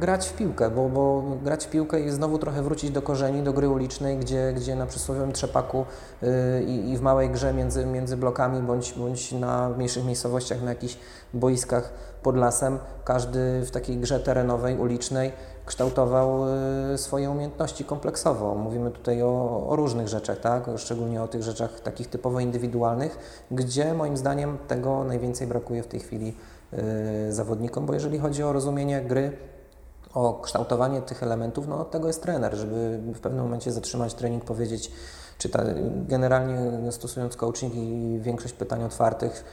grać 0.00 0.28
w 0.28 0.36
piłkę, 0.36 0.70
bo, 0.70 0.88
bo 0.88 1.22
grać 1.42 1.66
w 1.66 1.70
piłkę 1.70 2.00
i 2.00 2.10
znowu 2.10 2.38
trochę 2.38 2.62
wrócić 2.62 2.90
do 2.90 3.02
korzeni, 3.02 3.42
do 3.42 3.52
gry 3.52 3.68
ulicznej, 3.68 4.18
gdzie, 4.18 4.52
gdzie 4.56 4.76
na 4.76 4.86
przysłowiowym 4.86 5.32
trzepaku 5.32 5.86
yy, 6.22 6.62
i 6.62 6.96
w 6.96 7.00
małej 7.00 7.30
grze 7.30 7.54
między, 7.54 7.86
między 7.86 8.16
blokami 8.16 8.62
bądź, 8.62 8.92
bądź 8.92 9.32
na 9.32 9.68
mniejszych 9.68 10.04
miejscowościach, 10.04 10.62
na 10.62 10.70
jakichś 10.70 10.98
boiskach 11.34 11.92
pod 12.22 12.36
lasem, 12.36 12.78
każdy 13.04 13.62
w 13.66 13.70
takiej 13.70 13.96
grze 13.96 14.20
terenowej, 14.20 14.78
ulicznej 14.78 15.32
kształtował 15.66 16.40
yy, 16.90 16.98
swoje 16.98 17.30
umiejętności 17.30 17.84
kompleksowo. 17.84 18.54
Mówimy 18.54 18.90
tutaj 18.90 19.22
o, 19.22 19.66
o 19.68 19.76
różnych 19.76 20.08
rzeczach, 20.08 20.40
tak? 20.40 20.64
szczególnie 20.76 21.22
o 21.22 21.28
tych 21.28 21.42
rzeczach 21.42 21.80
takich 21.80 22.06
typowo 22.06 22.40
indywidualnych, 22.40 23.18
gdzie 23.50 23.94
moim 23.94 24.16
zdaniem 24.16 24.58
tego 24.68 25.04
najwięcej 25.04 25.46
brakuje 25.46 25.82
w 25.82 25.86
tej 25.86 26.00
chwili 26.00 26.36
yy, 26.72 27.32
zawodnikom, 27.32 27.86
bo 27.86 27.94
jeżeli 27.94 28.18
chodzi 28.18 28.42
o 28.42 28.52
rozumienie 28.52 29.02
gry, 29.02 29.32
o 30.14 30.34
kształtowanie 30.34 31.02
tych 31.02 31.22
elementów, 31.22 31.68
no 31.68 31.80
od 31.80 31.90
tego 31.90 32.06
jest 32.06 32.22
trener, 32.22 32.54
żeby 32.54 32.98
w 33.14 33.20
pewnym 33.20 33.42
momencie 33.42 33.72
zatrzymać 33.72 34.14
trening, 34.14 34.44
powiedzieć, 34.44 34.90
czy 35.38 35.48
ta, 35.48 35.64
generalnie 36.08 36.92
stosując 36.92 37.36
coaching 37.36 37.74
i 37.74 38.18
większość 38.20 38.54
pytań 38.54 38.84
otwartych, 38.84 39.44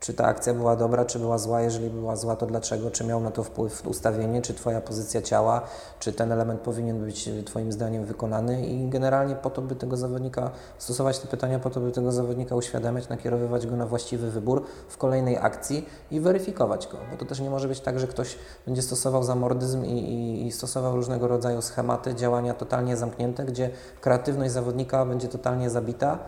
czy 0.00 0.14
ta 0.14 0.24
akcja 0.24 0.54
była 0.54 0.76
dobra, 0.76 1.04
czy 1.04 1.18
była 1.18 1.38
zła, 1.38 1.60
jeżeli 1.60 1.90
była 1.90 2.16
zła, 2.16 2.36
to 2.36 2.46
dlaczego, 2.46 2.90
czy 2.90 3.04
miał 3.04 3.20
na 3.20 3.30
to 3.30 3.44
wpływ 3.44 3.86
ustawienie, 3.86 4.42
czy 4.42 4.54
Twoja 4.54 4.80
pozycja 4.80 5.22
ciała, 5.22 5.62
czy 5.98 6.12
ten 6.12 6.32
element 6.32 6.60
powinien 6.60 7.00
być 7.04 7.30
Twoim 7.44 7.72
zdaniem 7.72 8.04
wykonany? 8.04 8.66
I 8.66 8.88
generalnie 8.88 9.34
po 9.34 9.50
to, 9.50 9.62
by 9.62 9.76
tego 9.76 9.96
zawodnika, 9.96 10.50
stosować 10.78 11.18
te 11.18 11.28
pytania 11.28 11.58
po 11.58 11.70
to, 11.70 11.80
by 11.80 11.92
tego 11.92 12.12
zawodnika 12.12 12.56
uświadamiać, 12.56 13.08
nakierowywać 13.08 13.66
go 13.66 13.76
na 13.76 13.86
właściwy 13.86 14.30
wybór 14.30 14.64
w 14.88 14.98
kolejnej 14.98 15.36
akcji 15.36 15.88
i 16.10 16.20
weryfikować 16.20 16.88
go, 16.88 16.98
bo 17.10 17.16
to 17.16 17.24
też 17.24 17.40
nie 17.40 17.50
może 17.50 17.68
być 17.68 17.80
tak, 17.80 17.98
że 17.98 18.06
ktoś 18.06 18.36
będzie 18.66 18.82
stosował 18.82 19.22
zamordyzm 19.22 19.84
i, 19.84 19.98
i, 19.98 20.46
i 20.46 20.52
stosował 20.52 20.96
różnego 20.96 21.28
rodzaju 21.28 21.62
schematy, 21.62 22.14
działania 22.14 22.54
totalnie 22.54 22.96
zamknięte, 22.96 23.44
gdzie 23.44 23.70
kreatywność 24.00 24.52
zawodnika 24.52 25.06
będzie 25.06 25.28
totalnie 25.28 25.70
zabita, 25.70 26.18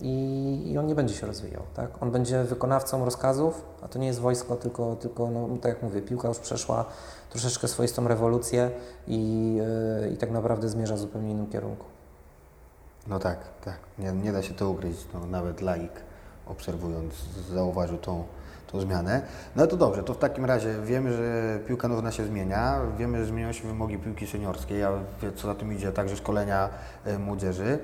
i, 0.00 0.62
i 0.72 0.78
on 0.78 0.86
nie 0.86 0.94
będzie 0.94 1.14
się 1.14 1.26
rozwijał. 1.26 1.62
Tak? 1.74 2.02
On 2.02 2.10
będzie 2.10 2.44
wykonawcą 2.44 3.04
rozkazów, 3.04 3.64
a 3.82 3.88
to 3.88 3.98
nie 3.98 4.06
jest 4.06 4.20
wojsko, 4.20 4.56
tylko, 4.56 4.96
tylko 4.96 5.30
no, 5.30 5.48
tak 5.60 5.74
jak 5.74 5.82
mówię, 5.82 6.02
piłka 6.02 6.28
już 6.28 6.38
przeszła 6.38 6.84
troszeczkę 7.30 7.68
swoistą 7.68 8.08
rewolucję 8.08 8.70
i, 9.06 9.54
yy, 10.02 10.10
i 10.10 10.16
tak 10.16 10.30
naprawdę 10.30 10.68
zmierza 10.68 10.94
w 10.94 10.98
zupełnie 10.98 11.30
innym 11.30 11.46
kierunku. 11.46 11.84
No 13.06 13.18
tak, 13.18 13.38
tak. 13.64 13.78
Nie, 13.98 14.12
nie 14.12 14.32
da 14.32 14.42
się 14.42 14.54
to 14.54 14.70
ukryć. 14.70 14.96
No, 15.14 15.26
nawet 15.26 15.60
laik 15.60 15.92
obserwując 16.46 17.14
zauważył 17.54 17.98
tą, 17.98 18.24
tą 18.72 18.80
zmianę. 18.80 19.22
No 19.56 19.66
to 19.66 19.76
dobrze, 19.76 20.02
to 20.02 20.14
w 20.14 20.18
takim 20.18 20.44
razie 20.44 20.74
wiemy, 20.84 21.12
że 21.12 21.58
piłka 21.66 21.88
nożna 21.88 22.12
się 22.12 22.24
zmienia, 22.24 22.80
wiemy, 22.98 23.18
że 23.18 23.26
zmieniają 23.26 23.52
się 23.52 23.68
wymogi 23.68 23.98
piłki 23.98 24.26
seniorskiej, 24.26 24.84
a 24.84 24.92
co 25.36 25.46
za 25.46 25.54
tym 25.54 25.72
idzie 25.72 25.92
także 25.92 26.16
szkolenia 26.16 26.68
y, 27.06 27.18
młodzieży. 27.18 27.78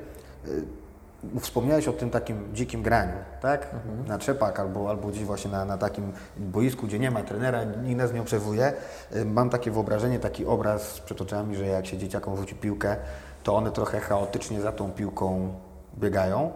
Wspomniałeś 1.40 1.88
o 1.88 1.92
tym 1.92 2.10
takim 2.10 2.54
dzikim 2.54 2.82
graniu, 2.82 3.16
tak? 3.40 3.64
Mhm. 3.74 4.08
Na 4.08 4.18
trzepak 4.18 4.60
albo, 4.60 4.90
albo 4.90 5.08
gdzieś 5.08 5.24
właśnie 5.24 5.50
na, 5.50 5.64
na 5.64 5.78
takim 5.78 6.12
boisku, 6.36 6.86
gdzie 6.86 6.98
nie 6.98 7.10
ma 7.10 7.22
trenera, 7.22 7.64
nikt 7.64 7.98
nas 7.98 8.12
nie 8.12 8.20
obserwuje. 8.20 8.72
Y, 9.16 9.24
mam 9.24 9.50
takie 9.50 9.70
wyobrażenie, 9.70 10.18
taki 10.18 10.46
obraz 10.46 11.00
przed 11.00 11.20
oczami, 11.20 11.56
że 11.56 11.66
jak 11.66 11.86
się 11.86 11.98
dzieciakom 11.98 12.36
rzuci 12.36 12.54
piłkę, 12.54 12.96
to 13.42 13.56
one 13.56 13.70
trochę 13.70 14.00
chaotycznie 14.00 14.60
za 14.60 14.72
tą 14.72 14.92
piłką 14.92 15.54
biegają. 15.98 16.52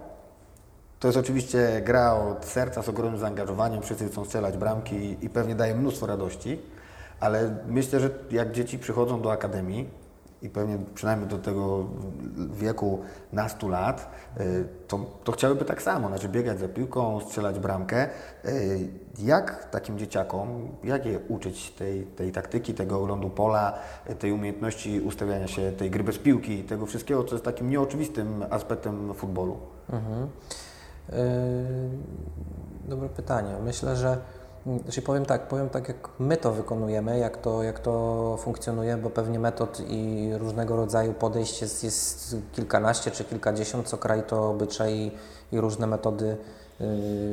To 1.00 1.08
jest 1.08 1.18
oczywiście 1.18 1.82
gra 1.84 2.14
od 2.14 2.44
serca 2.44 2.82
z 2.82 2.88
ogromnym 2.88 3.20
zaangażowaniem, 3.20 3.82
wszyscy 3.82 4.08
chcą 4.08 4.24
strzelać 4.24 4.56
bramki 4.56 5.16
i 5.20 5.30
pewnie 5.30 5.54
daje 5.54 5.74
mnóstwo 5.74 6.06
radości, 6.06 6.62
ale 7.20 7.56
myślę, 7.66 8.00
że 8.00 8.10
jak 8.30 8.52
dzieci 8.52 8.78
przychodzą 8.78 9.22
do 9.22 9.32
akademii, 9.32 9.90
i 10.42 10.50
pewnie 10.50 10.78
przynajmniej 10.94 11.28
do 11.28 11.38
tego 11.38 11.86
wieku 12.52 13.00
nastu 13.32 13.68
lat, 13.68 14.10
y, 14.40 14.64
to, 14.88 14.98
to 15.24 15.32
chciałyby 15.32 15.64
tak 15.64 15.82
samo, 15.82 16.08
znaczy 16.08 16.28
biegać 16.28 16.58
za 16.58 16.68
piłką, 16.68 17.20
strzelać 17.20 17.58
bramkę. 17.58 18.08
Y, 18.44 18.88
jak 19.18 19.70
takim 19.70 19.98
dzieciakom, 19.98 20.68
jak 20.84 21.06
je 21.06 21.18
uczyć 21.28 21.70
tej, 21.70 22.06
tej 22.06 22.32
taktyki, 22.32 22.74
tego 22.74 23.00
oglądu 23.00 23.30
pola, 23.30 23.78
tej 24.18 24.32
umiejętności 24.32 25.00
ustawiania 25.00 25.46
się, 25.46 25.72
tej 25.72 25.90
gry 25.90 26.04
bez 26.04 26.18
piłki, 26.18 26.64
tego 26.64 26.86
wszystkiego, 26.86 27.24
co 27.24 27.34
jest 27.34 27.44
takim 27.44 27.70
nieoczywistym 27.70 28.44
aspektem 28.50 29.14
futbolu? 29.14 29.58
Mhm. 29.92 30.28
Yy, 31.08 31.16
dobre 32.88 33.08
pytanie. 33.08 33.54
Myślę, 33.64 33.96
że 33.96 34.18
znaczy 34.82 35.02
powiem 35.02 35.26
tak, 35.26 35.48
powiem 35.48 35.68
tak, 35.68 35.88
jak 35.88 36.08
my 36.18 36.36
to 36.36 36.52
wykonujemy, 36.52 37.18
jak 37.18 37.36
to, 37.36 37.62
jak 37.62 37.78
to 37.78 38.36
funkcjonuje, 38.40 38.96
bo 38.96 39.10
pewnie 39.10 39.38
metod 39.38 39.80
i 39.88 40.30
różnego 40.38 40.76
rodzaju 40.76 41.12
podejść 41.14 41.62
jest, 41.62 41.84
jest 41.84 42.36
kilkanaście 42.52 43.10
czy 43.10 43.24
kilkadziesiąt, 43.24 43.88
co 43.88 43.98
kraj 43.98 44.22
to 44.22 44.50
obyczaj 44.50 45.12
i 45.52 45.60
różne 45.60 45.86
metody 45.86 46.26
y, 46.26 46.36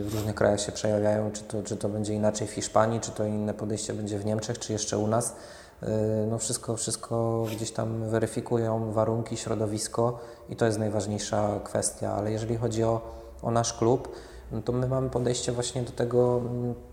w 0.03 0.09
różnych 0.13 0.35
krajach 0.35 0.61
się 0.61 0.71
przejawiają, 0.71 1.31
czy 1.31 1.43
to, 1.43 1.63
czy 1.63 1.77
to 1.77 1.89
będzie 1.89 2.13
inaczej 2.13 2.47
w 2.47 2.51
Hiszpanii, 2.51 2.99
czy 2.99 3.11
to 3.11 3.25
inne 3.25 3.53
podejście 3.53 3.93
będzie 3.93 4.19
w 4.19 4.25
Niemczech, 4.25 4.59
czy 4.59 4.73
jeszcze 4.73 4.97
u 4.97 5.07
nas. 5.07 5.35
Y, 5.83 5.87
no 6.29 6.37
wszystko, 6.37 6.77
wszystko 6.77 7.45
gdzieś 7.55 7.71
tam 7.71 8.09
weryfikują 8.09 8.91
warunki, 8.91 9.37
środowisko 9.37 10.19
i 10.49 10.55
to 10.55 10.65
jest 10.65 10.79
najważniejsza 10.79 11.59
kwestia, 11.63 12.13
ale 12.13 12.31
jeżeli 12.31 12.57
chodzi 12.57 12.83
o, 12.83 13.01
o 13.41 13.51
nasz 13.51 13.73
klub, 13.73 14.15
no 14.53 14.61
to 14.61 14.71
my 14.71 14.87
mamy 14.87 15.09
podejście 15.09 15.51
właśnie 15.51 15.81
do 15.81 15.91
tego, 15.91 16.41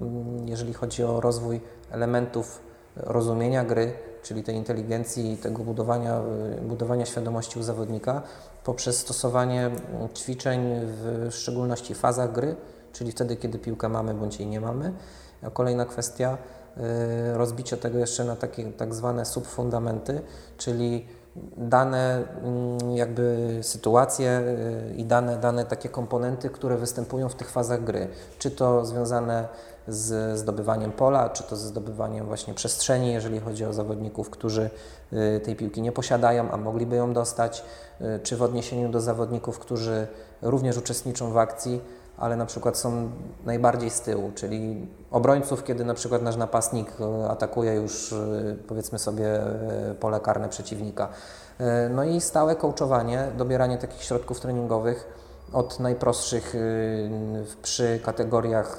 mm, 0.00 0.48
jeżeli 0.48 0.72
chodzi 0.74 1.04
o 1.04 1.20
rozwój 1.20 1.60
elementów 1.90 2.60
rozumienia 2.96 3.64
gry, 3.64 3.92
czyli 4.22 4.42
tej 4.42 4.56
inteligencji 4.56 5.32
i 5.32 5.36
tego 5.36 5.64
budowania, 5.64 6.20
y, 6.58 6.60
budowania 6.60 7.06
świadomości 7.06 7.58
u 7.58 7.62
zawodnika 7.62 8.22
poprzez 8.64 8.98
stosowanie 8.98 9.66
mm, 9.66 10.08
ćwiczeń 10.14 10.60
w 10.82 11.28
szczególności 11.30 11.94
fazach 11.94 12.32
gry, 12.32 12.56
czyli 12.92 13.12
wtedy, 13.12 13.36
kiedy 13.36 13.58
piłkę 13.58 13.88
mamy 13.88 14.14
bądź 14.14 14.40
jej 14.40 14.48
nie 14.48 14.60
mamy. 14.60 14.92
A 15.42 15.50
kolejna 15.50 15.84
kwestia, 15.84 16.38
y, 16.76 17.38
rozbicie 17.38 17.76
tego 17.76 17.98
jeszcze 17.98 18.24
na 18.24 18.36
takie 18.36 18.72
tak 18.72 18.94
zwane 18.94 19.24
subfundamenty, 19.24 20.20
czyli 20.56 21.06
dane 21.56 22.24
mm, 22.42 22.96
jakby 22.96 23.58
sytuacje 23.62 24.40
y, 24.40 24.94
i 24.94 25.04
dane, 25.04 25.36
dane 25.36 25.64
takie 25.64 25.88
komponenty, 25.88 26.50
które 26.50 26.76
występują 26.76 27.28
w 27.28 27.34
tych 27.34 27.50
fazach 27.50 27.84
gry. 27.84 28.08
Czy 28.38 28.50
to 28.50 28.84
związane 28.84 29.48
z 29.88 30.38
zdobywaniem 30.38 30.92
pola, 30.92 31.28
czy 31.28 31.42
to 31.42 31.56
ze 31.56 31.68
zdobywaniem 31.68 32.26
właśnie 32.26 32.54
przestrzeni, 32.54 33.12
jeżeli 33.12 33.40
chodzi 33.40 33.64
o 33.64 33.72
zawodników, 33.72 34.30
którzy 34.30 34.70
y, 35.12 35.40
tej 35.40 35.56
piłki 35.56 35.82
nie 35.82 35.92
posiadają, 35.92 36.50
a 36.50 36.56
mogliby 36.56 36.96
ją 36.96 37.12
dostać, 37.12 37.64
y, 38.00 38.20
czy 38.22 38.36
w 38.36 38.42
odniesieniu 38.42 38.88
do 38.88 39.00
zawodników, 39.00 39.58
którzy 39.58 40.06
również 40.42 40.76
uczestniczą 40.76 41.32
w 41.32 41.38
akcji, 41.38 41.80
ale 42.20 42.36
na 42.36 42.46
przykład 42.46 42.78
są 42.78 43.10
najbardziej 43.44 43.90
z 43.90 44.00
tyłu, 44.00 44.32
czyli 44.34 44.86
obrońców, 45.10 45.64
kiedy 45.64 45.84
na 45.84 45.94
przykład 45.94 46.22
nasz 46.22 46.36
napastnik 46.36 46.92
e, 47.00 47.30
atakuje 47.30 47.74
już 47.74 48.12
e, 48.12 48.16
powiedzmy 48.68 48.98
sobie 48.98 49.26
e, 49.26 49.94
pole 50.00 50.20
karne 50.20 50.48
przeciwnika. 50.48 51.08
No 51.90 52.04
i 52.04 52.20
stałe 52.20 52.56
coachowanie, 52.56 53.28
dobieranie 53.38 53.78
takich 53.78 54.02
środków 54.02 54.40
treningowych 54.40 55.08
od 55.52 55.80
najprostszych 55.80 56.54
przy 57.62 58.00
kategoriach 58.04 58.78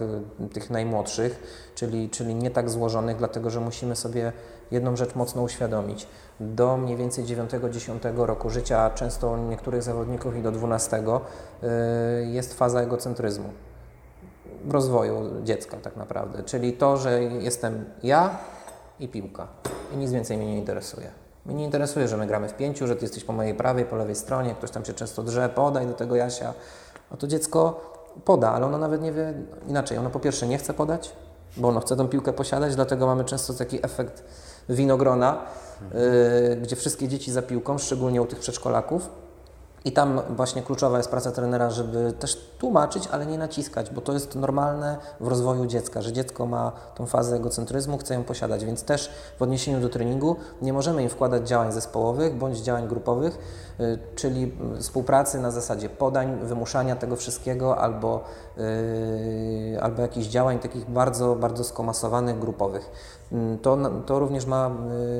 tych 0.53 0.69
najmłodszych, 0.69 1.43
czyli, 1.75 2.09
czyli 2.09 2.35
nie 2.35 2.51
tak 2.51 2.69
złożonych, 2.69 3.17
dlatego 3.17 3.49
że 3.49 3.59
musimy 3.59 3.95
sobie 3.95 4.31
jedną 4.71 4.95
rzecz 4.95 5.15
mocno 5.15 5.41
uświadomić. 5.41 6.07
Do 6.39 6.77
mniej 6.77 6.97
więcej 6.97 7.23
9-10 7.23 8.25
roku 8.25 8.49
życia, 8.49 8.89
często 8.89 9.37
niektórych 9.37 9.83
zawodników 9.83 10.35
i 10.35 10.41
do 10.41 10.51
12 10.51 10.97
y, 10.97 12.25
jest 12.25 12.53
faza 12.53 12.81
egocentryzmu 12.81 13.49
rozwoju 14.69 15.43
dziecka 15.43 15.77
tak 15.77 15.95
naprawdę. 15.97 16.43
Czyli 16.43 16.73
to, 16.73 16.97
że 16.97 17.23
jestem 17.23 17.85
ja 18.03 18.37
i 18.99 19.07
piłka 19.07 19.47
i 19.93 19.97
nic 19.97 20.11
więcej 20.11 20.37
mnie 20.37 20.45
nie 20.45 20.57
interesuje. 20.57 21.11
Mnie 21.45 21.55
nie 21.55 21.65
interesuje, 21.65 22.07
że 22.07 22.17
my 22.17 22.27
gramy 22.27 22.49
w 22.49 22.53
pięciu, 22.53 22.87
że 22.87 22.95
ty 22.95 23.01
jesteś 23.01 23.23
po 23.23 23.33
mojej 23.33 23.55
prawej, 23.55 23.85
po 23.85 23.95
lewej 23.95 24.15
stronie, 24.15 24.55
ktoś 24.55 24.71
tam 24.71 24.85
się 24.85 24.93
często 24.93 25.23
drze, 25.23 25.49
podaj 25.49 25.87
do 25.87 25.93
tego 25.93 26.15
Jasia. 26.15 26.53
No 27.11 27.17
to 27.17 27.27
dziecko 27.27 27.91
poda, 28.25 28.51
ale 28.51 28.65
ono 28.65 28.77
nawet 28.77 29.01
nie 29.01 29.11
wie 29.11 29.33
inaczej. 29.67 29.97
Ono 29.97 30.09
po 30.09 30.19
pierwsze 30.19 30.47
nie 30.47 30.57
chce 30.57 30.73
podać, 30.73 31.15
bo 31.57 31.67
ono 31.67 31.79
chce 31.79 31.95
tą 31.95 32.07
piłkę 32.07 32.33
posiadać, 32.33 32.75
dlatego 32.75 33.05
mamy 33.05 33.25
często 33.25 33.53
taki 33.53 33.85
efekt 33.85 34.23
winogrona, 34.69 35.41
y, 36.51 36.55
gdzie 36.55 36.75
wszystkie 36.75 37.07
dzieci 37.07 37.31
za 37.31 37.41
piłką, 37.41 37.77
szczególnie 37.77 38.21
u 38.21 38.25
tych 38.25 38.39
przedszkolaków, 38.39 39.09
i 39.85 39.91
tam 39.91 40.21
właśnie 40.29 40.61
kluczowa 40.61 40.97
jest 40.97 41.09
praca 41.09 41.31
trenera, 41.31 41.69
żeby 41.69 42.13
też 42.19 42.37
tłumaczyć, 42.59 43.07
ale 43.11 43.25
nie 43.25 43.37
naciskać, 43.37 43.89
bo 43.89 44.01
to 44.01 44.13
jest 44.13 44.35
normalne 44.35 44.97
w 45.19 45.27
rozwoju 45.27 45.65
dziecka, 45.65 46.01
że 46.01 46.13
dziecko 46.13 46.45
ma 46.45 46.71
tą 46.95 47.05
fazę 47.05 47.35
egocentryzmu, 47.35 47.97
chce 47.97 48.13
ją 48.13 48.23
posiadać, 48.23 48.65
więc 48.65 48.83
też 48.83 49.11
w 49.39 49.41
odniesieniu 49.41 49.81
do 49.81 49.89
treningu 49.89 50.35
nie 50.61 50.73
możemy 50.73 51.03
im 51.03 51.09
wkładać 51.09 51.47
działań 51.47 51.71
zespołowych 51.71 52.35
bądź 52.35 52.57
działań 52.57 52.87
grupowych, 52.87 53.37
y, 53.79 53.99
czyli 54.15 54.53
współpracy 54.79 55.39
na 55.39 55.51
zasadzie 55.51 55.89
podań, 55.89 56.39
wymuszania 56.43 56.95
tego 56.95 57.15
wszystkiego 57.15 57.77
albo, 57.77 58.23
albo 59.81 60.01
jakichś 60.01 60.27
działań 60.27 60.59
takich 60.59 60.89
bardzo, 60.89 61.35
bardzo 61.35 61.63
skomasowanych, 61.63 62.39
grupowych. 62.39 62.91
Mm, 63.31 63.57
to, 63.59 63.77
to 64.05 64.19
również 64.19 64.45
ma 64.45 64.71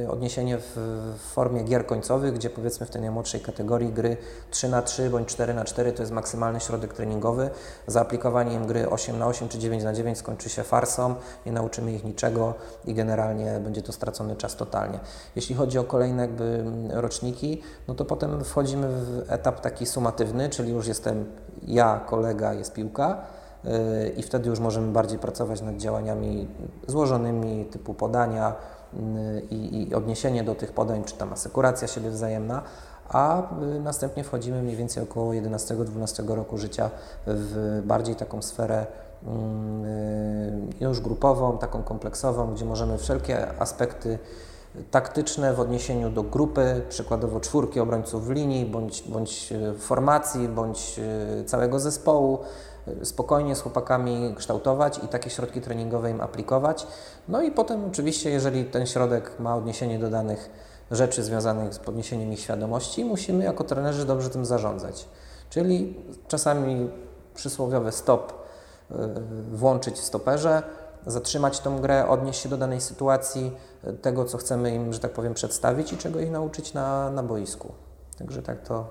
y, 0.03 0.11
odniesienie 0.11 0.57
w, 0.57 0.77
formie 1.17 1.63
gier 1.63 1.85
końcowych, 1.85 2.33
gdzie 2.33 2.49
powiedzmy 2.49 2.85
w 2.85 2.89
tej 2.89 3.01
najmłodszej 3.01 3.41
kategorii 3.41 3.93
gry 3.93 4.17
3 4.51 4.69
na 4.69 4.81
3 4.81 5.09
bądź 5.09 5.27
4 5.27 5.53
na 5.53 5.65
4 5.65 5.93
to 5.93 6.03
jest 6.03 6.11
maksymalny 6.11 6.59
środek 6.59 6.93
treningowy. 6.93 7.49
Zaaplikowanie 7.87 8.53
im 8.53 8.65
gry 8.65 8.89
8 8.89 9.19
na 9.19 9.27
8 9.27 9.49
czy 9.49 9.59
9 9.59 9.83
na 9.83 9.93
9 9.93 10.17
skończy 10.17 10.49
się 10.49 10.63
farsą, 10.63 11.15
nie 11.45 11.51
nauczymy 11.51 11.93
ich 11.93 12.03
niczego 12.03 12.53
i 12.85 12.93
generalnie 12.93 13.59
będzie 13.63 13.81
to 13.81 13.91
stracony 13.91 14.35
czas 14.35 14.55
totalnie. 14.55 14.99
Jeśli 15.35 15.55
chodzi 15.55 15.79
o 15.79 15.83
kolejne 15.83 16.21
jakby 16.21 16.43
mm, 16.43 16.91
roczniki, 16.91 17.61
no 17.87 17.95
to 17.95 18.05
potem 18.05 18.43
wchodzimy 18.43 18.87
w 18.87 19.23
etap 19.27 19.59
taki 19.59 19.85
sumatywny, 19.85 20.49
czyli 20.49 20.71
już 20.71 20.87
jestem 20.87 21.25
ja, 21.67 21.99
kolega, 22.05 22.53
jest 22.53 22.73
piłka 22.73 23.17
y, 23.65 23.69
i 24.17 24.23
wtedy 24.23 24.49
już 24.49 24.59
możemy 24.59 24.91
bardziej 24.91 25.19
pracować 25.19 25.61
nad 25.61 25.77
działaniami 25.77 26.47
złożonymi 26.87 27.65
typu 27.65 27.93
podania 27.93 28.53
y, 28.93 28.97
i, 29.51 29.89
i 29.89 29.95
odniesienie 29.95 30.43
do 30.43 30.55
tych 30.55 30.71
podań, 30.71 31.03
czy 31.03 31.15
tam 31.15 31.33
asekuracja 31.33 31.87
siebie 31.87 32.09
wzajemna, 32.09 32.61
a 33.09 33.41
y, 33.61 33.79
następnie 33.79 34.23
wchodzimy 34.23 34.63
mniej 34.63 34.75
więcej 34.75 35.03
około 35.03 35.31
11-12 35.33 36.35
roku 36.35 36.57
życia 36.57 36.89
w 37.27 37.81
bardziej 37.85 38.15
taką 38.15 38.41
sferę 38.41 38.85
mm, 39.27 40.69
już 40.79 41.01
grupową, 41.01 41.57
taką 41.57 41.83
kompleksową, 41.83 42.53
gdzie 42.53 42.65
możemy 42.65 42.97
wszelkie 42.97 43.59
aspekty 43.59 44.19
taktyczne 44.91 45.53
w 45.53 45.59
odniesieniu 45.59 46.09
do 46.09 46.23
grupy, 46.23 46.81
przykładowo 46.89 47.39
czwórki 47.39 47.79
obrońców 47.79 48.27
w 48.27 48.31
linii, 48.31 48.65
bądź, 48.65 49.03
bądź 49.07 49.51
y, 49.51 49.79
formacji, 49.79 50.47
bądź 50.47 50.99
całego 51.45 51.79
zespołu, 51.79 52.39
spokojnie 53.03 53.55
z 53.55 53.61
chłopakami 53.61 54.35
kształtować 54.37 54.97
i 55.03 55.07
takie 55.07 55.29
środki 55.29 55.61
treningowe 55.61 56.11
im 56.11 56.21
aplikować. 56.21 56.87
No 57.27 57.41
i 57.41 57.51
potem 57.51 57.85
oczywiście, 57.85 58.29
jeżeli 58.29 58.65
ten 58.65 58.85
środek 58.85 59.39
ma 59.39 59.55
odniesienie 59.55 59.99
do 59.99 60.09
danych 60.09 60.49
rzeczy 60.91 61.23
związanych 61.23 61.73
z 61.73 61.79
podniesieniem 61.79 62.33
ich 62.33 62.39
świadomości, 62.39 63.05
musimy 63.05 63.43
jako 63.43 63.63
trenerzy 63.63 64.05
dobrze 64.05 64.29
tym 64.29 64.45
zarządzać. 64.45 65.07
Czyli 65.49 65.95
czasami 66.27 66.89
przysłowiowy 67.35 67.91
stop 67.91 68.33
włączyć 69.51 69.95
w 69.95 70.03
stoperze, 70.03 70.63
zatrzymać 71.05 71.59
tą 71.59 71.81
grę, 71.81 72.07
odnieść 72.07 72.41
się 72.41 72.49
do 72.49 72.57
danej 72.57 72.81
sytuacji, 72.81 73.57
y, 73.87 73.93
tego 73.93 74.25
co 74.25 74.37
chcemy 74.37 74.75
im, 74.75 74.93
że 74.93 74.99
tak 74.99 75.11
powiem, 75.11 75.33
przedstawić 75.33 75.93
i 75.93 75.97
czego 75.97 76.19
ich 76.19 76.31
nauczyć 76.31 76.73
na, 76.73 77.09
na 77.09 77.23
boisku. 77.23 77.71
Także 78.17 78.41
tak 78.41 78.61
to 78.61 78.85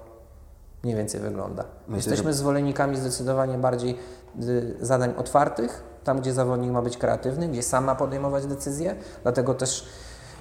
mniej 0.83 0.97
więcej 0.97 1.21
wygląda. 1.21 1.65
Myślę, 1.89 1.97
Jesteśmy 1.97 2.33
że... 2.33 2.39
zwolennikami 2.39 2.97
zdecydowanie 2.97 3.59
bardziej 3.59 3.99
y, 4.43 4.77
zadań 4.81 5.15
otwartych, 5.17 5.83
tam 6.05 6.21
gdzie 6.21 6.33
zawodnik 6.33 6.71
ma 6.71 6.83
być 6.83 6.97
kreatywny, 6.97 7.49
gdzie 7.49 7.63
sam 7.63 7.85
ma 7.85 7.95
podejmować 7.95 8.47
decyzje, 8.47 8.97
dlatego 9.23 9.55
też 9.55 9.87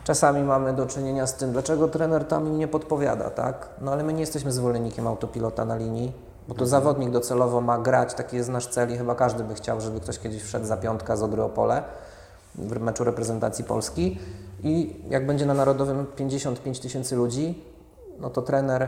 Czasami 0.04 0.44
mamy 0.44 0.74
do 0.74 0.86
czynienia 0.86 1.28
z 1.28 1.36
tym, 1.36 1.52
dlaczego 1.52 1.88
trener 1.88 2.26
tam 2.26 2.48
im 2.48 2.58
nie 2.58 2.68
podpowiada, 2.68 3.30
tak? 3.30 3.70
No 3.82 3.92
ale 3.92 4.04
my 4.04 4.14
nie 4.14 4.20
jesteśmy 4.20 4.52
zwolennikiem 4.52 5.08
autopilota 5.08 5.66
na 5.66 5.76
linii, 5.76 6.14
bo 6.50 6.56
to 6.56 6.66
zawodnik 6.66 7.10
docelowo 7.10 7.62
ma 7.62 7.78
grać, 7.78 8.14
taki 8.14 8.38
jest 8.38 8.50
nasz 8.50 8.68
cel 8.68 8.94
i 8.94 8.98
chyba 8.98 9.16
każdy 9.16 9.44
by 9.44 9.56
chciał, 9.56 9.82
żeby 9.82 10.00
ktoś 10.00 10.20
kiedyś 10.20 10.44
wszedł 10.44 10.66
za 10.66 10.78
piątka 10.78 11.16
z 11.16 11.24
Odry 11.24 11.44
Opole 11.44 11.84
w 12.56 12.80
meczu 12.80 13.04
reprezentacji 13.04 13.64
Polski 13.64 14.20
i 14.64 14.96
jak 15.10 15.26
będzie 15.26 15.46
na 15.46 15.54
Narodowym 15.54 16.06
55 16.16 16.80
tysięcy 16.80 17.16
ludzi, 17.16 17.64
no 18.20 18.30
to 18.30 18.42
trener 18.42 18.88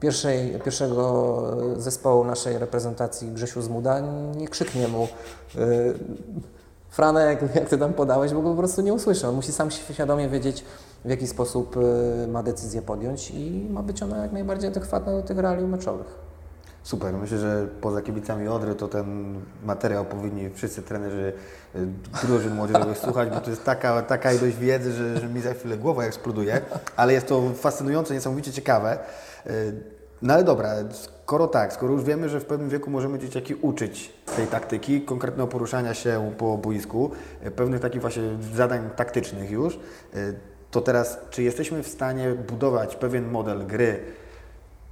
pierwszej, 0.00 0.60
pierwszego 0.64 1.42
zespołu 1.76 2.24
naszej 2.24 2.58
reprezentacji 2.58 3.30
Grzesiu 3.30 3.62
Zmuda 3.62 4.00
nie 4.36 4.48
krzyknie 4.48 4.88
mu 4.88 5.04
y, 5.04 5.94
Franek, 6.90 7.54
jak 7.54 7.68
Ty 7.68 7.78
tam 7.78 7.92
podałeś, 7.92 8.32
bo 8.32 8.42
go 8.42 8.50
po 8.50 8.56
prostu 8.56 8.82
nie 8.82 8.92
usłyszy. 8.92 9.28
On 9.28 9.34
musi 9.34 9.52
sam 9.52 9.70
świadomie 9.70 10.28
wiedzieć, 10.28 10.64
w 11.04 11.10
jaki 11.10 11.26
sposób 11.26 11.76
y, 11.76 12.28
ma 12.28 12.42
decyzję 12.42 12.82
podjąć 12.82 13.30
i 13.30 13.68
ma 13.70 13.82
być 13.82 14.02
ona 14.02 14.22
jak 14.22 14.32
najbardziej 14.32 14.70
adekwatna 14.70 15.12
do 15.12 15.22
tych 15.22 15.38
realiów 15.38 15.70
meczowych. 15.70 16.33
Super. 16.84 17.14
Myślę, 17.14 17.38
że 17.38 17.66
poza 17.80 18.02
kibicami 18.02 18.48
Odry 18.48 18.74
to 18.74 18.88
ten 18.88 19.40
materiał 19.62 20.04
powinni 20.04 20.50
wszyscy 20.50 20.82
trenerzy 20.82 21.32
y, 21.76 21.86
drużyn 22.26 22.54
młodzieżowych 22.54 22.98
słuchać, 22.98 23.28
bo 23.30 23.40
to 23.40 23.50
jest 23.50 23.64
taka, 23.64 24.02
taka 24.02 24.32
ilość 24.32 24.56
wiedzy, 24.56 24.92
że, 24.92 25.20
że 25.20 25.28
mi 25.28 25.40
za 25.40 25.54
chwilę 25.54 25.78
głowa 25.78 26.04
eksploduje, 26.04 26.60
ale 26.96 27.12
jest 27.12 27.26
to 27.26 27.42
fascynujące, 27.54 28.14
niesamowicie 28.14 28.52
ciekawe. 28.52 28.98
Y, 29.46 29.50
no 30.22 30.34
ale 30.34 30.44
dobra, 30.44 30.74
skoro 30.90 31.46
tak, 31.46 31.72
skoro 31.72 31.92
już 31.92 32.04
wiemy, 32.04 32.28
że 32.28 32.40
w 32.40 32.44
pewnym 32.44 32.68
wieku 32.68 32.90
możemy 32.90 33.18
dzieciaki 33.18 33.54
uczyć 33.54 34.12
tej 34.36 34.46
taktyki, 34.46 35.02
konkretnego 35.02 35.46
poruszania 35.46 35.94
się 35.94 36.32
po 36.38 36.58
boisku, 36.58 37.10
e, 37.42 37.50
pewnych 37.50 37.80
takich 37.80 38.00
właśnie 38.00 38.22
zadań 38.54 38.90
taktycznych 38.96 39.50
już, 39.50 39.78
to 40.70 40.80
teraz, 40.80 41.18
czy 41.30 41.42
jesteśmy 41.42 41.82
w 41.82 41.88
stanie 41.88 42.30
budować 42.30 42.96
pewien 42.96 43.30
model 43.30 43.66
gry 43.66 44.00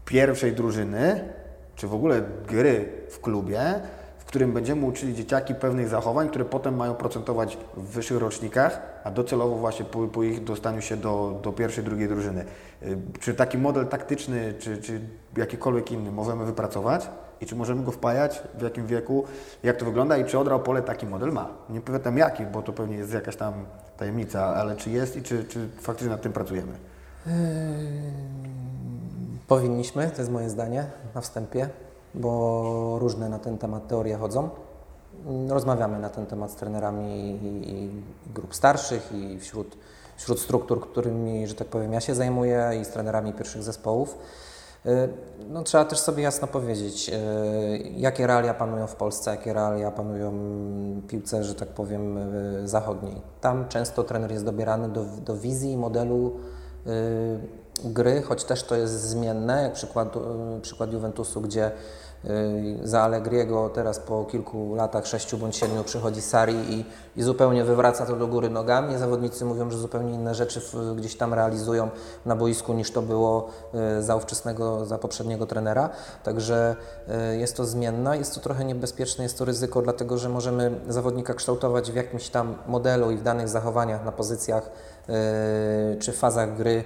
pierwszej 0.05 0.53
drużyny, 0.53 1.29
czy 1.77 1.87
w 1.89 1.95
ogóle 1.95 2.23
gry 2.47 2.89
w 3.09 3.21
klubie, 3.21 3.81
którym 4.33 4.53
będziemy 4.53 4.87
uczyli 4.87 5.15
dzieciaki 5.15 5.55
pewnych 5.55 5.89
zachowań, 5.89 6.29
które 6.29 6.45
potem 6.45 6.77
mają 6.77 6.95
procentować 6.95 7.59
w 7.77 7.83
wyższych 7.83 8.19
rocznikach, 8.19 8.81
a 9.05 9.11
docelowo 9.11 9.57
właśnie 9.57 9.85
po, 9.85 10.09
po 10.09 10.23
ich 10.23 10.45
dostaniu 10.45 10.83
się 10.83 10.97
do, 10.97 11.41
do 11.43 11.53
pierwszej, 11.53 11.85
drugiej 11.85 12.09
drużyny. 12.09 12.45
Y, 12.83 12.99
czy 13.21 13.35
taki 13.35 13.59
model 13.59 13.87
taktyczny, 13.87 14.55
czy, 14.59 14.79
czy 14.79 15.01
jakikolwiek 15.37 15.93
inny 15.93 16.11
możemy 16.11 16.45
wypracować 16.45 17.09
i 17.41 17.47
czy 17.47 17.57
możemy 17.57 17.85
go 17.85 17.91
wpajać, 17.91 18.43
w 18.59 18.63
jakim 18.63 18.87
wieku, 18.87 19.25
jak 19.63 19.77
to 19.77 19.85
wygląda 19.85 20.17
i 20.17 20.25
czy 20.25 20.39
Odra 20.39 20.55
Opole 20.55 20.83
taki 20.83 21.07
model 21.07 21.33
ma? 21.33 21.49
Nie 21.71 21.81
pytam 21.81 22.19
jaki, 22.19 22.47
bo 22.47 22.63
to 22.63 22.73
pewnie 22.73 22.97
jest 22.97 23.15
jakaś 23.15 23.37
tam 23.37 23.55
tajemnica, 23.97 24.45
ale 24.45 24.77
czy 24.77 24.91
jest 24.91 25.17
i 25.17 25.23
czy, 25.23 25.45
czy 25.45 25.69
faktycznie 25.81 26.11
nad 26.11 26.23
tym 26.23 26.33
pracujemy? 26.33 26.73
Yy, 27.27 27.33
powinniśmy, 29.49 30.11
to 30.11 30.19
jest 30.19 30.31
moje 30.31 30.51
zdanie 30.51 30.87
na 31.15 31.21
wstępie 31.21 31.69
bo 32.15 32.99
różne 32.99 33.29
na 33.29 33.39
ten 33.39 33.59
temat 33.59 33.89
teorie 33.89 34.17
chodzą. 34.17 34.51
Rozmawiamy 35.49 35.99
na 35.99 36.11
ten 36.11 36.27
temat 36.27 36.51
z 36.51 36.55
trenerami 36.55 37.31
i, 37.43 37.71
i 37.71 37.91
grup 38.35 38.55
starszych 38.55 39.13
i 39.13 39.39
wśród 39.39 39.77
wśród 40.17 40.41
struktur, 40.41 40.81
którymi, 40.81 41.47
że 41.47 41.55
tak 41.55 41.69
powiem, 41.69 41.93
ja 41.93 42.01
się 42.01 42.15
zajmuję 42.15 42.71
i 42.81 42.85
z 42.85 42.89
trenerami 42.89 43.33
pierwszych 43.33 43.63
zespołów. 43.63 44.19
Y, 44.87 45.09
no, 45.49 45.63
trzeba 45.63 45.85
też 45.85 45.99
sobie 45.99 46.23
jasno 46.23 46.49
powiedzieć, 46.49 47.09
y, 47.09 47.13
jakie 47.97 48.27
realia 48.27 48.55
panują 48.55 48.87
w 48.87 48.95
Polsce, 48.95 49.31
jakie 49.31 49.53
realia 49.53 49.91
panują 49.91 50.33
piłce, 51.09 51.45
że 51.45 51.55
tak 51.55 51.69
powiem, 51.69 52.19
y, 52.19 52.69
zachodniej. 52.69 53.23
Tam 53.41 53.69
często 53.69 54.05
trener 54.05 54.33
jest 54.33 54.45
dobierany 54.45 54.89
do, 54.89 55.05
do 55.05 55.37
wizji 55.37 55.73
i 55.73 55.77
modelu 55.77 56.33
gry, 57.85 58.23
choć 58.23 58.45
też 58.45 58.63
to 58.63 58.77
jest 58.77 59.01
zmienne, 59.01 59.63
jak 59.63 59.73
przykład, 59.73 60.15
przykład 60.63 60.93
Juventusu, 60.93 61.41
gdzie 61.41 61.71
Y, 62.25 62.89
za 62.89 63.03
Allegriego 63.03 63.69
teraz 63.69 63.99
po 63.99 64.25
kilku 64.25 64.75
latach, 64.75 65.07
sześciu 65.07 65.39
bądź 65.39 65.57
siedmiu 65.57 65.85
przychodzi 65.85 66.23
Sari 66.23 66.55
i, 66.55 66.85
i 67.17 67.23
zupełnie 67.23 67.65
wywraca 67.65 68.07
to 68.07 68.17
do 68.17 68.27
góry 68.27 68.51
nogami. 68.51 68.99
Zawodnicy 68.99 69.45
mówią, 69.45 69.71
że 69.71 69.79
zupełnie 69.79 70.13
inne 70.13 70.35
rzeczy 70.35 70.61
w, 70.61 70.95
gdzieś 70.97 71.17
tam 71.17 71.35
realizują 71.35 71.91
na 72.27 72.37
boisku 72.37 72.73
niż 72.73 72.91
to 72.91 73.03
było 73.03 73.49
y, 73.99 74.03
za 74.03 74.17
ówczesnego, 74.17 74.87
za 74.87 74.99
poprzedniego 74.99 75.47
trenera. 75.47 75.91
Także 76.23 76.77
y, 77.33 77.37
jest 77.37 77.57
to 77.57 77.65
zmienna, 77.65 78.17
jest 78.17 78.35
to 78.35 78.41
trochę 78.41 78.65
niebezpieczne, 78.65 79.25
jest 79.25 79.39
to 79.39 79.45
ryzyko, 79.45 79.83
dlatego 79.83 80.19
że 80.19 80.29
możemy 80.29 80.81
zawodnika 80.89 81.35
kształtować 81.35 81.93
w 81.93 81.95
jakimś 81.95 82.29
tam 82.29 82.55
modelu 82.67 83.11
i 83.11 83.17
w 83.17 83.23
danych 83.23 83.49
zachowaniach 83.49 84.05
na 84.05 84.13
pozycjach 84.13 84.71
czy 85.99 86.13
fazach 86.13 86.57
gry 86.57 86.85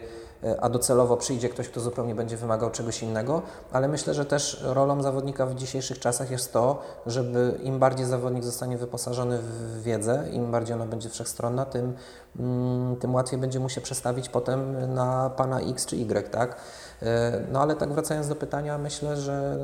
a 0.61 0.69
docelowo 0.69 1.17
przyjdzie 1.17 1.49
ktoś, 1.49 1.69
kto 1.69 1.81
zupełnie 1.81 2.15
będzie 2.15 2.37
wymagał 2.37 2.71
czegoś 2.71 3.03
innego, 3.03 3.43
ale 3.73 3.89
myślę, 3.89 4.15
że 4.15 4.25
też 4.25 4.61
rolą 4.65 5.03
zawodnika 5.03 5.47
w 5.47 5.55
dzisiejszych 5.55 5.99
czasach 5.99 6.31
jest 6.31 6.53
to, 6.53 6.83
żeby 7.07 7.59
im 7.63 7.79
bardziej 7.79 8.07
zawodnik 8.07 8.45
zostanie 8.45 8.79
wyposażony 8.79 9.39
w 9.39 9.83
wiedzę, 9.83 10.25
im 10.33 10.51
bardziej 10.51 10.75
ona 10.75 10.87
będzie 10.87 11.09
wszechstronna, 11.09 11.65
tym, 11.65 11.95
mm, 12.39 12.97
tym 12.97 13.15
łatwiej 13.15 13.39
będzie 13.39 13.61
mu 13.61 13.69
się 13.69 13.81
przestawić 13.81 14.29
potem 14.29 14.95
na 14.95 15.31
pana 15.31 15.61
X 15.61 15.87
czy 15.87 15.97
Y, 15.97 16.31
tak? 16.31 16.57
E, 17.03 17.41
no 17.53 17.61
ale 17.61 17.77
tak 17.77 17.93
wracając 17.93 18.29
do 18.29 18.37
pytania, 18.37 18.79
myślę, 18.79 19.17
że 19.17 19.59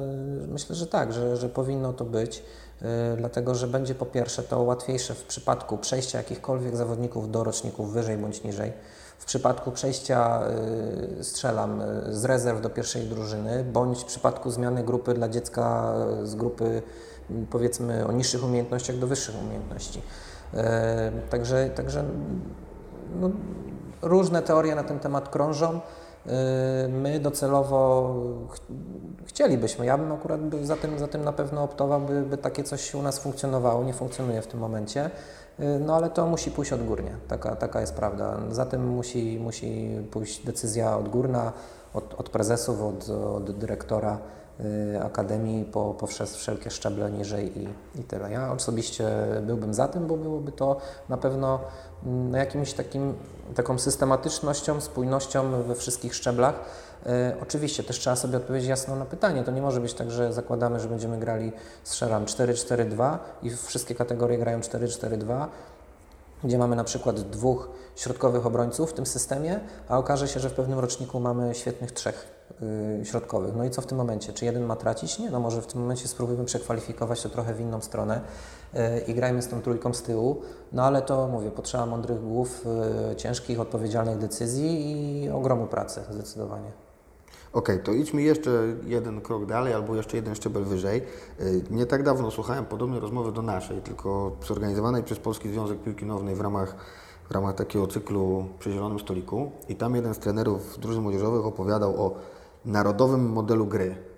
myślę, 0.48 0.76
że 0.76 0.86
tak, 0.86 1.12
że, 1.12 1.36
że 1.36 1.48
powinno 1.48 1.92
to 1.92 2.04
być, 2.04 2.42
e, 2.82 3.16
dlatego 3.16 3.54
że 3.54 3.66
będzie 3.66 3.94
po 3.94 4.06
pierwsze 4.06 4.42
to 4.42 4.62
łatwiejsze 4.62 5.14
w 5.14 5.24
przypadku 5.24 5.78
przejścia 5.78 6.18
jakichkolwiek 6.18 6.76
zawodników 6.76 7.30
do 7.30 7.44
roczników 7.44 7.92
wyżej 7.92 8.18
bądź 8.18 8.44
niżej 8.44 8.72
w 9.22 9.24
przypadku 9.24 9.72
przejścia 9.72 10.40
y, 11.20 11.24
strzelam 11.24 11.80
y, 11.80 12.14
z 12.14 12.24
rezerw 12.24 12.60
do 12.60 12.70
pierwszej 12.70 13.02
drużyny, 13.02 13.64
bądź 13.64 14.02
w 14.02 14.04
przypadku 14.04 14.50
zmiany 14.50 14.84
grupy 14.84 15.14
dla 15.14 15.28
dziecka 15.28 15.94
y, 16.22 16.26
z 16.26 16.34
grupy 16.34 16.82
powiedzmy 17.50 18.06
o 18.06 18.12
niższych 18.12 18.44
umiejętnościach 18.44 18.98
do 18.98 19.06
wyższych 19.06 19.34
umiejętności. 19.42 20.02
Także, 21.30 21.70
także 21.70 22.04
no, 23.20 23.30
różne 24.02 24.42
teorie 24.42 24.74
na 24.74 24.84
ten 24.84 24.98
temat 24.98 25.28
krążą. 25.28 25.80
My 26.88 27.20
docelowo 27.20 28.14
ch 28.50 28.58
chcielibyśmy, 29.26 29.86
ja 29.86 29.98
bym 29.98 30.12
akurat 30.12 30.40
za 30.62 30.76
tym, 30.76 30.98
za 30.98 31.08
tym 31.08 31.24
na 31.24 31.32
pewno 31.32 31.62
optował, 31.62 32.00
by, 32.00 32.22
by 32.22 32.38
takie 32.38 32.64
coś 32.64 32.94
u 32.94 33.02
nas 33.02 33.18
funkcjonowało, 33.18 33.84
nie 33.84 33.94
funkcjonuje 33.94 34.42
w 34.42 34.46
tym 34.46 34.60
momencie. 34.60 35.10
Y, 35.62 35.80
no 35.80 35.96
ale 35.96 36.10
to 36.10 36.26
musi 36.26 36.50
pójść 36.50 36.72
odgórnie, 36.72 37.16
taka, 37.28 37.56
taka 37.56 37.80
jest 37.80 37.94
prawda. 37.94 38.38
Za 38.50 38.66
tym 38.66 38.88
musi, 38.88 39.38
musi 39.40 39.88
pójść 40.10 40.46
decyzja 40.46 40.96
odgórna 40.96 41.52
od, 41.94 42.14
od 42.14 42.28
prezesów, 42.28 42.82
od, 42.82 43.08
od 43.08 43.50
dyrektora 43.50 44.18
y, 44.60 45.02
Akademii 45.02 45.64
po, 45.64 45.94
po 45.94 46.06
wszelkie 46.06 46.70
szczeble 46.70 47.10
niżej 47.10 47.58
i, 47.58 47.68
i 48.00 48.02
tyle. 48.04 48.32
Ja 48.32 48.52
osobiście 48.52 49.08
byłbym 49.42 49.74
za 49.74 49.88
tym, 49.88 50.06
bo 50.06 50.16
byłoby 50.16 50.52
to 50.52 50.76
na 51.08 51.16
pewno 51.16 51.60
jakimś 52.32 52.72
takim, 52.72 53.14
taką 53.55 53.78
systematycznością, 53.78 54.80
spójnością 54.80 55.62
we 55.62 55.74
wszystkich 55.74 56.14
szczeblach, 56.14 56.55
E, 57.07 57.36
oczywiście 57.42 57.82
też 57.82 57.98
trzeba 57.98 58.16
sobie 58.16 58.36
odpowiedzieć 58.36 58.68
jasno 58.68 58.96
na 58.96 59.05
pytanie. 59.05 59.44
To 59.44 59.50
nie 59.50 59.62
może 59.62 59.80
być 59.80 59.94
tak, 59.94 60.11
że 60.11 60.32
zakładamy, 60.32 60.80
że 60.80 60.88
będziemy 60.88 61.18
grali 61.18 61.53
z 61.84 61.92
Sheram 61.94 62.24
4-4-2 62.24 63.18
i 63.42 63.50
wszystkie 63.50 63.94
kategorie 63.94 64.38
grają 64.38 64.61
4-4-2 64.61 65.46
gdzie 66.44 66.59
mamy 66.59 66.76
na 66.76 66.84
przykład 66.84 67.20
dwóch 67.20 67.70
środkowych 67.96 68.46
obrońców 68.46 68.90
w 68.90 68.92
tym 68.92 69.07
systemie, 69.07 69.61
a 69.88 69.98
okaże 69.98 70.28
się, 70.28 70.40
że 70.40 70.50
w 70.50 70.53
pewnym 70.53 70.78
roczniku 70.78 71.20
mamy 71.20 71.55
świetnych 71.55 71.92
trzech 71.92 72.26
yy, 72.98 73.07
środkowych. 73.07 73.57
No 73.57 73.64
i 73.64 73.70
co 73.70 73.82
w 73.82 73.86
tym 73.86 73.98
momencie? 73.98 74.32
Czy 74.32 74.44
jeden 74.44 74.64
ma 74.64 74.76
tracić? 74.76 75.18
Nie, 75.18 75.30
no 75.30 75.40
może 75.40 75.62
w 75.62 75.66
tym 75.66 75.80
momencie 75.80 76.09
spróbujmy 76.09 76.44
przekwalifikować 76.44 77.22
to 77.22 77.28
trochę 77.28 77.55
w 77.55 77.61
inną 77.61 77.80
stronę 77.80 78.20
i 79.06 79.14
grajmy 79.14 79.42
z 79.42 79.48
tą 79.48 79.62
trójką 79.62 79.94
z 79.94 80.02
tyłu, 80.02 80.42
no 80.72 80.82
ale 80.82 81.02
to 81.02 81.28
mówię, 81.28 81.50
potrzeba 81.50 81.86
mądrych 81.86 82.20
głów, 82.20 82.64
yy, 83.08 83.16
ciężkich, 83.16 83.60
odpowiedzialnych 83.60 84.18
decyzji 84.18 84.92
i 85.24 85.30
ogromu 85.30 85.66
pracy 85.66 86.00
zdecydowanie. 86.10 86.72
Okej, 87.52 87.74
okay, 87.74 87.86
to 87.86 87.92
idźmy 87.92 88.22
jeszcze 88.22 88.50
jeden 88.86 89.20
krok 89.20 89.46
dalej 89.46 89.74
albo 89.74 89.96
jeszcze 89.96 90.16
jeden 90.16 90.34
szczebel 90.34 90.64
wyżej. 90.64 91.02
Y, 91.40 91.62
nie 91.70 91.86
tak 91.86 92.02
dawno 92.02 92.30
słuchałem 92.30 92.64
podobnej 92.64 93.00
rozmowy 93.00 93.32
do 93.32 93.42
naszej, 93.42 93.80
tylko 93.80 94.32
zorganizowanej 94.46 95.02
przez 95.02 95.18
Polski 95.18 95.48
Związek 95.48 95.82
Piłki 95.82 96.06
Nożnej 96.06 96.34
w 96.34 96.40
ramach, 96.40 96.76
w 97.28 97.30
ramach 97.30 97.54
takiego 97.54 97.86
cyklu 97.86 98.46
przy 98.58 98.72
Zielonym 98.72 98.98
Stoliku. 98.98 99.50
I 99.68 99.76
tam 99.76 99.94
jeden 99.94 100.14
z 100.14 100.18
trenerów 100.18 100.78
drużyn 100.78 101.02
młodzieżowych 101.02 101.46
opowiadał 101.46 102.06
o 102.06 102.14
narodowym 102.64 103.32
modelu 103.32 103.66
gry. 103.66 104.11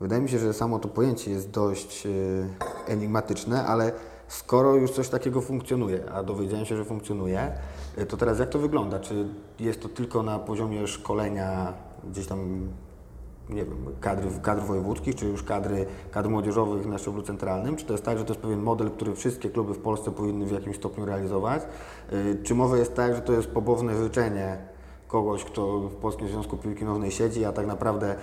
Wydaje 0.00 0.22
mi 0.22 0.28
się, 0.28 0.38
że 0.38 0.52
samo 0.52 0.78
to 0.78 0.88
pojęcie 0.88 1.30
jest 1.30 1.50
dość 1.50 2.06
y, 2.06 2.48
enigmatyczne, 2.86 3.66
ale 3.66 3.92
skoro 4.28 4.76
już 4.76 4.90
coś 4.90 5.08
takiego 5.08 5.40
funkcjonuje, 5.40 6.10
a 6.12 6.22
dowiedziałem 6.22 6.66
się, 6.66 6.76
że 6.76 6.84
funkcjonuje, 6.84 7.52
y, 7.98 8.06
to 8.06 8.16
teraz 8.16 8.38
jak 8.38 8.48
to 8.48 8.58
wygląda? 8.58 9.00
Czy 9.00 9.28
jest 9.58 9.80
to 9.80 9.88
tylko 9.88 10.22
na 10.22 10.38
poziomie 10.38 10.86
szkolenia 10.86 11.72
gdzieś 12.10 12.26
tam 12.26 12.68
nie 13.48 13.64
wiem, 13.64 13.86
kadry, 14.00 14.30
kadr 14.42 14.62
wojewódzkich, 14.62 15.14
czy 15.14 15.26
już 15.26 15.42
kadry, 15.42 15.86
kadr 16.10 16.28
młodzieżowych 16.28 16.86
na 16.86 16.98
szczeblu 16.98 17.22
centralnym? 17.22 17.76
Czy 17.76 17.86
to 17.86 17.92
jest 17.92 18.04
tak, 18.04 18.18
że 18.18 18.24
to 18.24 18.32
jest 18.32 18.42
pewien 18.42 18.60
model, 18.60 18.90
który 18.90 19.14
wszystkie 19.14 19.50
kluby 19.50 19.74
w 19.74 19.78
Polsce 19.78 20.10
powinny 20.10 20.46
w 20.46 20.52
jakimś 20.52 20.76
stopniu 20.76 21.04
realizować? 21.04 21.62
Y, 22.12 22.38
czy 22.42 22.54
może 22.54 22.78
jest 22.78 22.94
tak, 22.94 23.14
że 23.14 23.20
to 23.20 23.32
jest 23.32 23.48
pobowne 23.48 23.96
życzenie 23.96 24.58
kogoś, 25.08 25.44
kto 25.44 25.80
w 25.80 25.94
Polskim 25.94 26.28
Związku 26.28 26.56
Piłki 26.56 26.84
Nożnej 26.84 27.10
siedzi, 27.10 27.44
a 27.44 27.52
tak 27.52 27.66
naprawdę 27.66 28.16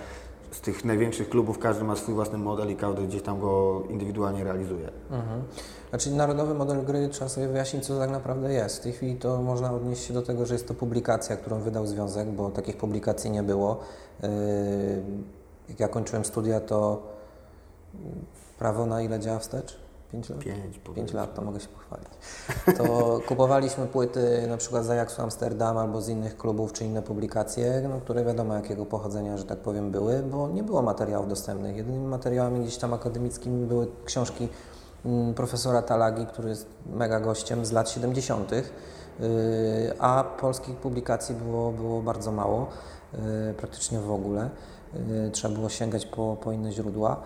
z 0.50 0.60
tych 0.60 0.84
największych 0.84 1.28
klubów 1.28 1.58
każdy 1.58 1.84
ma 1.84 1.96
swój 1.96 2.14
własny 2.14 2.38
model 2.38 2.70
i 2.70 2.76
każdy 2.76 3.02
gdzieś 3.02 3.22
tam 3.22 3.40
go 3.40 3.82
indywidualnie 3.88 4.44
realizuje. 4.44 4.90
Mhm. 5.10 5.42
Znaczy 5.90 6.10
narodowy 6.10 6.54
model 6.54 6.84
gry 6.84 7.08
trzeba 7.08 7.28
sobie 7.28 7.48
wyjaśnić, 7.48 7.86
co 7.86 7.98
tak 7.98 8.10
naprawdę 8.10 8.52
jest. 8.52 8.78
W 8.78 8.80
tej 8.80 8.92
chwili 8.92 9.16
to 9.16 9.42
można 9.42 9.72
odnieść 9.72 10.04
się 10.04 10.14
do 10.14 10.22
tego, 10.22 10.46
że 10.46 10.54
jest 10.54 10.68
to 10.68 10.74
publikacja, 10.74 11.36
którą 11.36 11.60
wydał 11.60 11.86
Związek, 11.86 12.28
bo 12.28 12.50
takich 12.50 12.76
publikacji 12.76 13.30
nie 13.30 13.42
było. 13.42 13.80
Yy, 14.22 14.28
jak 15.68 15.80
ja 15.80 15.88
kończyłem 15.88 16.24
studia, 16.24 16.60
to 16.60 17.02
prawo 18.58 18.86
na 18.86 19.02
ile 19.02 19.20
działa 19.20 19.38
wstecz? 19.38 19.87
5 20.12 20.30
lat? 20.30 20.38
5, 20.38 20.80
5 20.94 21.12
lat, 21.12 21.34
to 21.34 21.42
mogę 21.42 21.60
się 21.60 21.68
pochwalić. 21.68 22.08
To 22.78 22.84
kupowaliśmy 23.28 23.86
płyty 23.86 24.46
na 24.48 24.56
przykład 24.56 24.84
z 24.84 24.90
Ajaxu 24.90 25.22
Amsterdam 25.22 25.78
albo 25.78 26.02
z 26.02 26.08
innych 26.08 26.36
klubów 26.36 26.72
czy 26.72 26.84
inne 26.84 27.02
publikacje, 27.02 27.88
no, 27.88 28.00
które 28.00 28.24
wiadomo 28.24 28.54
jakiego 28.54 28.86
pochodzenia, 28.86 29.36
że 29.36 29.44
tak 29.44 29.58
powiem, 29.58 29.90
były, 29.90 30.18
bo 30.18 30.48
nie 30.48 30.62
było 30.62 30.82
materiałów 30.82 31.28
dostępnych. 31.28 31.76
Jedynymi 31.76 32.06
materiałami 32.06 32.60
gdzieś 32.60 32.76
tam 32.76 32.94
akademickimi 32.94 33.66
były 33.66 33.88
książki 34.04 34.48
mm, 35.04 35.34
profesora 35.34 35.82
Talagi, 35.82 36.26
który 36.26 36.48
jest 36.48 36.66
mega 36.86 37.20
gościem 37.20 37.66
z 37.66 37.72
lat 37.72 37.90
70., 37.90 38.52
y, 38.52 38.64
a 39.98 40.24
polskich 40.40 40.76
publikacji 40.76 41.34
było, 41.34 41.72
było 41.72 42.02
bardzo 42.02 42.32
mało, 42.32 42.66
y, 43.50 43.54
praktycznie 43.54 44.00
w 44.00 44.10
ogóle. 44.10 44.50
Y, 45.26 45.30
trzeba 45.30 45.54
było 45.54 45.68
sięgać 45.68 46.06
po, 46.06 46.36
po 46.40 46.52
inne 46.52 46.72
źródła. 46.72 47.22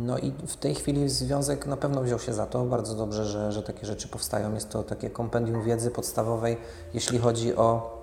No 0.00 0.18
i 0.18 0.32
w 0.46 0.56
tej 0.56 0.74
chwili 0.74 1.08
związek 1.08 1.66
na 1.66 1.76
pewno 1.76 2.02
wziął 2.02 2.18
się 2.18 2.32
za 2.32 2.46
to. 2.46 2.64
Bardzo 2.64 2.94
dobrze, 2.94 3.24
że, 3.24 3.52
że 3.52 3.62
takie 3.62 3.86
rzeczy 3.86 4.08
powstają. 4.08 4.54
Jest 4.54 4.68
to 4.68 4.82
takie 4.82 5.10
kompendium 5.10 5.64
wiedzy 5.64 5.90
podstawowej, 5.90 6.56
jeśli 6.94 7.18
chodzi 7.18 7.56
o 7.56 8.00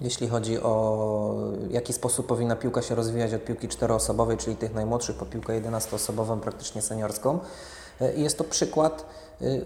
jeśli 0.00 0.28
chodzi 0.28 0.60
o 0.60 1.34
jaki 1.70 1.92
sposób 1.92 2.26
powinna 2.26 2.56
piłka 2.56 2.82
się 2.82 2.94
rozwijać 2.94 3.34
od 3.34 3.44
piłki 3.44 3.68
czteroosobowej, 3.68 4.36
czyli 4.36 4.56
tych 4.56 4.74
najmłodszych, 4.74 5.16
po 5.16 5.26
piłkę 5.26 5.62
11-osobową, 5.62 6.40
praktycznie 6.40 6.82
seniorską. 6.82 7.38
E, 8.00 8.14
jest 8.14 8.38
to 8.38 8.44
przykład, 8.44 9.06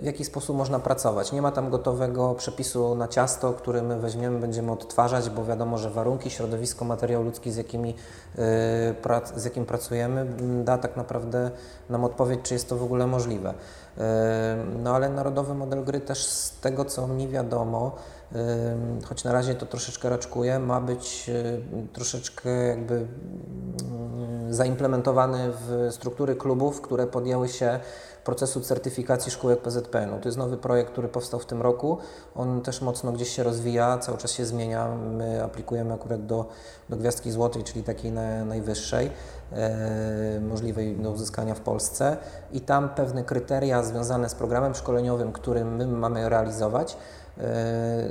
w 0.00 0.04
jaki 0.04 0.24
sposób 0.24 0.56
można 0.56 0.78
pracować. 0.78 1.32
Nie 1.32 1.42
ma 1.42 1.52
tam 1.52 1.70
gotowego 1.70 2.34
przepisu 2.34 2.94
na 2.94 3.08
ciasto, 3.08 3.52
który 3.52 3.82
my 3.82 3.98
weźmiemy, 3.98 4.38
będziemy 4.38 4.72
odtwarzać, 4.72 5.30
bo 5.30 5.44
wiadomo, 5.44 5.78
że 5.78 5.90
warunki, 5.90 6.30
środowisko, 6.30 6.84
materiał 6.84 7.22
ludzki, 7.22 7.52
z, 7.52 7.56
jakimi, 7.56 7.94
e, 8.38 9.18
z 9.36 9.44
jakim 9.44 9.66
pracujemy, 9.66 10.26
da 10.64 10.78
tak 10.78 10.96
naprawdę 10.96 11.50
nam 11.90 12.04
odpowiedź, 12.04 12.40
czy 12.42 12.54
jest 12.54 12.68
to 12.68 12.76
w 12.76 12.82
ogóle 12.82 13.06
możliwe. 13.06 13.54
No 14.82 14.94
ale 14.94 15.08
narodowy 15.08 15.54
model 15.54 15.84
gry 15.84 16.00
też 16.00 16.26
z 16.26 16.60
tego, 16.60 16.84
co 16.84 17.08
mi 17.08 17.28
wiadomo, 17.28 17.92
choć 19.04 19.24
na 19.24 19.32
razie 19.32 19.54
to 19.54 19.66
troszeczkę 19.66 20.08
raczkuje, 20.08 20.58
ma 20.58 20.80
być 20.80 21.30
troszeczkę 21.92 22.50
jakby 22.66 23.06
zaimplementowany 24.50 25.52
w 25.52 25.88
struktury 25.90 26.36
klubów, 26.36 26.80
które 26.80 27.06
podjęły 27.06 27.48
się 27.48 27.80
procesu 28.24 28.60
certyfikacji 28.60 29.32
szkółek 29.32 29.60
PZPN-u. 29.60 30.20
To 30.20 30.28
jest 30.28 30.38
nowy 30.38 30.56
projekt, 30.56 30.92
który 30.92 31.08
powstał 31.08 31.40
w 31.40 31.46
tym 31.46 31.62
roku. 31.62 31.98
On 32.34 32.62
też 32.62 32.82
mocno 32.82 33.12
gdzieś 33.12 33.28
się 33.28 33.42
rozwija, 33.42 33.98
cały 33.98 34.18
czas 34.18 34.32
się 34.32 34.44
zmienia. 34.44 34.88
My 34.88 35.44
aplikujemy 35.44 35.94
akurat 35.94 36.26
do, 36.26 36.46
do 36.88 36.96
Gwiazdki 36.96 37.30
Złotej, 37.30 37.64
czyli 37.64 37.82
takiej 37.82 38.12
na, 38.12 38.44
najwyższej, 38.44 39.10
e, 39.52 40.40
możliwej 40.40 40.96
do 40.96 41.10
uzyskania 41.10 41.54
w 41.54 41.60
Polsce. 41.60 42.16
I 42.52 42.60
tam 42.60 42.88
pewne 42.88 43.24
kryteria 43.24 43.82
związane 43.82 44.28
z 44.28 44.34
programem 44.34 44.74
szkoleniowym, 44.74 45.32
który 45.32 45.64
my 45.64 45.86
mamy 45.86 46.28
realizować, 46.28 46.96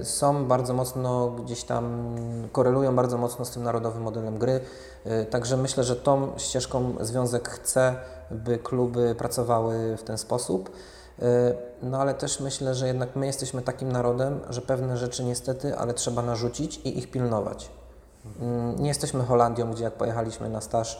są 0.03 0.45
bardzo 0.45 0.73
mocno 0.73 1.29
gdzieś 1.29 1.63
tam, 1.63 2.15
korelują 2.51 2.95
bardzo 2.95 3.17
mocno 3.17 3.45
z 3.45 3.49
tym 3.51 3.63
narodowym 3.63 4.01
modelem 4.03 4.37
gry. 4.37 4.59
E, 5.05 5.25
Także 5.25 5.57
myślę, 5.57 5.83
że 5.83 5.95
tą 5.95 6.31
ścieżką 6.37 6.93
Związek 6.99 7.49
chce, 7.49 7.95
by 8.31 8.57
kluby 8.57 9.15
pracowały 9.15 9.97
w 9.97 10.03
ten 10.03 10.17
sposób. 10.17 10.69
E, 11.21 11.25
No 11.83 12.01
ale 12.01 12.13
też 12.13 12.39
myślę, 12.39 12.75
że 12.75 12.87
jednak 12.87 13.15
my 13.15 13.25
jesteśmy 13.25 13.61
takim 13.61 13.91
narodem, 13.91 14.39
że 14.49 14.61
pewne 14.61 14.97
rzeczy 14.97 15.23
niestety, 15.23 15.77
ale 15.77 15.93
trzeba 15.93 16.21
narzucić 16.21 16.77
i 16.77 16.97
ich 16.97 17.11
pilnować. 17.11 17.69
Mm, 18.41 18.75
Nie 18.79 18.87
jesteśmy 18.87 19.23
Holandią, 19.23 19.71
gdzie 19.71 19.83
jak 19.83 19.93
pojechaliśmy 19.93 20.49
na 20.49 20.61
staż 20.61 20.99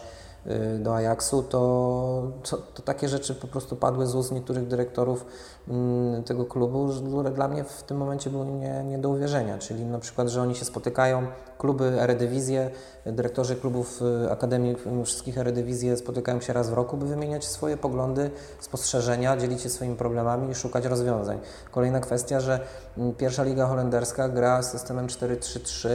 do 0.78 0.94
Ajaxu, 0.94 1.42
to, 1.42 2.32
to, 2.50 2.56
to 2.56 2.82
takie 2.82 3.08
rzeczy 3.08 3.34
po 3.34 3.46
prostu 3.46 3.76
padły 3.76 4.06
z 4.06 4.14
ust 4.14 4.32
niektórych 4.32 4.66
dyrektorów 4.66 5.26
mm, 5.68 6.24
tego 6.24 6.44
klubu, 6.44 6.88
które 7.08 7.30
dla 7.30 7.48
mnie 7.48 7.64
w 7.64 7.82
tym 7.82 7.96
momencie 7.96 8.30
były 8.30 8.46
nie, 8.46 8.84
nie 8.84 8.98
do 8.98 9.08
uwierzenia. 9.08 9.58
Czyli 9.58 9.84
na 9.84 9.98
przykład, 9.98 10.28
że 10.28 10.42
oni 10.42 10.54
się 10.54 10.64
spotykają, 10.64 11.26
kluby 11.66 12.00
Eredivisie, 12.00 12.70
dyrektorzy 13.06 13.56
klubów 13.56 14.02
y, 14.26 14.30
Akademii 14.30 14.76
y, 15.02 15.04
wszystkich 15.04 15.38
Eredivisie 15.38 15.96
spotykają 15.96 16.40
się 16.40 16.52
raz 16.52 16.70
w 16.70 16.72
roku, 16.72 16.96
by 16.96 17.06
wymieniać 17.06 17.44
swoje 17.44 17.76
poglądy, 17.76 18.30
spostrzeżenia, 18.60 19.36
dzielić 19.36 19.60
się 19.60 19.68
swoimi 19.68 19.96
problemami 19.96 20.50
i 20.50 20.54
szukać 20.54 20.84
rozwiązań. 20.84 21.38
Kolejna 21.70 22.00
kwestia, 22.00 22.40
że 22.40 22.60
mm, 22.98 23.14
pierwsza 23.14 23.42
liga 23.44 23.66
holenderska 23.66 24.28
gra 24.28 24.62
systemem 24.62 25.06
4-3-3 25.06 25.88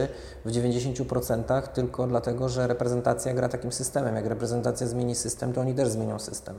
w 0.44 0.50
90% 0.50 1.62
tylko 1.62 2.06
dlatego, 2.06 2.48
że 2.48 2.66
reprezentacja 2.66 3.34
gra 3.34 3.48
takim 3.48 3.72
systemem. 3.72 4.16
Jak 4.16 4.26
reprezentacja 4.26 4.86
zmieni 4.86 5.14
system, 5.14 5.52
to 5.52 5.60
oni 5.60 5.74
też 5.74 5.88
zmienią 5.88 6.18
system. 6.18 6.58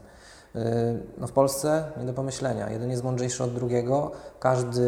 Yy, 0.56 0.62
No 1.18 1.28
w 1.28 1.32
Polsce 1.32 1.92
nie 2.00 2.06
do 2.06 2.14
pomyślenia. 2.14 2.70
Jeden 2.70 2.92
jest 2.92 3.04
mądrzejszy 3.04 3.44
od 3.44 3.54
drugiego, 3.54 4.12
każdy, 4.40 4.84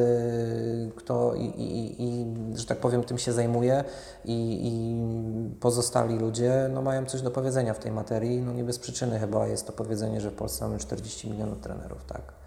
kto 0.96 1.36
i, 1.36 1.46
i, 1.46 2.04
i 2.04 2.26
że 2.58 2.66
tak 2.66 2.78
powiem, 2.78 3.04
tym 3.04 3.18
się 3.18 3.34
zajmuje 3.34 3.84
i, 4.26 4.60
i 4.64 5.56
pozostali 5.60 6.20
ludzie 6.20 6.70
no, 6.74 6.82
mają 6.82 7.06
coś 7.06 7.22
do 7.22 7.32
powiedzenia 7.32 7.74
w 7.74 7.80
tej 7.80 7.92
materii. 7.92 8.42
No 8.42 8.54
nie 8.54 8.64
bez 8.64 8.80
przyczyny 8.80 9.20
chyba 9.20 9.48
jest 9.48 9.68
to 9.68 9.74
powiedzenie, 9.74 10.22
że 10.22 10.32
w 10.32 10.36
Polsce 10.36 10.66
mamy 10.66 10.78
40 10.80 11.30
milionów 11.32 11.60
trenerów, 11.60 12.06
tak? 12.06 12.45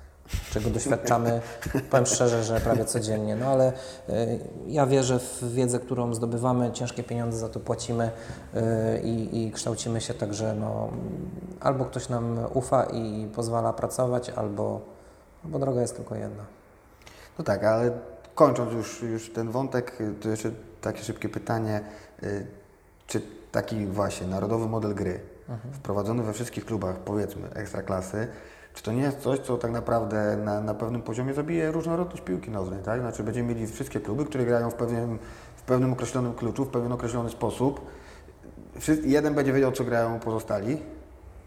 Czego 0.50 0.70
doświadczamy, 0.70 1.40
powiem 1.90 2.06
szczerze, 2.06 2.44
że 2.44 2.60
prawie 2.60 2.84
codziennie. 2.84 3.36
No 3.36 3.46
ale 3.46 3.72
y, 4.08 4.38
ja 4.66 4.86
wierzę 4.86 5.18
w 5.18 5.52
wiedzę, 5.54 5.78
którą 5.78 6.14
zdobywamy, 6.14 6.72
ciężkie 6.72 7.02
pieniądze 7.02 7.38
za 7.38 7.48
to 7.48 7.60
płacimy 7.60 8.10
y, 8.54 9.00
i, 9.02 9.46
i 9.46 9.52
kształcimy 9.52 10.00
się 10.00 10.14
tak, 10.14 10.34
że 10.34 10.54
no, 10.54 10.90
albo 11.60 11.84
ktoś 11.84 12.08
nam 12.08 12.38
ufa 12.54 12.84
i 12.84 13.28
pozwala 13.34 13.72
pracować, 13.72 14.30
albo, 14.30 14.80
albo 15.44 15.58
droga 15.58 15.80
jest 15.80 15.96
tylko 15.96 16.14
jedna. 16.14 16.44
No 17.38 17.44
tak, 17.44 17.64
ale 17.64 17.90
kończąc 18.34 18.72
już, 18.72 19.02
już 19.02 19.32
ten 19.32 19.50
wątek, 19.50 19.98
to 20.20 20.28
jeszcze 20.28 20.50
takie 20.80 21.02
szybkie 21.02 21.28
pytanie. 21.28 21.80
y, 22.22 22.46
Czy 23.06 23.22
taki 23.52 23.86
właśnie 23.86 24.26
narodowy 24.26 24.66
model 24.66 24.94
gry, 24.94 25.20
wprowadzony 25.72 26.22
we 26.22 26.32
wszystkich 26.32 26.64
klubach, 26.64 26.96
powiedzmy, 26.96 27.48
ekstraklasy, 27.54 28.28
czy 28.78 28.84
to 28.84 28.92
nie 28.92 29.02
jest 29.02 29.18
coś, 29.18 29.38
co 29.38 29.56
tak 29.56 29.70
naprawdę 29.70 30.36
na, 30.36 30.60
na 30.60 30.74
pewnym 30.74 31.02
poziomie 31.02 31.34
zabije 31.34 31.72
różnorodność 31.72 32.22
piłki 32.22 32.50
nożnej, 32.50 32.82
tak? 32.82 33.00
Znaczy 33.00 33.22
będziemy 33.22 33.54
mieli 33.54 33.66
wszystkie 33.66 34.00
kluby, 34.00 34.24
które 34.24 34.44
grają 34.44 34.70
w 34.70 34.74
pewnym, 34.74 35.18
w 35.56 35.62
pewnym 35.62 35.92
określonym 35.92 36.34
kluczu, 36.34 36.64
w 36.64 36.68
pewien 36.68 36.92
określony 36.92 37.30
sposób. 37.30 37.80
Wszyscy, 38.78 39.08
jeden 39.08 39.34
będzie 39.34 39.52
wiedział, 39.52 39.72
co 39.72 39.84
grają 39.84 40.20
pozostali. 40.20 40.78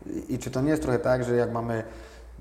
I, 0.06 0.34
I 0.34 0.40
czy 0.40 0.52
to 0.52 0.62
nie 0.62 0.70
jest 0.70 0.82
trochę 0.82 1.00
tak, 1.00 1.24
że 1.24 1.36
jak 1.36 1.52
mamy 1.52 1.84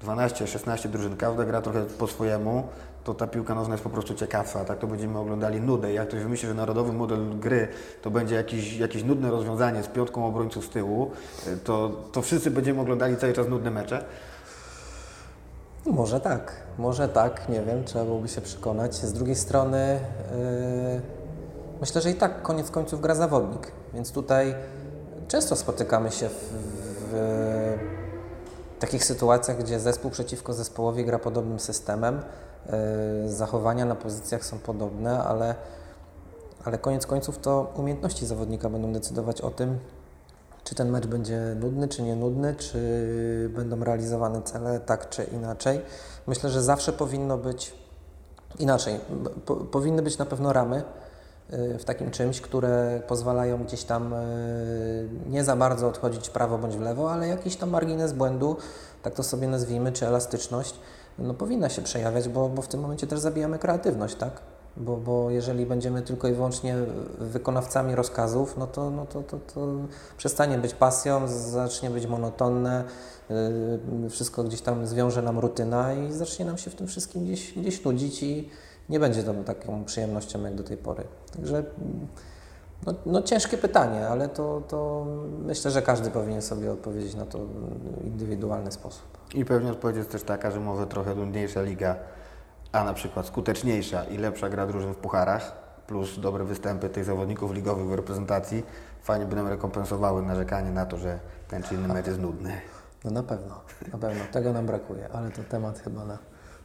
12-16 0.04 0.88
drużyn, 0.88 1.16
każda 1.16 1.44
gra 1.44 1.62
trochę 1.62 1.82
po 1.84 2.06
swojemu, 2.06 2.68
to 3.04 3.14
ta 3.14 3.26
piłka 3.26 3.54
nożna 3.54 3.74
jest 3.74 3.84
po 3.84 3.90
prostu 3.90 4.14
ciekawsza, 4.14 4.64
tak 4.64 4.78
to 4.78 4.86
będziemy 4.86 5.18
oglądali 5.18 5.60
nudę. 5.60 5.92
Jak 5.92 6.08
ktoś 6.08 6.22
wymyśli, 6.22 6.48
że 6.48 6.54
narodowy 6.54 6.92
model 6.92 7.38
gry 7.38 7.68
to 8.02 8.10
będzie 8.10 8.34
jakiś, 8.34 8.76
jakieś 8.76 9.04
nudne 9.04 9.30
rozwiązanie 9.30 9.82
z 9.82 9.88
piątką 9.88 10.26
obrońców 10.26 10.64
z 10.64 10.68
tyłu, 10.68 11.10
to, 11.64 11.90
to 12.12 12.22
wszyscy 12.22 12.50
będziemy 12.50 12.80
oglądali 12.80 13.16
cały 13.16 13.32
czas 13.32 13.48
nudne 13.48 13.70
mecze. 13.70 14.04
Może 15.86 16.20
tak, 16.20 16.52
może 16.78 17.08
tak, 17.08 17.48
nie 17.48 17.62
wiem, 17.62 17.84
trzeba 17.84 18.04
byłoby 18.04 18.28
się 18.28 18.40
przekonać. 18.40 18.94
Z 18.94 19.12
drugiej 19.12 19.36
strony 19.36 20.00
yy, 20.32 21.00
myślę, 21.80 22.00
że 22.00 22.10
i 22.10 22.14
tak 22.14 22.42
koniec 22.42 22.70
końców 22.70 23.00
gra 23.00 23.14
zawodnik, 23.14 23.72
więc 23.94 24.12
tutaj 24.12 24.54
często 25.28 25.56
spotykamy 25.56 26.10
się 26.10 26.28
w, 26.28 26.34
w 27.10 28.78
takich 28.78 29.04
sytuacjach, 29.04 29.58
gdzie 29.58 29.80
zespół 29.80 30.10
przeciwko 30.10 30.52
zespołowi 30.52 31.04
gra 31.04 31.18
podobnym 31.18 31.60
systemem, 31.60 32.22
yy, 33.22 33.32
zachowania 33.32 33.84
na 33.84 33.94
pozycjach 33.94 34.44
są 34.44 34.58
podobne, 34.58 35.22
ale, 35.24 35.54
ale 36.64 36.78
koniec 36.78 37.06
końców 37.06 37.38
to 37.38 37.72
umiejętności 37.76 38.26
zawodnika 38.26 38.70
będą 38.70 38.92
decydować 38.92 39.40
o 39.40 39.50
tym, 39.50 39.78
czy 40.64 40.74
ten 40.74 40.90
mecz 40.90 41.06
będzie 41.06 41.56
nudny, 41.60 41.88
czy 41.88 42.02
nie 42.02 42.16
nudny, 42.16 42.54
czy 42.54 43.50
będą 43.54 43.84
realizowane 43.84 44.42
cele 44.42 44.80
tak 44.80 45.08
czy 45.08 45.24
inaczej. 45.24 45.80
Myślę, 46.26 46.50
że 46.50 46.62
zawsze 46.62 46.92
powinno 46.92 47.38
być 47.38 47.74
inaczej. 48.58 49.00
Po, 49.46 49.56
powinny 49.56 50.02
być 50.02 50.18
na 50.18 50.26
pewno 50.26 50.52
ramy 50.52 50.82
y, 51.52 51.78
w 51.78 51.84
takim 51.84 52.10
czymś, 52.10 52.40
które 52.40 53.02
pozwalają 53.08 53.64
gdzieś 53.64 53.84
tam 53.84 54.12
y, 54.12 55.08
nie 55.26 55.44
za 55.44 55.56
bardzo 55.56 55.88
odchodzić 55.88 56.28
w 56.28 56.30
prawo 56.30 56.58
bądź 56.58 56.76
w 56.76 56.80
lewo, 56.80 57.12
ale 57.12 57.28
jakiś 57.28 57.56
tam 57.56 57.70
margines 57.70 58.12
błędu, 58.12 58.56
tak 59.02 59.14
to 59.14 59.22
sobie 59.22 59.48
nazwijmy, 59.48 59.92
czy 59.92 60.06
elastyczność, 60.06 60.74
no 61.18 61.34
powinna 61.34 61.68
się 61.68 61.82
przejawiać, 61.82 62.28
bo, 62.28 62.48
bo 62.48 62.62
w 62.62 62.68
tym 62.68 62.80
momencie 62.80 63.06
też 63.06 63.18
zabijamy 63.18 63.58
kreatywność, 63.58 64.14
tak? 64.14 64.40
Bo, 64.76 64.96
bo 64.96 65.30
jeżeli 65.30 65.66
będziemy 65.66 66.02
tylko 66.02 66.28
i 66.28 66.32
wyłącznie 66.32 66.76
wykonawcami 67.18 67.94
rozkazów, 67.94 68.56
no 68.56 68.66
to, 68.66 68.90
no 68.90 69.06
to, 69.06 69.22
to, 69.22 69.38
to 69.54 69.66
przestanie 70.16 70.58
być 70.58 70.74
pasją, 70.74 71.28
zacznie 71.28 71.90
być 71.90 72.06
monotonne, 72.06 72.84
yy, 74.00 74.10
wszystko 74.10 74.44
gdzieś 74.44 74.60
tam 74.60 74.86
zwiąże 74.86 75.22
nam 75.22 75.38
rutyna 75.38 75.94
i 75.94 76.12
zacznie 76.12 76.44
nam 76.44 76.58
się 76.58 76.70
w 76.70 76.74
tym 76.74 76.86
wszystkim 76.86 77.24
gdzieś, 77.24 77.52
gdzieś 77.52 77.84
nudzić 77.84 78.22
i 78.22 78.48
nie 78.88 79.00
będzie 79.00 79.22
to 79.22 79.34
taką 79.34 79.84
przyjemnością 79.84 80.42
jak 80.42 80.54
do 80.54 80.62
tej 80.62 80.76
pory. 80.76 81.04
Także 81.32 81.56
mm, 81.58 82.06
no, 82.86 82.94
no 83.06 83.22
ciężkie 83.22 83.58
pytanie, 83.58 84.08
ale 84.08 84.28
to, 84.28 84.62
to 84.68 85.06
myślę, 85.46 85.70
że 85.70 85.82
każdy 85.82 86.10
powinien 86.10 86.42
sobie 86.42 86.72
odpowiedzieć 86.72 87.14
na 87.14 87.26
to 87.26 87.38
w 87.38 88.06
indywidualny 88.06 88.72
sposób. 88.72 89.04
I 89.34 89.44
pewnie 89.44 89.70
odpowiedź 89.70 89.96
jest 89.96 90.10
też 90.10 90.22
taka, 90.22 90.50
że 90.50 90.60
może 90.60 90.86
trochę 90.86 91.14
nudniejsza 91.14 91.62
liga, 91.62 91.96
a 92.72 92.84
na 92.84 92.94
przykład 92.94 93.26
skuteczniejsza 93.26 94.04
i 94.04 94.18
lepsza 94.18 94.48
gra 94.48 94.66
drużyn 94.66 94.92
w 94.92 94.96
pucharach, 94.96 95.52
plus 95.86 96.20
dobre 96.20 96.44
występy 96.44 96.88
tych 96.88 97.04
zawodników 97.04 97.52
ligowych 97.54 97.86
w 97.86 97.92
reprezentacji, 97.94 98.62
fajnie 99.02 99.26
by 99.26 99.36
nam 99.36 99.48
rekompensowały 99.48 100.22
narzekanie 100.22 100.70
na 100.70 100.86
to, 100.86 100.96
że 100.96 101.18
ten 101.48 101.62
czy 101.62 101.74
inny 101.74 101.88
mecz 101.88 102.06
jest 102.06 102.20
nudny. 102.20 102.52
No 103.04 103.10
na 103.10 103.22
pewno, 103.22 103.60
na 103.92 103.98
pewno. 103.98 104.24
Tego 104.32 104.52
nam 104.52 104.66
brakuje, 104.66 105.08
ale 105.12 105.30
to 105.30 105.42
temat 105.44 105.78
chyba 105.78 106.04
na, 106.04 106.18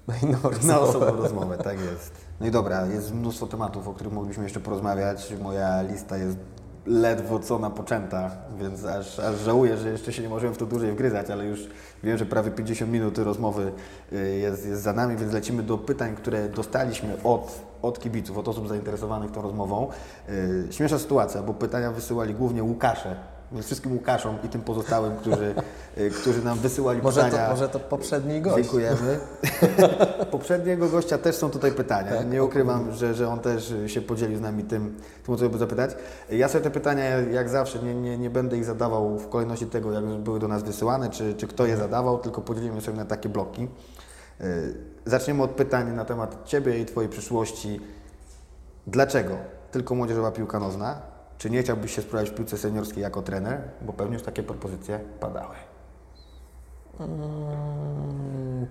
na 0.07 0.17
inną 0.17 0.37
Na 0.43 0.49
rozmowę. 0.49 0.79
osobną 0.79 1.15
rozmowę, 1.21 1.57
tak 1.57 1.79
jest. 1.79 2.11
No 2.39 2.47
i 2.47 2.51
dobra, 2.51 2.85
jest 2.85 3.13
mnóstwo 3.13 3.47
tematów, 3.47 3.87
o 3.87 3.93
których 3.93 4.13
moglibyśmy 4.13 4.43
jeszcze 4.43 4.59
porozmawiać. 4.59 5.33
Moja 5.41 5.81
lista 5.81 6.17
jest 6.17 6.37
ledwo 6.85 7.39
co 7.39 7.59
napoczęta, 7.59 8.31
więc 8.59 8.85
aż, 8.85 9.19
aż 9.19 9.39
żałuję, 9.39 9.77
że 9.77 9.89
jeszcze 9.89 10.13
się 10.13 10.21
nie 10.21 10.29
możemy 10.29 10.53
w 10.53 10.57
to 10.57 10.65
dłużej 10.65 10.91
wgryzać, 10.91 11.29
ale 11.29 11.45
już 11.45 11.67
wiem, 12.03 12.17
że 12.17 12.25
prawie 12.25 12.51
50 12.51 12.91
minut 12.91 13.17
rozmowy 13.17 13.71
y, 14.13 14.37
jest, 14.37 14.65
jest 14.65 14.81
za 14.81 14.93
nami, 14.93 15.17
więc 15.17 15.33
lecimy 15.33 15.63
do 15.63 15.77
pytań, 15.77 16.15
które 16.15 16.49
dostaliśmy 16.49 17.17
od, 17.23 17.59
od 17.81 17.99
kibiców, 17.99 18.37
od 18.37 18.47
osób 18.47 18.67
zainteresowanych 18.67 19.31
tą 19.31 19.41
rozmową. 19.41 19.87
Y, 20.29 20.67
Śmieszna 20.71 20.99
sytuacja, 20.99 21.43
bo 21.43 21.53
pytania 21.53 21.91
wysyłali 21.91 22.33
głównie 22.33 22.63
Łukasze, 22.63 23.15
wszystkim 23.63 23.91
Łukaszom 23.91 24.37
i 24.43 24.49
tym 24.49 24.61
pozostałym, 24.61 25.17
którzy, 25.17 25.55
y, 25.97 26.09
którzy 26.09 26.43
nam 26.43 26.59
wysyłali 26.59 27.01
Może 27.01 27.23
pytania. 27.23 27.45
to, 27.45 27.51
może 27.51 27.69
to 27.69 27.79
poprzedni 27.79 28.41
gość. 28.41 28.55
Dziękujemy. 28.55 29.19
Poprzedniego 30.31 30.89
gościa 30.89 31.17
też 31.17 31.35
są 31.35 31.49
tutaj 31.49 31.71
pytania. 31.71 32.11
Tak, 32.11 32.29
nie 32.31 32.43
ukrywam, 32.43 32.91
że, 32.91 33.13
że 33.13 33.27
on 33.29 33.39
też 33.39 33.73
się 33.87 34.01
podzielił 34.01 34.37
z 34.37 34.41
nami 34.41 34.63
tym, 34.63 34.95
tym 35.25 35.35
o 35.35 35.37
co 35.37 35.49
by 35.49 35.57
zapytać. 35.57 35.91
Ja 36.29 36.47
sobie 36.47 36.63
te 36.63 36.71
pytania, 36.71 37.03
jak 37.19 37.49
zawsze, 37.49 37.79
nie, 37.79 37.95
nie, 37.95 38.17
nie 38.17 38.29
będę 38.29 38.57
ich 38.57 38.65
zadawał 38.65 39.19
w 39.19 39.29
kolejności 39.29 39.65
tego, 39.65 39.91
jak 39.91 40.05
były 40.05 40.39
do 40.39 40.47
nas 40.47 40.63
wysyłane, 40.63 41.09
czy, 41.09 41.33
czy 41.33 41.47
kto 41.47 41.65
je 41.65 41.77
zadawał, 41.77 42.17
tylko 42.17 42.41
podzielimy 42.41 42.81
sobie 42.81 42.97
na 42.97 43.05
takie 43.05 43.29
bloki. 43.29 43.67
Y, 44.41 44.95
Zaczniemy 45.05 45.43
od 45.43 45.51
pytań 45.51 45.93
na 45.93 46.05
temat 46.05 46.37
Ciebie 46.45 46.79
i 46.79 46.85
Twojej 46.85 47.09
przyszłości. 47.09 47.81
Dlaczego 48.87 49.37
tylko 49.71 49.95
młodzieżowa 49.95 50.31
piłka 50.31 50.59
nożna? 50.59 51.14
Czy 51.37 51.49
nie 51.49 51.63
chciałbyś 51.63 51.95
się 51.95 52.01
spróbować 52.01 52.29
w 52.29 52.35
piłce 52.35 52.57
seniorskiej 52.57 53.03
jako 53.03 53.21
trener? 53.21 53.61
Bo 53.81 53.93
pewnie 53.93 54.13
już 54.13 54.23
takie 54.23 54.43
propozycje 54.43 54.99
padały. 55.19 55.55
Mm, 56.99 58.67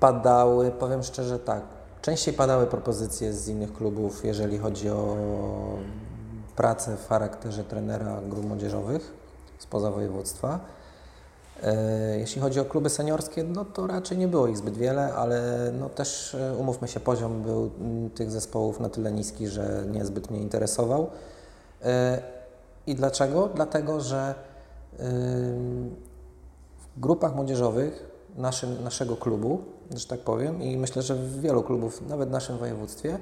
Padały, 0.00 0.70
powiem 0.70 1.02
szczerze 1.02 1.38
tak, 1.38 1.62
częściej 2.02 2.34
padały 2.34 2.66
propozycje 2.66 3.32
z 3.32 3.48
innych 3.48 3.72
klubów, 3.72 4.24
jeżeli 4.24 4.58
chodzi 4.58 4.90
o 4.90 5.16
pracę 6.56 6.96
w 6.96 7.08
charakterze 7.08 7.64
trenera 7.64 8.20
grup 8.28 8.44
młodzieżowych 8.44 9.12
spoza 9.58 9.90
województwa. 9.90 10.60
E, 11.62 12.18
Jeśli 12.18 12.40
chodzi 12.42 12.60
o 12.60 12.64
kluby 12.64 12.90
seniorskie, 12.90 13.44
no 13.44 13.64
to 13.64 13.86
raczej 13.86 14.18
nie 14.18 14.28
było 14.28 14.46
ich 14.46 14.56
zbyt 14.56 14.76
wiele, 14.76 15.14
ale 15.14 15.42
no 15.78 15.88
też 15.88 16.34
e, 16.34 16.54
umówmy 16.56 16.88
się, 16.88 17.00
poziom 17.00 17.42
był 17.42 17.70
mm, 17.80 18.10
tych 18.10 18.30
zespołów 18.30 18.80
na 18.80 18.88
tyle 18.88 19.12
niski, 19.12 19.48
że 19.48 19.84
niezbyt 19.92 20.30
mnie 20.30 20.40
interesował. 20.40 21.10
E, 21.84 22.22
I 22.86 22.94
dlaczego? 22.94 23.48
Dlatego, 23.54 24.00
że 24.00 24.34
w 26.78 27.00
grupach 27.00 27.34
młodzieżowych 27.34 28.10
naszym, 28.36 28.84
naszego 28.84 29.16
klubu, 29.16 29.60
że 29.96 30.06
tak 30.06 30.20
powiem, 30.20 30.62
i 30.62 30.76
myślę, 30.76 31.02
że 31.02 31.14
w 31.14 31.40
wielu 31.40 31.62
klubów, 31.62 32.08
nawet 32.08 32.28
w 32.28 32.32
naszym 32.32 32.58
województwie, 32.58 33.18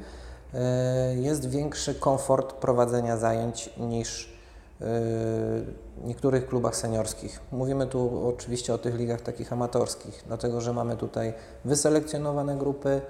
e, 0.54 1.14
jest 1.16 1.48
większy 1.48 1.94
komfort 1.94 2.52
prowadzenia 2.52 3.16
zajęć 3.16 3.70
niż 3.78 4.40
w 4.82 5.64
niektórych 6.04 6.46
klubach 6.46 6.76
seniorskich. 6.76 7.40
Mówimy 7.52 7.86
tu 7.86 8.28
oczywiście 8.28 8.74
o 8.74 8.78
tych 8.78 8.94
ligach 8.94 9.20
takich 9.20 9.52
amatorskich, 9.52 10.24
dlatego 10.26 10.60
że 10.60 10.72
mamy 10.72 10.96
tutaj 10.96 11.34
wyselekcjonowane 11.64 12.58
grupy, 12.58 13.00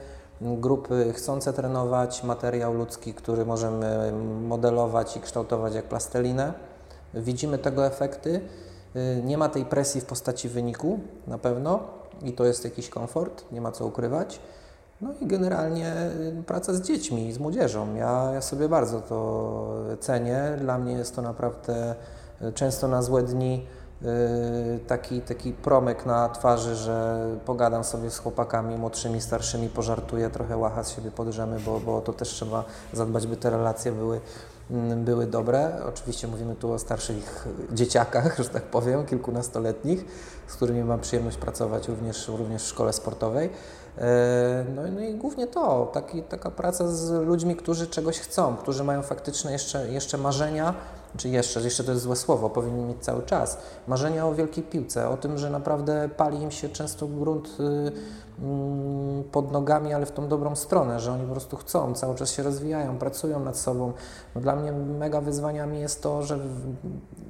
grupy 0.41 1.12
chcące 1.12 1.53
trenować, 1.53 2.24
materiał 2.24 2.74
ludzki, 2.74 3.14
który 3.14 3.47
możemy 3.47 4.12
modelować 4.49 5.16
i 5.16 5.20
kształtować 5.20 5.74
jak 5.74 5.84
plastelinę. 5.84 6.53
Widzimy 7.14 7.59
tego 7.59 7.86
efekty. 7.86 8.41
Y, 8.97 9.22
Nie 9.24 9.38
ma 9.38 9.49
tej 9.49 9.64
presji 9.64 10.01
w 10.01 10.05
postaci 10.05 10.49
wyniku 10.49 10.99
na 11.26 11.38
pewno 11.38 11.80
i 12.22 12.32
to 12.32 12.45
jest 12.45 12.64
jakiś 12.64 12.88
komfort, 12.88 13.45
nie 13.53 13.61
ma 13.61 13.72
co 13.72 13.86
ukrywać. 13.86 14.41
No 15.01 15.11
i 15.20 15.26
generalnie 15.26 15.95
y, 16.41 16.43
praca 16.47 16.74
z 16.74 16.80
dziećmi, 16.80 17.32
z 17.32 17.38
młodzieżą. 17.38 17.95
Ja, 17.95 18.30
ja 18.34 18.41
sobie 18.41 18.68
bardzo 18.68 19.01
to 19.01 19.68
cenię. 20.01 20.57
Dla 20.61 20.78
mnie 20.78 20.93
jest 20.93 21.16
to 21.16 21.22
naprawdę 21.22 21.95
y, 22.43 22.53
często 22.53 22.88
na 22.88 23.03
złe 23.03 23.22
dni 23.22 23.66
taki, 24.86 25.20
taki 25.20 25.53
promyk 25.53 26.07
na 26.07 26.28
twarzy, 26.28 26.74
że 26.74 27.26
pogadam 27.46 27.84
sobie 27.84 28.11
z 28.11 28.18
chłopakami 28.18 28.76
młodszymi, 28.76 29.20
starszymi, 29.20 29.68
pożartuję, 29.68 30.30
trochę 30.30 30.57
łacha 30.57 30.84
z 30.84 30.90
siebie 30.90 31.11
podrzemy, 31.11 31.61
bo, 31.61 31.80
bo 31.80 32.01
to 32.01 32.12
też 32.12 32.28
trzeba 32.28 32.64
zadbać, 32.92 33.26
by 33.26 33.36
te 33.36 33.51
relacje 33.51 33.92
były, 33.92 34.20
mm, 34.70 35.05
były 35.05 35.26
dobre. 35.26 35.72
Oczywiście 35.88 36.28
mówimy 36.28 36.55
tu 36.55 36.72
o 36.72 36.78
starszych 36.78 37.48
dzieciakach, 37.72 38.38
że 38.38 38.48
tak 38.48 38.62
powiem, 38.62 39.07
kilkunastoletnich, 39.07 40.05
z 40.46 40.55
którymi 40.55 40.84
mam 40.84 41.01
przyjemność 41.01 41.36
pracować 41.36 41.88
również, 41.88 42.28
również 42.28 42.62
w 42.62 42.66
szkole 42.68 42.92
sportowej. 42.92 43.51
E, 43.98 44.64
No, 44.74 44.82
no 44.94 45.01
i 45.01 45.14
głównie 45.14 45.46
to, 45.46 45.90
taki, 45.94 46.22
taka 46.22 46.51
praca 46.51 46.88
z 46.88 47.26
ludźmi, 47.26 47.57
którzy 47.57 47.86
czegoś 47.86 48.18
chcą, 48.18 48.57
którzy 48.57 48.84
mają 48.84 49.03
faktyczne 49.03 49.53
jeszcze, 49.53 49.88
jeszcze 49.88 50.18
marzenia, 50.18 50.74
czy 51.17 51.29
jeszcze, 51.29 51.61
jeszcze 51.61 51.85
to 51.85 51.93
jest 51.93 52.05
złe 52.05 52.17
słowo, 52.17 52.51
powinni 52.51 52.85
mieć 52.85 53.05
cały 53.05 53.23
czas, 53.23 53.59
marzenia 53.87 54.27
o 54.27 54.35
wielkiej 54.35 54.65
piłce, 54.65 55.09
o 55.09 55.17
tym, 55.17 55.39
że 55.39 55.51
naprawdę 55.51 56.09
pali 56.17 56.43
im 56.43 56.51
się 56.51 56.69
często 56.69 57.07
grunt 57.07 57.57
y, 57.61 57.93
mm, 58.43 59.25
pod 59.25 59.53
nogami, 59.53 59.95
ale 59.95 60.07
w 60.07 60.13
tą 60.13 60.29
dobrą 60.29 60.57
stronę, 60.57 61.01
że 61.01 61.13
oni 61.13 61.27
po 61.27 61.33
prostu 61.33 61.57
chcą, 61.57 61.95
cały 61.95 62.15
czas 62.15 62.31
się 62.31 62.43
rozwijają, 62.43 62.99
pracują 62.99 63.41
nad 63.41 63.59
sobą. 63.59 63.93
No 64.35 64.41
dla 64.41 64.57
mnie 64.57 64.73
mega 64.73 65.21
wyzwaniami 65.21 65.81
jest 65.81 66.03
to, 66.03 66.23
że 66.23 66.39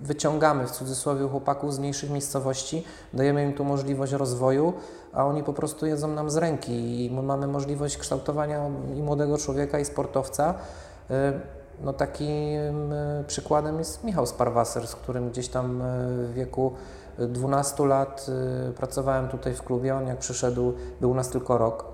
wyciągamy 0.02 0.66
w 0.66 0.70
cudzysłowie 0.70 1.28
chłopaków 1.28 1.74
z 1.74 1.78
mniejszych 1.78 2.10
miejscowości, 2.10 2.84
dajemy 3.14 3.44
im 3.44 3.52
tu 3.52 3.64
możliwość 3.64 4.12
rozwoju, 4.12 4.72
a 5.12 5.26
oni 5.26 5.44
po 5.44 5.52
prostu 5.52 5.86
jedzą 5.86 6.08
nam 6.08 6.30
z 6.30 6.36
ręki 6.36 7.04
i 7.04 7.10
my 7.10 7.22
mamy 7.22 7.46
możliwość 7.46 7.96
kształtowania 7.96 8.70
i 8.96 9.02
młodego 9.02 9.38
człowieka, 9.38 9.78
i 9.78 9.84
sportowca. 9.84 10.54
No 11.80 11.92
takim 11.92 12.92
y, 12.92 13.24
przykładem 13.26 13.78
jest 13.78 14.04
Michał 14.04 14.26
Sparwasser, 14.26 14.86
z 14.86 14.94
którym 14.94 15.30
gdzieś 15.30 15.48
tam 15.48 15.82
y, 15.82 15.84
w 16.26 16.32
wieku 16.34 16.72
12 17.18 17.86
lat 17.86 18.26
y, 18.68 18.72
pracowałem 18.72 19.28
tutaj 19.28 19.54
w 19.54 19.62
klubie. 19.62 19.94
On 19.96 20.06
jak 20.06 20.18
przyszedł, 20.18 20.72
był 21.00 21.10
u 21.10 21.14
nas 21.14 21.28
tylko 21.28 21.58
rok. 21.58 21.84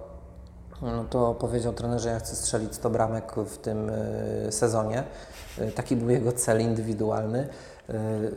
No 0.82 1.04
to 1.10 1.34
powiedział 1.34 1.72
trenerze, 1.72 2.08
ja 2.08 2.18
chcę 2.18 2.36
strzelić 2.36 2.74
100 2.74 2.90
bramek 2.90 3.32
w 3.46 3.58
tym 3.58 3.90
sezonie. 4.50 5.04
Taki 5.74 5.96
był 5.96 6.10
jego 6.10 6.32
cel 6.32 6.60
indywidualny. 6.60 7.48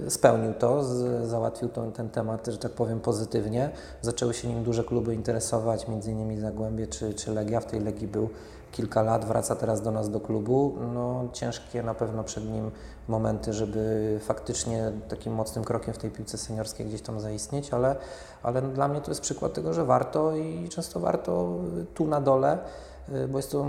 Spełnił 0.09 0.53
to, 0.53 0.83
załatwił 1.27 1.69
to, 1.69 1.91
ten 1.91 2.09
temat, 2.09 2.47
że 2.47 2.57
tak 2.57 2.71
powiem, 2.71 2.99
pozytywnie. 2.99 3.69
Zaczęły 4.01 4.33
się 4.33 4.47
nim 4.47 4.63
duże 4.63 4.83
kluby 4.83 5.15
interesować, 5.15 5.85
innymi 6.07 6.39
Zagłębie 6.39 6.87
czy, 6.87 7.13
czy 7.13 7.31
Legia. 7.31 7.59
W 7.59 7.65
tej 7.65 7.79
Legii 7.79 8.07
był 8.07 8.29
kilka 8.71 9.01
lat, 9.01 9.25
wraca 9.25 9.55
teraz 9.55 9.81
do 9.81 9.91
nas 9.91 10.09
do 10.09 10.19
klubu. 10.19 10.75
No, 10.93 11.23
ciężkie 11.33 11.83
na 11.83 11.93
pewno 11.93 12.23
przed 12.23 12.45
nim 12.45 12.71
momenty, 13.07 13.53
żeby 13.53 14.19
faktycznie 14.21 14.91
takim 15.09 15.33
mocnym 15.33 15.63
krokiem 15.65 15.93
w 15.93 15.97
tej 15.97 16.11
piłce 16.11 16.37
seniorskiej 16.37 16.85
gdzieś 16.85 17.01
tam 17.01 17.19
zaistnieć, 17.19 17.73
ale, 17.73 17.95
ale 18.43 18.61
dla 18.61 18.87
mnie 18.87 19.01
to 19.01 19.11
jest 19.11 19.21
przykład 19.21 19.53
tego, 19.53 19.73
że 19.73 19.85
warto 19.85 20.35
i 20.35 20.69
często 20.69 20.99
warto 20.99 21.55
tu 21.93 22.07
na 22.07 22.21
dole, 22.21 22.57
y, 23.09 23.27
bo 23.27 23.37
jest 23.39 23.51
to 23.51 23.65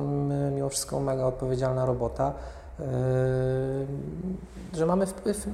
mimo 0.54 0.68
wszystko 0.68 1.00
mega 1.00 1.24
odpowiedzialna 1.24 1.86
robota, 1.86 2.32
y, 2.80 2.82
że 4.76 4.86
mamy 4.86 5.06
wpływ 5.06 5.46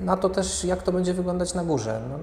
na 0.00 0.16
to 0.16 0.28
też, 0.28 0.64
jak 0.64 0.82
to 0.82 0.92
będzie 0.92 1.14
wyglądać 1.14 1.54
na 1.54 1.64
górze. 1.64 2.00
No, 2.10 2.18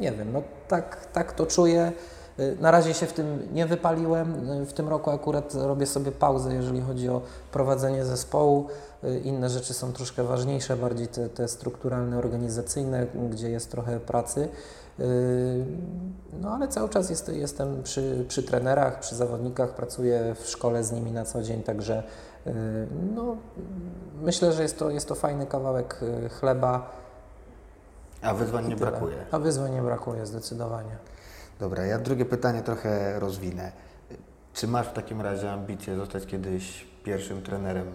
nie 0.00 0.12
wiem, 0.12 0.32
no 0.32 0.42
tak, 0.68 1.06
tak 1.12 1.32
to 1.32 1.46
czuję. 1.46 1.92
Y, 2.38 2.56
Na 2.60 2.70
razie 2.70 2.94
się 2.94 3.06
w 3.06 3.12
tym 3.12 3.48
nie 3.52 3.66
wypaliłem. 3.66 4.50
Y, 4.62 4.66
W 4.66 4.72
tym 4.72 4.88
roku 4.88 5.10
akurat 5.10 5.54
robię 5.54 5.86
sobie 5.86 6.12
pauzę, 6.12 6.54
jeżeli 6.54 6.80
chodzi 6.80 7.08
o 7.08 7.20
prowadzenie 7.52 8.04
zespołu. 8.04 8.66
Y, 9.04 9.20
Inne 9.20 9.48
rzeczy 9.50 9.74
są 9.74 9.92
troszkę 9.92 10.24
ważniejsze, 10.24 10.76
bardziej 10.76 11.08
te, 11.08 11.28
te 11.28 11.48
strukturalne, 11.48 12.18
organizacyjne, 12.18 13.06
gdzie 13.30 13.50
jest 13.50 13.70
trochę 13.70 14.00
pracy. 14.00 14.48
No 16.40 16.50
ale 16.50 16.68
cały 16.68 16.88
czas 16.88 17.10
jest, 17.10 17.28
jestem 17.28 17.82
przy, 17.82 18.24
przy 18.28 18.42
trenerach, 18.42 19.00
przy 19.00 19.14
zawodnikach, 19.14 19.74
pracuję 19.74 20.34
w 20.40 20.48
szkole 20.48 20.84
z 20.84 20.92
nimi 20.92 21.12
na 21.12 21.24
co 21.24 21.42
dzień, 21.42 21.62
także 21.62 22.02
no, 23.14 23.36
myślę, 24.22 24.52
że 24.52 24.62
jest 24.62 24.78
to, 24.78 24.90
jest 24.90 25.08
to 25.08 25.14
fajny 25.14 25.46
kawałek 25.46 26.00
chleba. 26.40 26.90
A 28.22 28.34
wyzwań 28.34 28.68
nie 28.68 28.76
brakuje. 28.76 29.16
A 29.30 29.38
wyzwań 29.38 29.72
nie 29.74 29.82
brakuje 29.82 30.26
zdecydowanie. 30.26 30.96
Dobra, 31.60 31.86
ja 31.86 31.98
drugie 31.98 32.24
pytanie 32.24 32.62
trochę 32.62 33.20
rozwinę. 33.20 33.72
Czy 34.52 34.68
masz 34.68 34.86
w 34.86 34.92
takim 34.92 35.20
razie 35.20 35.52
ambicje 35.52 35.96
zostać 35.96 36.26
kiedyś 36.26 36.86
pierwszym 37.04 37.42
trenerem 37.42 37.86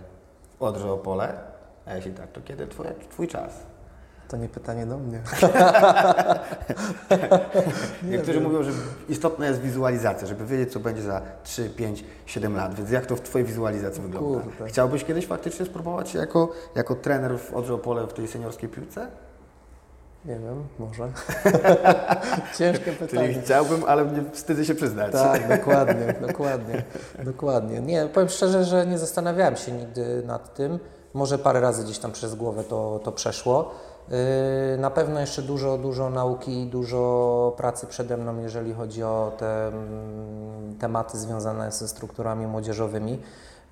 w 0.57 0.63
Odrze 0.63 0.91
Opole? 0.91 1.33
A 1.85 1.95
jeśli 1.95 2.11
tak, 2.11 2.31
to 2.31 2.41
kiedy 2.41 2.67
twoja, 2.67 2.91
twój 3.09 3.27
czas? 3.27 3.53
To 4.27 4.37
nie 4.37 4.49
pytanie 4.49 4.85
do 4.85 4.97
mnie. 4.97 5.21
Niektórzy 8.11 8.41
mówią, 8.41 8.63
że 8.63 8.71
istotna 9.09 9.47
jest 9.47 9.61
wizualizacja, 9.61 10.27
żeby 10.27 10.45
wiedzieć, 10.45 10.73
co 10.73 10.79
będzie 10.79 11.01
za 11.01 11.21
3, 11.43 11.69
5, 11.69 12.05
7 12.25 12.55
lat. 12.55 12.75
Więc 12.75 12.91
jak 12.91 13.05
to 13.05 13.15
w 13.15 13.21
Twojej 13.21 13.47
wizualizacji 13.47 14.01
wygląda? 14.01 14.39
kurde. 14.39 14.67
Chciałbyś 14.67 15.03
kiedyś 15.03 15.27
faktycznie 15.27 15.65
spróbować 15.65 16.09
się 16.09 16.19
jako, 16.19 16.51
jako 16.75 16.95
trener 16.95 17.39
w 17.39 17.53
Odrze 17.53 17.73
Opole 17.73 18.07
w 18.07 18.13
tej 18.13 18.27
seniorskiej 18.27 18.69
piłce? 18.69 19.07
Nie 20.25 20.39
wiem, 20.39 20.67
może. 20.79 21.11
Ciężkie 22.57 22.91
pytanie. 22.91 23.27
Czyli 23.27 23.41
chciałbym, 23.45 23.83
ale 23.87 24.05
nie 24.05 24.31
wstydzę 24.31 24.65
się 24.65 24.75
przyznać. 24.75 25.11
Tak, 25.11 25.57
dokładnie, 25.57 26.15
dokładnie, 26.27 26.83
dokładnie. 27.23 27.79
Nie, 27.79 28.05
powiem 28.05 28.29
szczerze, 28.29 28.63
że 28.63 28.85
nie 28.85 28.97
zastanawiałem 28.97 29.55
się 29.55 29.71
nigdy 29.71 30.23
nad 30.25 30.53
tym. 30.53 30.79
Może 31.13 31.37
parę 31.37 31.59
razy 31.59 31.83
gdzieś 31.83 31.99
tam 31.99 32.11
przez 32.11 32.35
głowę 32.35 32.63
to, 32.63 32.99
to 33.03 33.11
przeszło. 33.11 33.71
Yy, 34.09 34.77
Na 34.77 34.89
pewno 34.91 35.19
jeszcze 35.19 35.41
dużo, 35.41 35.77
dużo 35.77 36.09
nauki 36.09 36.61
i 36.61 36.67
dużo 36.67 37.53
pracy 37.57 37.87
przede 37.87 38.17
mną, 38.17 38.39
jeżeli 38.39 38.73
chodzi 38.73 39.03
o 39.03 39.31
te 39.37 39.67
mm, 39.67 40.75
tematy 40.79 41.17
związane 41.17 41.71
ze 41.71 41.87
strukturami 41.87 42.47
młodzieżowymi. 42.47 43.21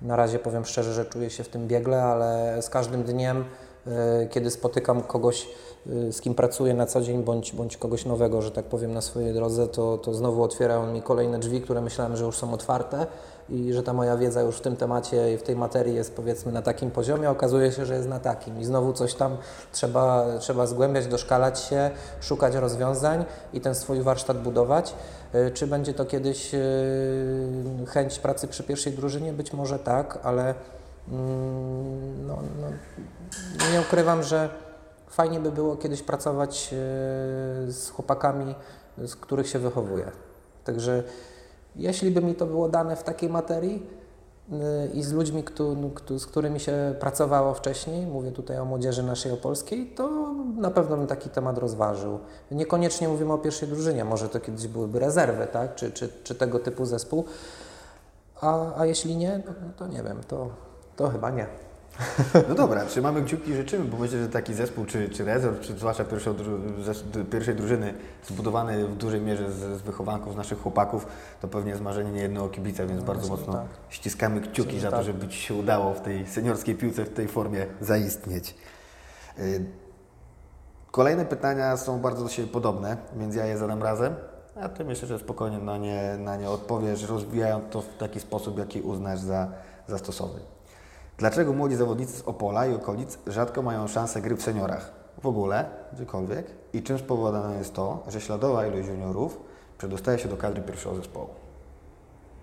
Na 0.02 0.16
razie 0.16 0.38
powiem 0.38 0.64
szczerze, 0.64 0.92
że 0.92 1.04
czuję 1.04 1.30
się 1.30 1.44
w 1.44 1.48
tym 1.48 1.68
biegle, 1.68 2.04
ale 2.04 2.58
z 2.62 2.70
każdym 2.70 3.02
dniem, 3.02 3.44
yy, 3.86 3.92
kiedy 4.30 4.50
spotykam 4.50 5.02
kogoś, 5.02 5.48
z 5.86 6.20
kim 6.20 6.34
pracuję 6.34 6.74
na 6.74 6.86
co 6.86 7.00
dzień, 7.00 7.22
bądź, 7.22 7.52
bądź 7.52 7.76
kogoś 7.76 8.04
nowego, 8.04 8.42
że 8.42 8.50
tak 8.50 8.64
powiem, 8.64 8.92
na 8.94 9.00
swojej 9.00 9.34
drodze, 9.34 9.68
to, 9.68 9.98
to 9.98 10.14
znowu 10.14 10.42
otwiera 10.42 10.76
on 10.76 10.92
mi 10.92 11.02
kolejne 11.02 11.38
drzwi, 11.38 11.60
które 11.60 11.80
myślałem, 11.80 12.16
że 12.16 12.24
już 12.24 12.36
są 12.36 12.52
otwarte 12.52 13.06
i 13.48 13.72
że 13.72 13.82
ta 13.82 13.92
moja 13.92 14.16
wiedza 14.16 14.40
już 14.40 14.56
w 14.56 14.60
tym 14.60 14.76
temacie 14.76 15.34
i 15.34 15.36
w 15.36 15.42
tej 15.42 15.56
materii 15.56 15.94
jest 15.94 16.16
powiedzmy 16.16 16.52
na 16.52 16.62
takim 16.62 16.90
poziomie, 16.90 17.30
okazuje 17.30 17.72
się, 17.72 17.86
że 17.86 17.94
jest 17.94 18.08
na 18.08 18.20
takim 18.20 18.60
i 18.60 18.64
znowu 18.64 18.92
coś 18.92 19.14
tam 19.14 19.36
trzeba, 19.72 20.26
trzeba 20.38 20.66
zgłębiać, 20.66 21.06
doszkalać 21.06 21.60
się, 21.60 21.90
szukać 22.20 22.54
rozwiązań 22.54 23.24
i 23.52 23.60
ten 23.60 23.74
swój 23.74 24.02
warsztat 24.02 24.42
budować. 24.42 24.94
Y, 25.34 25.50
Czy 25.50 25.66
będzie 25.66 25.94
to 25.94 26.04
kiedyś 26.04 26.54
y, 26.54 26.58
chęć 27.88 28.18
pracy 28.18 28.48
przy 28.48 28.62
pierwszej 28.62 28.92
drużynie? 28.92 29.32
Być 29.32 29.52
może 29.52 29.78
tak, 29.78 30.18
ale 30.22 30.54
mm, 31.08 32.26
no, 32.26 32.38
no, 32.60 32.66
nie 33.72 33.80
ukrywam, 33.80 34.22
że 34.22 34.63
fajnie 35.14 35.40
by 35.40 35.52
było 35.52 35.76
kiedyś 35.76 36.02
pracować 36.02 36.70
y, 37.68 37.72
z 37.72 37.90
chłopakami, 37.90 38.54
z 38.98 39.16
których 39.16 39.48
się 39.48 39.58
wychowuję. 39.58 40.10
Także 40.64 41.02
Jeśli 41.76 42.10
by 42.10 42.20
mi 42.20 42.34
to 42.34 42.46
było 42.46 42.68
dane 42.68 42.96
w 42.96 43.02
takiej 43.02 43.28
materii 43.30 43.86
y, 44.52 44.90
i 44.94 45.02
z 45.02 45.12
ludźmi, 45.12 45.44
któ- 45.44 46.18
z 46.18 46.26
którymi 46.26 46.60
się 46.60 46.94
pracowało 47.00 47.54
wcześniej, 47.54 48.06
mówię 48.06 48.32
tutaj 48.32 48.58
o 48.58 48.64
młodzieży 48.64 49.02
naszej 49.02 49.32
opolskiej, 49.32 49.86
to 49.86 50.34
na 50.56 50.70
pewno 50.70 50.96
bym 50.96 51.06
taki 51.06 51.30
temat 51.30 51.58
rozważył. 51.58 52.18
Niekoniecznie 52.50 53.08
mówimy 53.08 53.32
o 53.32 53.38
pierwszej 53.38 53.68
drużynie, 53.68 54.04
może 54.04 54.28
to 54.28 54.40
kiedyś 54.40 54.66
byłyby 54.68 54.98
rezerwy, 54.98 55.46
tak? 55.46 55.74
czy, 55.74 55.92
czy, 55.92 56.08
czy 56.24 56.34
tego 56.34 56.58
typu 56.58 56.86
zespół. 56.86 57.24
A, 58.40 58.78
a 58.80 58.86
jeśli 58.86 59.16
nie, 59.16 59.42
no, 59.46 59.52
no 59.62 59.68
to 59.76 59.86
nie 59.86 60.02
wiem, 60.02 60.20
to, 60.28 60.48
to 60.96 61.08
chyba 61.08 61.30
nie. 61.30 61.46
No 62.48 62.54
dobra, 62.54 62.84
trzymamy 62.84 63.22
kciuki 63.22 63.50
i 63.50 63.54
życzymy, 63.54 63.84
bo 63.84 63.96
myślę, 63.96 64.18
że 64.22 64.28
taki 64.28 64.54
zespół, 64.54 64.84
czy, 64.84 65.08
czy 65.08 65.24
rezerw, 65.24 65.60
czy 65.60 65.72
zwłaszcza 65.72 66.04
pierwszej, 66.04 66.34
pierwszej 67.30 67.54
drużyny, 67.54 67.94
zbudowany 68.26 68.88
w 68.88 68.96
dużej 68.96 69.20
mierze 69.20 69.52
z, 69.52 69.56
z 69.56 69.82
wychowanków, 69.82 70.32
z 70.32 70.36
naszych 70.36 70.62
chłopaków, 70.62 71.06
to 71.40 71.48
pewnie 71.48 71.70
jest 71.70 71.82
marzenie 71.82 72.12
niejednego 72.12 72.48
kibica, 72.48 72.86
więc 72.86 73.00
No 73.00 73.06
bardzo 73.06 73.28
mocno 73.28 73.52
tak. 73.52 73.66
ściskamy 73.88 74.40
kciuki 74.40 74.74
Myślę, 74.74 74.80
za 74.80 74.90
to, 74.90 74.96
tak. 74.96 75.06
żeby 75.06 75.28
Ci 75.28 75.38
się 75.38 75.54
udało 75.54 75.94
w 75.94 76.00
tej 76.00 76.26
seniorskiej 76.26 76.74
piłce, 76.74 77.04
w 77.04 77.14
tej 77.14 77.28
formie 77.28 77.66
zaistnieć. 77.80 78.54
Y, 79.38 79.64
Kolejne 80.90 81.24
pytania 81.24 81.76
są 81.76 82.00
bardzo 82.00 82.22
do 82.22 82.28
siebie 82.28 82.48
podobne, 82.48 82.96
więc 83.16 83.34
ja 83.34 83.46
je 83.46 83.58
zadam 83.58 83.82
razem, 83.82 84.14
a 84.62 84.68
Ty 84.68 84.84
myślę, 84.84 85.08
że 85.08 85.18
spokojnie 85.18 85.58
na 85.58 85.78
nie, 85.78 86.16
na 86.18 86.36
nie 86.36 86.50
odpowiesz, 86.50 87.02
rozwijając 87.02 87.64
to 87.70 87.82
w 87.82 87.96
taki 87.96 88.20
sposób, 88.20 88.58
jaki 88.58 88.80
uznasz 88.80 89.20
za, 89.20 89.48
za 89.88 89.98
stosowny. 89.98 90.53
Dlaczego 91.18 91.52
młodzi 91.52 91.76
zawodnicy 91.76 92.18
z 92.18 92.22
Opola 92.22 92.66
i 92.66 92.74
okolic 92.74 93.18
rzadko 93.26 93.62
mają 93.62 93.88
szansę 93.88 94.20
gry 94.20 94.36
w 94.36 94.42
seniorach? 94.42 94.92
W 95.22 95.26
ogóle, 95.26 95.64
gdziekolwiek? 95.92 96.46
I 96.72 96.82
czym 96.82 96.98
spowodowane 96.98 97.58
jest 97.58 97.74
to, 97.74 98.02
że 98.08 98.20
śladowa 98.20 98.66
ilość 98.66 98.88
juniorów 98.88 99.40
przedostaje 99.78 100.18
się 100.18 100.28
do 100.28 100.36
kadry 100.36 100.62
pierwszego 100.62 100.96
zespołu? 100.96 101.28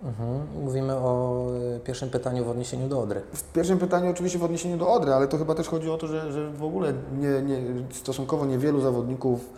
Mhm. 0.04 0.46
Mówimy 0.64 0.94
o 0.94 1.46
y, 1.76 1.80
pierwszym 1.80 2.10
pytaniu 2.10 2.44
w 2.44 2.48
odniesieniu 2.48 2.88
do 2.88 3.00
Odry. 3.00 3.22
W 3.32 3.52
pierwszym 3.52 3.78
pytaniu 3.78 4.10
oczywiście 4.10 4.38
w 4.38 4.44
odniesieniu 4.44 4.76
do 4.76 4.92
Odry, 4.92 5.12
ale 5.12 5.28
to 5.28 5.38
chyba 5.38 5.54
też 5.54 5.68
chodzi 5.68 5.90
o 5.90 5.98
to, 5.98 6.06
że, 6.06 6.32
że 6.32 6.50
w 6.50 6.64
ogóle 6.64 6.92
nie, 7.18 7.42
nie, 7.42 7.58
stosunkowo 7.92 8.46
niewielu 8.46 8.80
zawodników, 8.80 9.50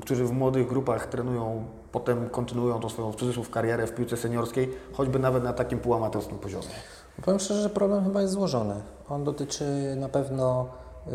którzy 0.00 0.24
w 0.24 0.32
młodych 0.32 0.68
grupach 0.68 1.06
trenują, 1.06 1.64
potem 1.92 2.28
kontynuują 2.28 2.80
tą 2.80 2.88
swoją 2.88 3.12
w 3.12 3.16
cudzysłów 3.16 3.50
karierę 3.50 3.86
w 3.86 3.94
piłce 3.94 4.16
seniorskiej, 4.16 4.70
choćby 4.92 5.18
nawet 5.18 5.44
na 5.44 5.52
takim 5.52 5.78
półamatorskim 5.78 6.38
poziomie. 6.38 6.74
Powiem 7.22 7.40
szczerze, 7.40 7.62
że 7.62 7.70
problem 7.70 8.04
chyba 8.04 8.22
jest 8.22 8.32
złożony. 8.32 8.74
On 9.08 9.24
dotyczy 9.24 9.96
na 9.96 10.08
pewno 10.08 10.66
yy, 11.06 11.12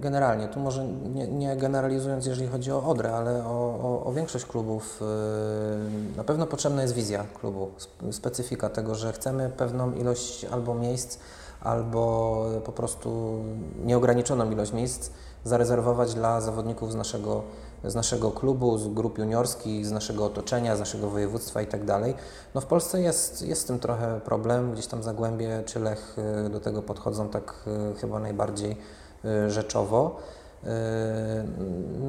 generalnie, 0.00 0.48
tu 0.48 0.60
może 0.60 0.84
nie, 0.84 1.28
nie 1.28 1.56
generalizując, 1.56 2.26
jeżeli 2.26 2.48
chodzi 2.48 2.72
o 2.72 2.82
Odrę, 2.82 3.14
ale 3.14 3.44
o, 3.46 3.78
o, 3.82 4.04
o 4.04 4.12
większość 4.12 4.44
klubów, 4.44 5.00
yy, 5.00 6.16
na 6.16 6.24
pewno 6.24 6.46
potrzebna 6.46 6.82
jest 6.82 6.94
wizja 6.94 7.24
klubu, 7.40 7.70
sp- 7.84 8.12
specyfika 8.12 8.68
tego, 8.68 8.94
że 8.94 9.12
chcemy 9.12 9.50
pewną 9.56 9.92
ilość 9.92 10.44
albo 10.44 10.74
miejsc, 10.74 11.18
albo 11.60 12.44
po 12.64 12.72
prostu 12.72 13.38
nieograniczoną 13.84 14.50
ilość 14.50 14.72
miejsc 14.72 15.10
zarezerwować 15.44 16.14
dla 16.14 16.40
zawodników 16.40 16.92
z 16.92 16.94
naszego, 16.94 17.42
z 17.84 17.94
naszego 17.94 18.30
klubu, 18.30 18.78
z 18.78 18.88
grup 18.88 19.18
juniorskich, 19.18 19.86
z 19.86 19.92
naszego 19.92 20.24
otoczenia, 20.24 20.76
z 20.76 20.80
naszego 20.80 21.10
województwa 21.10 21.62
i 21.62 21.66
tak 21.66 21.84
dalej. 21.84 22.14
No 22.54 22.60
w 22.60 22.66
Polsce 22.66 23.00
jest, 23.00 23.42
jest 23.42 23.62
z 23.62 23.64
tym 23.64 23.78
trochę 23.78 24.20
problem, 24.20 24.72
gdzieś 24.72 24.86
tam 24.86 25.02
Zagłębie 25.02 25.62
czy 25.66 25.80
Lech 25.80 26.16
y, 26.46 26.50
do 26.50 26.60
tego 26.60 26.82
podchodzą 26.82 27.28
tak 27.28 27.54
y, 27.92 27.98
chyba 28.00 28.20
najbardziej 28.20 28.76
y, 29.24 29.50
rzeczowo. 29.50 30.16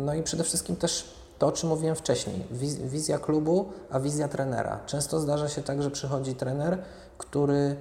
No 0.06 0.14
i 0.14 0.24
przede 0.24 0.44
wszystkim 0.44 0.76
też 0.76 1.16
to, 1.40 1.48
o 1.48 1.52
czym 1.52 1.70
mówiłem 1.70 1.96
wcześniej, 1.96 2.48
wiz- 2.52 2.82
wizja 2.82 3.20
klubu, 3.20 3.66
a 3.90 4.00
wizja 4.00 4.28
trenera. 4.28 4.80
Często 4.86 5.20
zdarza 5.20 5.50
się 5.50 5.64
tak, 5.64 5.84
że 5.84 5.92
przychodzi 5.92 6.36
trener, 6.36 6.78
który 7.18 7.76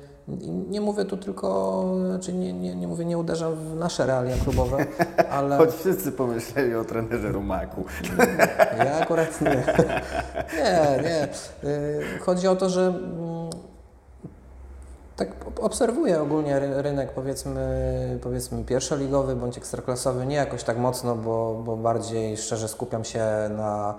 nie 0.68 0.80
mówię 0.80 1.04
tu 1.04 1.16
tylko, 1.16 1.84
czy 2.20 2.32
nie, 2.32 2.52
nie, 2.52 2.74
nie 2.74 2.88
mówię, 2.88 3.04
nie 3.04 3.18
uderzam 3.18 3.54
w 3.54 3.76
nasze 3.76 4.06
realia 4.06 4.36
klubowe, 4.44 4.86
ale 5.30 5.56
Choć 5.56 5.70
wszyscy 5.74 6.12
pomyśleli 6.12 6.74
o 6.74 6.84
trenerze 6.84 7.28
Rumaku. 7.32 7.84
ja 8.78 8.98
akurat 8.98 9.40
nie. 9.40 9.64
Nie, 10.58 11.02
nie. 11.02 11.28
Y, 11.70 12.18
Chodzi 12.20 12.48
o 12.48 12.56
to, 12.56 12.68
że 12.68 12.86
mm, 12.86 13.50
tak 15.16 15.28
ob- 15.48 15.60
obserwuję 15.64 16.22
ogólnie 16.22 16.58
ry- 16.60 16.82
rynek 16.82 17.12
powiedzmy, 17.12 18.18
powiedzmy 18.22 18.64
pierwszoligowy 18.64 19.36
bądź 19.36 19.58
ekstraklasowy, 19.58 20.26
nie 20.26 20.36
jakoś 20.36 20.64
tak 20.64 20.78
mocno, 20.78 21.16
bo, 21.16 21.62
bo 21.64 21.76
bardziej 21.76 22.36
szczerze 22.36 22.68
skupiam 22.68 23.04
się 23.04 23.24
na, 23.56 23.94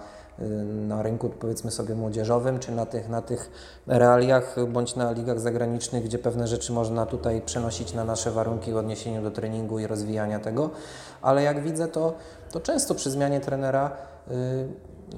na 0.87 1.01
rynku 1.03 1.29
powiedzmy 1.29 1.71
sobie 1.71 1.95
młodzieżowym, 1.95 2.59
czy 2.59 2.71
na 2.71 2.85
tych, 2.85 3.09
na 3.09 3.21
tych 3.21 3.51
realiach, 3.87 4.55
bądź 4.67 4.95
na 4.95 5.11
ligach 5.11 5.39
zagranicznych, 5.39 6.03
gdzie 6.03 6.19
pewne 6.19 6.47
rzeczy 6.47 6.73
można 6.73 7.05
tutaj 7.05 7.41
przenosić 7.41 7.93
na 7.93 8.03
nasze 8.03 8.31
warunki 8.31 8.71
w 8.71 8.77
odniesieniu 8.77 9.21
do 9.21 9.31
treningu 9.31 9.79
i 9.79 9.87
rozwijania 9.87 10.39
tego, 10.39 10.69
ale 11.21 11.43
jak 11.43 11.63
widzę 11.63 11.87
to, 11.87 12.13
to 12.51 12.59
często 12.59 12.95
przy 12.95 13.11
zmianie 13.11 13.39
trenera 13.39 13.91
y, 14.27 14.33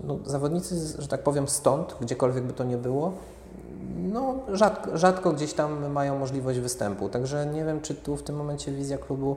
no, 0.04 0.20
zawodnicy, 0.26 1.02
że 1.02 1.08
tak 1.08 1.24
powiem 1.24 1.48
stąd, 1.48 1.96
gdziekolwiek 2.02 2.44
by 2.44 2.54
to 2.54 2.64
nie 2.64 2.78
było, 2.78 3.14
no, 3.98 4.36
rzadko, 4.54 4.98
rzadko 4.98 5.34
gdzieś 5.34 5.54
tam 5.54 5.92
mają 5.92 6.20
możliwość 6.20 6.60
występu. 6.60 7.10
Także 7.10 7.46
nie 7.46 7.66
wiem, 7.66 7.82
czy 7.82 7.96
tu 7.96 8.18
w 8.18 8.24
tym 8.24 8.36
momencie 8.36 8.72
wizja 8.72 8.98
klubu 8.98 9.36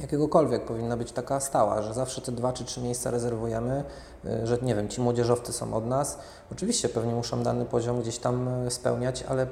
jakiegokolwiek 0.00 0.64
powinna 0.64 0.96
być 0.96 1.12
taka 1.12 1.40
stała, 1.40 1.82
że 1.82 1.94
zawsze 1.94 2.20
te 2.20 2.32
dwa 2.32 2.52
czy 2.52 2.64
trzy 2.64 2.80
miejsca 2.80 3.10
rezerwujemy, 3.10 3.84
y, 4.24 4.46
że 4.46 4.58
nie 4.62 4.74
wiem, 4.74 4.88
ci 4.88 5.00
młodzieżowcy 5.00 5.52
są 5.52 5.74
od 5.74 5.86
nas. 5.86 6.18
Oczywiście 6.52 6.88
pewnie 6.88 7.14
muszą 7.14 7.42
dany 7.42 7.64
poziom 7.64 8.00
gdzieś 8.00 8.18
tam 8.18 8.66
y, 8.66 8.70
spełniać, 8.70 9.22
ale 9.22 9.46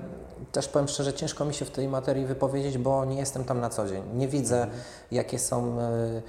też 0.52 0.68
powiem 0.68 0.88
szczerze, 0.88 1.12
ciężko 1.12 1.44
mi 1.44 1.54
się 1.54 1.64
w 1.64 1.70
tej 1.70 1.88
materii 1.88 2.26
wypowiedzieć, 2.26 2.78
bo 2.78 3.04
nie 3.04 3.16
jestem 3.16 3.44
tam 3.44 3.60
na 3.60 3.70
co 3.70 3.88
dzień. 3.88 4.02
Nie 4.14 4.28
widzę, 4.28 4.66
jakie 5.10 5.38
są 5.38 5.78
y, 5.80 6.22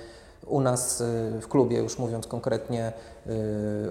u 0.49 0.61
nas 0.61 1.01
y, 1.01 1.05
w 1.41 1.47
klubie, 1.47 1.77
już 1.77 1.99
mówiąc 1.99 2.27
konkretnie, 2.27 2.93
y, 3.27 3.31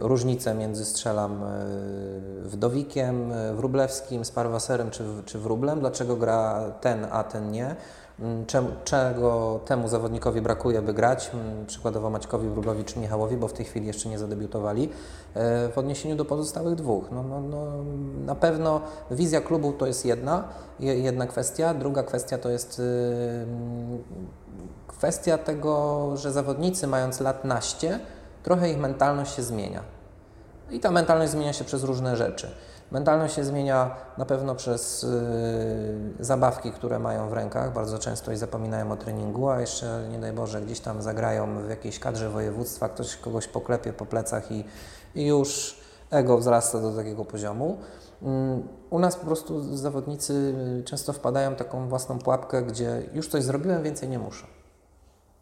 różnice 0.01 0.55
między 0.55 0.85
strzelam 0.85 1.43
y, 1.43 2.49
Wdowikiem, 2.49 3.33
Wróblewskim, 3.57 4.25
Sparwaserem 4.25 4.91
czy, 4.91 5.05
czy 5.25 5.39
Wróblem. 5.39 5.81
Dlaczego 5.81 6.17
gra 6.17 6.65
ten, 6.81 7.07
a 7.11 7.25
ten 7.25 7.51
nie? 7.51 7.77
Mm, 8.21 8.47
Czemu, 8.47 8.69
czego 8.85 9.61
temu 9.65 9.89
zawodnikowi 9.89 10.41
brakuje, 10.41 10.83
by 10.83 10.95
grać? 10.95 11.31
Mm, 11.35 11.67
Przykładowo 11.67 12.11
Maćkowi 12.11 12.49
Wróblowi 12.49 12.85
czy 12.85 12.99
Michałowi, 12.99 13.37
bo 13.37 13.49
w 13.49 13.53
tej 13.53 13.65
chwili 13.67 13.87
jeszcze 13.87 14.09
nie 14.09 14.19
zadebiutowali. 14.19 14.89
W 15.35 15.79
odniesieniu 15.79 16.17
do 16.17 16.25
pozostałych 16.25 16.75
dwóch. 16.75 17.05
No, 17.11 17.23
no, 17.23 17.41
no, 17.41 17.67
na 18.27 18.35
pewno 18.35 18.81
wizja 19.11 19.41
klubu 19.41 19.73
to 19.73 19.87
jest 19.87 20.05
jedna, 20.07 20.45
je- 20.81 20.99
jedna 20.99 21.27
kwestia. 21.27 21.75
Druga 21.75 22.03
kwestia 22.03 22.39
to 22.39 22.49
jest 22.51 22.83
kwestia 24.87 25.39
tego, 25.39 26.13
że 26.17 26.33
zawodnicy 26.33 26.87
mając 26.87 27.21
lat 27.21 27.45
naście, 27.45 28.01
trochę 28.43 28.71
ich 28.71 28.79
mentalność 28.79 29.35
się 29.35 29.43
zmienia. 29.43 29.83
I 30.71 30.81
ta 30.81 30.91
mentalność 30.91 31.33
zmienia 31.33 31.53
się 31.53 31.65
przez 31.65 31.85
różne 31.85 32.17
rzeczy. 32.17 32.51
Mentalność 32.91 33.35
się 33.35 33.45
zmienia 33.45 33.97
na 34.19 34.25
pewno 34.25 34.55
przez 34.55 35.05
y, 35.05 35.09
zabawki, 36.21 36.73
które 36.73 36.99
mają 36.99 37.29
w 37.29 37.33
rękach, 37.33 37.73
bardzo 37.73 37.99
często 37.99 38.33
i 38.33 38.37
zapominają 38.37 38.93
o 38.93 38.97
treningu, 38.97 39.49
a 39.49 39.61
jeszcze 39.61 40.09
nie 40.13 40.19
daj 40.19 40.33
Boże 40.33 40.61
gdzieś 40.61 40.81
tam 40.81 41.03
zagrają 41.03 41.63
w 41.63 41.71
jakiejś 41.71 41.99
kadrze 41.99 42.31
województwa, 42.31 42.89
ktoś 42.89 43.17
kogoś 43.17 43.49
poklepie 43.49 43.93
po 43.93 44.07
plecach 44.07 44.53
i, 44.53 44.65
i 45.15 45.27
już 45.27 45.81
ego 46.11 46.39
wzrasta 46.39 46.81
do 46.81 46.93
takiego 46.93 47.25
poziomu. 47.25 47.79
U 48.91 48.99
nas 48.99 49.17
po 49.17 49.27
prostu 49.27 49.77
zawodnicy 49.77 50.55
często 50.85 51.13
wpadają 51.13 51.55
w 51.55 51.57
taką 51.57 51.89
własną 51.89 52.19
pułapkę, 52.19 52.63
gdzie 52.63 53.03
już 53.15 53.29
coś 53.29 53.45
zrobiłem, 53.45 53.83
więcej 53.83 54.09
nie 54.09 54.19
muszę. 54.19 54.47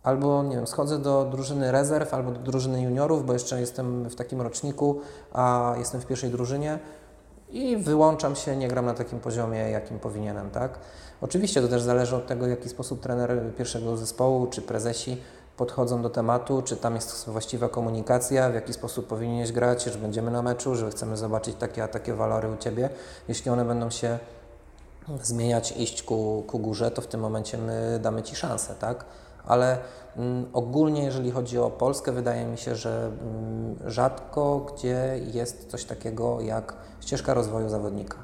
Albo, 0.02 0.42
nie 0.42 0.56
wiem, 0.56 0.66
schodzę 0.66 0.98
do 0.98 1.24
drużyny 1.30 1.72
rezerw, 1.72 2.14
albo 2.14 2.30
do 2.30 2.40
drużyny 2.40 2.82
juniorów, 2.82 3.26
bo 3.26 3.32
jeszcze 3.32 3.60
jestem 3.60 4.08
w 4.08 4.14
takim 4.14 4.40
roczniku, 4.40 5.00
a 5.32 5.74
jestem 5.78 6.00
w 6.00 6.06
pierwszej 6.06 6.30
drużynie 6.30 6.78
i 7.50 7.76
wyłączam 7.76 8.36
się, 8.36 8.56
nie 8.56 8.68
gram 8.68 8.86
na 8.86 8.94
takim 8.94 9.20
poziomie, 9.20 9.58
jakim 9.58 9.98
powinienem, 9.98 10.50
tak? 10.50 10.78
Oczywiście 11.20 11.62
to 11.62 11.68
też 11.68 11.82
zależy 11.82 12.16
od 12.16 12.26
tego, 12.26 12.46
w 12.46 12.48
jaki 12.48 12.68
sposób 12.68 13.00
trener 13.00 13.54
pierwszego 13.58 13.96
zespołu 13.96 14.46
czy 14.46 14.62
prezesi 14.62 15.22
podchodzą 15.56 16.02
do 16.02 16.10
tematu, 16.10 16.62
czy 16.62 16.76
tam 16.76 16.94
jest 16.94 17.28
właściwa 17.28 17.68
komunikacja, 17.68 18.50
w 18.50 18.54
jaki 18.54 18.72
sposób 18.72 19.06
powinieneś 19.06 19.52
grać, 19.52 19.84
że 19.84 19.98
będziemy 19.98 20.30
na 20.30 20.42
meczu, 20.42 20.74
że 20.74 20.90
chcemy 20.90 21.16
zobaczyć 21.16 21.56
takie 21.56 21.84
a 21.84 21.88
takie 21.88 22.14
walory 22.14 22.52
u 22.52 22.56
Ciebie. 22.56 22.90
Jeśli 23.28 23.50
one 23.50 23.64
będą 23.64 23.90
się 23.90 24.18
zmieniać, 25.22 25.74
iść 25.76 26.02
ku, 26.02 26.44
ku 26.46 26.58
górze, 26.58 26.90
to 26.90 27.02
w 27.02 27.06
tym 27.06 27.20
momencie 27.20 27.58
my 27.58 27.98
damy 28.02 28.22
Ci 28.22 28.36
szansę, 28.36 28.74
tak? 28.80 29.04
Ale 29.46 29.78
mm, 30.16 30.46
ogólnie, 30.52 31.04
jeżeli 31.04 31.30
chodzi 31.30 31.58
o 31.58 31.70
Polskę, 31.70 32.12
wydaje 32.12 32.44
mi 32.44 32.58
się, 32.58 32.76
że 32.76 33.10
mm, 33.22 33.76
rzadko 33.86 34.66
gdzie 34.74 35.20
jest 35.32 35.70
coś 35.70 35.84
takiego 35.84 36.40
jak 36.40 36.74
ścieżka 37.00 37.34
rozwoju 37.34 37.68
zawodnika. 37.68 38.16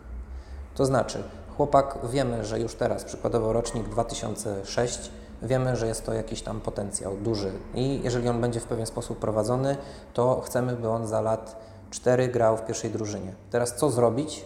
To 0.75 0.85
znaczy, 0.85 1.23
chłopak 1.57 1.99
wiemy, 2.11 2.45
że 2.45 2.61
już 2.61 2.75
teraz, 2.75 3.05
przykładowo 3.05 3.53
rocznik 3.53 3.89
2006, 3.89 5.11
wiemy, 5.43 5.77
że 5.77 5.87
jest 5.87 6.07
to 6.07 6.13
jakiś 6.13 6.43
tam 6.43 6.61
potencjał 6.61 7.17
duży 7.17 7.53
i 7.75 8.01
jeżeli 8.05 8.29
on 8.29 8.41
będzie 8.41 8.61
w 8.61 8.65
pewien 8.65 8.87
sposób 8.87 9.19
prowadzony, 9.19 9.77
to 10.15 10.41
chcemy, 10.41 10.77
by 10.77 10.89
on 10.89 11.07
za 11.07 11.21
lat 11.21 11.57
cztery 11.91 12.29
grał 12.29 12.57
w 12.57 12.65
pierwszej 12.65 12.91
drużynie. 12.91 13.33
Teraz 13.51 13.77
co 13.77 13.91
zrobić? 13.91 14.45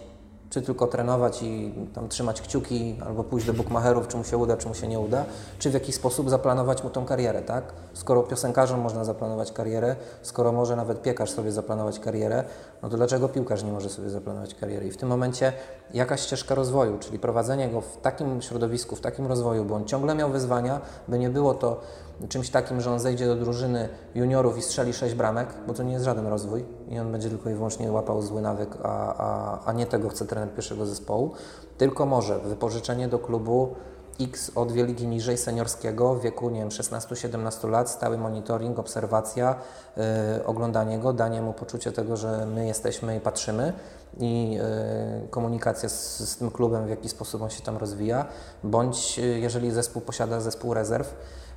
Czy 0.51 0.63
tylko 0.63 0.87
trenować 0.87 1.43
i 1.43 1.75
tam 1.95 2.09
trzymać 2.09 2.41
kciuki, 2.41 2.99
albo 3.07 3.25
pójść 3.25 3.47
do 3.47 3.53
bukmacherów, 3.53 4.09
czy 4.09 4.17
mu 4.17 4.25
się 4.25 4.37
uda, 4.37 4.57
czy 4.57 4.69
mu 4.69 4.75
się 4.75 4.89
nie 4.89 5.01
uda, 5.01 5.25
czy 5.59 5.71
w 5.71 5.75
jakiś 5.75 5.95
sposób 5.95 6.31
zaplanować 6.31 6.85
mu 6.85 6.91
tą 6.91 7.05
karierę, 7.05 7.43
tak? 7.43 7.65
Skoro 7.93 8.23
piosenkarzom 8.23 8.81
można 8.81 9.05
zaplanować 9.05 9.53
karierę, 9.53 9.97
skoro 10.23 10.53
może 10.53 10.77
nawet 10.77 11.03
piekarz 11.03 11.31
sobie 11.31 11.53
zaplanować 11.53 12.01
karierę, 12.01 12.45
no 12.87 12.91
to 12.91 12.97
dlaczego 12.97 13.29
piłkarz 13.29 13.63
nie 13.63 13.73
może 13.73 13.89
sobie 13.89 14.11
zaplanować 14.11 14.55
kariery? 14.55 14.87
I 14.87 14.91
w 14.91 14.97
tym 14.97 15.09
momencie 15.09 15.53
jakaś 15.95 16.21
ścieżka 16.21 16.55
rozwoju, 16.55 16.99
czyli 16.99 17.19
prowadzenie 17.19 17.69
go 17.69 17.81
w 17.81 17.97
takim 17.97 18.43
środowisku, 18.43 18.97
w 18.97 19.01
takim 19.01 19.27
rozwoju, 19.27 19.65
by 19.65 19.75
on 19.75 19.85
ciągle 19.85 20.15
miał 20.15 20.31
wyzwania, 20.31 20.81
by 21.09 21.19
nie 21.19 21.31
było 21.31 21.55
to 21.55 21.81
czymś 22.29 22.51
takim, 22.51 22.81
że 22.81 22.93
on 22.93 23.01
zejdzie 23.01 23.27
do 23.27 23.37
drużyny 23.37 23.89
juniorów 24.15 24.59
i 24.59 24.63
strzeli 24.63 24.93
sześć 24.93 25.15
bramek, 25.15 25.49
bo 25.67 25.75
to 25.75 25.83
nie 25.83 25.93
jest 25.93 26.05
żaden 26.05 26.27
rozwój 26.27 26.65
i 26.89 26.99
on 26.99 27.13
będzie 27.13 27.29
tylko 27.29 27.51
i 27.51 27.55
wyłącznie 27.55 27.93
łapał 27.93 28.23
zły 28.23 28.43
nawyk, 28.43 28.71
a, 28.83 29.15
a, 29.17 29.59
a 29.65 29.73
nie 29.73 29.87
tego 29.87 30.09
chce 30.09 30.27
trener 30.27 30.55
pierwszego 30.55 30.87
zespołu, 30.87 31.31
tylko 31.79 32.07
może 32.07 32.39
wypożyczenie 32.39 33.09
do 33.09 33.19
klubu 33.19 33.75
X 34.21 34.53
o 34.55 34.65
dwie 34.65 34.85
ligi 34.85 35.07
niżej 35.07 35.39
seniorskiego 35.39 36.15
w 36.15 36.21
wieku, 36.23 36.51
nie 36.51 36.61
wiem, 36.61 36.69
16-17 36.69 37.71
lat, 37.71 37.91
stały 37.91 38.19
monitoring, 38.19 38.79
obserwacja, 38.79 39.55
yy, 39.97 40.03
oglądanie 40.47 40.99
go, 40.99 41.13
danie 41.13 41.43
mu 41.43 41.53
poczucie 41.53 41.93
tego, 41.93 42.17
że 42.17 42.47
my 42.47 42.67
jesteśmy 42.67 43.17
i 43.17 43.21
patrzymy 43.21 43.73
i 44.19 44.53
yy, 44.53 45.29
komunikacja 45.31 45.89
z, 45.89 46.19
z 46.19 46.37
tym 46.37 46.51
klubem, 46.51 46.87
w 46.87 46.91
jaki 46.91 47.09
sposób 47.09 47.43
on 47.43 47.51
się 47.51 47.63
tam 47.63 47.77
rozwija, 47.77 48.27
bądź 48.65 49.19
yy, 49.19 49.39
jeżeli 49.39 49.71
zespół 49.71 50.03
posiada 50.03 50.41
zespół 50.41 50.75
rezerw, 50.75 51.15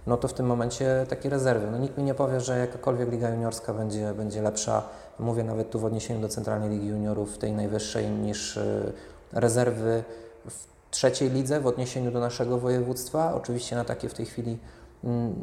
no 0.08 0.18
to 0.18 0.28
w 0.28 0.34
tym 0.34 0.46
momencie 0.46 1.06
takie 1.10 1.30
rezerwy. 1.30 1.72
No 1.72 1.78
nikt 1.78 1.98
mi 1.98 2.04
nie 2.04 2.14
powie, 2.14 2.42
że 2.42 2.60
jakakolwiek 2.60 3.12
liga 3.12 3.30
juniorska 3.30 3.74
będzie, 3.74 4.14
będzie 4.14 4.42
lepsza, 4.42 4.84
mówię 5.20 5.44
nawet 5.44 5.70
tu 5.70 5.80
w 5.80 5.86
odniesieniu 5.86 6.22
do 6.22 6.30
Centralnej 6.30 6.70
Ligi 6.70 6.88
Juniorów, 6.88 7.38
tej 7.38 7.54
najwyższej, 7.54 8.10
niż 8.10 8.58
y, 8.58 8.94
rezerwy 9.34 10.04
w 10.50 10.79
trzeciej 10.92 11.30
lidze 11.30 11.60
w 11.60 11.68
odniesieniu 11.68 12.12
do 12.12 12.20
naszego 12.20 12.58
województwa. 12.58 13.34
Oczywiście 13.34 13.76
na 13.76 13.86
takie 13.86 14.10
w 14.10 14.14
tej 14.14 14.26
chwili 14.26 14.58
mm, 15.04 15.34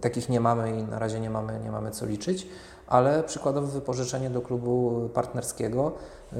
takich 0.00 0.28
nie 0.28 0.40
mamy 0.40 0.78
i 0.78 0.82
na 0.82 0.98
razie 0.98 1.20
nie 1.20 1.30
mamy, 1.30 1.60
nie 1.64 1.70
mamy 1.70 1.90
co 1.90 2.06
liczyć, 2.06 2.48
ale 2.86 3.22
przykładowo 3.22 3.66
wypożyczenie 3.66 4.30
do 4.30 4.40
klubu 4.40 5.08
partnerskiego 5.14 5.92
yy, 6.32 6.38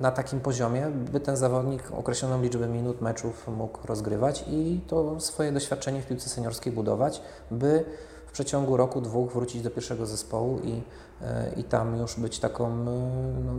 na 0.00 0.10
takim 0.10 0.40
poziomie, 0.40 0.86
by 1.12 1.20
ten 1.20 1.36
zawodnik 1.36 1.92
określoną 1.92 2.42
liczbę 2.42 2.68
minut 2.68 3.00
meczów 3.00 3.48
mógł 3.48 3.86
rozgrywać 3.86 4.44
i 4.48 4.80
to 4.86 5.20
swoje 5.20 5.52
doświadczenie 5.52 6.02
w 6.02 6.06
piłce 6.06 6.28
seniorskiej 6.28 6.72
budować, 6.72 7.22
by 7.50 7.84
w 8.26 8.32
przeciągu 8.32 8.76
roku, 8.76 9.00
dwóch 9.00 9.32
wrócić 9.32 9.62
do 9.62 9.70
pierwszego 9.70 10.06
zespołu 10.06 10.58
i, 10.64 10.82
i 11.56 11.64
tam 11.64 11.96
już 11.96 12.20
być 12.20 12.38
taką, 12.38 12.78
yy, 12.78 12.84
no, 13.44 13.52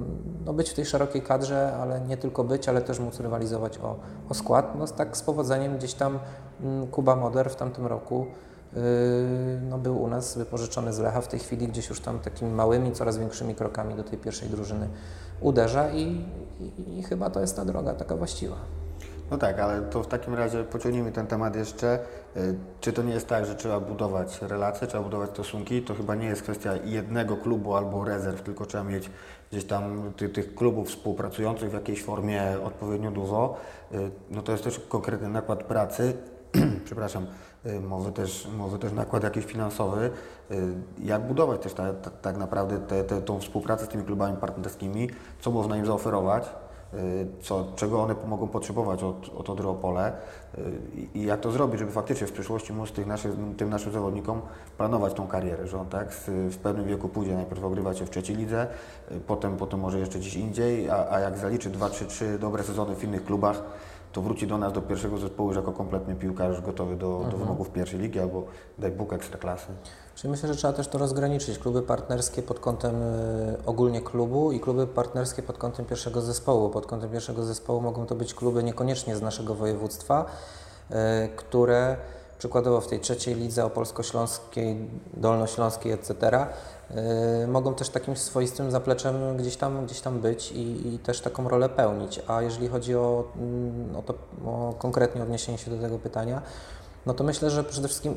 no 0.46 0.54
być 0.54 0.70
w 0.70 0.74
tej 0.74 0.86
szerokiej 0.86 1.22
kadrze, 1.22 1.74
ale 1.82 2.02
nie 2.02 2.18
tylko 2.18 2.44
być, 2.44 2.70
ale 2.70 2.82
też 2.82 3.00
móc 3.00 3.20
rywalizować 3.20 3.78
o, 3.78 3.96
o 4.30 4.34
skład. 4.34 4.76
No 4.80 4.88
tak 4.88 5.18
z 5.18 5.22
powodzeniem 5.22 5.78
gdzieś 5.78 5.94
tam 5.94 6.20
mm, 6.62 6.88
Kuba 6.88 7.16
Moder 7.16 7.50
w 7.50 7.56
tamtym 7.56 7.86
roku 7.86 8.28
no, 9.70 9.78
był 9.78 10.04
u 10.04 10.08
nas 10.08 10.38
wypożyczony 10.38 10.94
z 10.94 11.00
Lecha. 11.00 11.22
W 11.22 11.28
tej 11.28 11.40
chwili 11.40 11.68
gdzieś 11.68 11.90
już 11.90 12.02
tam 12.02 12.20
takimi 12.20 12.52
małymi, 12.52 12.92
coraz 12.92 13.18
większymi 13.18 13.56
krokami 13.56 13.96
do 13.96 14.04
tej 14.04 14.18
pierwszej 14.18 14.50
drużyny 14.50 14.90
uderza 15.42 15.90
i, 15.90 16.26
i, 16.60 17.00
i 17.00 17.04
chyba 17.04 17.30
to 17.30 17.42
jest 17.42 17.56
ta 17.56 17.66
droga 17.66 17.94
taka 17.94 18.16
właściwa. 18.16 18.56
No 19.32 19.38
tak, 19.38 19.60
ale 19.60 19.82
to 19.82 20.04
w 20.04 20.08
takim 20.08 20.34
razie 20.34 20.64
pociągnijmy 20.64 21.12
ten 21.12 21.28
temat 21.28 21.56
jeszcze. 21.56 22.00
Czy 22.82 22.94
to 22.94 23.04
nie 23.04 23.14
jest 23.14 23.28
tak, 23.28 23.46
że 23.46 23.56
trzeba 23.56 23.80
budować 23.80 24.42
relacje, 24.42 24.88
trzeba 24.88 25.04
budować 25.04 25.30
stosunki? 25.30 25.82
To 25.82 25.96
chyba 25.96 26.16
nie 26.16 26.28
jest 26.28 26.42
kwestia 26.42 26.76
jednego 26.86 27.38
klubu 27.38 27.76
albo 27.76 28.06
rezerw, 28.06 28.42
tylko 28.42 28.66
trzeba 28.66 28.84
mieć 28.84 29.10
gdzieś 29.52 29.66
tam 29.66 30.14
ty, 30.18 30.30
tych 30.30 30.56
klubów 30.56 30.88
współpracujących 30.88 31.70
w 31.70 31.74
jakiejś 31.74 32.04
formie 32.04 32.44
odpowiednio 32.64 33.12
dużo. 33.12 33.56
No 34.32 34.42
to 34.42 34.52
jest 34.52 34.64
też 34.64 34.80
konkretny 34.80 35.30
nakład 35.30 35.64
pracy. 35.64 36.14
Przepraszam 36.86 37.28
Y, 37.68 37.80
może 37.80 38.12
też, 38.12 38.48
może 38.58 38.80
też 38.80 38.92
nakład 38.92 39.24
jakiś 39.24 39.46
finansowy. 39.46 40.10
Jak 41.00 41.28
budować 41.28 41.62
też 41.62 41.74
ta, 41.74 41.94
ta, 41.94 42.10
tak 42.10 42.38
naprawdę 42.38 42.80
te, 42.80 43.04
te, 43.04 43.22
tą 43.22 43.40
współpracę 43.40 43.86
z 43.86 43.88
tymi 43.88 44.04
klubami 44.04 44.38
partnerskimi, 44.38 45.10
co 45.42 45.52
można 45.52 45.78
im 45.78 45.86
zaoferować, 45.86 46.50
co, 47.42 47.66
czego 47.76 48.02
one 48.02 48.16
mogą 48.28 48.48
potrzebować 48.48 49.04
od, 49.04 49.30
od 49.38 49.50
Odry 49.50 49.68
Opole 49.68 50.12
i 51.14 51.24
jak 51.24 51.40
to 51.40 51.52
zrobić, 51.52 51.80
żeby 51.80 51.92
faktycznie 51.92 52.28
w 52.28 52.32
przyszłości 52.32 52.74
móc 52.74 52.92
tych 52.92 53.08
naszych, 53.08 53.32
tym 53.58 53.70
naszym 53.70 53.92
zawodnikom 53.92 54.42
planować 54.78 55.14
tą 55.14 55.28
karierę, 55.28 55.68
że 55.68 55.80
on 55.80 55.88
tak 55.88 56.12
w 56.28 56.58
pewnym 56.64 56.88
wieku 56.88 57.10
pójdzie 57.10 57.36
najpierw 57.36 57.64
ogrywać 57.64 57.98
się 57.98 58.06
w 58.06 58.10
trzeciej 58.10 58.36
lidze, 58.36 58.68
potem, 59.28 59.58
potem 59.58 59.80
może 59.80 60.00
jeszcze 60.00 60.20
gdzieś 60.20 60.36
indziej, 60.36 60.90
a, 60.90 61.08
a 61.10 61.20
jak 61.20 61.38
zaliczy 61.38 61.70
2, 61.70 61.90
3, 61.90 62.06
3 62.06 62.40
dobre 62.40 62.64
sezony 62.64 62.96
w 62.96 63.04
innych 63.04 63.26
klubach, 63.26 63.64
to 64.12 64.22
wróci 64.22 64.48
do 64.48 64.58
nas 64.58 64.74
do 64.74 64.82
pierwszego 64.82 65.18
zespołu 65.18 65.50
już 65.50 65.56
jako 65.56 65.72
kompletny 65.72 66.16
piłkarz 66.16 66.62
gotowy 66.62 66.96
do, 66.96 67.16
mhm. 67.16 67.32
do 67.32 67.38
wymogów 67.38 67.70
pierwszej 67.70 68.00
ligi 68.00 68.20
albo 68.20 68.44
daj 68.78 68.92
Bóg 68.92 69.14
ekstraklasy. 69.14 69.68
Czyli 70.18 70.32
myślę, 70.32 70.50
że 70.50 70.56
trzeba 70.56 70.74
też 70.74 70.88
to 70.88 70.98
rozgraniczyć. 70.98 71.60
Kluby 71.60 71.82
partnerskie 71.82 72.44
pod 72.44 72.60
kątem 72.60 73.02
y, 73.02 73.58
ogólnie 73.66 74.02
klubu 74.02 74.52
i 74.52 74.60
kluby 74.60 74.88
partnerskie 74.88 75.44
pod 75.44 75.58
kątem 75.58 75.86
pierwszego 75.86 76.22
zespołu. 76.22 76.70
Pod 76.70 76.86
kątem 76.86 77.10
pierwszego 77.10 77.46
zespołu 77.46 77.82
mogą 77.82 78.06
to 78.06 78.16
być 78.16 78.34
kluby 78.34 78.64
niekoniecznie 78.64 79.16
z 79.16 79.22
naszego 79.22 79.56
województwa, 79.56 80.26
y, 80.92 80.96
które 81.36 81.98
przykładowo 82.38 82.82
w 82.82 82.88
tej 82.88 83.00
trzeciej 83.00 83.36
lidze 83.36 83.66
opolsko-śląskiej, 83.66 84.90
dolnośląskiej, 85.14 85.92
etc., 85.92 86.16
yy, 87.42 87.48
mogą 87.48 87.74
też 87.74 87.90
takim 87.90 88.16
swoistym 88.16 88.72
zapleczem 88.72 89.38
gdzieś 89.38 89.58
tam, 89.58 89.86
gdzieś 89.86 90.02
tam 90.02 90.20
być 90.20 90.52
i, 90.52 90.94
i 90.94 91.00
też 91.00 91.22
taką 91.22 91.50
rolę 91.50 91.70
pełnić. 91.70 92.22
A 92.28 92.42
jeżeli 92.42 92.68
chodzi 92.68 92.96
o, 92.96 93.24
mm, 93.36 93.96
o 93.96 94.02
to 94.02 94.14
o 94.46 94.74
konkretnie 94.80 95.24
odniesienie 95.24 95.58
się 95.58 95.72
do 95.72 95.78
tego 95.78 96.00
pytania, 96.00 96.42
no 97.06 97.14
to 97.14 97.24
myślę, 97.24 97.50
że 97.50 97.64
przede 97.64 97.88
wszystkim 97.88 98.16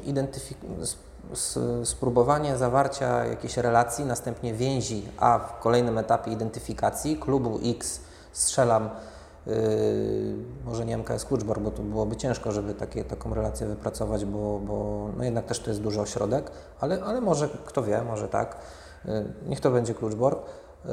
spróbowanie 1.85 2.57
zawarcia 2.57 3.25
jakiejś 3.25 3.57
relacji, 3.57 4.05
następnie 4.05 4.55
więzi, 4.55 5.09
a 5.19 5.39
w 5.39 5.61
kolejnym 5.61 5.99
etapie 5.99 6.31
identyfikacji 6.33 7.17
klubu 7.17 7.61
X 7.65 8.01
strzelam 8.33 8.91
Yy, 9.47 9.55
może 10.65 10.87
nie 10.87 10.99
MKS 10.99 11.25
Kluczbork, 11.25 11.61
bo 11.61 11.71
to 11.71 11.83
byłoby 11.83 12.17
ciężko, 12.17 12.53
żeby 12.53 12.75
takie, 12.75 13.05
taką 13.05 13.35
relację 13.35 13.67
wypracować, 13.67 14.25
bo, 14.25 14.59
bo 14.59 15.09
no 15.17 15.25
jednak 15.25 15.45
też 15.45 15.61
to 15.61 15.71
jest 15.71 15.83
duży 15.83 16.01
ośrodek, 16.01 16.51
ale, 16.81 17.05
ale 17.05 17.21
może, 17.21 17.49
kto 17.65 17.83
wie, 17.83 18.03
może 18.03 18.29
tak. 18.29 18.57
Yy, 19.05 19.33
niech 19.47 19.61
to 19.61 19.71
będzie 19.71 19.95
Kluczbork. 19.95 20.39
Yy, 20.85 20.91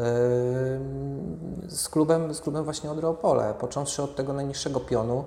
z 1.68 1.90
klubem, 1.90 2.34
z 2.34 2.42
klubem 2.42 2.64
właśnie 2.64 2.92
Odreopole, 2.92 3.54
począwszy 3.60 4.04
od 4.04 4.16
tego 4.16 4.34
najniższego 4.34 4.80
pionu, 4.80 5.24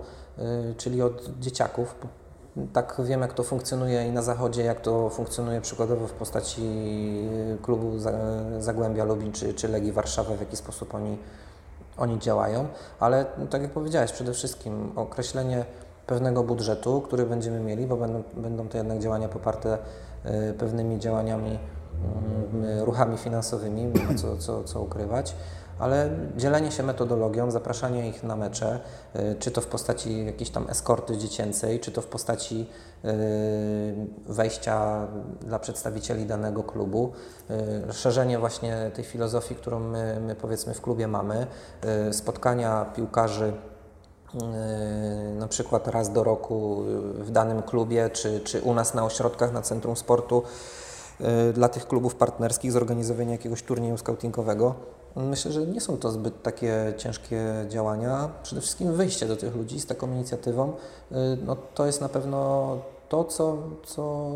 czyli 0.76 1.02
od 1.02 1.38
dzieciaków. 1.38 1.94
Tak 2.72 3.00
wiem, 3.04 3.20
jak 3.20 3.32
to 3.32 3.42
funkcjonuje 3.42 4.06
i 4.06 4.12
na 4.12 4.22
zachodzie, 4.22 4.64
jak 4.64 4.80
to 4.80 5.10
funkcjonuje 5.10 5.60
przykładowo 5.60 6.06
w 6.06 6.12
postaci 6.12 6.62
klubu 7.62 7.92
Zagłębia 8.58 9.04
Lubin 9.04 9.32
czy, 9.32 9.54
czy 9.54 9.68
Legii 9.68 9.92
Warszawa, 9.92 10.34
w 10.34 10.40
jaki 10.40 10.56
sposób 10.56 10.94
oni 10.94 11.18
oni 12.00 12.18
działają, 12.18 12.66
ale 13.00 13.26
no, 13.38 13.46
tak 13.46 13.62
jak 13.62 13.70
powiedziałeś, 13.70 14.12
przede 14.12 14.32
wszystkim 14.32 14.92
określenie 14.96 15.64
pewnego 16.06 16.42
budżetu, 16.42 17.00
który 17.00 17.26
będziemy 17.26 17.60
mieli, 17.60 17.86
bo 17.86 17.96
będą, 17.96 18.22
będą 18.36 18.68
to 18.68 18.78
jednak 18.78 18.98
działania 18.98 19.28
poparte 19.28 19.78
y, 20.50 20.54
pewnymi 20.54 20.98
działaniami, 20.98 21.58
y, 22.80 22.84
ruchami 22.84 23.16
finansowymi, 23.16 23.92
co, 24.16 24.36
co, 24.36 24.64
co 24.64 24.80
ukrywać 24.80 25.34
ale 25.80 26.10
dzielenie 26.36 26.70
się 26.70 26.82
metodologią, 26.82 27.50
zapraszanie 27.50 28.08
ich 28.08 28.22
na 28.22 28.36
mecze, 28.36 28.80
y, 29.16 29.36
czy 29.38 29.50
to 29.50 29.60
w 29.60 29.66
postaci 29.66 30.26
jakiejś 30.26 30.50
tam 30.50 30.70
eskorty 30.70 31.18
dziecięcej, 31.18 31.80
czy 31.80 31.92
to 31.92 32.02
w 32.02 32.06
postaci 32.06 32.66
y, 33.04 33.08
wejścia 34.26 35.06
dla 35.40 35.58
przedstawicieli 35.58 36.26
danego 36.26 36.62
klubu, 36.62 37.12
y, 37.90 37.92
szerzenie 37.92 38.38
właśnie 38.38 38.90
tej 38.94 39.04
filozofii, 39.04 39.54
którą 39.54 39.80
my, 39.80 40.20
my 40.20 40.34
powiedzmy 40.34 40.74
w 40.74 40.80
klubie 40.80 41.08
mamy, 41.08 41.46
spotkania 42.12 42.84
piłkarzy 42.84 43.52
na 45.34 45.48
przykład 45.48 45.88
raz 45.88 46.12
do 46.12 46.24
roku 46.24 46.82
w 47.14 47.30
danym 47.30 47.62
klubie, 47.62 48.10
czy, 48.10 48.40
czy 48.40 48.62
u 48.62 48.74
nas 48.74 48.94
na 48.94 49.04
ośrodkach, 49.04 49.52
na 49.52 49.62
Centrum 49.62 49.96
Sportu, 49.96 50.42
dla 51.54 51.68
tych 51.68 51.86
klubów 51.86 52.14
partnerskich, 52.14 52.72
zorganizowanie 52.72 53.32
jakiegoś 53.32 53.62
turnieju 53.62 53.98
scoutingowego. 53.98 54.74
Myślę, 55.16 55.52
że 55.52 55.66
nie 55.66 55.80
są 55.80 55.96
to 55.96 56.10
zbyt 56.10 56.42
takie 56.42 56.94
ciężkie 56.96 57.66
działania. 57.68 58.28
Przede 58.42 58.60
wszystkim 58.60 58.92
wyjście 58.92 59.26
do 59.26 59.36
tych 59.36 59.56
ludzi 59.56 59.80
z 59.80 59.86
taką 59.86 60.12
inicjatywą, 60.12 60.72
y, 61.12 61.14
no 61.46 61.56
to 61.74 61.86
jest 61.86 62.00
na 62.00 62.08
pewno 62.08 62.78
to, 63.08 63.24
co, 63.24 63.58
co, 63.86 64.30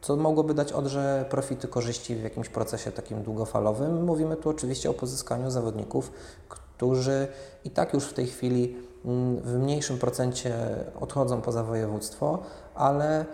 co 0.00 0.16
mogłoby 0.16 0.54
dać 0.54 0.72
odrze 0.72 1.24
profity, 1.30 1.68
korzyści 1.68 2.16
w 2.16 2.22
jakimś 2.22 2.48
procesie 2.48 2.92
takim 2.92 3.22
długofalowym. 3.22 4.04
Mówimy 4.04 4.36
tu 4.36 4.50
oczywiście 4.50 4.90
o 4.90 4.94
pozyskaniu 4.94 5.50
zawodników, 5.50 6.12
którzy 6.48 7.28
i 7.64 7.70
tak 7.70 7.94
już 7.94 8.04
w 8.04 8.12
tej 8.12 8.26
chwili 8.26 8.76
mm, 9.04 9.36
w 9.36 9.58
mniejszym 9.58 9.98
procencie 9.98 10.54
odchodzą 11.00 11.40
poza 11.40 11.64
województwo, 11.64 12.38
ale 12.74 13.26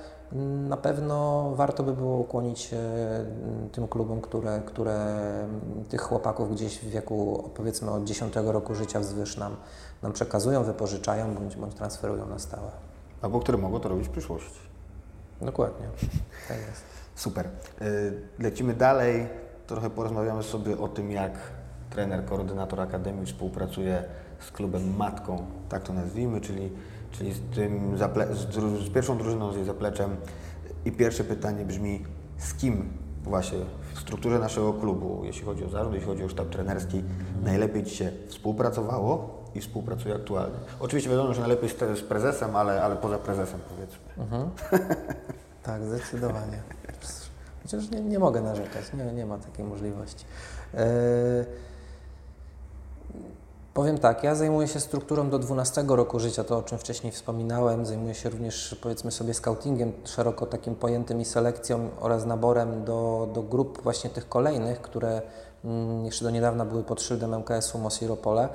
na 0.68 0.76
pewno 0.76 1.50
warto 1.54 1.82
by 1.82 1.92
było 1.92 2.16
ukłonić 2.16 2.58
się 2.58 2.76
mm, 2.76 3.68
tym 3.72 3.88
klubom, 3.88 4.20
które, 4.20 4.62
które 4.66 5.16
tych 5.88 6.00
chłopaków 6.00 6.52
gdzieś 6.52 6.78
w 6.78 6.88
wieku 6.88 7.50
powiedzmy 7.54 7.90
od 7.90 8.04
10 8.04 8.34
roku 8.36 8.74
życia 8.74 9.00
wzwyż 9.00 9.36
nam, 9.36 9.56
nam 10.02 10.12
przekazują, 10.12 10.64
wypożyczają 10.64 11.34
bądź, 11.34 11.56
bądź 11.56 11.74
transferują 11.74 12.26
na 12.26 12.38
stałe. 12.38 12.70
Albo 13.22 13.40
które 13.40 13.58
mogą 13.58 13.80
to 13.80 13.88
robić 13.88 14.08
w 14.08 14.10
przyszłości. 14.10 14.60
Dokładnie, 15.40 15.86
tak 16.48 16.56
jest. 16.56 16.82
Super. 17.14 17.48
Y, 17.82 18.22
Lecimy 18.38 18.74
dalej. 18.74 19.26
Trochę 19.66 19.90
porozmawiamy 19.90 20.42
sobie 20.42 20.78
o 20.78 20.88
tym, 20.88 21.10
jak 21.10 21.32
trener, 21.90 22.24
koordynator 22.24 22.80
Akademii 22.80 23.26
współpracuje 23.26 24.04
z 24.40 24.50
klubem 24.50 24.96
matką, 24.96 25.46
tak 25.68 25.82
to 25.82 25.92
nazwijmy, 25.92 26.40
czyli, 26.40 26.72
czyli 27.18 27.32
z, 27.32 27.40
tym 27.54 27.98
z, 27.98 28.86
z 28.86 28.90
pierwszą 28.90 29.18
drużyną, 29.18 29.52
z 29.52 29.56
jej 29.56 29.64
zapleczem. 29.64 30.16
I 30.84 30.92
pierwsze 30.92 31.24
pytanie 31.24 31.64
brzmi, 31.64 32.04
z 32.38 32.54
kim 32.54 32.88
właśnie 33.22 33.58
w 33.94 34.00
strukturze 34.00 34.38
naszego 34.38 34.72
klubu, 34.72 35.22
jeśli 35.24 35.44
chodzi 35.44 35.64
o 35.64 35.68
zarząd, 35.68 35.94
jeśli 35.94 36.08
chodzi 36.08 36.24
o 36.24 36.28
sztab 36.28 36.48
trenerski, 36.48 37.04
najlepiej 37.44 37.84
Ci 37.84 37.96
się 37.96 38.12
współpracowało 38.28 39.44
i 39.54 39.60
współpracuje 39.60 40.14
aktualnie? 40.14 40.56
Oczywiście 40.80 41.10
wiadomo, 41.10 41.34
że 41.34 41.40
najlepiej 41.40 41.68
z, 41.68 41.98
z 41.98 42.02
prezesem, 42.02 42.56
ale, 42.56 42.82
ale 42.82 42.96
poza 42.96 43.18
prezesem 43.18 43.60
powiedzmy. 43.68 44.24
Mhm. 44.24 44.50
Tak, 45.62 45.84
zdecydowanie. 45.84 46.62
Chociaż 47.62 47.90
nie, 47.90 48.00
nie 48.00 48.18
mogę 48.18 48.40
narzekać, 48.40 48.92
nie, 48.92 49.12
nie 49.12 49.26
ma 49.26 49.38
takiej 49.38 49.64
możliwości. 49.64 50.24
E, 50.74 50.86
powiem 53.76 53.98
tak, 53.98 54.24
ja 54.24 54.34
zajmuję 54.34 54.68
się 54.68 54.80
strukturą 54.80 55.30
do 55.30 55.38
12 55.38 55.84
roku 55.88 56.20
życia, 56.20 56.44
to 56.44 56.58
o 56.58 56.62
czym 56.62 56.78
wcześniej 56.78 57.12
wspominałem. 57.12 57.86
Zajmuję 57.86 58.14
się 58.14 58.30
również, 58.30 58.76
powiedzmy 58.82 59.10
sobie, 59.10 59.34
scoutingiem, 59.34 59.92
szeroko 60.04 60.46
takim 60.46 60.74
pojętym 60.74 61.20
i 61.20 61.24
selekcją 61.24 61.88
oraz 62.00 62.26
naborem 62.26 62.84
do, 62.84 63.28
do 63.34 63.42
grup 63.42 63.82
właśnie 63.82 64.10
tych 64.10 64.28
kolejnych, 64.28 64.80
które 64.80 65.22
mm, 65.64 66.04
jeszcze 66.04 66.24
do 66.24 66.30
niedawna 66.30 66.64
były 66.64 66.82
pod 66.82 67.02
szyldem 67.02 67.34
MKS-u 67.34 67.78
Mosiropole. 67.78 68.48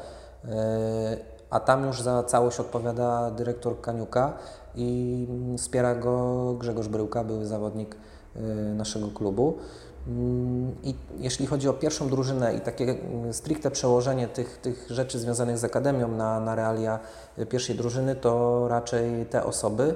E, 0.46 1.18
a 1.50 1.60
tam 1.60 1.86
już 1.86 2.02
za 2.02 2.24
całość 2.24 2.60
odpowiada 2.60 3.32
dyrektor 3.32 3.82
Kaniuka 3.82 4.34
i 4.76 5.28
mm, 5.30 5.58
wspiera 5.58 5.96
go 5.96 6.54
Grzegorz 6.54 6.88
Bryłka, 6.88 7.24
były 7.24 7.46
zawodnik 7.46 7.96
y, 8.36 8.40
naszego 8.76 9.08
klubu. 9.08 9.58
Mm, 10.08 10.76
I 10.84 10.96
jeśli 11.18 11.48
chodzi 11.48 11.70
o 11.70 11.74
pierwszą 11.74 12.10
drużynę 12.10 12.56
i 12.56 12.62
takie 12.62 12.84
mm, 12.84 13.34
stricte 13.34 13.72
przełożenie 13.72 14.28
tych, 14.28 14.58
tych 14.58 14.86
rzeczy 14.90 15.20
związanych 15.20 15.58
z 15.58 15.64
Akademią 15.64 16.08
na, 16.08 16.40
na 16.40 16.56
realia 16.56 17.00
y, 17.40 17.46
pierwszej 17.46 17.76
drużyny, 17.76 18.16
to 18.16 18.68
raczej 18.68 19.26
te 19.26 19.44
osoby 19.44 19.96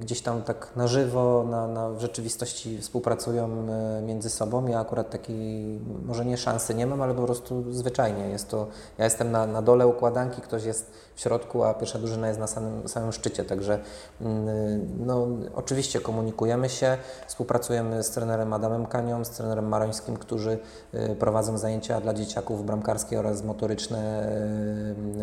gdzieś 0.00 0.20
tam 0.20 0.42
tak 0.42 0.68
na 0.76 0.86
żywo, 0.86 1.46
na, 1.50 1.66
na 1.66 1.90
w 1.90 2.00
rzeczywistości 2.00 2.78
współpracują 2.78 3.66
y, 3.98 4.02
między 4.02 4.30
sobą. 4.30 4.66
Ja 4.66 4.80
akurat 4.80 5.10
takiej, 5.10 5.80
może 6.04 6.24
nie 6.24 6.36
szansy 6.36 6.74
nie 6.74 6.86
mam, 6.86 7.02
ale 7.02 7.14
po 7.14 7.22
prostu 7.22 7.72
zwyczajnie 7.72 8.28
jest 8.28 8.48
to, 8.48 8.66
ja 8.98 9.04
jestem 9.04 9.30
na, 9.30 9.46
na 9.46 9.62
dole 9.62 9.86
układanki, 9.86 10.40
ktoś 10.40 10.64
jest 10.64 10.90
w 11.14 11.20
środku, 11.20 11.64
a 11.64 11.74
pierwsza 11.74 11.98
drużyna 11.98 12.28
jest 12.28 12.40
na 12.40 12.46
samym, 12.46 12.88
samym 12.88 13.12
szczycie, 13.12 13.44
także 13.44 13.78
mm, 14.20 15.06
no, 15.06 15.26
oczywiście 15.54 16.00
komunikujemy 16.00 16.68
się, 16.68 16.98
współpracujemy 17.26 18.02
z 18.02 18.10
trenerem 18.10 18.52
Adamem 18.52 18.86
Kanią, 18.86 19.24
z 19.24 19.30
trenerem 19.30 19.68
Marońskim, 19.68 20.16
którzy 20.16 20.58
y, 20.94 21.16
prowadzą 21.18 21.58
zajęcia 21.58 22.00
dla 22.00 22.14
dzieciaków 22.14 22.66
bramkarskie 22.66 23.18
oraz 23.18 23.44
motoryczne 23.44 24.28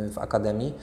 y, 0.06 0.10
w 0.10 0.18
Akademii 0.18 0.74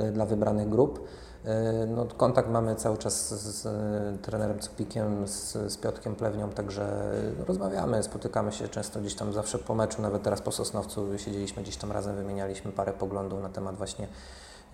y, 0.00 0.12
dla 0.12 0.26
wybranych 0.26 0.68
grup. 0.68 1.08
Y, 1.46 1.86
No, 1.86 2.06
kontakt 2.16 2.48
mamy 2.48 2.74
cały 2.74 2.98
czas 2.98 3.28
z, 3.28 3.62
z 3.62 3.66
y, 3.66 4.18
trenerem 4.22 4.58
Cupikiem, 4.58 5.28
z, 5.28 5.52
z 5.52 5.76
Piotkiem 5.76 6.14
Plewnią, 6.14 6.50
także 6.50 7.12
rozmawiamy, 7.46 8.02
spotykamy 8.02 8.52
się 8.52 8.68
często 8.68 9.00
gdzieś 9.00 9.14
tam 9.14 9.32
zawsze 9.32 9.58
po 9.58 9.74
meczu, 9.74 10.02
nawet 10.02 10.22
teraz 10.22 10.42
po 10.42 10.52
Sosnowcu 10.52 11.18
siedzieliśmy 11.18 11.62
gdzieś 11.62 11.76
tam 11.76 11.92
razem, 11.92 12.16
wymienialiśmy 12.16 12.72
parę 12.72 12.92
poglądów 12.92 13.42
na 13.42 13.48
temat 13.48 13.76
właśnie 13.76 14.08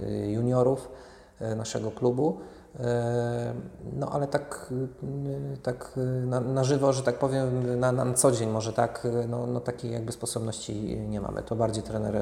y, 0.01 0.31
juniorów 0.31 0.89
naszego 1.57 1.91
klubu. 1.91 2.41
No 3.93 4.11
ale 4.13 4.27
tak, 4.27 4.73
tak 5.63 5.93
na, 6.27 6.41
na 6.41 6.65
żywo, 6.65 6.93
że 6.93 7.03
tak 7.03 7.19
powiem, 7.19 7.81
na, 7.81 7.93
na 7.93 8.15
co 8.15 8.33
dzień 8.33 8.51
może 8.51 8.73
tak, 8.73 9.09
no, 9.29 9.47
no 9.47 9.61
takiej 9.61 9.93
jakby 9.93 10.13
sposobności 10.13 10.99
nie 10.99 11.21
mamy. 11.21 11.43
To 11.43 11.57
bardziej 11.57 11.83
trener, 11.83 12.15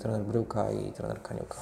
trener 0.00 0.22
Bryłka 0.22 0.70
i 0.70 0.92
trener 0.92 1.22
Kaniuka. 1.22 1.56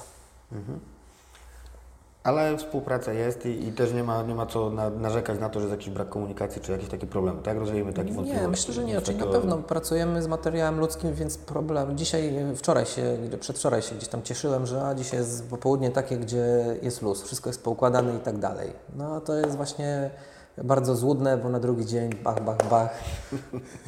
Ale 2.23 2.57
współpraca 2.57 3.13
jest 3.13 3.45
i, 3.45 3.67
i 3.67 3.71
też 3.71 3.93
nie 3.93 4.03
ma, 4.03 4.23
nie 4.23 4.35
ma 4.35 4.45
co 4.45 4.69
na, 4.69 4.89
narzekać 4.89 5.39
na 5.39 5.49
to, 5.49 5.59
że 5.59 5.65
jest 5.67 5.79
jakiś 5.79 5.89
brak 5.93 6.09
komunikacji 6.09 6.61
czy 6.61 6.71
jakieś 6.71 6.89
takie 6.89 7.07
problemy, 7.07 7.41
tak? 7.41 7.57
Rozwijemy 7.57 7.93
takie 7.93 8.13
wątpliwości. 8.13 8.41
Nie, 8.41 8.47
myślę, 8.47 8.73
że 8.73 8.83
nie. 8.83 9.01
Czyli 9.01 9.17
na 9.17 9.23
takiego- 9.23 9.39
pewno 9.39 9.57
pracujemy 9.57 10.23
z 10.23 10.27
materiałem 10.27 10.79
ludzkim, 10.79 11.13
więc 11.13 11.37
problem. 11.37 11.97
Dzisiaj, 11.97 12.33
wczoraj 12.55 12.85
się, 12.85 13.17
przedwczoraj 13.39 13.81
się 13.81 13.95
gdzieś 13.95 14.09
tam 14.09 14.23
cieszyłem, 14.23 14.65
że 14.65 14.87
a 14.87 14.95
dzisiaj 14.95 15.19
jest 15.19 15.49
popołudnie 15.49 15.91
takie, 15.91 16.17
gdzie 16.17 16.65
jest 16.81 17.01
luz, 17.01 17.23
wszystko 17.23 17.49
jest 17.49 17.63
poukładane 17.63 18.15
i 18.15 18.19
tak 18.19 18.37
dalej. 18.37 18.73
No 18.95 19.21
to 19.21 19.33
jest 19.35 19.55
właśnie 19.55 20.09
bardzo 20.57 20.95
złudne, 20.95 21.37
bo 21.37 21.49
na 21.49 21.59
drugi 21.59 21.85
dzień 21.85 22.13
bach, 22.23 22.43
bach, 22.43 22.69
bach. 22.69 22.89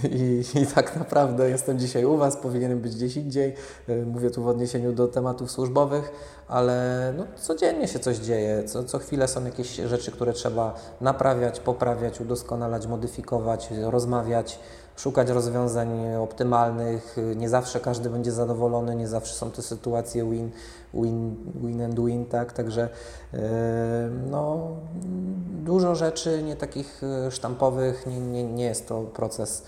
I, 0.03 0.43
I 0.55 0.67
tak 0.67 0.95
naprawdę 0.95 1.49
jestem 1.49 1.79
dzisiaj 1.79 2.05
u 2.05 2.17
Was, 2.17 2.37
powinienem 2.37 2.79
być 2.79 2.95
gdzieś 2.95 3.17
indziej. 3.17 3.55
Y, 3.89 4.05
Mówię 4.05 4.31
tu 4.31 4.43
w 4.43 4.47
odniesieniu 4.47 4.93
do 4.93 5.07
tematów 5.07 5.51
służbowych, 5.51 6.11
ale 6.47 7.13
no, 7.17 7.25
codziennie 7.35 7.87
się 7.87 7.99
coś 7.99 8.17
dzieje. 8.17 8.63
Co, 8.63 8.83
co 8.83 8.99
chwilę 8.99 9.27
są 9.27 9.45
jakieś 9.45 9.75
rzeczy, 9.75 10.11
które 10.11 10.33
trzeba 10.33 10.75
naprawiać, 11.01 11.59
poprawiać, 11.59 12.21
udoskonalać, 12.21 12.87
modyfikować, 12.87 13.69
rozmawiać, 13.81 14.59
szukać 14.95 15.29
rozwiązań 15.29 16.15
optymalnych. 16.15 17.17
Nie 17.35 17.49
zawsze 17.49 17.79
każdy 17.79 18.09
będzie 18.09 18.31
zadowolony, 18.31 18.95
nie 18.95 19.07
zawsze 19.07 19.33
są 19.33 19.51
to 19.51 19.61
sytuacje 19.61 20.31
win, 20.31 20.51
win, 20.93 21.35
win 21.55 21.81
and 21.81 21.99
win, 21.99 22.25
tak? 22.25 22.53
Także 22.53 22.89
yy, 23.33 23.39
no, 24.31 24.67
dużo 25.63 25.95
rzeczy, 25.95 26.43
nie 26.43 26.55
takich 26.55 27.01
y, 27.27 27.31
sztampowych, 27.31 28.07
nie, 28.07 28.19
nie, 28.19 28.43
nie 28.43 28.65
jest 28.65 28.87
to 28.87 29.01
proces 29.01 29.63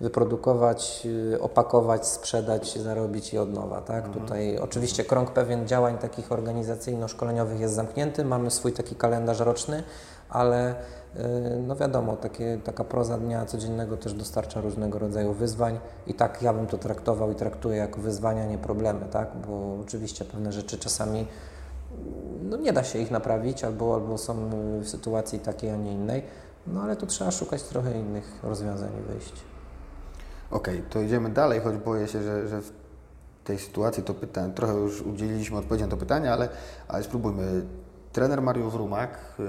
wyprodukować, 0.00 1.06
y, 1.34 1.40
opakować, 1.40 2.06
sprzedać, 2.06 2.78
zarobić 2.78 3.34
i 3.34 3.38
od 3.38 3.52
nowa. 3.52 3.80
Tak? 3.80 4.08
Tutaj 4.08 4.58
oczywiście 4.58 5.04
krąg 5.04 5.30
pewien 5.30 5.68
działań 5.68 5.98
takich 5.98 6.32
organizacyjno-szkoleniowych 6.32 7.60
jest 7.60 7.74
zamknięty, 7.74 8.24
mamy 8.24 8.50
swój 8.50 8.72
taki 8.72 8.94
kalendarz 8.94 9.40
roczny, 9.40 9.82
ale 10.28 10.74
no 11.66 11.76
wiadomo, 11.76 12.16
takie, 12.16 12.58
taka 12.64 12.84
proza 12.84 13.18
dnia 13.18 13.44
codziennego 13.46 13.96
też 13.96 14.14
dostarcza 14.14 14.60
różnego 14.60 14.98
rodzaju 14.98 15.32
wyzwań 15.32 15.78
i 16.06 16.14
tak 16.14 16.42
ja 16.42 16.52
bym 16.52 16.66
to 16.66 16.78
traktował 16.78 17.32
i 17.32 17.34
traktuję 17.34 17.76
jako 17.76 18.00
wyzwania, 18.00 18.46
nie 18.46 18.58
problemy, 18.58 19.06
tak? 19.10 19.28
bo 19.48 19.78
oczywiście 19.82 20.24
pewne 20.24 20.52
rzeczy 20.52 20.78
czasami 20.78 21.26
no 22.42 22.56
nie 22.56 22.72
da 22.72 22.84
się 22.84 22.98
ich 22.98 23.10
naprawić, 23.10 23.64
albo, 23.64 23.94
albo 23.94 24.18
są 24.18 24.50
w 24.80 24.88
sytuacji 24.88 25.38
takiej, 25.38 25.70
a 25.70 25.76
nie 25.76 25.92
innej, 25.92 26.22
no 26.66 26.82
ale 26.82 26.96
tu 26.96 27.06
trzeba 27.06 27.30
szukać 27.30 27.62
trochę 27.62 27.98
innych 27.98 28.38
rozwiązań 28.42 28.90
i 28.98 29.12
wyjść. 29.12 29.32
Okej, 30.50 30.82
to 30.90 31.00
idziemy 31.00 31.30
dalej, 31.30 31.60
choć 31.60 31.76
boję 31.76 32.08
się, 32.08 32.22
że, 32.22 32.48
że 32.48 32.62
w 32.62 32.72
tej 33.44 33.58
sytuacji 33.58 34.02
to 34.02 34.14
pytanie, 34.14 34.52
trochę 34.54 34.74
już 34.74 35.02
udzieliliśmy 35.02 35.58
odpowiedzi 35.58 35.84
na 35.84 35.90
to 35.90 35.96
pytanie, 35.96 36.32
ale, 36.32 36.48
ale 36.88 37.02
spróbujmy. 37.02 37.62
Trener 38.12 38.42
Mariusz 38.42 38.74
Rumak 38.74 39.10
y, 39.14 39.42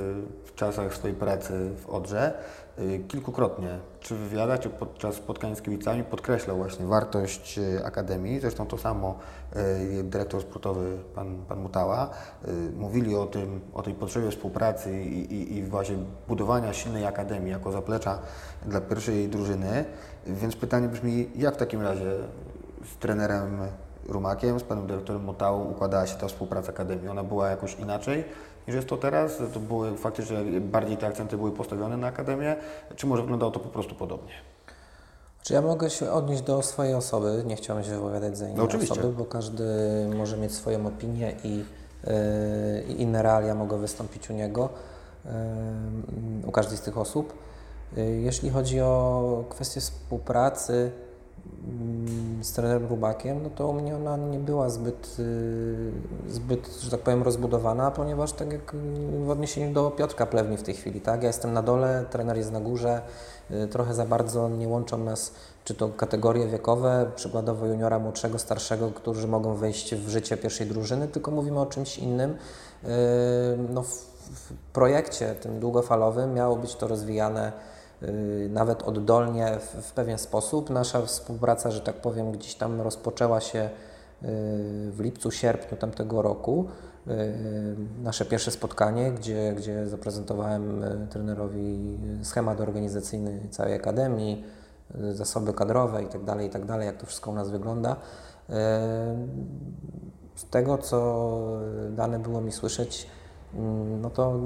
w 0.46 0.56
czasach 0.56 0.94
swojej 0.94 1.18
pracy 1.18 1.70
w 1.78 1.90
Odrze 1.90 2.34
y, 2.80 3.04
kilkukrotnie, 3.08 3.80
czy 4.00 4.16
w 4.16 4.18
wywiadach, 4.18 4.60
podczas 4.60 5.16
spotkań 5.16 5.56
z 5.56 5.62
kibicami 5.62 6.04
podkreślał 6.04 6.58
właśnie 6.58 6.86
wartość 6.86 7.58
y, 7.58 7.86
Akademii. 7.86 8.40
Zresztą 8.40 8.66
to 8.66 8.78
samo 8.78 9.20
dyrektor 10.04 10.42
sportowy 10.42 10.98
pan, 11.16 11.46
pan 11.48 11.60
Mutała. 11.60 12.10
Mówili 12.76 13.16
o 13.16 13.26
tym, 13.26 13.62
o 13.74 13.82
tej 13.82 13.94
potrzebie 13.94 14.32
współpracy 14.32 15.02
i, 15.02 15.34
i, 15.34 15.58
i 15.58 15.64
właśnie 15.64 15.96
budowania 16.28 16.74
silnej 16.74 17.06
Akademii 17.06 17.52
jako 17.52 17.72
zaplecza 17.72 18.20
dla 18.66 18.82
pierwszej 18.82 19.30
drużyny. 19.30 19.86
Więc 20.28 20.56
pytanie 20.56 20.88
brzmi, 20.88 21.30
jak 21.36 21.56
w 21.56 21.58
takim 21.58 21.82
razie 21.82 22.12
z 22.94 22.98
trenerem 23.00 23.60
Rumakiem, 24.08 24.60
z 24.60 24.64
panem 24.64 24.88
dyrektorem 24.88 25.24
Motałą 25.24 25.64
układała 25.64 26.08
się 26.08 26.18
ta 26.18 26.28
współpraca 26.28 26.70
Akademii? 26.70 27.10
Ona 27.10 27.24
była 27.24 27.50
jakoś 27.50 27.76
inaczej 27.80 28.24
niż 28.68 28.76
jest 28.76 28.88
to 28.88 28.98
teraz? 28.98 29.38
To 29.54 29.60
były 29.60 29.98
faktycznie 29.98 30.38
bardziej 30.62 30.98
te 30.98 31.08
akcenty 31.08 31.38
były 31.38 31.52
postawione 31.52 31.98
na 31.98 32.08
Akademię, 32.08 32.56
czy 32.96 33.08
może 33.08 33.22
wyglądało 33.22 33.52
to 33.52 33.60
po 33.60 33.70
prostu 33.70 33.96
podobnie? 33.96 34.34
Czy 35.44 35.54
ja 35.54 35.62
mogę 35.62 35.90
się 35.90 36.12
odnieść 36.12 36.42
do 36.42 36.62
swojej 36.62 36.94
osoby? 36.94 37.44
Nie 37.46 37.56
chciałem 37.56 37.84
się 37.84 37.90
wypowiadać 37.90 38.38
za 38.38 38.46
inne 38.46 38.58
No 38.58 38.68
osoby, 38.84 39.10
bo 39.18 39.26
każdy 39.26 39.64
może 40.16 40.38
mieć 40.38 40.54
swoją 40.54 40.88
opinię 40.88 41.36
i, 41.44 41.58
yy, 41.58 41.64
i 42.88 43.02
inne 43.02 43.22
realia 43.22 43.56
mogą 43.56 43.78
wystąpić 43.78 44.30
u 44.30 44.34
niego, 44.34 44.70
yy, 45.26 45.32
u 46.48 46.52
każdej 46.52 46.78
z 46.78 46.82
tych 46.82 46.98
osób. 46.98 47.34
Yy, 47.98 48.22
jeśli 48.22 48.50
chodzi 48.50 48.82
o 48.82 49.44
kwestię 49.50 49.82
współpracy, 49.82 50.92
z 52.42 52.52
trenerem 52.52 52.88
Rubakiem, 52.88 53.44
no 53.44 53.50
to 53.50 53.68
u 53.68 53.74
mnie 53.74 53.96
ona 53.96 54.18
nie 54.18 54.40
była 54.40 54.70
zbyt, 54.70 55.16
y, 55.20 55.92
zbyt, 56.30 56.82
że 56.82 56.92
tak 56.92 57.00
powiem, 57.00 57.24
rozbudowana, 57.24 57.92
ponieważ 57.92 58.34
tak 58.34 58.54
jak 58.54 58.74
y, 58.74 58.78
w 59.26 59.30
odniesieniu 59.30 59.74
do 59.74 59.92
Piotrka 59.92 60.26
Plewni 60.26 60.58
w 60.58 60.64
tej 60.64 60.74
chwili, 60.74 61.02
tak? 61.02 61.22
Ja 61.22 61.28
jestem 61.28 61.54
na 61.54 61.62
dole, 61.62 62.06
trener 62.10 62.38
jest 62.38 62.52
na 62.52 62.60
górze, 62.60 63.02
y, 63.52 63.68
trochę 63.68 63.94
za 63.94 64.06
bardzo 64.06 64.50
nie 64.50 64.68
łączą 64.68 64.98
nas 64.98 65.34
czy 65.66 65.76
to 65.76 65.90
kategorie 65.90 66.48
wiekowe, 66.48 67.12
przykładowo 67.16 67.66
juniora, 67.66 68.00
młodszego, 68.00 68.40
starszego, 68.40 68.92
którzy 68.92 69.28
mogą 69.28 69.56
wejść 69.56 69.96
w 69.96 70.10
życie 70.10 70.38
pierwszej 70.38 70.68
drużyny, 70.68 71.08
tylko 71.08 71.32
mówimy 71.32 71.60
o 71.60 71.66
czymś 71.66 71.98
innym. 71.98 72.38
No, 73.70 73.84
w, 73.84 74.06
projekcie 74.74 75.36
tym 75.36 75.60
długofalowym 75.60 76.34
miało 76.34 76.56
być 76.56 76.76
to 76.76 76.88
rozwijane 76.88 77.52
Y, 77.52 77.71
nawet 78.50 78.84
oddolnie 78.84 79.58
w, 79.60 79.88
w 79.88 79.94
pewien 79.94 80.18
sposób. 80.18 80.70
Nasza 80.70 81.02
współpraca, 81.02 81.72
że 81.72 81.82
tak 81.82 81.96
powiem, 81.96 82.32
gdzieś 82.32 82.56
tam 82.56 82.82
rozpoczęła 82.82 83.42
się 83.42 83.60
y, 83.60 83.70
w 84.92 85.00
lipcu, 85.00 85.32
sierpniu 85.32 85.78
tamtego 85.78 86.22
roku. 86.22 86.68
Y, 87.08 87.12
nasze 88.04 88.26
pierwsze 88.26 88.52
spotkanie, 88.52 89.12
gdzie, 89.12 89.54
gdzie 89.58 89.88
zaprezentowałem 89.88 90.84
trenerowi 91.10 91.98
schemat 92.24 92.62
organizacyjny 92.62 93.40
całej 93.50 93.74
akademii, 93.74 94.46
zasoby 95.12 95.54
kadrowe 95.54 96.02
itd., 96.02 96.26
tak 96.26 96.42
itd., 96.42 96.68
tak 96.68 96.84
jak 96.84 96.98
to 96.98 97.06
wszystko 97.06 97.32
u 97.32 97.34
nas 97.34 97.50
wygląda. 97.50 97.96
Z 100.36 100.46
tego, 100.50 100.78
co 100.78 101.38
dane 101.90 102.20
było 102.20 102.42
mi 102.42 102.52
słyszeć, 102.52 103.08
no 104.02 104.10
to 104.10 104.36
y, 104.36 104.40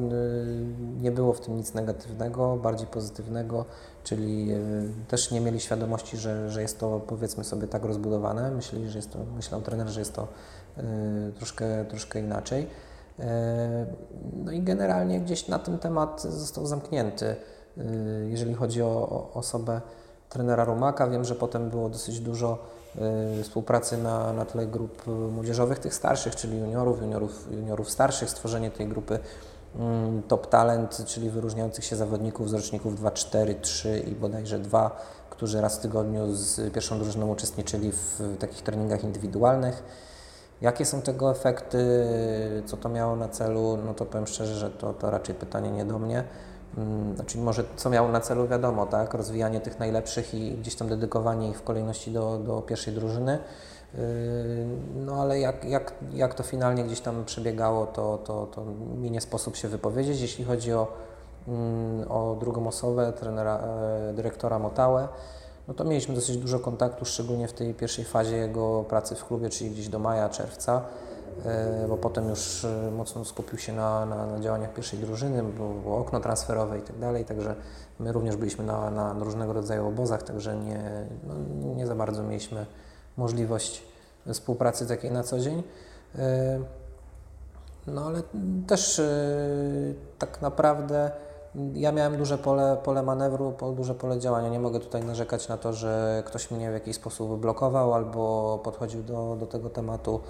nie 1.02 1.12
było 1.12 1.34
w 1.34 1.42
tym 1.42 1.58
nic 1.58 1.74
negatywnego, 1.74 2.56
bardziej 2.56 2.88
pozytywnego, 2.88 3.66
czyli 4.04 4.52
y, 4.52 5.08
też 5.08 5.32
nie 5.32 5.42
mieli 5.42 5.60
świadomości, 5.60 6.18
że, 6.18 6.50
że 6.50 6.62
jest 6.62 6.80
to 6.80 7.02
powiedzmy 7.08 7.44
sobie 7.44 7.68
tak 7.68 7.84
rozbudowane. 7.84 8.52
Myśleli, 8.52 8.90
że 8.90 8.98
jest 8.98 9.12
to, 9.12 9.20
myślał 9.36 9.62
trener, 9.62 9.88
że 9.88 10.00
jest 10.00 10.14
to 10.14 10.28
y, 10.78 10.82
troszkę, 11.36 11.86
troszkę 11.86 12.20
inaczej. 12.20 12.68
No 14.44 14.52
i 14.52 14.62
generalnie 14.62 15.20
gdzieś 15.20 15.48
na 15.48 15.60
ten 15.60 15.80
temat 15.80 16.22
został 16.22 16.66
zamknięty. 16.66 17.36
Jeżeli 18.28 18.54
chodzi 18.54 18.82
o 18.82 19.30
osobę 19.34 19.82
trenera 20.30 20.64
Rumaka, 20.64 21.08
wiem, 21.08 21.26
że 21.26 21.36
potem 21.36 21.70
było 21.70 21.90
dosyć 21.90 22.20
dużo 22.20 22.58
współpracy 23.44 23.98
na, 23.98 24.34
na 24.34 24.46
tle 24.46 24.68
grup 24.68 25.08
młodzieżowych, 25.08 25.80
tych 25.80 25.94
starszych, 25.94 26.36
czyli 26.36 26.60
juniorów, 26.60 27.02
juniorów, 27.02 27.48
juniorów 27.52 27.90
starszych, 27.90 28.30
stworzenie 28.30 28.72
tej 28.72 28.88
grupy 28.88 29.20
mm, 29.76 30.24
top 30.24 30.48
talent, 30.48 31.06
czyli 31.06 31.30
wyróżniających 31.30 31.86
się 31.86 31.96
zawodników 31.96 32.50
z 32.50 32.54
roczników 32.54 32.96
2, 32.96 33.12
4, 33.12 33.56
3 33.56 34.00
i 34.00 34.12
bodajże 34.12 34.60
2, 34.60 35.00
którzy 35.30 35.62
raz 35.62 35.78
w 35.78 35.82
tygodniu 35.82 36.34
z 36.34 36.74
pierwszą 36.74 37.00
drużyną 37.00 37.32
uczestniczyli 37.32 37.92
w 37.92 38.38
takich 38.40 38.62
treningach 38.62 39.04
indywidualnych. 39.04 39.84
Jakie 40.62 40.86
są 40.86 41.02
tego 41.02 41.32
efekty, 41.32 41.78
co 42.66 42.78
to 42.78 42.90
miało 42.90 43.16
na 43.16 43.30
celu, 43.30 43.78
no 43.86 43.94
to 43.94 44.06
powiem 44.06 44.28
szczerze, 44.28 44.56
że 44.56 44.70
to, 44.70 44.94
to 44.94 45.12
raczej 45.12 45.36
pytanie 45.36 45.72
nie 45.72 45.86
do 45.86 46.00
mnie. 46.00 46.24
Mm, 46.78 47.16
znaczy 47.16 47.38
może 47.38 47.64
co 47.76 47.90
miało 47.90 48.12
na 48.12 48.22
celu, 48.22 48.48
wiadomo, 48.48 48.86
tak, 48.86 49.14
rozwijanie 49.14 49.60
tych 49.60 49.80
najlepszych 49.80 50.34
i 50.34 50.52
gdzieś 50.52 50.76
tam 50.76 50.90
dedykowanie 50.90 51.50
ich 51.50 51.58
w 51.58 51.64
kolejności 51.64 52.12
do, 52.12 52.38
do 52.38 52.62
pierwszej 52.62 52.94
drużyny. 52.94 53.40
Yy, 53.94 54.00
no 54.96 55.16
ale 55.22 55.40
jak, 55.40 55.66
jak, 55.66 55.94
jak 56.14 56.34
to 56.34 56.44
finalnie 56.44 56.84
gdzieś 56.84 57.02
tam 57.02 57.26
przebiegało, 57.26 57.86
to, 57.86 58.18
to, 58.18 58.48
to 58.48 58.66
mi 59.02 59.12
nie 59.12 59.22
sposób 59.22 59.56
się 59.56 59.68
wypowiedzieć. 59.68 60.22
Jeśli 60.22 60.46
chodzi 60.46 60.74
o, 60.74 60.88
mm, 61.48 62.12
o 62.12 62.38
drugą 62.40 62.68
osobę, 62.68 63.14
trenera, 63.14 63.58
e, 63.58 64.14
dyrektora 64.14 64.60
Motałę, 64.60 65.08
no 65.68 65.74
to 65.74 65.84
mieliśmy 65.84 66.16
dosyć 66.16 66.38
dużo 66.38 66.60
kontaktu, 66.60 67.06
szczególnie 67.06 67.48
w 67.48 67.54
tej 67.54 67.74
pierwszej 67.74 68.06
fazie 68.06 68.38
jego 68.38 68.84
pracy 68.84 69.16
w 69.16 69.26
klubie, 69.26 69.50
czyli 69.50 69.70
gdzieś 69.70 69.88
do 69.88 70.00
maja, 70.00 70.30
czerwca. 70.30 70.82
E, 71.46 71.86
bo 71.90 71.98
potem 71.98 72.30
już 72.30 72.66
e, 72.66 72.92
mocno 72.92 73.26
skupił 73.26 73.60
się 73.60 73.74
na, 73.74 74.06
na, 74.06 74.26
na 74.26 74.40
działaniach 74.40 74.74
pierwszej 74.74 75.00
drużyny, 75.00 75.44
było, 75.44 75.70
było 75.70 75.98
okno 75.98 76.20
transferowe 76.20 76.80
i 76.80 76.82
tak 76.82 77.00
dalej, 77.00 77.26
także 77.26 77.56
my 78.00 78.12
również 78.12 78.36
byliśmy 78.36 78.66
na, 78.66 78.92
na 78.92 79.14
różnego 79.14 79.54
rodzaju 79.54 79.88
obozach, 79.88 80.24
także 80.24 80.56
nie, 80.56 81.08
no, 81.28 81.34
nie 81.76 81.88
za 81.88 81.96
bardzo 81.96 82.24
mieliśmy 82.24 82.66
możliwość 83.18 83.84
współpracy 84.34 84.88
takiej 84.88 85.12
na 85.12 85.24
co 85.24 85.40
dzień. 85.40 85.64
E, 86.16 86.60
no 87.88 88.06
ale 88.06 88.22
też 88.68 89.02
tak 90.20 90.42
naprawdę 90.42 91.12
ja 91.74 91.92
miałem 91.92 92.18
duże 92.18 92.38
pole, 92.38 92.78
pole 92.84 93.04
manewru, 93.04 93.54
duże 93.76 93.96
pole 93.96 94.20
działania. 94.20 94.50
Nie 94.50 94.60
mogę 94.60 94.80
tutaj 94.80 95.04
narzekać 95.04 95.48
na 95.48 95.58
to, 95.58 95.74
że 95.74 96.24
ktoś 96.26 96.52
mnie 96.52 96.70
w 96.70 96.74
jakiś 96.74 96.96
sposób 96.96 97.40
blokował 97.40 97.94
albo 97.94 98.60
podchodził 98.64 99.04
do, 99.04 99.38
do 99.40 99.46
tego 99.46 99.70
tematu 99.70 100.22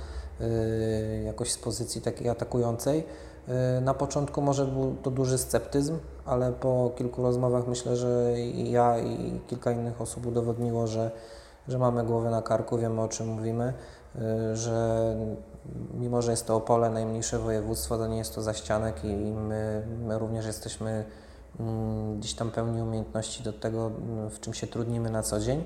jakoś 1.26 1.52
z 1.52 1.58
pozycji 1.58 2.02
takiej 2.02 2.30
atakującej. 2.30 3.04
Y, 3.78 3.82
na 3.82 3.94
początku 3.94 4.42
może 4.42 4.66
był 4.66 4.96
to 4.96 5.12
duży 5.12 5.38
sceptyzm, 5.38 5.98
ale 6.26 6.52
po 6.52 6.92
kilku 6.98 7.24
rozmowach 7.24 7.68
myślę, 7.68 7.96
że 7.96 8.34
i 8.42 8.72
ja 8.72 9.00
i 9.00 9.42
kilka 9.48 9.72
innych 9.72 10.02
osób 10.02 10.26
udowodniło, 10.26 10.88
że, 10.88 11.12
że 11.68 11.80
mamy 11.80 12.04
głowę 12.04 12.30
na 12.30 12.42
karku, 12.42 12.78
wiemy 12.78 13.02
o 13.02 13.08
czym 13.08 13.28
mówimy, 13.28 13.74
y, 14.16 14.56
że 14.56 15.16
mimo 15.94 16.22
że 16.22 16.32
jest 16.32 16.48
to 16.48 16.56
Opole, 16.56 16.90
najmniejsze 16.90 17.40
województwo, 17.40 17.98
to 17.98 18.08
nie 18.08 18.18
jest 18.18 18.36
to 18.36 18.42
zaścianek 18.42 19.04
i 19.04 19.16
my, 19.34 19.88
my 20.00 20.20
również 20.20 20.46
jesteśmy 20.46 21.06
mm, 21.60 22.20
gdzieś 22.20 22.34
tam 22.34 22.52
pełni 22.52 22.82
umiejętności 22.82 23.44
do 23.44 23.54
tego, 23.54 23.92
w 24.30 24.40
czym 24.40 24.54
się 24.54 24.68
trudnimy 24.68 25.10
na 25.10 25.24
co 25.24 25.40
dzień. 25.40 25.64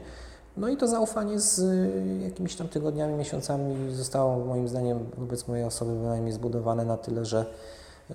No 0.58 0.70
i 0.70 0.78
to 0.78 0.88
zaufanie 0.88 1.40
z 1.40 1.60
y, 1.60 2.24
jakimiś 2.24 2.56
tam 2.56 2.68
tygodniami, 2.68 3.14
miesiącami 3.14 3.96
zostało 3.96 4.46
moim 4.46 4.68
zdaniem 4.68 5.10
wobec 5.18 5.48
mojej 5.48 5.66
osoby 5.66 5.96
bynajmniej 5.96 6.34
zbudowane 6.34 6.86
na 6.86 6.98
tyle, 6.98 7.26
że, 7.26 7.46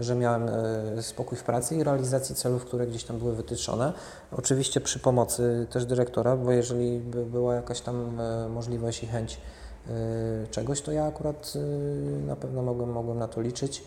że 0.01 0.15
miałem 0.15 0.49
y, 0.99 1.03
spokój 1.03 1.39
w 1.39 1.45
pracy 1.45 1.77
i 1.77 1.85
realizacji 1.85 2.35
celów, 2.35 2.65
które 2.65 2.87
gdzieś 2.87 3.05
tam 3.05 3.19
były 3.19 3.35
wytyczone. 3.35 3.93
Oczywiście 4.33 4.81
przy 4.81 4.99
pomocy 4.99 5.67
też 5.71 5.87
dyrektora, 5.87 6.37
bo 6.37 6.53
jeżeli 6.53 6.99
by 6.99 7.27
była 7.27 7.55
jakaś 7.55 7.81
tam 7.81 8.21
y, 8.21 8.49
możliwość 8.49 9.03
i 9.03 9.07
chęć 9.07 9.41
Y, 9.91 10.47
czegoś, 10.51 10.81
to 10.81 10.93
ja 10.93 11.07
akurat 11.07 11.53
na 12.27 12.37
pewno 12.37 12.63
mogłem, 12.63 12.93
mogłem 12.93 13.19
na 13.19 13.29
to 13.29 13.41
liczyć. 13.41 13.83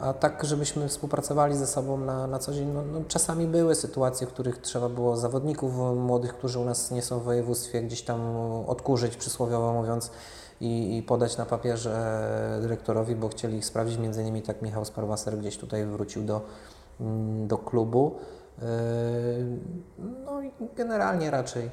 A 0.00 0.12
tak, 0.12 0.44
żebyśmy 0.44 0.88
współpracowali 0.88 1.56
ze 1.56 1.66
sobą 1.66 1.96
na, 1.96 2.26
na 2.26 2.38
co 2.38 2.52
dzień, 2.52 2.68
no, 2.74 2.82
no, 2.82 3.00
czasami 3.08 3.46
były 3.46 3.74
sytuacje, 3.74 4.26
w 4.26 4.30
których 4.30 4.58
trzeba 4.58 4.88
było 4.88 5.16
zawodników 5.16 5.72
młodych, 5.96 6.34
którzy 6.34 6.58
u 6.58 6.64
nas 6.64 6.90
nie 6.90 7.02
są 7.02 7.20
w 7.20 7.22
województwie, 7.22 7.82
gdzieś 7.82 8.02
tam 8.02 8.36
odkurzyć, 8.66 9.16
przysłowiowo 9.16 9.72
mówiąc, 9.72 10.10
i, 10.60 10.96
i 10.96 11.02
podać 11.02 11.36
na 11.36 11.46
papierze 11.46 12.58
dyrektorowi, 12.62 13.16
bo 13.16 13.28
chcieli 13.28 13.58
ich 13.58 13.64
sprawdzić. 13.64 13.98
Między 13.98 14.22
innymi 14.22 14.42
tak 14.42 14.62
Michał 14.62 14.84
Sparwaser 14.84 15.38
gdzieś 15.38 15.58
tutaj 15.58 15.86
wrócił 15.86 16.22
do, 16.22 16.40
mm, 17.00 17.46
do 17.46 17.58
klubu. 17.58 18.14
Y, 18.58 18.64
no 20.24 20.42
i 20.42 20.50
generalnie 20.76 21.30
raczej 21.30 21.70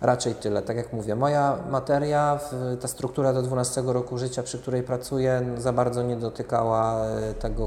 Raczej 0.00 0.34
tyle, 0.34 0.62
tak 0.62 0.76
jak 0.76 0.92
mówię. 0.92 1.16
Moja 1.16 1.58
materia, 1.70 2.38
ta 2.80 2.88
struktura 2.88 3.32
do 3.32 3.42
12 3.42 3.82
roku 3.86 4.18
życia, 4.18 4.42
przy 4.42 4.58
której 4.58 4.82
pracuję, 4.82 5.42
za 5.58 5.72
bardzo 5.72 6.02
nie 6.02 6.16
dotykała 6.16 7.04
e, 7.06 7.34
tego, 7.34 7.66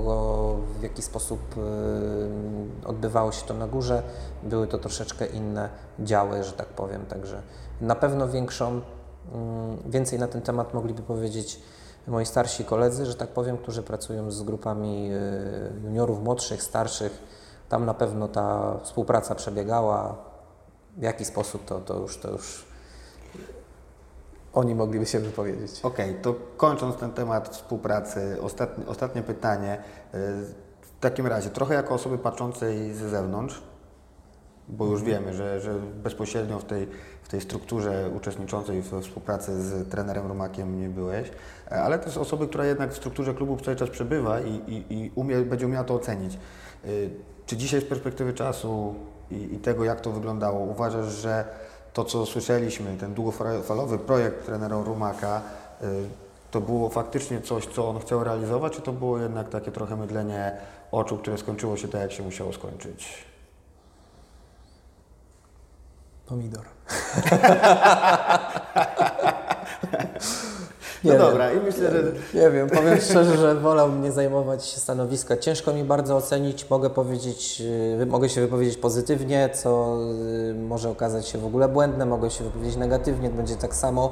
w 0.80 0.84
jaki 0.84 1.02
sposób 1.02 1.40
e, 1.58 2.88
odbywało 2.88 3.32
się 3.32 3.46
to 3.46 3.54
na 3.54 3.68
górze. 3.68 4.04
Były 4.44 4.68
to 4.68 4.78
troszeczkę 4.78 5.26
inne 5.26 5.70
działy, 6.00 6.44
że 6.44 6.52
tak 6.52 6.68
powiem. 6.68 7.06
Także 7.06 7.42
na 7.82 7.96
pewno 7.96 8.28
większą, 8.28 8.68
mm, 8.68 8.82
więcej 9.86 10.20
na 10.20 10.28
ten 10.28 10.42
temat 10.42 10.74
mogliby 10.74 11.02
powiedzieć 11.02 11.60
moi 12.08 12.26
starsi 12.26 12.66
koledzy, 12.66 13.06
że 13.06 13.16
tak 13.16 13.30
powiem, 13.30 13.58
którzy 13.58 13.84
pracują 13.84 14.32
z 14.32 14.44
grupami 14.44 15.10
e, 15.12 15.84
juniorów, 15.84 16.24
młodszych, 16.24 16.64
starszych. 16.64 17.24
Tam 17.70 17.86
na 17.86 17.94
pewno 17.94 18.28
ta 18.28 18.78
współpraca 18.84 19.36
przebiegała 19.36 20.33
w 20.98 21.02
jaki 21.02 21.26
sposób 21.26 21.66
to, 21.66 21.80
to, 21.80 22.00
już, 22.00 22.18
to 22.18 22.32
już 22.32 22.66
oni 24.54 24.76
mogliby 24.76 25.06
się 25.06 25.20
wypowiedzieć. 25.20 25.80
Okej, 25.84 26.10
okay, 26.10 26.22
to 26.22 26.36
kończąc 26.58 26.96
ten 26.96 27.12
temat 27.12 27.50
współpracy, 27.50 28.38
ostatnie, 28.42 28.86
ostatnie 28.88 29.22
pytanie. 29.22 29.78
Y, 29.78 30.18
w 30.82 31.00
takim 31.00 31.28
razie, 31.28 31.50
trochę 31.50 31.74
jako 31.74 31.94
osoby 31.94 32.18
patrzącej 32.18 32.94
z 32.94 32.98
zewnątrz, 32.98 33.62
bo 34.68 34.86
już 34.86 35.04
wiemy, 35.04 35.34
że, 35.34 35.62
że 35.62 35.74
bezpośrednio 36.04 36.60
w 36.60 36.66
tej, 36.66 36.88
w 37.24 37.30
tej 37.30 37.42
strukturze 37.42 38.10
uczestniczącej 38.16 38.82
w 38.82 39.02
współpracy 39.02 39.62
z 39.62 39.90
trenerem 39.90 40.28
Romakiem 40.28 40.82
nie 40.82 40.90
byłeś, 40.90 41.32
ale 41.70 42.00
też 42.00 42.18
osoby, 42.18 42.48
która 42.48 42.66
jednak 42.66 42.92
w 42.94 42.98
strukturze 42.98 43.34
klubu 43.34 43.58
cały 43.58 43.78
czas 43.78 43.90
przebywa 43.90 44.42
i, 44.42 44.50
i, 44.50 44.94
i 44.94 45.12
umie, 45.16 45.38
będzie 45.38 45.66
umiała 45.66 45.84
to 45.84 45.94
ocenić. 45.94 46.38
Y, 46.86 47.10
czy 47.46 47.58
dzisiaj 47.58 47.82
z 47.82 47.86
perspektywy 47.86 48.34
czasu 48.34 48.96
i, 49.34 49.56
i 49.56 49.60
tego, 49.60 49.84
jak 49.84 50.02
to 50.02 50.12
wyglądało. 50.12 50.60
Uważasz, 50.60 51.14
że 51.14 51.46
to, 51.94 52.04
co 52.04 52.26
słyszeliśmy, 52.26 52.98
ten 52.98 53.14
długofalowy 53.14 54.00
projekt 54.00 54.46
trenera 54.46 54.84
Rumaka, 54.84 55.42
y, 55.84 55.86
to 56.52 56.62
było 56.62 56.90
faktycznie 56.90 57.42
coś, 57.42 57.66
co 57.66 57.90
on 57.90 58.00
chciał 58.00 58.24
realizować, 58.24 58.74
czy 58.74 58.82
to 58.82 58.92
było 58.92 59.18
jednak 59.18 59.50
takie 59.50 59.72
trochę 59.72 59.96
mydlenie 59.96 60.58
oczu, 60.92 61.18
które 61.18 61.38
skończyło 61.38 61.78
się 61.78 61.88
tak, 61.88 62.02
jak 62.02 62.12
się 62.12 62.24
musiało 62.24 62.54
skończyć? 62.54 63.26
Pomidor. 66.26 66.66
No 71.04 71.14
Nie 71.14 71.20
dobra, 71.20 71.54
i 71.54 71.60
myślę, 71.60 71.92
że 71.92 72.04
Nie 72.42 72.52
wiem, 72.52 72.70
powiem 72.70 73.02
szczerze, 73.02 73.38
że 73.38 73.56
wolałbym 73.56 74.02
nie 74.02 74.12
zajmować 74.12 74.66
się 74.66 74.80
stanowiska. 74.80 75.38
Ciężko 75.38 75.74
mi 75.74 75.84
bardzo 75.84 76.16
ocenić, 76.16 76.70
mogę 76.70 76.90
powiedzieć, 76.90 77.60
yy, 78.00 78.06
mogę 78.06 78.30
się 78.30 78.42
wypowiedzieć 78.42 78.78
pozytywnie, 78.78 79.50
co 79.54 79.98
yy, 80.48 80.54
może 80.54 80.90
okazać 80.90 81.28
się 81.28 81.38
w 81.38 81.46
ogóle 81.46 81.70
błędne, 81.70 82.06
mogę 82.06 82.32
się 82.32 82.44
wypowiedzieć 82.44 82.76
negatywnie, 82.78 83.30
będzie 83.30 83.56
tak 83.56 83.76
samo. 83.76 84.12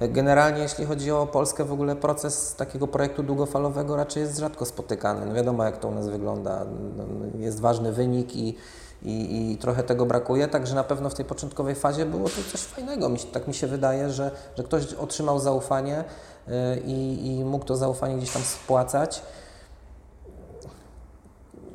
Generalnie 0.00 0.62
jeśli 0.62 0.84
chodzi 0.84 1.10
o 1.10 1.26
Polskę, 1.26 1.64
w 1.64 1.72
ogóle 1.72 1.96
proces 1.96 2.54
takiego 2.54 2.86
projektu 2.86 3.22
długofalowego 3.22 3.96
raczej 3.96 4.22
jest 4.22 4.38
rzadko 4.38 4.64
spotykany. 4.64 5.26
No 5.26 5.34
wiadomo 5.34 5.64
jak 5.64 5.78
to 5.78 5.88
u 5.88 5.90
nas 5.90 6.08
wygląda. 6.08 6.66
No, 6.96 7.04
Jest 7.38 7.60
ważny 7.60 7.92
wynik 7.92 8.36
i, 8.36 8.56
i, 9.04 9.52
i 9.52 9.58
trochę 9.58 9.82
tego 9.82 10.06
brakuje, 10.06 10.48
także 10.48 10.74
na 10.74 10.84
pewno 10.84 11.10
w 11.10 11.14
tej 11.14 11.24
początkowej 11.24 11.74
fazie 11.74 12.06
było 12.06 12.28
to 12.28 12.36
coś 12.52 12.60
fajnego. 12.60 13.08
Mi, 13.08 13.18
tak 13.18 13.48
mi 13.48 13.54
się 13.54 13.66
wydaje, 13.66 14.10
że, 14.10 14.30
że 14.56 14.62
ktoś 14.62 14.92
otrzymał 14.94 15.38
zaufanie 15.38 16.04
y, 16.48 16.52
i, 16.86 17.26
i 17.26 17.44
mógł 17.44 17.64
to 17.64 17.76
zaufanie 17.76 18.16
gdzieś 18.16 18.30
tam 18.30 18.42
spłacać. 18.42 19.22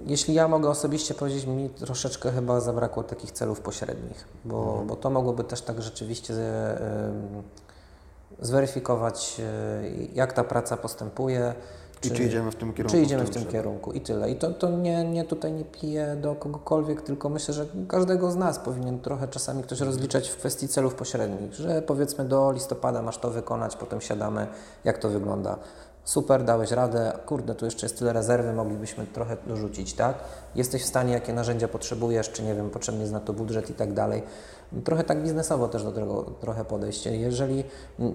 Jeśli 0.06 0.34
ja 0.34 0.47
mogę 0.47 0.69
osobiście 0.69 1.14
powiedzieć, 1.14 1.45
mi 1.45 1.69
troszeczkę 1.69 2.31
chyba 2.31 2.60
zabrakło 2.60 3.03
takich 3.03 3.31
celów 3.31 3.61
pośrednich, 3.61 4.27
bo, 4.45 4.84
bo 4.88 4.95
to 4.95 5.10
mogłoby 5.10 5.43
też 5.43 5.61
tak 5.61 5.81
rzeczywiście 5.81 6.34
zweryfikować, 8.41 9.35
y, 9.39 10.10
jak 10.14 10.34
ta 10.34 10.43
praca 10.43 10.77
postępuje. 10.77 11.53
I 12.03 12.11
czy 12.11 12.23
idziemy 12.23 12.51
w 12.51 12.55
tym 12.55 12.73
kierunku? 12.73 12.97
Czy 12.97 13.03
idziemy 13.03 13.23
w 13.23 13.30
tym 13.30 13.41
trzeba? 13.41 13.51
kierunku 13.51 13.91
i 13.91 14.01
tyle. 14.01 14.31
I 14.31 14.35
to, 14.35 14.51
to 14.51 14.69
nie, 14.69 15.03
nie 15.03 15.23
tutaj 15.23 15.53
nie 15.53 15.65
piję 15.65 16.17
do 16.21 16.35
kogokolwiek, 16.35 17.01
tylko 17.01 17.30
myślę, 17.30 17.53
że 17.53 17.65
każdego 17.88 18.31
z 18.31 18.35
nas 18.35 18.59
powinien 18.59 18.99
trochę 18.99 19.27
czasami 19.27 19.63
ktoś 19.63 19.80
rozliczać 19.80 20.30
w 20.30 20.38
kwestii 20.38 20.67
celów 20.67 20.95
pośrednich, 20.95 21.53
że 21.53 21.81
powiedzmy 21.81 22.26
do 22.26 22.51
listopada 22.51 23.01
masz 23.01 23.17
to 23.17 23.31
wykonać, 23.31 23.76
potem 23.76 24.01
siadamy, 24.01 24.47
jak 24.84 24.97
to 24.97 25.09
wygląda. 25.09 25.57
Super, 26.03 26.43
dałeś 26.43 26.71
radę, 26.71 27.13
kurde, 27.26 27.55
tu 27.55 27.65
jeszcze 27.65 27.85
jest 27.85 27.99
tyle 27.99 28.13
rezerwy, 28.13 28.53
moglibyśmy 28.53 29.05
trochę 29.05 29.38
dorzucić, 29.47 29.93
tak? 29.93 30.15
Jesteś 30.55 30.84
w 30.84 30.85
stanie, 30.85 31.13
jakie 31.13 31.34
narzędzia 31.34 31.67
potrzebujesz, 31.67 32.31
czy 32.31 32.43
nie 32.43 32.55
wiem, 32.55 32.69
potrzebny 32.69 33.01
jest 33.01 33.13
na 33.13 33.19
to 33.19 33.34
budżet 33.34 33.69
i 33.69 33.73
tak 33.73 33.93
dalej. 33.93 34.23
Trochę 34.83 35.03
tak 35.03 35.23
biznesowo 35.23 35.67
też 35.67 35.83
do 35.83 35.91
tego 35.91 36.23
trochę 36.23 36.65
podejść. 36.65 37.05
Jeżeli 37.05 37.63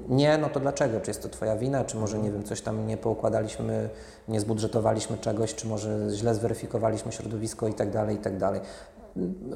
nie, 0.09 0.39
no 0.39 0.49
to 0.49 0.61
dlaczego? 0.61 1.01
Czy 1.01 1.11
jest 1.11 1.23
to 1.23 1.29
Twoja 1.29 1.57
wina, 1.57 1.85
czy 1.85 1.97
może, 1.97 2.19
nie 2.19 2.31
wiem, 2.31 2.45
coś 2.45 2.61
tam 2.61 2.87
nie 2.87 2.97
poukładaliśmy, 2.97 3.91
nie 4.29 4.41
zbudżetowaliśmy 4.41 5.19
czegoś, 5.19 5.55
czy 5.55 5.69
może 5.69 5.99
źle 6.11 6.35
zweryfikowaliśmy 6.35 7.13
środowisko 7.13 7.69
i 7.69 7.75
tak 7.75 7.91
dalej, 7.91 8.17
i 8.17 8.19
tak 8.19 8.39
dalej. 8.39 8.61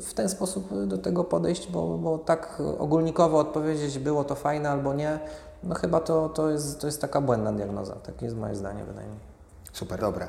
W 0.01 0.15
ten 0.15 0.29
sposób 0.29 0.87
do 0.87 0.99
tego 0.99 1.25
podejść, 1.25 1.71
bo, 1.71 1.99
bo 1.99 2.19
tak 2.19 2.63
ogólnikowo 2.79 3.39
odpowiedzieć, 3.39 3.99
było 3.99 4.25
to 4.25 4.35
fajne 4.35 4.71
albo 4.71 4.95
nie, 4.95 5.19
no 5.63 5.75
chyba 5.75 6.01
to, 6.01 6.29
to, 6.29 6.51
jest, 6.51 6.81
to 6.81 6.87
jest 6.87 7.01
taka 7.01 7.21
błędna 7.21 7.53
diagnoza. 7.53 7.95
Tak 7.95 8.23
jest 8.23 8.37
moje 8.37 8.55
zdanie, 8.55 8.85
wydaje 8.85 9.09
mi. 9.09 9.17
Super, 9.73 10.01
dobra. 10.01 10.29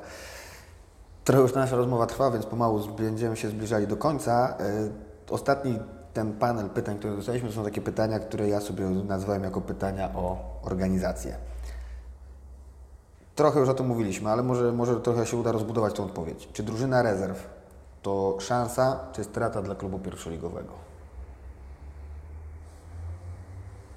Trochę 1.23 1.41
już 1.41 1.53
nasza 1.53 1.75
rozmowa 1.75 2.05
trwa, 2.05 2.31
więc 2.31 2.45
pomału 2.45 2.79
będziemy 2.97 3.37
się 3.37 3.49
zbliżali 3.49 3.87
do 3.87 3.97
końca. 3.97 4.57
E, 4.59 5.09
Ostatni 5.29 5.79
ten 6.13 6.33
panel 6.33 6.69
pytań, 6.69 6.97
które 6.97 7.15
dostaliśmy, 7.15 7.51
są 7.51 7.63
takie 7.63 7.81
pytania, 7.81 8.19
które 8.19 8.47
ja 8.47 8.61
sobie 8.61 8.85
nazwałem 8.85 9.43
jako 9.43 9.61
pytania 9.61 10.09
o 10.15 10.37
organizację. 10.63 11.35
Trochę 13.35 13.59
już 13.59 13.69
o 13.69 13.73
tym 13.73 13.87
mówiliśmy, 13.87 14.29
ale 14.29 14.43
może, 14.43 14.71
może 14.71 14.99
trochę 14.99 15.25
się 15.25 15.37
uda 15.37 15.51
rozbudować 15.51 15.93
tą 15.93 16.05
odpowiedź. 16.05 16.49
Czy 16.53 16.63
drużyna 16.63 17.01
rezerw 17.01 17.49
to 18.01 18.37
szansa, 18.39 18.99
czy 19.11 19.23
strata 19.23 19.61
dla 19.61 19.75
klubu 19.75 19.99
pierwszoligowego? 19.99 20.73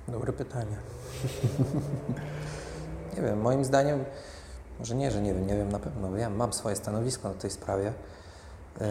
Dobre 0.09 0.33
pytanie. 0.33 0.77
nie 3.17 3.23
wiem, 3.23 3.41
moim 3.41 3.65
zdaniem, 3.65 4.05
może 4.79 4.95
nie, 4.95 5.11
że 5.11 5.23
nie 5.23 5.35
wiem, 5.35 5.47
nie 5.47 5.57
wiem 5.57 5.73
na 5.73 5.79
pewno, 5.79 6.17
ja 6.17 6.31
mam 6.31 6.53
swoje 6.53 6.77
stanowisko 6.77 7.29
na 7.29 7.35
tej 7.35 7.51
sprawie. 7.51 7.93
Yy, 8.81 8.87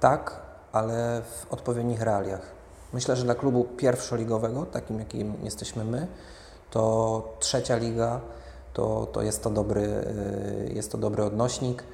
tak, 0.00 0.42
ale 0.72 1.22
w 1.22 1.52
odpowiednich 1.52 2.02
realiach. 2.02 2.42
Myślę, 2.92 3.16
że 3.16 3.24
dla 3.24 3.34
klubu 3.34 3.64
pierwszoligowego, 3.64 4.66
takim 4.66 4.98
jakim 4.98 5.34
jesteśmy 5.42 5.84
my, 5.84 6.06
to 6.70 7.36
trzecia 7.40 7.76
liga 7.76 8.20
to, 8.74 9.06
to 9.12 9.22
jest, 9.22 9.42
to 9.42 9.50
dobry, 9.50 10.04
yy, 10.66 10.72
jest 10.74 10.92
to 10.92 10.98
dobry 10.98 11.24
odnośnik. 11.24 11.84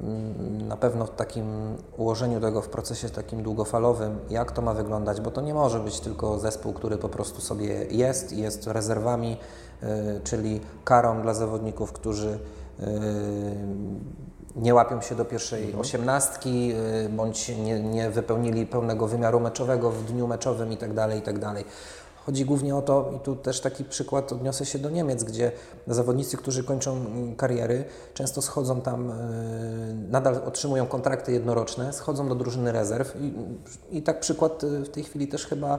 Mm, 0.00 0.68
Na 0.68 0.76
pewno 0.76 1.06
w 1.06 1.10
takim 1.10 1.76
ułożeniu 1.96 2.40
tego 2.40 2.62
w 2.62 2.68
procesie 2.68 3.08
takim 3.08 3.42
długofalowym, 3.42 4.18
jak 4.30 4.52
to 4.52 4.62
ma 4.62 4.74
wyglądać, 4.74 5.20
bo 5.20 5.30
to 5.30 5.40
nie 5.40 5.54
może 5.54 5.80
być 5.80 6.00
tylko 6.00 6.38
zespół, 6.38 6.72
który 6.72 6.98
po 6.98 7.08
prostu 7.08 7.40
sobie 7.40 7.84
jest 7.84 8.32
i 8.32 8.38
jest 8.40 8.66
rezerwami, 8.66 9.36
y, 9.82 10.20
czyli 10.24 10.60
karą 10.84 11.22
dla 11.22 11.34
zawodników, 11.34 11.92
którzy 11.92 12.38
y, 12.80 12.84
nie 14.56 14.74
łapią 14.74 15.00
się 15.00 15.14
do 15.14 15.24
pierwszej 15.24 15.74
osiemnastki, 15.74 16.72
y, 17.04 17.08
bądź 17.08 17.48
nie, 17.48 17.80
nie 17.80 18.10
wypełnili 18.10 18.66
pełnego 18.66 19.06
wymiaru 19.06 19.40
meczowego 19.40 19.90
w 19.90 20.04
dniu 20.04 20.26
meczowym 20.26 20.70
itd. 20.70 21.08
itd. 21.14 21.54
Chodzi 22.26 22.44
głównie 22.44 22.76
o 22.76 22.82
to, 22.82 23.10
i 23.16 23.20
tu 23.20 23.36
też 23.36 23.60
taki 23.60 23.84
przykład 23.84 24.32
odniosę 24.32 24.66
się 24.66 24.78
do 24.78 24.90
Niemiec, 24.90 25.24
gdzie 25.24 25.52
zawodnicy, 25.86 26.36
którzy 26.36 26.64
kończą 26.64 27.04
kariery, 27.36 27.84
często 28.14 28.42
schodzą 28.42 28.80
tam, 28.80 29.10
y, 29.10 29.14
nadal 30.10 30.34
otrzymują 30.46 30.86
kontrakty 30.86 31.32
jednoroczne, 31.32 31.92
schodzą 31.92 32.28
do 32.28 32.34
drużyny 32.34 32.72
rezerw 32.72 33.16
i, 33.20 33.34
i 33.98 34.02
tak 34.02 34.20
przykład 34.20 34.64
y, 34.64 34.84
w 34.84 34.88
tej 34.88 35.04
chwili 35.04 35.28
też 35.28 35.46
chyba 35.46 35.78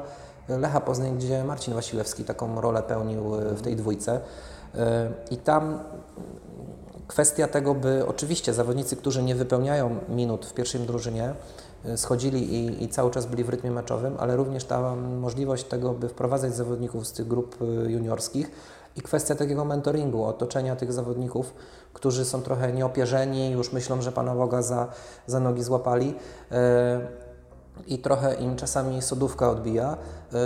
Lecha 0.50 0.82
Poznań, 0.82 1.18
gdzie 1.18 1.44
Marcin 1.44 1.74
Wasilewski 1.74 2.24
taką 2.24 2.62
rolę 2.62 2.84
pełnił 2.84 3.24
w 3.32 3.62
tej 3.62 3.76
dwójce. 3.76 4.22
Y, 4.76 4.80
I 5.32 5.38
tam 5.38 5.80
kwestia 7.08 7.48
tego, 7.48 7.76
by 7.76 8.08
oczywiście 8.08 8.54
zawodnicy, 8.54 8.96
którzy 8.96 9.24
nie 9.24 9.36
wypełniają 9.36 10.00
minut 10.10 10.46
w 10.46 10.54
pierwszej 10.54 10.82
drużynie, 10.82 11.34
y, 11.86 11.98
schodzili 11.98 12.54
i, 12.54 12.84
i 12.84 12.90
cały 12.90 13.12
czas 13.12 13.26
byli 13.26 13.44
w 13.44 13.50
rytmie 13.50 13.72
meczowym, 13.72 14.16
ale 14.20 14.36
również 14.36 14.66
ta 14.66 14.96
możliwość 14.96 15.64
tego, 15.64 15.94
by 15.94 16.10
wprowadzać 16.10 16.56
zawodników 16.56 17.08
z 17.08 17.12
tych 17.12 17.28
grup 17.28 17.62
y, 17.62 17.92
juniorskich 17.92 18.52
i 18.96 19.02
kwestia 19.02 19.36
takiego 19.36 19.66
mentoringu, 19.66 20.24
otoczenia 20.24 20.76
tych 20.76 20.94
zawodników, 20.94 21.54
którzy 21.94 22.26
są 22.26 22.42
trochę 22.42 22.74
nieopierzeni, 22.74 23.52
już 23.52 23.74
myślą, 23.74 24.02
że 24.02 24.12
Pana 24.12 24.36
Boga 24.36 24.62
za, 24.62 24.88
za 25.28 25.40
nogi 25.40 25.64
złapali. 25.64 26.16
y, 26.52 27.25
i 27.88 28.00
trochę 28.00 28.36
im 28.36 28.56
czasami 28.56 29.02
sodówka 29.02 29.50
odbija. 29.50 29.98
Yy, 30.32 30.40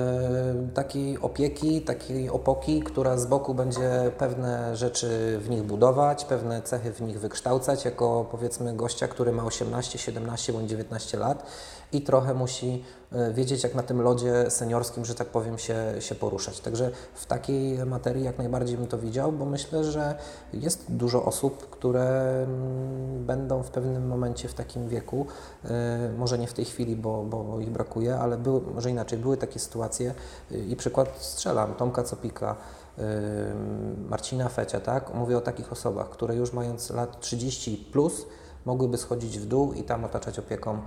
takiej 0.73 1.19
opieki, 1.19 1.81
takiej 1.81 2.29
opoki, 2.29 2.83
która 2.83 3.17
z 3.17 3.25
boku 3.25 3.53
będzie 3.53 4.11
pewne 4.17 4.77
rzeczy 4.77 5.39
w 5.41 5.49
nich 5.49 5.63
budować, 5.63 6.25
pewne 6.25 6.61
cechy 6.61 6.91
w 6.91 7.01
nich 7.01 7.19
wykształcać, 7.19 7.85
jako 7.85 8.25
powiedzmy 8.31 8.75
gościa, 8.75 9.07
który 9.07 9.31
ma 9.31 9.45
18, 9.45 9.99
17 9.99 10.53
bądź 10.53 10.69
19 10.69 11.17
lat 11.17 11.43
i 11.91 12.01
trochę 12.01 12.33
musi 12.33 12.83
yy, 13.11 13.33
wiedzieć, 13.33 13.63
jak 13.63 13.75
na 13.75 13.83
tym 13.83 14.01
lodzie 14.01 14.51
seniorskim, 14.51 15.05
że 15.05 15.15
tak 15.15 15.27
powiem, 15.27 15.57
się, 15.57 15.75
się 15.99 16.15
poruszać. 16.15 16.59
Także 16.59 16.91
w 17.13 17.25
takiej 17.25 17.85
materii 17.85 18.23
jak 18.23 18.37
najbardziej 18.37 18.77
bym 18.77 18.87
to 18.87 18.97
widział, 18.97 19.31
bo 19.31 19.45
myślę, 19.45 19.83
że 19.83 20.15
jest 20.53 20.85
dużo 20.89 21.25
osób, 21.25 21.69
które 21.69 22.29
mm, 22.43 23.25
będą 23.25 23.63
w 23.63 23.69
pewnym 23.69 24.07
momencie 24.07 24.47
w 24.47 24.53
takim 24.53 24.89
wieku, 24.89 25.25
yy, 25.63 25.69
może 26.17 26.37
nie 26.37 26.47
w 26.47 26.53
tej 26.53 26.65
chwili, 26.65 26.95
bo, 26.95 27.23
bo 27.23 27.59
ich 27.59 27.69
brakuje, 27.69 28.15
ale 28.15 28.37
były, 28.37 28.61
może 28.61 28.89
inaczej, 28.89 29.19
były 29.19 29.37
takie 29.37 29.59
sytuacje 29.59 30.13
yy, 30.51 30.59
i 30.59 30.75
przykład 30.75 31.17
strzelam, 31.19 31.75
Tomka 31.75 32.03
Copika, 32.03 32.55
Marcina 34.09 34.49
Fecia, 34.49 34.79
tak? 34.79 35.13
Mówię 35.13 35.37
o 35.37 35.41
takich 35.41 35.71
osobach, 35.71 36.09
które 36.09 36.35
już 36.35 36.53
mając 36.53 36.89
lat 36.89 37.19
30 37.19 37.89
plus 37.91 38.25
mogłyby 38.69 38.97
schodzić 38.97 39.39
w 39.39 39.45
dół 39.45 39.73
i 39.73 39.83
tam 39.83 40.05
otaczać 40.05 40.39
opieką 40.39 40.77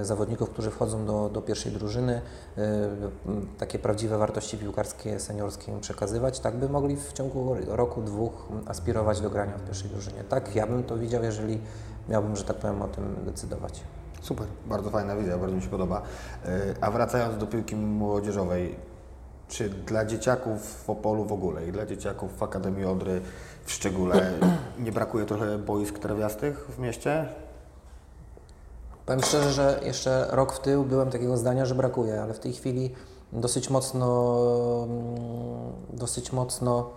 y, 0.00 0.04
zawodników, 0.04 0.50
którzy 0.50 0.70
wchodzą 0.70 1.06
do, 1.06 1.28
do 1.28 1.42
pierwszej 1.42 1.72
drużyny, 1.72 2.20
m, 2.56 3.46
takie 3.58 3.78
prawdziwe 3.78 4.18
wartości 4.18 4.58
piłkarskie, 4.58 5.20
seniorskie 5.20 5.72
im 5.72 5.80
przekazywać, 5.80 6.40
tak 6.40 6.56
by 6.56 6.68
mogli 6.68 6.96
w 6.96 7.12
ciągu 7.12 7.56
roku, 7.66 8.02
dwóch 8.02 8.48
aspirować 8.66 9.20
do 9.20 9.30
grania 9.30 9.58
w 9.58 9.62
pierwszej 9.62 9.90
drużynie. 9.90 10.24
Tak 10.24 10.54
ja 10.54 10.66
bym 10.66 10.84
to 10.84 10.96
widział, 10.96 11.24
jeżeli 11.24 11.60
miałbym, 12.08 12.36
że 12.36 12.44
tak 12.44 12.56
powiem, 12.56 12.82
o 12.82 12.88
tym 12.88 13.16
decydować. 13.24 13.80
Super, 14.22 14.46
bardzo 14.66 14.90
fajna 14.90 15.16
wizja, 15.16 15.38
bardzo 15.38 15.56
mi 15.56 15.62
się 15.62 15.68
podoba. 15.68 16.02
Yy, 16.44 16.50
A 16.80 16.90
wracając 16.90 17.38
do 17.38 17.46
piłki 17.46 17.76
młodzieżowej, 17.76 18.76
czy 19.48 19.68
dla 19.68 20.04
dzieciaków 20.04 20.84
w 20.84 20.90
Opolu 20.90 21.24
w 21.24 21.32
ogóle 21.32 21.66
i 21.66 21.72
dla 21.72 21.86
dzieciaków 21.86 22.38
w 22.38 22.42
Akademii 22.42 22.84
Odry 22.84 23.20
w 23.68 23.72
szczególe 23.72 24.32
nie 24.78 24.92
brakuje 24.92 25.26
trochę 25.26 25.58
boisk 25.58 25.98
trawiastych 25.98 26.66
w 26.68 26.78
mieście? 26.78 27.28
Powiem 29.06 29.22
szczerze, 29.22 29.52
że 29.52 29.80
jeszcze 29.82 30.26
rok 30.30 30.52
w 30.52 30.58
tył 30.58 30.84
byłem 30.84 31.10
takiego 31.10 31.36
zdania, 31.36 31.66
że 31.66 31.74
brakuje, 31.74 32.22
ale 32.22 32.34
w 32.34 32.38
tej 32.38 32.52
chwili 32.52 32.94
dosyć 33.32 33.70
mocno, 33.70 34.36
mm, 34.84 35.72
dosyć 35.92 36.32
mocno 36.32 36.90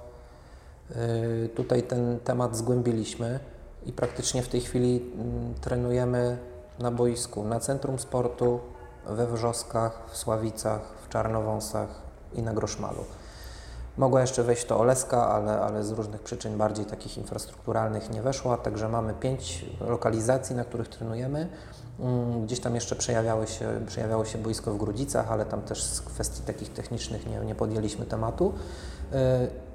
y, 1.45 1.49
tutaj 1.55 1.83
ten 1.83 2.19
temat 2.19 2.57
zgłębiliśmy 2.57 3.39
i 3.85 3.93
praktycznie 3.93 4.43
w 4.43 4.47
tej 4.47 4.61
chwili 4.61 5.11
mm, 5.15 5.53
trenujemy 5.61 6.37
na 6.79 6.91
boisku, 6.91 7.43
na 7.43 7.59
centrum 7.59 7.99
sportu, 7.99 8.59
we 9.05 9.27
Wrzoskach, 9.27 10.01
w 10.11 10.17
Sławicach, 10.17 10.81
w 11.05 11.09
Czarnowąsach 11.09 12.01
i 12.33 12.41
na 12.41 12.53
Groszmalu. 12.53 13.03
Mogła 14.01 14.21
jeszcze 14.21 14.43
wejść 14.43 14.65
to 14.65 14.79
Oleska, 14.79 15.27
ale, 15.29 15.61
ale 15.61 15.83
z 15.83 15.91
różnych 15.91 16.21
przyczyn 16.21 16.57
bardziej 16.57 16.85
takich 16.85 17.17
infrastrukturalnych 17.17 18.09
nie 18.09 18.21
weszła, 18.21 18.57
także 18.57 18.89
mamy 18.89 19.13
pięć 19.13 19.65
lokalizacji, 19.81 20.55
na 20.55 20.65
których 20.65 20.87
trenujemy. 20.87 21.47
Mm, 21.99 22.45
Gdzieś 22.45 22.59
tam 22.59 22.75
jeszcze 22.75 22.95
przejawiały 22.95 23.47
się, 23.47 23.81
przejawiało 23.87 24.25
się 24.25 24.37
boisko 24.37 24.71
w 24.71 24.77
Grudzicach, 24.77 25.31
ale 25.31 25.45
tam 25.45 25.61
też 25.61 25.83
z 25.83 26.01
kwestii 26.01 26.41
takich 26.41 26.73
technicznych 26.73 27.29
nie, 27.29 27.39
nie 27.39 27.55
podjęliśmy 27.55 28.05
tematu. 28.05 28.53
Y, 29.13 29.17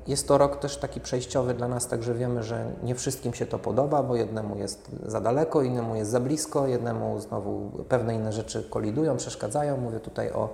Jest 0.07 0.29
to 0.29 0.39
rok 0.39 0.57
też 0.61 0.77
taki 0.77 1.01
przejściowy 1.01 1.55
dla 1.55 1.69
nas, 1.69 1.89
także 1.89 2.15
wiemy, 2.15 2.43
że 2.43 2.65
nie 2.83 2.95
wszystkim 2.95 3.35
się 3.35 3.47
to 3.47 3.59
podoba, 3.59 4.03
bo 4.03 4.17
jednemu 4.17 4.59
jest 4.59 4.91
za 5.07 5.21
daleko, 5.21 5.63
innemu 5.63 5.97
jest 5.97 6.11
za 6.11 6.21
blisko, 6.21 6.67
jednemu 6.67 7.21
znowu 7.21 7.71
pewne 7.89 8.15
inne 8.15 8.33
rzeczy 8.33 8.67
kolidują, 8.71 9.17
przeszkadzają. 9.17 9.77
Mówię 9.77 10.01
tutaj 10.01 10.33
o 10.33 10.49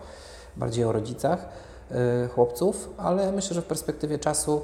bardziej 0.56 0.84
o 0.84 0.92
rodzicach 0.92 1.48
chłopców, 2.34 2.90
ale 2.96 3.32
myślę, 3.32 3.54
że 3.54 3.62
w 3.62 3.64
perspektywie 3.64 4.18
czasu 4.18 4.62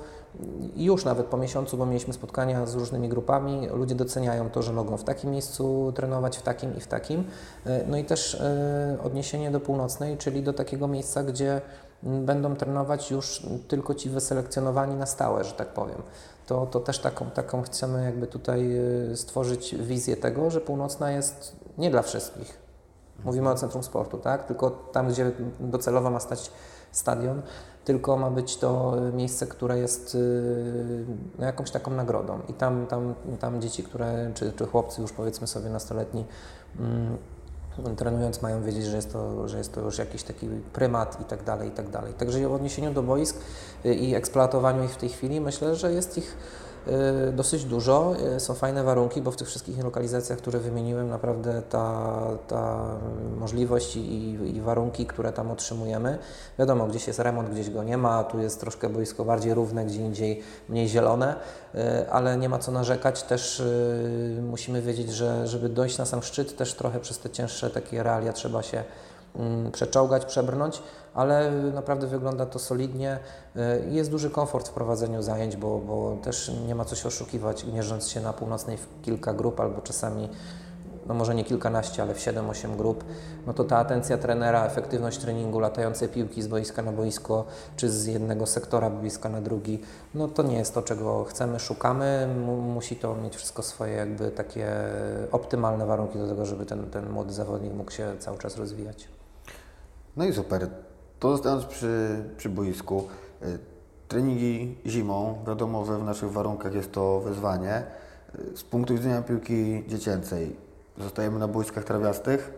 i 0.77 0.85
już 0.85 1.05
nawet 1.05 1.27
po 1.27 1.37
miesiącu, 1.37 1.77
bo 1.77 1.87
mieliśmy 1.87 2.15
spotkania 2.15 2.67
z 2.67 2.75
różnymi 2.75 3.09
grupami, 3.09 3.69
ludzie 3.69 3.95
doceniają 3.95 4.51
to, 4.51 4.63
że 4.63 4.73
mogą 4.73 4.97
w 4.97 5.05
takim 5.05 5.31
miejscu 5.31 5.93
trenować, 5.97 6.39
w 6.39 6.43
takim 6.43 6.77
i 6.77 6.81
w 6.81 6.87
takim. 6.87 7.25
Y, 7.67 7.85
No 7.87 7.97
i 7.97 8.05
też 8.05 8.35
y, 8.35 9.03
odniesienie 9.03 9.51
do 9.51 9.61
północnej, 9.61 10.17
czyli 10.17 10.43
do 10.43 10.53
takiego 10.53 10.89
miejsca, 10.89 11.23
gdzie 11.23 11.61
m, 12.05 12.27
będą 12.27 12.57
trenować 12.57 13.11
już 13.11 13.47
tylko 13.69 13.95
ci 13.95 14.11
wyselekcjonowani 14.11 14.95
na 14.95 15.07
stałe, 15.07 15.45
że 15.45 15.53
tak 15.53 15.69
powiem. 15.69 16.03
To, 16.47 16.67
to 16.67 16.81
też 16.81 16.99
taką, 16.99 17.31
taką 17.31 17.63
chcemy 17.63 18.05
jakby 18.05 18.27
tutaj 18.27 18.79
y, 19.13 19.17
stworzyć 19.17 19.75
wizję 19.75 20.17
tego, 20.17 20.51
że 20.51 20.61
północna 20.61 21.11
jest 21.11 21.57
nie 21.79 21.91
dla 21.91 22.03
wszystkich. 22.03 22.59
Mówimy 23.25 23.51
o 23.51 23.55
centrum 23.55 23.83
sportu, 23.83 24.19
tak? 24.19 24.47
Tylko 24.47 24.71
tam, 24.71 25.09
gdzie 25.09 25.33
docelowo 25.61 26.11
ma 26.11 26.21
stać 26.21 26.51
stadion, 26.93 27.43
tylko 27.85 28.17
ma 28.17 28.31
być 28.31 28.57
to 28.57 28.95
y, 29.09 29.13
miejsce, 29.13 29.47
które 29.47 29.79
jest 29.79 30.15
y, 30.15 31.05
no, 31.39 31.47
jakąś 31.47 31.71
taką 31.71 31.91
nagrodą. 31.91 32.41
I 32.49 32.53
tam, 32.53 32.87
tam, 32.87 33.15
tam 33.41 33.61
dzieci, 33.61 33.83
które, 33.83 34.31
czy, 34.35 34.53
czy 34.53 34.67
chłopcy 34.67 35.03
już 35.03 35.13
powiedzmy 35.13 35.47
sobie 35.47 35.71
nastoletni, 35.71 36.25
mm, 36.81 37.17
trenując 37.97 38.43
mają 38.43 38.63
wiedzieć, 38.63 38.85
że 38.85 38.97
jest, 38.97 39.13
to, 39.13 39.49
że 39.49 39.59
jest 39.59 39.75
to 39.75 39.81
już 39.81 39.99
jakiś 39.99 40.23
taki 40.23 40.49
prymat 40.73 41.21
i 41.21 41.25
tak 41.25 41.45
dalej, 41.45 41.69
i 41.69 41.73
tak 41.73 41.91
dalej. 41.91 42.15
Także 42.15 42.49
w 42.49 42.53
odniesieniu 42.53 42.93
do 42.93 43.03
boisk 43.03 43.37
y, 43.85 43.95
i 43.95 44.15
eksploatowaniu 44.15 44.85
ich 44.85 44.91
w 44.91 44.97
tej 44.97 45.09
chwili 45.09 45.41
myślę, 45.41 45.75
że 45.75 45.93
jest 45.93 46.19
ich 46.19 46.37
dosyć 47.33 47.65
dużo. 47.65 48.15
Y, 48.37 48.41
Są 48.41 48.55
fajne 48.55 48.85
warunki, 48.85 49.23
bo 49.23 49.31
w 49.31 49.37
tych 49.37 49.49
wszystkich 49.49 49.85
lokalizacjach, 49.85 50.39
które 50.39 50.59
wymieniłem, 50.59 51.09
naprawdę 51.09 51.63
ta, 51.63 52.21
ta 52.49 52.87
możliwość 53.39 53.97
i, 53.97 54.31
i 54.57 54.61
warunki, 54.61 55.07
które 55.07 55.33
tam 55.33 55.51
otrzymujemy. 55.51 56.19
Wiadomo, 56.59 56.87
gdzieś 56.87 57.07
jest 57.07 57.19
remont, 57.19 57.51
gdzieś 57.51 57.71
go 57.71 57.83
nie 57.83 57.97
ma, 57.97 58.25
tu 58.25 58.39
jest 58.39 58.61
troszkę 58.61 58.89
boisko 58.89 59.25
bardziej 59.25 59.55
równe, 59.55 59.85
gdzie 59.85 60.01
indziej 60.01 60.43
mniej 60.69 60.89
zielone, 60.89 61.35
y, 61.75 62.11
ale 62.11 62.37
nie 62.37 62.49
ma 62.49 62.59
co 62.59 62.73
narzekać. 62.73 63.23
Też 63.23 63.61
y, 63.61 64.43
musimy 64.43 64.83
wiedzieć, 64.83 65.11
że 65.11 65.47
żeby 65.47 65.69
dojść 65.69 65.99
na 65.99 66.07
sam 66.07 66.23
szczyt, 66.23 66.57
też 66.57 66.75
trochę 66.75 67.01
przez 67.01 67.19
te 67.19 67.31
cięższe 67.31 67.71
takie 67.71 68.03
realia 68.03 68.33
trzeba 68.33 68.63
się 68.63 68.85
mm, 69.37 69.73
przeczołgać, 69.73 70.25
przebrnąć, 70.25 70.83
ale 71.19 71.51
naprawdę 71.75 72.07
wygląda 72.07 72.47
to 72.47 72.59
solidnie. 72.59 73.19
Y, 73.57 73.61
Jest 73.91 74.11
duży 74.11 74.31
komfort 74.31 74.69
w 74.69 74.73
prowadzeniu 74.73 75.23
zajęć, 75.23 75.57
bo, 75.57 75.79
bo 75.79 76.17
też 76.23 76.53
nie 76.67 76.75
ma 76.75 76.85
co 76.85 76.97
się 76.97 77.09
oszukiwać, 77.09 77.65
mierząc 77.65 78.09
się 78.09 78.21
na 78.21 78.33
północnej 78.33 78.77
w 78.77 78.87
kilka 79.03 79.33
grup 79.33 79.61
albo 79.61 79.81
czasami 79.81 80.29
no 81.07 81.15
może 81.15 81.35
nie 81.35 81.45
kilkanaście, 81.45 82.03
ale 82.03 82.15
w 82.15 82.19
7-8 82.19 82.77
grup, 82.77 83.05
no 83.47 83.55
to 83.55 83.65
ta 83.65 83.79
atencja 83.79 84.19
trenera, 84.19 84.67
efektywność 84.67 85.19
treningu, 85.19 85.61
latające 85.61 86.09
piłki 86.09 86.43
z 86.43 86.47
boiska 86.47 86.83
na 86.83 86.93
boisko, 86.93 87.45
czy 87.77 87.91
z 87.91 88.07
jednego 88.07 88.47
sektora 88.47 88.91
boiska 88.91 89.29
na 89.29 89.41
drugi, 89.41 89.83
no 90.15 90.29
to 90.29 90.43
nie 90.43 90.57
jest 90.57 90.75
to, 90.75 90.83
czego 90.83 91.25
chcemy, 91.25 91.61
szukamy. 91.61 92.29
Mu, 92.47 92.57
musi 92.57 92.97
to 92.97 93.15
mieć 93.15 93.37
wszystko 93.37 93.63
swoje 93.63 93.93
jakby 93.93 94.31
takie 94.31 94.69
optymalne 95.33 95.87
warunki 95.87 96.19
do 96.19 96.29
tego, 96.29 96.47
żeby 96.47 96.67
ten, 96.67 96.91
ten 96.91 97.11
młody 97.11 97.33
zawodnik 97.33 97.73
mógł 97.73 97.91
się 97.91 98.17
cały 98.19 98.39
czas 98.39 98.57
rozwijać. 98.57 99.09
No 100.17 100.25
i 100.25 100.33
super. 100.33 100.69
To 101.21 101.31
zostając 101.31 101.65
przy, 101.65 102.25
przy 102.37 102.49
boisku, 102.49 103.09
y, 103.43 103.59
treningi 104.09 104.77
zimą, 104.87 105.45
wiadomo, 105.47 105.85
że 105.85 105.99
w 105.99 106.05
naszych 106.05 106.33
warunkach 106.33 106.75
jest 106.75 106.93
to 106.93 107.21
wyzwanie. 107.21 107.83
Y, 108.53 108.57
Z 108.57 108.65
punktu 108.65 108.95
widzenia 108.95 109.23
piłki 109.23 109.85
dziecięcej, 109.89 110.57
zostajemy 110.99 111.39
na 111.39 111.49
boiskach 111.49 111.85
trawiastych, 111.85 112.53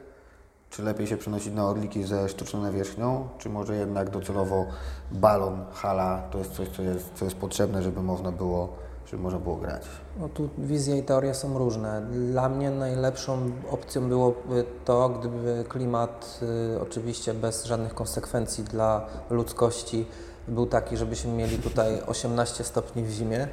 czy 0.71 0.83
lepiej 0.83 1.07
się 1.07 1.17
przenosić 1.17 1.55
na 1.55 1.67
orliki 1.67 2.05
ze 2.05 2.29
sztuczną 2.29 2.63
nawierzchnią, 2.63 3.29
czy 3.39 3.49
może 3.49 3.77
jednak 3.77 4.11
docelowo 4.11 4.67
balon, 5.13 5.65
hala 5.73 6.23
to 6.31 6.39
jest 6.39 6.53
coś, 6.53 6.69
co 6.69 6.83
jest, 6.83 7.11
co 7.15 7.25
jest 7.25 7.37
potrzebne, 7.37 7.83
żeby 7.83 8.03
można 8.03 8.33
było, 8.33 8.69
żeby 9.11 9.23
można 9.23 9.39
było 9.39 9.57
grać. 9.57 9.83
No 10.21 10.29
tu 10.29 10.49
wizje 10.59 10.99
i 10.99 11.03
teorie 11.03 11.35
są 11.35 11.59
różne. 11.59 12.03
Dla 12.33 12.49
mnie 12.49 12.71
najlepszą 12.71 13.51
opcją 13.71 14.09
byłoby 14.09 14.65
to, 14.85 15.09
gdyby 15.09 15.65
klimat, 15.69 16.41
y, 16.75 16.81
oczywiście 16.81 17.35
bez 17.35 17.65
żadnych 17.65 17.95
konsekwencji 17.95 18.65
dla 18.65 19.07
ludzkości, 19.31 20.07
był 20.49 20.67
taki, 20.67 20.97
żebyśmy 20.97 21.33
mieli 21.33 21.59
tutaj 21.59 22.03
18 22.07 22.65
stopni 22.65 23.03
w 23.03 23.11
zimie 23.11 23.45
y, 23.45 23.49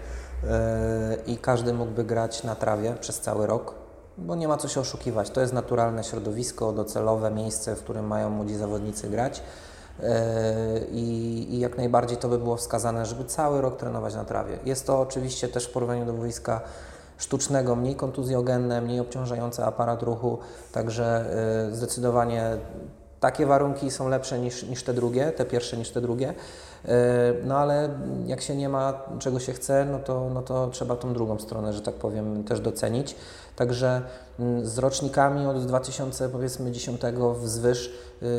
i 1.28 1.38
każdy 1.38 1.74
mógłby 1.74 2.04
grać 2.04 2.44
na 2.44 2.56
trawie 2.56 2.94
przez 2.94 3.20
cały 3.20 3.48
rok, 3.48 3.74
bo 4.18 4.36
nie 4.36 4.48
ma 4.48 4.58
co 4.58 4.68
się 4.68 4.80
oszukiwać. 4.80 5.30
To 5.30 5.42
jest 5.42 5.54
naturalne 5.54 6.04
środowisko, 6.04 6.74
docelowe 6.74 7.32
miejsce, 7.32 7.76
w 7.76 7.84
którym 7.84 8.08
mają 8.08 8.30
młodzi 8.30 8.56
zawodnicy 8.56 9.10
grać. 9.10 9.42
I, 10.92 11.48
I 11.50 11.60
jak 11.60 11.78
najbardziej 11.78 12.18
to 12.18 12.30
by 12.30 12.38
było 12.38 12.58
wskazane, 12.58 13.06
żeby 13.06 13.26
cały 13.26 13.62
rok 13.62 13.78
trenować 13.78 14.16
na 14.16 14.26
trawie. 14.26 14.60
Jest 14.66 14.88
to 14.88 15.02
oczywiście 15.02 15.48
też 15.48 15.66
w 15.66 15.72
porównaniu 15.72 16.06
do 16.06 16.14
boiska 16.14 16.62
sztucznego, 17.18 17.76
mniej 17.76 17.96
kontuzjogenne, 17.96 18.82
mniej 18.82 19.00
obciążające 19.00 19.66
aparat 19.66 20.04
ruchu, 20.04 20.38
także 20.72 21.26
y, 21.72 21.76
zdecydowanie 21.76 22.58
takie 23.20 23.46
warunki 23.46 23.92
są 23.92 24.10
lepsze 24.10 24.40
niż, 24.40 24.64
niż 24.64 24.84
te 24.84 24.94
drugie, 24.94 25.32
te 25.32 25.46
pierwsze 25.46 25.78
niż 25.78 25.90
te 25.92 26.02
drugie. 26.02 26.34
Y, 26.86 26.90
No 27.46 27.58
ale 27.58 27.90
jak 28.26 28.42
się 28.42 28.56
nie 28.56 28.70
ma, 28.70 28.94
czego 29.20 29.40
się 29.40 29.54
chce, 29.54 29.86
no 29.92 30.00
to, 30.00 30.30
no 30.34 30.42
to 30.42 30.68
trzeba 30.68 30.96
tą 30.96 31.14
drugą 31.14 31.40
stronę, 31.40 31.74
że 31.74 31.82
tak 31.82 31.96
powiem, 31.96 32.44
też 32.44 32.60
docenić. 32.60 33.16
Także 33.56 34.02
mm, 34.40 34.66
z 34.66 34.78
rocznikami 34.78 35.46
od 35.46 35.66
2010 35.66 37.02
wzwyż 37.42 37.94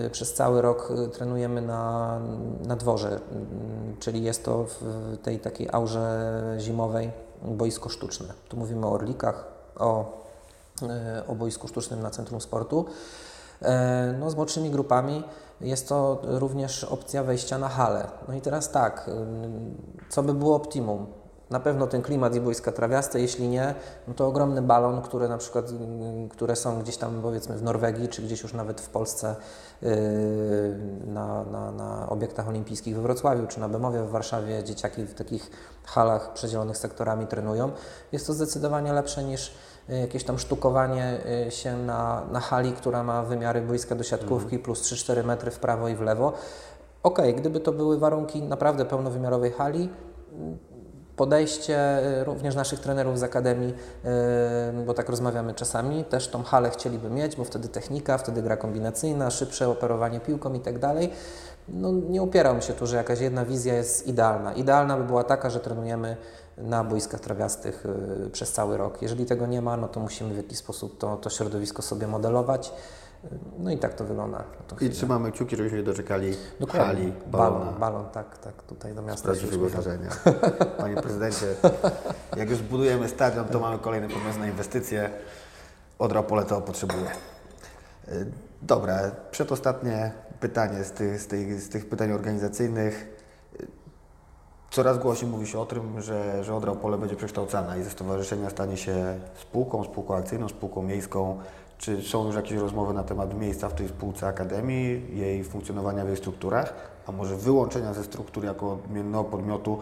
y, 0.07 0.11
przez 0.11 0.35
cały 0.35 0.63
rok 0.63 0.91
y, 0.91 1.09
trenujemy 1.09 1.63
na, 1.63 2.19
na 2.67 2.77
dworze, 2.77 3.09
mm, 3.09 3.97
czyli 4.01 4.23
jest 4.23 4.45
to 4.45 4.65
w 4.65 5.17
tej 5.23 5.39
takiej 5.39 5.69
aurze 5.73 6.33
zimowej 6.59 7.11
boisko 7.43 7.89
sztuczne. 7.89 8.27
Tu 8.49 8.57
mówimy 8.57 8.87
o 8.87 8.93
orlikach, 8.93 9.45
o, 9.77 10.23
y, 10.83 10.87
o 11.27 11.35
boisku 11.35 11.69
sztucznym 11.69 12.03
na 12.03 12.11
Centrum 12.11 12.41
Sportu. 12.41 12.87
E, 13.63 14.15
No, 14.19 14.31
z 14.31 14.35
młodszymi 14.35 14.71
grupami 14.71 15.25
jest 15.61 15.89
to 15.89 16.21
również 16.23 16.85
opcja 16.85 17.23
wejścia 17.23 17.59
na 17.59 17.69
halę. 17.69 18.09
No 18.29 18.35
i 18.35 18.41
teraz 18.41 18.71
tak, 18.71 19.11
co 20.09 20.23
by 20.23 20.35
było 20.35 20.57
optimum? 20.57 21.07
Na 21.51 21.61
pewno 21.61 21.87
ten 21.87 22.03
klimat 22.03 22.35
i 22.35 22.41
boiska 22.41 22.73
trawiaste, 22.73 23.21
jeśli 23.21 23.49
nie, 23.49 23.75
no 24.09 24.15
to 24.15 24.27
ogromny 24.27 24.63
balon, 24.63 25.03
które 25.03 25.29
na 25.29 25.39
przykład, 25.39 25.65
które 26.31 26.57
są 26.57 26.83
gdzieś 26.83 26.97
tam 26.97 27.23
powiedzmy 27.23 27.57
w 27.57 27.63
Norwegii, 27.63 28.09
czy 28.09 28.23
gdzieś 28.23 28.43
już 28.43 28.53
nawet 28.55 28.81
w 28.81 28.89
Polsce 28.89 29.37
yy, 29.83 29.91
na, 31.07 31.45
na, 31.45 31.73
na 31.73 32.09
obiektach 32.09 32.49
olimpijskich 32.49 32.97
we 32.97 33.03
Wrocławiu, 33.03 33.47
czy 33.47 33.61
na 33.61 33.69
Bemowie 33.69 34.03
w 34.03 34.11
Warszawie, 34.11 34.65
dzieciaki 34.65 35.05
w 35.05 35.15
takich 35.15 35.51
halach 35.85 36.33
przedzielonych 36.33 36.77
sektorami 36.77 37.27
trenują. 37.27 37.71
Jest 38.13 38.27
to 38.27 38.33
zdecydowanie 38.33 38.93
lepsze 38.93 39.25
niż 39.25 39.55
jakieś 39.89 40.25
tam 40.25 40.39
sztukowanie 40.39 41.19
y, 41.47 41.51
się 41.51 41.77
na, 41.77 42.23
na 42.33 42.41
hali, 42.41 42.73
która 42.73 43.03
ma 43.03 43.23
wymiary 43.23 43.63
boiska 43.63 43.95
do 43.95 44.05
siatkówki 44.05 44.59
plus 44.59 44.83
3-4 44.83 45.25
metry 45.25 45.51
w 45.51 45.59
prawo 45.59 45.89
i 45.89 45.95
w 45.95 46.01
lewo. 46.01 46.33
Okej, 47.03 47.35
gdyby 47.35 47.61
to 47.61 47.73
były 47.73 47.99
warunki 47.99 48.43
naprawdę 48.43 48.85
pełnowymiarowej 48.85 49.53
hali, 49.53 49.89
podejście 51.19 51.99
y, 52.21 52.25
również 52.25 52.55
naszych 52.55 52.81
trenerów 52.81 53.19
z 53.19 53.23
Akademii, 53.23 53.75
y, 54.81 54.85
bo 54.87 54.95
tak 54.95 55.09
rozmawiamy 55.09 55.55
czasami, 55.55 56.05
też 56.05 56.29
tą 56.29 56.43
halę 56.43 56.71
chcieliby 56.71 57.11
mieć, 57.11 57.37
bo 57.37 57.45
wtedy 57.45 57.69
technika, 57.69 58.19
wtedy 58.19 58.43
gra 58.43 58.57
kombinacyjna, 58.57 59.31
szybsze 59.31 59.69
operowanie 59.69 60.21
piłką 60.21 60.53
i 60.55 60.61
tak 60.61 60.79
dalej. 60.79 61.11
No, 61.69 61.93
nie 61.93 62.23
upieram 62.23 62.63
się 62.63 62.73
tu, 62.73 62.87
że 62.87 62.97
jakaś 62.97 63.21
jedna 63.21 63.45
wizja 63.45 63.75
jest 63.75 64.07
idealna. 64.07 64.53
Idealna 64.53 64.97
by 64.97 65.05
była 65.05 65.25
taka, 65.25 65.51
że 65.51 65.61
trenujemy 65.61 66.17
na 66.61 66.85
boiskach 66.85 67.21
trawiastych 67.21 67.87
y, 68.27 68.31
przez 68.31 68.53
cały 68.53 68.77
rok. 68.77 69.03
Jeżeli 69.03 69.27
tego 69.27 69.47
nie 69.47 69.63
ma, 69.63 69.77
no 69.77 69.89
to 69.89 70.01
musimy 70.01 70.35
w 70.35 70.37
jakiś 70.37 70.59
sposób 70.59 70.99
to, 70.99 71.17
to 71.17 71.31
środowisko 71.31 71.83
sobie 71.83 72.07
modelować. 72.07 72.73
Y, 73.25 73.29
No 73.59 73.71
i 73.71 73.79
tak 73.79 73.95
to 73.95 74.05
wygląda. 74.05 74.45
I 74.81 74.91
trzymamy 74.91 75.33
kciuki, 75.33 75.57
żebyśmy 75.57 75.83
doczekali 75.83 76.37
Dokładnie. 76.61 76.87
hali, 76.87 77.13
balona. 77.27 77.59
balon, 77.59 77.79
balon, 77.81 78.07
tak, 78.11 78.39
tak, 78.39 78.63
tutaj 78.63 78.95
do 78.95 79.03
miasta. 79.03 79.25
prawdziwego 79.25 79.69
zdarzenia. 79.69 80.11
Panie 80.79 80.97
prezydencie, 80.97 81.47
jak 82.37 82.51
już 82.51 82.63
budujemy 82.63 83.09
stadion, 83.09 83.45
to 83.45 83.61
mamy 83.61 83.79
kolejny 83.79 84.09
pomysł 84.09 84.39
na 84.39 84.47
inwestycje. 84.47 85.11
Odra 85.99 86.23
Pole 86.23 86.45
to 86.45 86.61
potrzebuje. 86.61 87.07
Y, 88.09 88.27
Dobra, 88.63 88.99
przedostatnie 89.31 90.13
pytanie 90.41 90.85
z 90.85 90.91
tych, 90.93 91.21
z 91.21 91.27
tych, 91.27 91.61
z 91.61 91.69
tych 91.69 91.89
pytań 91.89 92.13
organizacyjnych. 92.13 93.18
Coraz 94.71 94.99
głośniej 94.99 95.31
mówi 95.31 95.47
się 95.47 95.61
o 95.61 95.67
tym, 95.67 96.01
że, 96.01 96.45
że 96.45 96.55
Odra 96.55 96.73
Opole 96.73 96.99
będzie 96.99 97.17
przekształcana 97.17 97.77
i 97.77 97.83
ze 97.83 97.91
stowarzyszenia 97.91 98.51
stanie 98.51 98.77
się 98.77 99.19
spółką, 99.41 99.85
spółką 99.85 100.17
akcyjną, 100.17 100.49
spółką 100.49 100.83
miejską. 100.83 101.39
Czy 101.79 102.03
są 102.03 102.27
już 102.27 102.37
jakieś 102.37 102.59
rozmowy 102.59 102.95
na 102.95 103.05
temat 103.05 103.41
miejsca 103.41 103.69
w 103.69 103.75
tej 103.75 103.89
spółce 103.89 104.27
Akademii, 104.27 105.19
jej 105.19 105.45
funkcjonowania 105.45 106.05
w 106.05 106.09
jej 106.09 106.17
strukturach, 106.17 106.75
a 107.07 107.13
może 107.13 107.37
wyłączenia 107.37 107.95
ze 107.95 108.05
struktur 108.05 108.45
jako 108.45 108.73
odmiennego 108.73 109.25
podmiotu, 109.25 109.79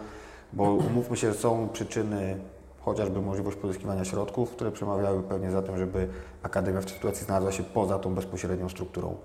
bo 0.53 0.63
umówmy 0.63 1.17
się, 1.17 1.33
są 1.33 1.69
przyczyny, 1.73 2.37
chociażby 2.81 3.21
możliwość 3.21 3.57
pozyskiwania 3.57 4.05
środków, 4.05 4.51
które 4.51 4.71
przemawiały 4.71 5.23
pewnie 5.23 5.51
za 5.51 5.61
tym, 5.61 5.77
żeby 5.77 6.07
Akademia 6.43 6.81
w 6.81 6.85
tej 6.85 6.93
sytuacji 6.93 7.25
znalazła 7.25 7.51
się 7.51 7.63
poza 7.63 7.99
tą 7.99 8.15
bezpośrednią 8.15 8.69
strukturą 8.69 9.15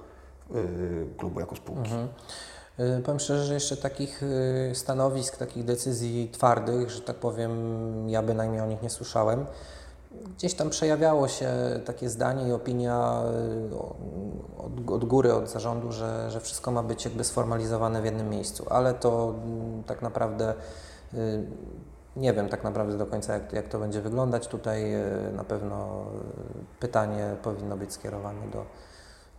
yy, 0.50 0.60
klubu 1.18 1.40
jako 1.40 1.56
spółki. 1.56 1.82
Mhm. 1.82 2.08
Y, 2.80 3.02
Powiem 3.02 3.20
szczerze, 3.20 3.44
że 3.44 3.54
jeszcze 3.54 3.76
takich 3.76 4.22
y, 4.22 4.70
stanowisk, 4.74 5.36
takich 5.36 5.64
decyzji 5.64 6.28
twardych, 6.32 6.90
że 6.90 7.00
tak 7.00 7.16
powiem, 7.16 8.08
ja 8.08 8.22
bynajmniej 8.22 8.60
o 8.60 8.66
nich 8.66 8.82
nie 8.82 8.90
słyszałem. 8.90 9.46
Gdzieś 10.36 10.54
tam 10.54 10.70
przejawiało 10.70 11.28
się 11.28 11.50
takie 11.84 12.08
zdanie 12.08 12.48
i 12.48 12.52
opinia 12.52 13.22
y, 13.70 13.76
od, 14.58 14.90
od 14.90 15.04
góry, 15.04 15.34
od 15.34 15.50
zarządu, 15.50 15.92
że, 15.92 16.30
że 16.30 16.40
wszystko 16.40 16.70
ma 16.70 16.82
być 16.82 17.04
jakby 17.04 17.24
sformalizowane 17.24 18.02
w 18.02 18.04
jednym 18.04 18.30
miejscu, 18.30 18.66
ale 18.70 18.94
to 18.94 19.34
mm, 19.44 19.82
tak 19.84 20.02
naprawdę 20.02 20.54
nie 22.16 22.32
wiem 22.32 22.48
tak 22.48 22.64
naprawdę 22.64 22.98
do 22.98 23.06
końca, 23.06 23.34
jak, 23.34 23.52
jak 23.52 23.68
to 23.68 23.78
będzie 23.78 24.00
wyglądać. 24.00 24.48
Tutaj 24.48 24.84
na 25.32 25.44
pewno 25.44 26.04
pytanie 26.80 27.36
powinno 27.42 27.76
być 27.76 27.92
skierowane 27.92 28.48
do, 28.52 28.64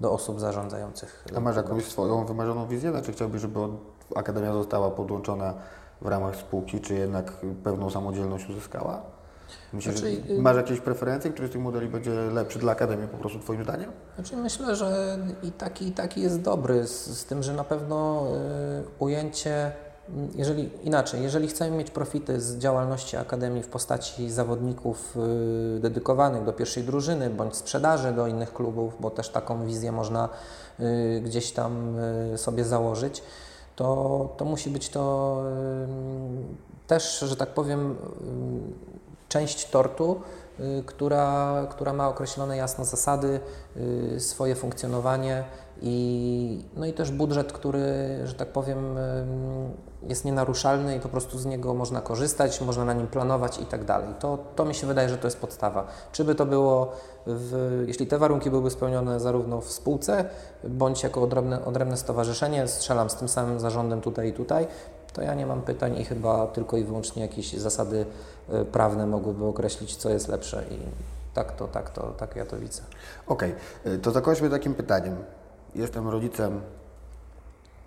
do 0.01 0.11
osób 0.11 0.39
zarządzających. 0.39 1.25
A 1.37 1.39
masz 1.39 1.55
jakąś 1.55 1.85
swoją 1.85 2.25
wymarzoną 2.25 2.67
wizję? 2.67 2.91
Znaczy 2.91 3.11
chciałbyś, 3.11 3.41
żeby 3.41 3.59
Akademia 4.15 4.53
została 4.53 4.91
podłączona 4.91 5.53
w 6.01 6.07
ramach 6.07 6.35
spółki, 6.35 6.81
czy 6.81 6.93
jednak 6.93 7.33
pewną 7.63 7.89
samodzielność 7.89 8.49
uzyskała? 8.49 9.01
Myślisz, 9.73 9.95
Znaczy, 9.95 10.21
y- 10.29 10.41
masz 10.41 10.57
jakieś 10.57 10.79
preferencje, 10.79 11.31
który 11.31 11.47
z 11.47 11.51
tych 11.51 11.61
modeli 11.61 11.87
będzie 11.87 12.11
lepszy 12.11 12.59
dla 12.59 12.71
Akademii 12.71 13.07
po 13.07 13.17
prostu 13.17 13.39
Twoim 13.39 13.63
zdaniem? 13.63 13.91
Znaczy 14.15 14.37
myślę, 14.37 14.75
że 14.75 15.17
i 15.43 15.51
taki, 15.51 15.87
i 15.87 15.91
taki 15.91 16.21
jest 16.21 16.41
dobry, 16.41 16.87
z, 16.87 17.19
z 17.19 17.25
tym, 17.25 17.43
że 17.43 17.53
na 17.53 17.63
pewno 17.63 18.27
y, 18.27 18.83
ujęcie, 18.99 19.71
jeżeli 20.35 20.69
inaczej, 20.83 21.23
jeżeli 21.23 21.47
chcemy 21.47 21.77
mieć 21.77 21.91
profity 21.91 22.41
z 22.41 22.57
działalności 22.57 23.17
Akademii 23.17 23.63
w 23.63 23.67
postaci 23.67 24.31
zawodników 24.31 25.17
y, 25.77 25.79
dedykowanych 25.79 26.43
do 26.43 26.53
pierwszej 26.53 26.83
drużyny 26.83 27.29
bądź 27.29 27.55
sprzedaży 27.55 28.11
do 28.11 28.27
innych 28.27 28.53
klubów, 28.53 28.93
bo 28.99 29.09
też 29.09 29.29
taką 29.29 29.65
wizję 29.65 29.91
można 29.91 30.29
y, 30.79 31.21
gdzieś 31.25 31.51
tam 31.51 31.99
y, 32.33 32.37
sobie 32.37 32.65
założyć, 32.65 33.23
to, 33.75 34.29
to 34.37 34.45
musi 34.45 34.69
być 34.69 34.89
to 34.89 35.37
też, 36.87 37.19
że 37.19 37.35
tak 37.35 37.49
powiem, 37.49 37.95
część 39.29 39.69
tortu, 39.69 40.21
która, 40.85 41.67
która 41.69 41.93
ma 41.93 42.09
określone 42.09 42.57
jasno 42.57 42.85
zasady, 42.85 43.39
swoje 44.17 44.55
funkcjonowanie 44.55 45.43
i, 45.81 46.65
no 46.75 46.85
i 46.85 46.93
też 46.93 47.11
budżet, 47.11 47.53
który, 47.53 47.83
że 48.25 48.33
tak 48.33 48.47
powiem, 48.47 48.95
jest 50.07 50.25
nienaruszalny 50.25 50.95
i 50.95 50.99
po 50.99 51.09
prostu 51.09 51.39
z 51.39 51.45
niego 51.45 51.73
można 51.73 52.01
korzystać, 52.01 52.61
można 52.61 52.85
na 52.85 52.93
nim 52.93 53.07
planować 53.07 53.59
i 53.59 53.65
tak 53.65 53.85
dalej. 53.85 54.09
To, 54.19 54.37
to 54.55 54.65
mi 54.65 54.75
się 54.75 54.87
wydaje, 54.87 55.09
że 55.09 55.17
to 55.17 55.27
jest 55.27 55.39
podstawa. 55.39 55.87
Czy 56.11 56.23
by 56.23 56.35
to 56.35 56.45
było, 56.45 56.91
w, 57.27 57.83
jeśli 57.87 58.07
te 58.07 58.17
warunki 58.17 58.49
byłyby 58.49 58.69
spełnione 58.69 59.19
zarówno 59.19 59.61
w 59.61 59.71
spółce, 59.71 60.25
bądź 60.63 61.03
jako 61.03 61.21
odrębne, 61.21 61.65
odrębne 61.65 61.97
stowarzyszenie, 61.97 62.67
strzelam 62.67 63.09
z 63.09 63.15
tym 63.15 63.27
samym 63.27 63.59
zarządem 63.59 64.01
tutaj 64.01 64.29
i 64.29 64.33
tutaj, 64.33 64.67
to 65.13 65.21
ja 65.21 65.33
nie 65.33 65.45
mam 65.45 65.61
pytań 65.61 65.97
i 65.97 66.05
chyba 66.05 66.47
tylko 66.47 66.77
i 66.77 66.83
wyłącznie 66.83 67.21
jakieś 67.21 67.53
zasady 67.53 68.05
y, 68.53 68.65
prawne 68.65 69.07
mogłyby 69.07 69.45
określić, 69.45 69.95
co 69.95 70.09
jest 70.09 70.27
lepsze 70.27 70.63
i 70.71 70.77
tak 71.33 71.51
to, 71.51 71.67
tak 71.67 71.89
to, 71.89 72.01
tak 72.01 72.35
ja 72.35 72.45
to 72.45 72.57
widzę. 72.57 72.81
Okej, 73.27 73.55
y, 73.85 73.99
to 73.99 74.11
zakończmy 74.11 74.49
takim 74.49 74.75
pytaniem. 74.75 75.15
Jestem 75.75 76.09
rodzicem 76.09 76.61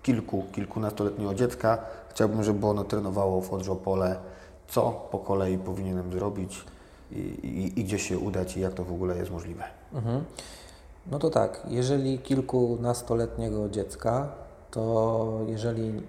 kilku, 0.03 0.43
kilkunastoletniego 0.51 1.33
dziecka. 1.33 1.77
Chciałbym, 2.09 2.43
żeby 2.43 2.67
ono 2.67 2.83
trenowało 2.83 3.41
w 3.41 3.53
Odrze 3.53 3.71
Opole. 3.71 4.15
Co 4.67 5.07
po 5.11 5.19
kolei 5.19 5.57
powinienem 5.57 6.11
zrobić 6.13 6.65
i, 7.11 7.15
i, 7.15 7.79
i 7.79 7.83
gdzie 7.83 7.99
się 7.99 8.17
udać 8.17 8.57
i 8.57 8.61
jak 8.61 8.73
to 8.73 8.83
w 8.83 8.91
ogóle 8.91 9.17
jest 9.17 9.31
możliwe? 9.31 9.63
Mhm. 9.93 10.23
No 11.11 11.19
to 11.19 11.29
tak, 11.29 11.61
jeżeli 11.67 12.19
kilkunastoletniego 12.19 13.69
dziecka, 13.69 14.27
to 14.71 15.39
jeżeli 15.47 16.03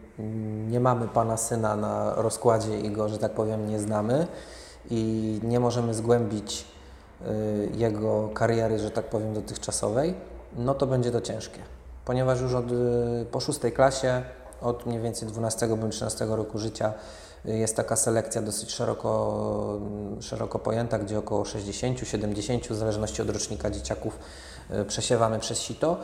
nie 0.68 0.80
mamy 0.80 1.08
pana 1.08 1.36
syna 1.36 1.76
na 1.76 2.14
rozkładzie 2.14 2.80
i 2.80 2.90
go, 2.90 3.08
że 3.08 3.18
tak 3.18 3.32
powiem, 3.32 3.68
nie 3.68 3.80
znamy 3.80 4.26
i 4.90 5.40
nie 5.42 5.60
możemy 5.60 5.94
zgłębić 5.94 6.64
y, 7.20 7.70
jego 7.76 8.28
kariery, 8.34 8.78
że 8.78 8.90
tak 8.90 9.04
powiem, 9.04 9.34
dotychczasowej, 9.34 10.14
no 10.56 10.74
to 10.74 10.86
będzie 10.86 11.10
to 11.10 11.20
ciężkie. 11.20 11.58
Ponieważ 12.04 12.40
już 12.40 12.54
od, 12.54 12.72
y, 12.72 13.26
po 13.30 13.40
szóstej 13.40 13.72
klasie, 13.72 14.22
od 14.60 14.86
mniej 14.86 15.00
więcej 15.00 15.28
12 15.28 15.76
bądź 15.76 15.94
13 15.94 16.26
roku 16.26 16.58
życia 16.58 16.92
y, 17.46 17.56
jest 17.56 17.76
taka 17.76 17.96
selekcja 17.96 18.42
dosyć 18.42 18.70
szeroko, 18.70 19.78
mm, 19.80 20.22
szeroko 20.22 20.58
pojęta, 20.58 20.98
gdzie 20.98 21.18
około 21.18 21.44
60-70, 21.44 22.74
w 22.74 22.76
zależności 22.76 23.22
od 23.22 23.30
rocznika 23.30 23.70
dzieciaków, 23.70 24.18
y, 24.70 24.84
przesiewamy 24.84 25.38
przez 25.38 25.58
sito. 25.58 25.96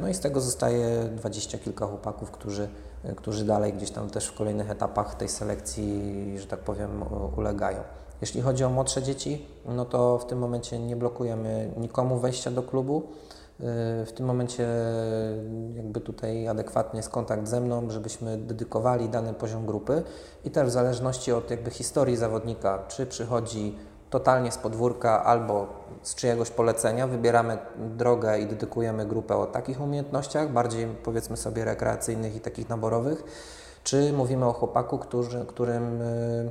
No 0.00 0.08
i 0.08 0.14
z 0.14 0.20
tego 0.20 0.40
zostaje 0.40 1.04
dwadzieścia 1.04 1.58
kilka 1.58 1.86
chłopaków, 1.86 2.30
którzy, 2.30 2.68
którzy 3.16 3.44
dalej 3.44 3.72
gdzieś 3.72 3.90
tam 3.90 4.10
też 4.10 4.26
w 4.26 4.34
kolejnych 4.34 4.70
etapach 4.70 5.14
tej 5.14 5.28
selekcji, 5.28 6.34
że 6.38 6.46
tak 6.46 6.60
powiem, 6.60 7.04
ulegają. 7.36 7.82
Jeśli 8.20 8.40
chodzi 8.40 8.64
o 8.64 8.70
młodsze 8.70 9.02
dzieci, 9.02 9.46
no 9.68 9.84
to 9.84 10.18
w 10.18 10.26
tym 10.26 10.38
momencie 10.38 10.78
nie 10.78 10.96
blokujemy 10.96 11.70
nikomu 11.76 12.18
wejścia 12.18 12.50
do 12.50 12.62
klubu. 12.62 13.02
Y, 14.02 14.06
W 14.06 14.12
tym 14.12 14.26
momencie 14.26 14.68
jakby 15.74 16.00
tutaj 16.00 16.48
adekwatny 16.48 16.98
jest 16.98 17.10
kontakt 17.10 17.48
ze 17.48 17.60
mną, 17.60 17.90
żebyśmy 17.90 18.38
dedykowali 18.38 19.08
dany 19.08 19.34
poziom 19.34 19.66
grupy 19.66 20.02
i 20.44 20.50
też 20.50 20.68
w 20.68 20.70
zależności 20.70 21.32
od 21.32 21.50
jakby 21.50 21.70
historii 21.70 22.16
zawodnika, 22.16 22.84
czy 22.88 23.06
przychodzi 23.06 23.76
totalnie 24.10 24.52
z 24.52 24.58
podwórka 24.58 25.24
albo 25.24 25.66
z 26.02 26.14
czyjegoś 26.14 26.50
polecenia, 26.50 27.06
wybieramy 27.06 27.58
drogę 27.96 28.38
i 28.38 28.46
dedykujemy 28.46 29.06
grupę 29.06 29.36
o 29.36 29.46
takich 29.46 29.80
umiejętnościach, 29.80 30.52
bardziej 30.52 30.86
powiedzmy 30.86 31.36
sobie 31.36 31.64
rekreacyjnych 31.64 32.36
i 32.36 32.40
takich 32.40 32.68
naborowych, 32.68 33.24
czy 33.84 34.12
mówimy 34.12 34.46
o 34.46 34.52
chłopaku, 34.52 34.98
który, 34.98 35.44
którym 35.46 36.02
y, 36.02 36.50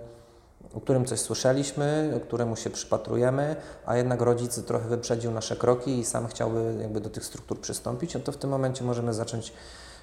o 0.74 0.82
którym 0.82 1.06
coś 1.06 1.20
słyszeliśmy, 1.20 2.20
któremu 2.24 2.56
się 2.56 2.70
przypatrujemy, 2.70 3.56
a 3.86 3.98
jednak 3.98 4.22
rodzic 4.22 4.64
trochę 4.66 4.88
wyprzedził 4.90 5.32
nasze 5.32 5.56
kroki 5.56 6.00
i 6.00 6.06
sam 6.06 6.28
chciałby 6.28 6.76
jakby 6.82 7.02
do 7.02 7.10
tych 7.10 7.26
struktur 7.26 7.60
przystąpić, 7.60 8.14
no 8.14 8.20
to 8.20 8.32
w 8.32 8.38
tym 8.38 8.50
momencie 8.50 8.84
możemy 8.84 9.14
zacząć 9.14 9.54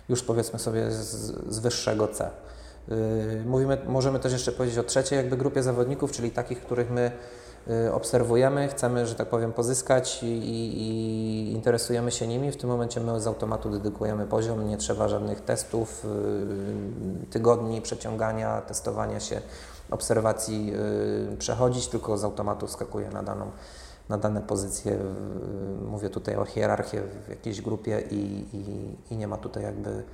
już 0.09 0.23
powiedzmy 0.23 0.59
sobie 0.59 0.91
z, 0.91 1.05
z 1.55 1.59
wyższego 1.59 2.09
C. 2.09 2.31
Yy, 2.89 2.97
Mówimy, 3.47 3.79
możemy 3.87 4.19
też 4.19 4.33
jeszcze 4.33 4.53
powiedzieć 4.53 4.79
o 4.79 4.83
trzeciej 4.83 5.17
jakby 5.17 5.37
grupie 5.37 5.63
zawodników, 5.63 6.13
czyli 6.13 6.31
takich, 6.31 6.61
których 6.61 6.91
my 6.91 7.11
yy, 7.67 7.93
obserwujemy, 7.93 8.69
chcemy, 8.69 9.07
że 9.07 9.15
tak 9.15 9.29
powiem, 9.29 9.53
pozyskać 9.53 10.23
i, 10.23 10.27
i, 10.27 11.53
interesujemy 11.53 12.11
się 12.11 12.27
nimi. 12.27 12.53
W 12.53 12.57
tym 12.57 12.71
momencie 12.71 13.01
my 13.01 13.21
z 13.21 13.27
automatu 13.27 13.71
dedykujemy 13.71 14.27
poziom, 14.27 14.69
nie 14.69 14.77
trzeba 14.77 15.09
żadnych 15.09 15.41
testów, 15.41 16.05
yy, 16.05 17.27
tygodni 17.31 17.83
przeciągania, 17.83 18.61
testowania 18.61 19.21
się, 19.21 19.41
obserwacji 19.91 20.67
yy, 20.67 21.37
przechodzić, 21.39 21.89
tylko 21.89 22.19
z 22.19 22.25
automatu 22.25 22.69
skakuje 22.69 23.11
na 23.11 23.23
daną 23.23 23.51
na 24.09 24.19
dane 24.19 24.41
pozycje. 24.41 24.99
Mówię 25.89 26.11
tutaj 26.11 26.37
o 26.37 26.45
hierarchię 26.45 27.03
w 27.27 27.29
jakiejś 27.29 27.61
grupie 27.61 28.01
i, 28.11 28.47
i, 28.53 28.97
i 29.15 29.17
nie 29.17 29.29
ma 29.29 29.37
tutaj 29.37 29.63
jakby 29.63 30.05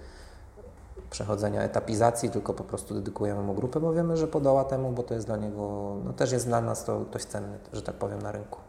przechodzenia 1.11 1.63
etapizacji, 1.63 2.31
tylko 2.31 2.55
po 2.55 2.65
prostu 2.65 2.95
dedykujemy 2.95 3.43
mu 3.43 3.55
grupę, 3.55 3.81
bo 3.81 3.93
wiemy, 3.93 4.17
że 4.17 4.29
podoła 4.29 4.65
temu, 4.65 4.93
bo 4.93 5.03
to 5.03 5.15
jest 5.15 5.27
dla 5.27 5.37
niego, 5.37 5.97
no 6.05 6.13
też 6.13 6.33
jest 6.33 6.47
dla 6.47 6.61
nas 6.61 6.85
to 6.85 7.01
dość 7.01 7.25
cenny, 7.25 7.59
że 7.73 7.83
tak 7.83 7.95
powiem, 7.95 8.23
na 8.23 8.33
rynku. 8.33 8.61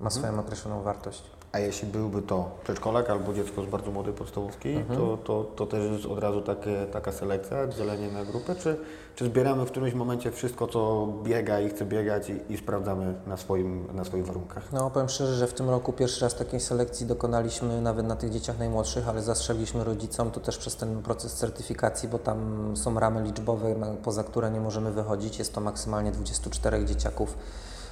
Ma 0.00 0.10
swoją 0.10 0.40
określoną 0.40 0.82
wartość. 0.82 1.41
A 1.52 1.58
jeśli 1.58 1.88
byłby 1.88 2.22
to 2.22 2.50
przedszkolak 2.64 3.10
albo 3.10 3.34
dziecko 3.34 3.62
z 3.62 3.66
bardzo 3.66 3.90
młodej 3.90 4.14
podstawówki, 4.14 4.68
Mhm. 4.76 4.98
to, 5.00 5.16
to, 5.16 5.44
to 5.44 5.66
też 5.66 5.92
jest 5.92 6.06
od 6.06 6.18
razu 6.18 6.42
takie, 6.42 6.86
taka 6.92 7.12
selekcja, 7.12 7.66
dzielenie 7.66 8.10
na 8.10 8.24
grupę, 8.24 8.54
czy, 8.54 8.76
czy 9.14 9.24
zbieramy 9.24 9.64
w 9.66 9.70
którymś 9.70 9.94
momencie 9.94 10.30
wszystko, 10.30 10.66
co 10.66 11.08
biega 11.22 11.60
i 11.60 11.68
chce 11.68 11.84
biegać 11.84 12.30
i, 12.30 12.52
i 12.52 12.56
sprawdzamy 12.58 13.14
na, 13.26 13.36
swoim, 13.36 13.86
na 13.94 14.04
swoich 14.04 14.26
warunkach? 14.26 14.72
No 14.72 14.90
powiem 14.90 15.08
szczerze, 15.08 15.34
że 15.34 15.46
w 15.46 15.54
tym 15.54 15.70
roku 15.70 15.92
pierwszy 15.92 16.20
raz 16.24 16.34
takiej 16.34 16.60
selekcji 16.60 17.06
dokonaliśmy 17.06 17.80
nawet 17.80 18.06
na 18.06 18.16
tych 18.16 18.30
dzieciach 18.30 18.58
najmłodszych, 18.58 19.08
ale 19.08 19.22
zastrzegliśmy 19.22 19.84
rodzicom 19.84 20.30
to 20.30 20.40
też 20.40 20.58
przez 20.58 20.76
ten 20.76 21.02
proces 21.02 21.34
certyfikacji, 21.34 22.08
bo 22.08 22.18
tam 22.18 22.70
są 22.76 23.00
ramy 23.00 23.22
liczbowe, 23.22 23.74
poza 24.04 24.24
które 24.24 24.50
nie 24.50 24.60
możemy 24.60 24.92
wychodzić. 24.92 25.38
Jest 25.38 25.54
to 25.54 25.60
maksymalnie 25.60 26.12
24 26.12 26.84
dzieciaków 26.84 27.34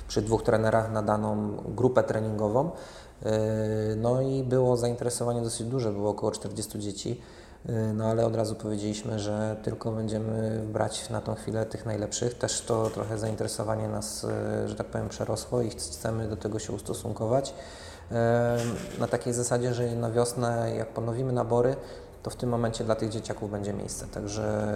przy 0.08 0.22
dwóch 0.22 0.42
trenerach 0.42 0.92
na 0.92 1.02
daną 1.02 1.56
grupę 1.68 2.02
treningową. 2.02 2.70
No 3.96 4.20
i 4.20 4.42
było 4.42 4.76
zainteresowanie 4.76 5.42
dosyć 5.42 5.66
duże, 5.66 5.92
było 5.92 6.10
około 6.10 6.32
40 6.32 6.78
dzieci. 6.78 7.20
No 7.94 8.04
ale 8.04 8.26
od 8.26 8.36
razu 8.36 8.54
powiedzieliśmy, 8.54 9.18
że 9.18 9.56
tylko 9.62 9.92
będziemy 9.92 10.62
brać 10.72 11.10
na 11.10 11.20
tą 11.20 11.34
chwilę 11.34 11.66
tych 11.66 11.86
najlepszych. 11.86 12.34
Też 12.34 12.60
to 12.60 12.90
trochę 12.90 13.18
zainteresowanie 13.18 13.88
nas, 13.88 14.26
że 14.66 14.74
tak 14.74 14.86
powiem, 14.86 15.08
przerosło 15.08 15.62
i 15.62 15.70
chcemy 15.70 16.28
do 16.28 16.36
tego 16.36 16.58
się 16.58 16.72
ustosunkować. 16.72 17.54
Na 18.98 19.06
takiej 19.06 19.32
zasadzie, 19.32 19.74
że 19.74 19.94
na 19.94 20.10
wiosnę, 20.10 20.74
jak 20.76 20.88
ponowimy 20.88 21.32
nabory, 21.32 21.76
to 22.22 22.30
w 22.30 22.36
tym 22.36 22.50
momencie 22.50 22.84
dla 22.84 22.94
tych 22.94 23.10
dzieciaków 23.10 23.50
będzie 23.50 23.72
miejsce. 23.72 24.06
Także 24.06 24.74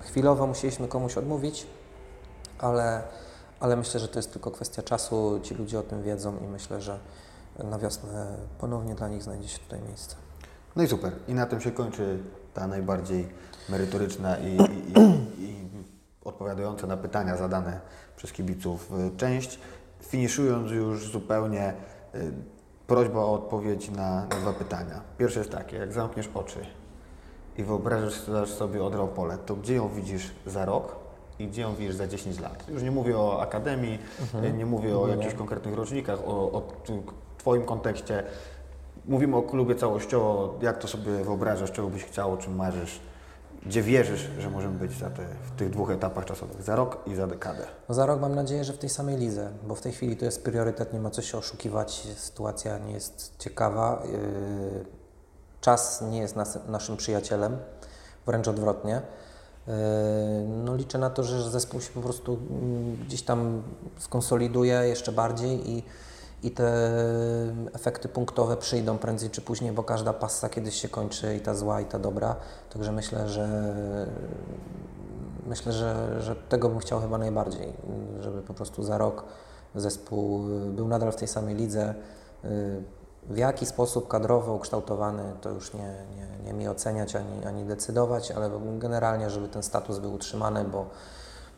chwilowo 0.00 0.46
musieliśmy 0.46 0.88
komuś 0.88 1.18
odmówić, 1.18 1.66
ale, 2.58 3.02
ale 3.60 3.76
myślę, 3.76 4.00
że 4.00 4.08
to 4.08 4.18
jest 4.18 4.32
tylko 4.32 4.50
kwestia 4.50 4.82
czasu. 4.82 5.40
Ci 5.42 5.54
ludzie 5.54 5.78
o 5.78 5.82
tym 5.82 6.02
wiedzą 6.02 6.38
i 6.38 6.46
myślę, 6.46 6.80
że 6.80 6.98
na 7.64 7.78
wiosnę 7.78 8.36
ponownie 8.58 8.94
dla 8.94 9.08
nich 9.08 9.22
znajdzie 9.22 9.48
się 9.48 9.58
tutaj 9.58 9.80
miejsce. 9.88 10.16
No 10.76 10.82
i 10.82 10.88
super. 10.88 11.12
I 11.28 11.34
na 11.34 11.46
tym 11.46 11.60
się 11.60 11.70
kończy 11.72 12.18
ta 12.54 12.66
najbardziej 12.66 13.28
merytoryczna 13.68 14.36
i, 14.38 14.46
i, 14.46 14.98
i, 14.98 15.44
i 15.44 15.66
odpowiadająca 16.24 16.86
na 16.86 16.96
pytania 16.96 17.36
zadane 17.36 17.80
przez 18.16 18.32
kibiców 18.32 18.92
y, 19.14 19.16
część. 19.16 19.60
Finiszując 20.02 20.70
już 20.70 21.10
zupełnie, 21.12 21.74
y, 22.14 22.32
prośba 22.86 23.20
o 23.20 23.32
odpowiedź 23.32 23.90
na, 23.90 24.20
na 24.20 24.36
dwa 24.40 24.52
pytania. 24.52 25.00
Pierwsze 25.18 25.38
jest 25.38 25.50
takie, 25.52 25.76
jak 25.76 25.92
zamkniesz 25.92 26.30
oczy 26.34 26.58
i 27.58 27.64
wyobrażasz 27.64 28.50
sobie 28.50 28.84
Odrę 28.84 29.00
Opole, 29.00 29.38
to 29.38 29.56
gdzie 29.56 29.74
ją 29.74 29.88
widzisz 29.88 30.30
za 30.46 30.64
rok 30.64 30.96
i 31.38 31.48
gdzie 31.48 31.62
ją 31.62 31.74
widzisz 31.74 31.94
za 31.94 32.06
10 32.06 32.40
lat? 32.40 32.68
Już 32.68 32.82
nie 32.82 32.90
mówię 32.90 33.18
o 33.18 33.42
akademii, 33.42 33.98
Mhm. 34.20 34.58
nie 34.58 34.66
mówię 34.66 34.98
o 34.98 35.08
jakichś 35.08 35.34
konkretnych 35.34 35.74
rocznikach, 35.74 36.18
o, 36.26 36.52
o 36.52 36.62
Twoim 37.46 37.64
kontekście. 37.64 38.22
Mówimy 39.04 39.36
o 39.36 39.42
klubie 39.42 39.74
całościowo, 39.74 40.54
jak 40.62 40.78
to 40.78 40.88
sobie 40.88 41.24
wyobrażasz, 41.24 41.72
czego 41.72 41.88
byś 41.88 42.04
chciał, 42.04 42.36
czym 42.36 42.56
marzysz, 42.56 43.00
gdzie 43.66 43.82
wierzysz, 43.82 44.28
że 44.38 44.50
możemy 44.50 44.78
być 44.78 44.98
te, 44.98 45.10
w 45.42 45.58
tych 45.58 45.70
dwóch 45.70 45.90
etapach 45.90 46.24
czasowych, 46.24 46.62
za 46.62 46.76
rok 46.76 46.98
i 47.06 47.14
za 47.14 47.26
dekadę. 47.26 47.66
No 47.88 47.94
za 47.94 48.06
rok 48.06 48.20
mam 48.20 48.34
nadzieję, 48.34 48.64
że 48.64 48.72
w 48.72 48.78
tej 48.78 48.90
samej 48.90 49.16
lidze, 49.16 49.50
bo 49.68 49.74
w 49.74 49.80
tej 49.80 49.92
chwili 49.92 50.16
to 50.16 50.24
jest 50.24 50.44
priorytet, 50.44 50.92
nie 50.92 51.00
ma 51.00 51.10
co 51.10 51.22
się 51.22 51.38
oszukiwać, 51.38 52.08
sytuacja 52.16 52.78
nie 52.78 52.92
jest 52.92 53.32
ciekawa. 53.38 54.02
Yy, 54.12 54.84
czas 55.60 56.04
nie 56.10 56.18
jest 56.18 56.36
nas, 56.36 56.58
naszym 56.68 56.96
przyjacielem, 56.96 57.56
wręcz 58.26 58.48
odwrotnie. 58.48 59.02
Yy, 59.66 59.74
no 60.64 60.76
liczę 60.76 60.98
na 60.98 61.10
to, 61.10 61.22
że 61.22 61.50
zespół 61.50 61.80
się 61.80 61.90
po 61.92 62.00
prostu 62.00 62.38
gdzieś 63.06 63.22
tam 63.22 63.62
skonsoliduje 63.98 64.74
jeszcze 64.74 65.12
bardziej 65.12 65.70
i, 65.70 65.82
i 66.42 66.50
te 66.50 66.92
efekty 67.72 68.08
punktowe 68.08 68.56
przyjdą 68.56 68.98
prędzej 68.98 69.30
czy 69.30 69.40
później, 69.40 69.72
bo 69.72 69.82
każda 69.82 70.12
passa 70.12 70.48
kiedyś 70.48 70.74
się 70.80 70.88
kończy 70.88 71.36
i 71.36 71.40
ta 71.40 71.54
zła 71.54 71.80
i 71.80 71.84
ta 71.84 71.98
dobra. 71.98 72.36
Także 72.72 72.92
myślę, 72.92 73.28
że 73.28 73.48
myślę, 75.46 75.72
że, 75.72 76.22
że 76.22 76.36
tego 76.36 76.68
bym 76.68 76.78
chciał 76.78 77.00
chyba 77.00 77.18
najbardziej, 77.18 77.72
żeby 78.20 78.42
po 78.42 78.54
prostu 78.54 78.82
za 78.82 78.98
rok 78.98 79.24
zespół 79.74 80.40
był 80.70 80.88
nadal 80.88 81.12
w 81.12 81.16
tej 81.16 81.28
samej 81.28 81.54
lidze. 81.54 81.94
W 83.30 83.36
jaki 83.36 83.66
sposób 83.66 84.08
kadrowo 84.08 84.54
ukształtowany, 84.54 85.22
to 85.40 85.50
już 85.50 85.74
nie, 85.74 85.94
nie, 86.16 86.44
nie 86.44 86.52
mi 86.52 86.68
oceniać 86.68 87.16
ani, 87.16 87.44
ani 87.46 87.64
decydować, 87.64 88.30
ale 88.30 88.50
generalnie, 88.78 89.30
żeby 89.30 89.48
ten 89.48 89.62
status 89.62 89.98
był 89.98 90.14
utrzymany, 90.14 90.64
bo, 90.64 90.86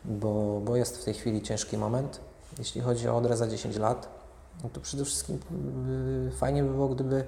bo, 0.05 0.61
bo 0.63 0.75
jest 0.75 0.97
w 0.97 1.05
tej 1.05 1.13
chwili 1.13 1.41
ciężki 1.41 1.77
moment. 1.77 2.19
Jeśli 2.59 2.81
chodzi 2.81 3.09
o 3.09 3.17
Odrę 3.17 3.37
za 3.37 3.47
10 3.47 3.77
lat, 3.77 4.18
no 4.63 4.69
to 4.73 4.81
przede 4.81 5.05
wszystkim 5.05 5.39
y, 6.27 6.31
fajnie 6.31 6.63
by 6.63 6.69
było, 6.69 6.87
gdyby 6.87 7.23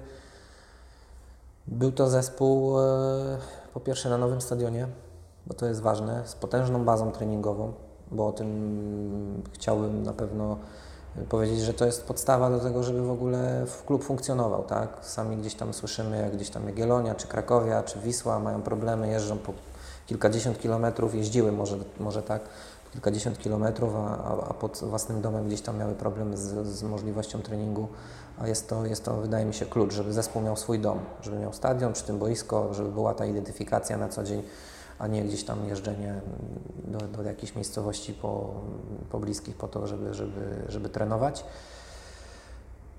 był 1.66 1.92
to 1.92 2.10
zespół 2.10 2.80
y, 2.80 2.82
po 3.74 3.80
pierwsze 3.80 4.10
na 4.10 4.18
nowym 4.18 4.40
stadionie, 4.40 4.88
bo 5.46 5.54
to 5.54 5.66
jest 5.66 5.80
ważne, 5.80 6.22
z 6.26 6.34
potężną 6.34 6.84
bazą 6.84 7.12
treningową, 7.12 7.72
bo 8.10 8.26
o 8.26 8.32
tym 8.32 9.42
chciałbym 9.52 10.02
na 10.02 10.12
pewno 10.12 10.58
powiedzieć, 11.28 11.60
że 11.60 11.74
to 11.74 11.86
jest 11.86 12.06
podstawa 12.06 12.50
do 12.50 12.58
tego, 12.58 12.82
żeby 12.82 13.02
w 13.02 13.10
ogóle 13.10 13.64
klub 13.86 14.04
funkcjonował, 14.04 14.62
tak? 14.64 14.98
Sami 15.00 15.36
gdzieś 15.36 15.54
tam 15.54 15.74
słyszymy, 15.74 16.22
jak 16.22 16.36
gdzieś 16.36 16.50
tam 16.50 16.66
Jagiellonia, 16.66 17.14
czy 17.14 17.26
Krakowia, 17.26 17.82
czy 17.82 17.98
Wisła 17.98 18.38
mają 18.38 18.62
problemy, 18.62 19.08
jeżdżą 19.08 19.38
po 19.38 19.52
kilkadziesiąt 20.06 20.58
kilometrów, 20.58 21.14
jeździły 21.14 21.52
może, 21.52 21.76
może 22.00 22.22
tak, 22.22 22.42
kilkadziesiąt 22.92 23.38
kilometrów, 23.38 23.94
a, 23.96 24.48
a 24.48 24.54
pod 24.54 24.78
własnym 24.82 25.20
domem 25.20 25.46
gdzieś 25.46 25.60
tam 25.60 25.78
miały 25.78 25.94
problem 25.94 26.36
z, 26.36 26.66
z 26.66 26.82
możliwością 26.82 27.38
treningu, 27.38 27.88
a 28.38 28.48
jest 28.48 28.68
to, 28.68 28.86
jest 28.86 29.04
to, 29.04 29.16
wydaje 29.16 29.44
mi 29.44 29.54
się, 29.54 29.66
klucz, 29.66 29.92
żeby 29.92 30.12
zespół 30.12 30.42
miał 30.42 30.56
swój 30.56 30.78
dom, 30.78 30.98
żeby 31.22 31.38
miał 31.38 31.52
stadion, 31.52 31.92
przy 31.92 32.04
tym 32.04 32.18
boisko, 32.18 32.74
żeby 32.74 32.90
była 32.90 33.14
ta 33.14 33.26
identyfikacja 33.26 33.98
na 33.98 34.08
co 34.08 34.24
dzień, 34.24 34.42
a 34.98 35.06
nie 35.06 35.24
gdzieś 35.24 35.44
tam 35.44 35.68
jeżdżenie 35.68 36.20
do, 36.84 36.98
do 36.98 37.22
jakichś 37.22 37.54
miejscowości 37.54 38.14
po, 38.14 38.54
pobliskich 39.10 39.56
po 39.56 39.68
to, 39.68 39.86
żeby, 39.86 40.14
żeby, 40.14 40.64
żeby 40.68 40.88
trenować. 40.88 41.44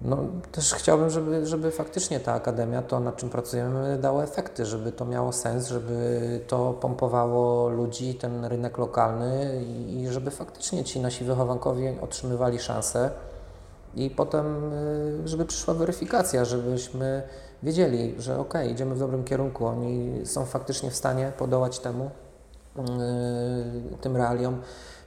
No, 0.04 0.18
też 0.52 0.74
chciałbym, 0.74 1.10
żeby, 1.10 1.46
żeby 1.46 1.72
faktycznie 1.72 2.20
ta 2.20 2.34
akademia, 2.34 2.82
to 2.82 3.00
nad 3.00 3.18
czym 3.18 3.30
pracujemy, 3.30 3.98
dało 3.98 4.24
efekty, 4.24 4.66
żeby 4.66 4.92
to 4.92 5.06
miało 5.06 5.34
sens, 5.34 5.68
żeby 5.68 6.42
to 6.48 6.74
pompowało 6.74 7.70
ludzi, 7.70 8.16
ten 8.16 8.46
rynek 8.46 8.78
lokalny 8.78 9.62
i, 9.88 10.08
żeby 10.08 10.32
faktycznie 10.32 10.84
ci 10.84 11.00
nasi 11.00 11.24
wychowankowie 11.24 11.96
otrzymywali 12.02 12.60
szansę 12.60 13.10
i 13.96 14.10
potem, 14.10 14.74
y, 14.74 15.28
żeby 15.28 15.46
przyszła 15.46 15.74
weryfikacja, 15.74 16.46
żebyśmy 16.46 17.24
wiedzieli, 17.64 18.16
że 18.18 18.40
ok, 18.40 18.54
idziemy 18.72 18.96
w 18.96 19.00
dobrym 19.00 19.24
kierunku, 19.24 19.66
oni 19.66 20.26
są 20.26 20.46
faktycznie 20.46 20.92
w 20.92 20.96
stanie 20.96 21.32
podołać 21.38 21.80
temu, 21.80 22.10
yy, 22.76 22.84
tym 24.02 24.18
realiom 24.18 24.62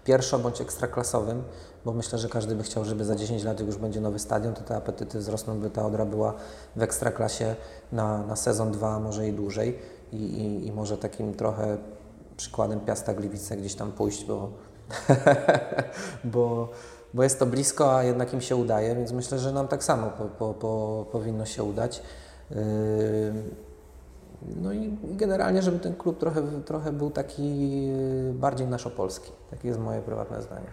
pierwszo- 0.07 0.39
bądź 0.39 0.61
ekstraklasowym, 0.61 1.43
bo 1.85 1.93
myślę, 1.93 2.19
że 2.19 2.29
każdy 2.29 2.55
by 2.55 2.63
chciał, 2.63 2.85
żeby 2.85 3.05
za 3.05 3.17
10 3.17 3.45
lat, 3.45 3.59
jak 3.59 3.67
już 3.67 3.77
będzie 3.77 4.01
nowy 4.01 4.19
stadion, 4.19 4.55
to 4.55 4.63
te 4.63 4.77
apetyty 4.77 5.19
wzrosną, 5.19 5.61
by 5.61 5.71
ta 5.71 5.87
Odra 5.87 6.07
była 6.07 6.35
w 6.77 6.83
ekstraklasie 6.83 7.57
na, 7.93 8.27
na 8.27 8.37
sezon 8.37 8.73
dwa, 8.73 9.01
może 9.01 9.29
i 9.29 9.33
dłużej 9.33 9.79
i, 10.13 10.17
i, 10.17 10.67
i 10.67 10.73
może 10.73 10.99
takim 10.99 11.35
trochę 11.35 11.77
przykładem 12.37 12.81
Piasta 12.81 13.15
Gliwice 13.15 13.57
gdzieś 13.57 13.75
tam 13.75 13.93
pójść, 13.93 14.25
bo, 14.25 14.51
bo, 16.35 16.69
bo 17.15 17.23
jest 17.23 17.39
to 17.39 17.47
blisko, 17.47 17.97
a 17.97 18.03
jednak 18.03 18.35
im 18.35 18.41
się 18.41 18.57
udaje, 18.57 18.97
więc 18.97 19.13
myślę, 19.13 19.39
że 19.39 19.53
nam 19.53 19.69
tak 19.69 19.85
samo 19.85 20.11
po, 20.11 20.25
po, 20.25 20.55
po, 20.55 21.07
powinno 21.13 21.47
się 21.47 21.63
udać. 21.63 22.03
Yy, 22.51 22.57
no 24.43 24.73
i 24.73 24.99
generalnie, 25.03 25.63
żeby 25.63 25.79
ten 25.79 25.95
klub 25.95 26.19
trochę, 26.19 26.63
trochę 26.63 26.93
był 26.93 27.11
taki 27.11 27.43
yy, 27.87 28.35
bardziej 28.35 28.67
naszopolski. 28.67 29.33
Takie 29.51 29.69
jest 29.69 29.81
moje 29.81 30.03
prywatne 30.03 30.43
zdanie. 30.43 30.71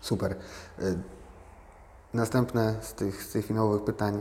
Super. 0.00 0.32
Y, 0.32 0.98
następne 2.14 2.76
z 2.80 2.94
tych, 2.94 3.22
z 3.22 3.32
tych 3.32 3.46
finałowych 3.46 3.84
pytań. 3.84 4.20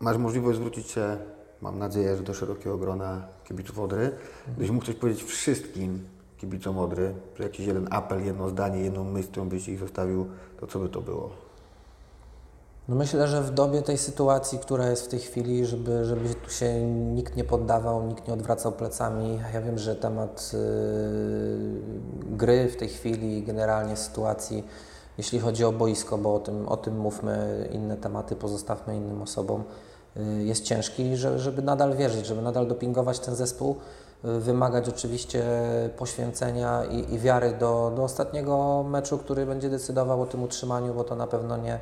Masz 0.00 0.16
możliwość 0.16 0.58
zwrócić 0.58 0.90
się, 0.90 1.16
mam 1.60 1.78
nadzieję, 1.78 2.16
że 2.16 2.22
do 2.22 2.34
szerokiego 2.34 2.78
grona 2.78 3.26
kibiców 3.44 3.78
Odry. 3.78 4.10
Gdybyś 4.46 4.70
mógł 4.70 4.86
coś 4.86 4.94
powiedzieć 4.94 5.22
wszystkim 5.24 6.04
kibicom 6.36 6.78
Odry, 6.78 7.14
jakiś 7.38 7.66
jeden 7.66 7.88
apel, 7.90 8.24
jedno 8.24 8.48
zdanie, 8.48 8.80
jedną 8.80 9.04
myśl, 9.04 9.28
którą 9.28 9.48
byś 9.48 9.68
ich 9.68 9.78
zostawił, 9.78 10.26
to 10.60 10.66
co 10.66 10.78
by 10.78 10.88
to 10.88 11.00
było? 11.00 11.43
No 12.88 12.96
myślę, 12.96 13.28
że 13.28 13.42
w 13.42 13.50
dobie 13.50 13.82
tej 13.82 13.98
sytuacji, 13.98 14.58
która 14.58 14.90
jest 14.90 15.04
w 15.04 15.08
tej 15.08 15.20
chwili, 15.20 15.66
żeby, 15.66 16.04
żeby 16.04 16.34
tu 16.34 16.50
się 16.50 16.82
nikt 16.86 17.36
nie 17.36 17.44
poddawał, 17.44 18.02
nikt 18.02 18.28
nie 18.28 18.34
odwracał 18.34 18.72
plecami. 18.72 19.40
Ja 19.54 19.62
wiem, 19.62 19.78
że 19.78 19.96
temat 19.96 20.50
yy, 20.52 22.36
gry 22.36 22.68
w 22.68 22.76
tej 22.76 22.88
chwili, 22.88 23.42
generalnie 23.42 23.96
sytuacji, 23.96 24.64
jeśli 25.18 25.40
chodzi 25.40 25.64
o 25.64 25.72
boisko, 25.72 26.18
bo 26.18 26.34
o 26.34 26.38
tym, 26.38 26.68
o 26.68 26.76
tym 26.76 26.98
mówmy, 26.98 27.68
inne 27.72 27.96
tematy 27.96 28.36
pozostawmy 28.36 28.96
innym 28.96 29.22
osobom, 29.22 29.64
yy, 30.16 30.44
jest 30.44 30.64
ciężki, 30.64 31.16
że, 31.16 31.38
żeby 31.38 31.62
nadal 31.62 31.96
wierzyć, 31.96 32.26
żeby 32.26 32.42
nadal 32.42 32.66
dopingować 32.66 33.18
ten 33.18 33.34
zespół, 33.34 33.76
yy, 34.24 34.40
wymagać 34.40 34.88
oczywiście 34.88 35.44
poświęcenia 35.96 36.84
i, 36.84 37.14
i 37.14 37.18
wiary 37.18 37.52
do, 37.60 37.92
do 37.96 38.02
ostatniego 38.02 38.82
meczu, 38.88 39.18
który 39.18 39.46
będzie 39.46 39.70
decydował 39.70 40.22
o 40.22 40.26
tym 40.26 40.42
utrzymaniu, 40.42 40.94
bo 40.94 41.04
to 41.04 41.16
na 41.16 41.26
pewno 41.26 41.56
nie 41.56 41.80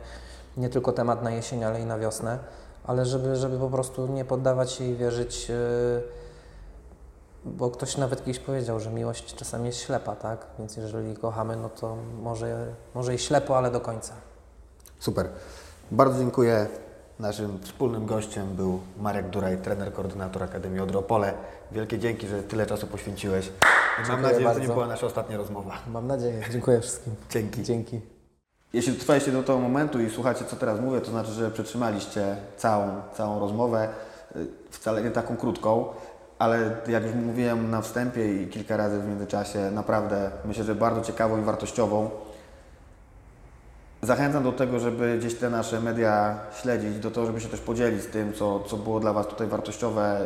nie 0.57 0.69
tylko 0.69 0.93
temat 0.93 1.23
na 1.23 1.31
jesień, 1.31 1.65
ale 1.65 1.81
i 1.81 1.87
na 1.87 1.99
wiosnę, 1.99 2.39
ale 2.85 3.07
żeby, 3.07 3.37
żeby 3.37 3.59
po 3.59 3.69
prostu 3.69 4.07
nie 4.07 4.25
poddawać 4.25 4.73
się 4.73 4.85
i 4.85 4.97
wierzyć, 4.97 5.49
yy, 5.49 6.03
bo 7.45 7.71
ktoś 7.71 7.97
nawet 7.97 8.25
kiedyś 8.25 8.39
powiedział, 8.39 8.81
że 8.81 8.91
miłość 8.91 9.35
czasami 9.35 9.67
jest 9.67 9.79
ślepa, 9.81 10.17
tak? 10.17 10.47
Więc 10.59 10.77
jeżeli 10.77 11.17
kochamy, 11.17 11.57
no 11.57 11.69
to 11.69 11.97
może, 12.23 12.67
może 12.95 13.15
i 13.15 13.19
ślepo, 13.19 13.59
ale 13.59 13.71
do 13.71 13.81
końca. 13.81 14.15
Super. 14.99 15.29
Bardzo 15.91 16.19
dziękuję. 16.19 16.67
Naszym 17.19 17.59
wspólnym 17.63 18.07
gościem 18.07 18.57
był 18.57 18.81
Marek 18.99 19.31
Duraj, 19.31 19.59
trener, 19.59 19.93
koordynator 19.93 20.43
Akademii 20.43 20.81
Odropole. 20.81 21.35
Wielkie 21.73 21.99
dzięki, 21.99 22.27
że 22.29 22.43
tyle 22.43 22.67
czasu 22.67 22.87
poświęciłeś. 22.87 23.53
Mam 23.99 24.07
Dziękuję 24.07 24.23
nadzieję, 24.23 24.49
że 24.49 24.55
to 24.55 24.55
nie 24.55 24.59
bardzo. 24.59 24.73
była 24.75 24.87
nasza 24.87 25.07
ostatnia 25.07 25.37
rozmowa. 25.37 25.79
Mam 25.87 26.07
nadzieję. 26.07 26.43
Dziękuję 26.51 26.81
wszystkim. 26.81 27.15
Dzięki. 27.31 27.63
Dzięki. 27.63 28.01
Jeśli 28.73 28.93
dotrwaliście 28.93 29.33
do 29.33 29.43
tego 29.43 29.59
momentu 29.59 30.01
i 30.01 30.11
słuchacie, 30.11 30.45
co 30.45 30.57
teraz 30.57 30.81
mówię, 30.81 31.01
to 31.01 31.11
znaczy, 31.11 31.33
że 31.33 31.51
przetrzymaliście 31.51 32.37
całą, 32.57 33.03
całą 33.15 33.41
rozmowę, 33.41 33.89
y, 34.37 34.47
wcale 34.71 35.03
nie 35.03 35.11
taką 35.11 35.37
krótką, 35.37 35.87
ale 36.39 36.71
jak 36.89 37.05
już 37.05 37.15
mówiłem 37.15 37.71
na 37.71 37.83
wstępie 37.83 38.43
i 38.43 38.49
kilka 38.49 38.77
razy 38.77 39.01
w 39.01 39.09
międzyczasie, 39.09 39.71
naprawdę 39.71 40.31
myślę, 40.45 40.65
że 40.65 40.75
bardzo 40.75 41.01
ciekawą 41.01 41.39
i 41.41 41.43
wartościową. 41.43 42.11
Zachęcam 44.03 44.45
do 44.45 44.53
tego, 44.53 44.79
żeby 44.79 45.19
gdzieś 45.19 45.35
te 45.35 45.51
nasze 45.51 45.81
media 45.81 46.39
śledzić, 46.61 46.99
do 46.99 47.11
tego, 47.11 47.27
żeby 47.27 47.41
się 47.41 47.49
też 47.49 47.61
podzielić 47.61 48.03
z 48.03 48.07
tym, 48.07 48.33
co, 48.33 48.61
co 48.61 48.77
było 48.77 49.01
dla 49.01 49.13
Was 49.13 49.27
tutaj 49.27 49.47
wartościowe, 49.47 50.21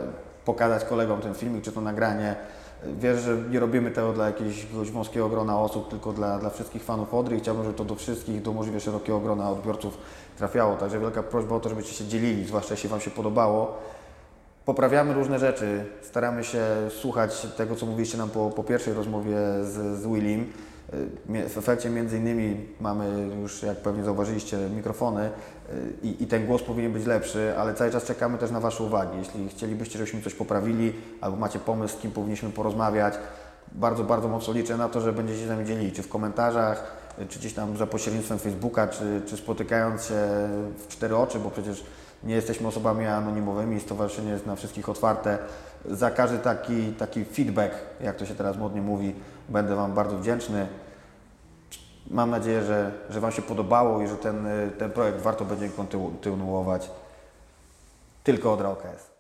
pokazać 0.45 0.85
kolegom 0.85 1.21
ten 1.21 1.35
filmik 1.35 1.65
czy 1.65 1.73
to 1.73 1.81
nagranie. 1.81 2.37
Wierzę, 2.85 3.21
że 3.21 3.51
nie 3.51 3.61
robimy 3.61 3.91
tego 3.91 4.13
dla 4.13 4.27
jakiegoś 4.27 4.91
wąskiego 4.91 5.29
grona 5.29 5.61
osób, 5.61 5.89
tylko 5.89 6.13
dla, 6.13 6.39
dla 6.39 6.51
wszystkich 6.51 6.85
fanów 6.85 7.15
Odry 7.15 7.37
i 7.37 7.41
chciałbym, 7.41 7.65
żeby 7.65 7.77
to 7.77 7.85
do 7.85 7.95
wszystkich, 7.95 8.43
do 8.43 8.53
możliwie 8.53 8.81
szerokiego 8.81 9.21
grona 9.21 9.51
odbiorców 9.51 9.99
trafiało. 10.39 10.77
Także 10.77 11.01
wielka 11.01 11.23
prośba 11.23 11.57
o 11.57 11.61
to, 11.61 11.69
żebyście 11.69 11.95
się 11.95 12.05
dzielili, 12.05 12.45
zwłaszcza 12.45 12.75
jeśli 12.75 12.89
Wam 12.89 13.01
się 13.01 13.11
podobało. 13.11 13.79
Poprawiamy 14.65 15.15
różne 15.15 15.39
rzeczy, 15.39 15.85
staramy 16.03 16.45
się 16.45 16.65
słuchać 17.01 17.47
tego, 17.57 17.77
co 17.77 17.87
mówiliście 17.87 18.19
nam 18.19 18.31
po, 18.31 18.51
po 18.51 18.65
pierwszej 18.65 18.95
rozmowie 18.95 19.37
z, 19.63 19.99
z 20.01 20.07
Willim. 20.07 20.53
Y, 21.35 21.49
W 21.49 21.59
efekcie 21.59 21.91
między 21.91 22.19
innymi 22.19 22.67
mamy 22.81 23.29
już, 23.43 23.63
jak 23.63 23.77
pewnie 23.77 24.05
zauważyliście, 24.05 24.59
mikrofony 24.77 25.31
i, 26.03 26.23
i 26.23 26.27
ten 26.27 26.47
głos 26.47 26.63
powinien 26.63 26.93
być 26.93 27.07
lepszy, 27.07 27.55
ale 27.59 27.75
cały 27.75 27.91
czas 27.91 28.05
czekamy 28.05 28.39
też 28.39 28.51
na 28.51 28.61
Wasze 28.61 28.85
uwagi. 28.85 29.19
Jeśli 29.19 29.49
chcielibyście, 29.49 29.99
żebyśmy 29.99 30.23
coś 30.23 30.35
poprawili 30.35 30.93
albo 31.21 31.37
macie 31.37 31.59
pomysł, 31.59 31.99
z 31.99 32.01
kim 32.01 32.11
powinniśmy 32.11 32.51
porozmawiać, 32.51 33.15
bardzo, 33.73 34.05
bardzo 34.05 34.29
mocno 34.29 34.55
liczę 34.55 34.77
na 34.77 34.89
to, 34.89 35.01
że 35.01 35.13
będziecie 35.13 35.41
się 35.41 35.47
nami 35.47 35.65
dzielili, 35.65 35.93
czy 35.93 36.03
w 36.03 36.09
komentarzach, 36.09 36.97
czy 37.29 37.39
gdzieś 37.39 37.55
tam 37.55 37.77
za 37.77 37.87
pośrednictwem 37.87 38.39
Facebooka, 38.39 38.89
czy, 38.89 39.23
czy 39.27 39.37
spotykając 39.37 40.05
się 40.05 40.15
w 40.79 40.89
cztery 40.89 41.17
oczy, 41.17 41.39
bo 41.39 41.51
przecież 41.51 41.85
nie 42.25 42.35
jesteśmy 42.35 42.69
osobami 42.69 43.07
anonimowymi, 43.07 43.81
stowarzyszenie 43.81 44.31
jest 44.31 44.47
na 44.47 44.57
wszystkich 44.57 44.89
otwarte. 44.89 45.39
Za 45.85 46.11
każdy 46.11 46.39
taki, 46.39 46.93
taki 46.93 47.25
feedback, 47.25 47.75
jak 48.01 48.17
to 48.17 48.27
się 48.27 48.35
teraz 48.35 48.57
modnie 48.57 48.83
mówi, 48.83 49.15
będę 49.49 49.77
Wam 49.77 49.93
bardzo 49.93 50.19
wdzięczny. 50.19 50.67
Mam 52.11 52.31
nadzieję, 52.31 52.63
że, 52.63 52.93
że 53.11 53.21
Wam 53.21 53.33
się 53.33 53.43
podobało 53.43 54.03
i 54.03 54.09
że 54.09 54.17
ten, 54.17 54.47
y, 54.47 54.71
ten 54.79 54.91
projekt 54.91 55.21
warto 55.21 55.45
będzie 55.45 55.69
kontynuować 55.69 56.91
tylko 58.25 58.53
od 58.53 58.61
OKS. 58.61 59.16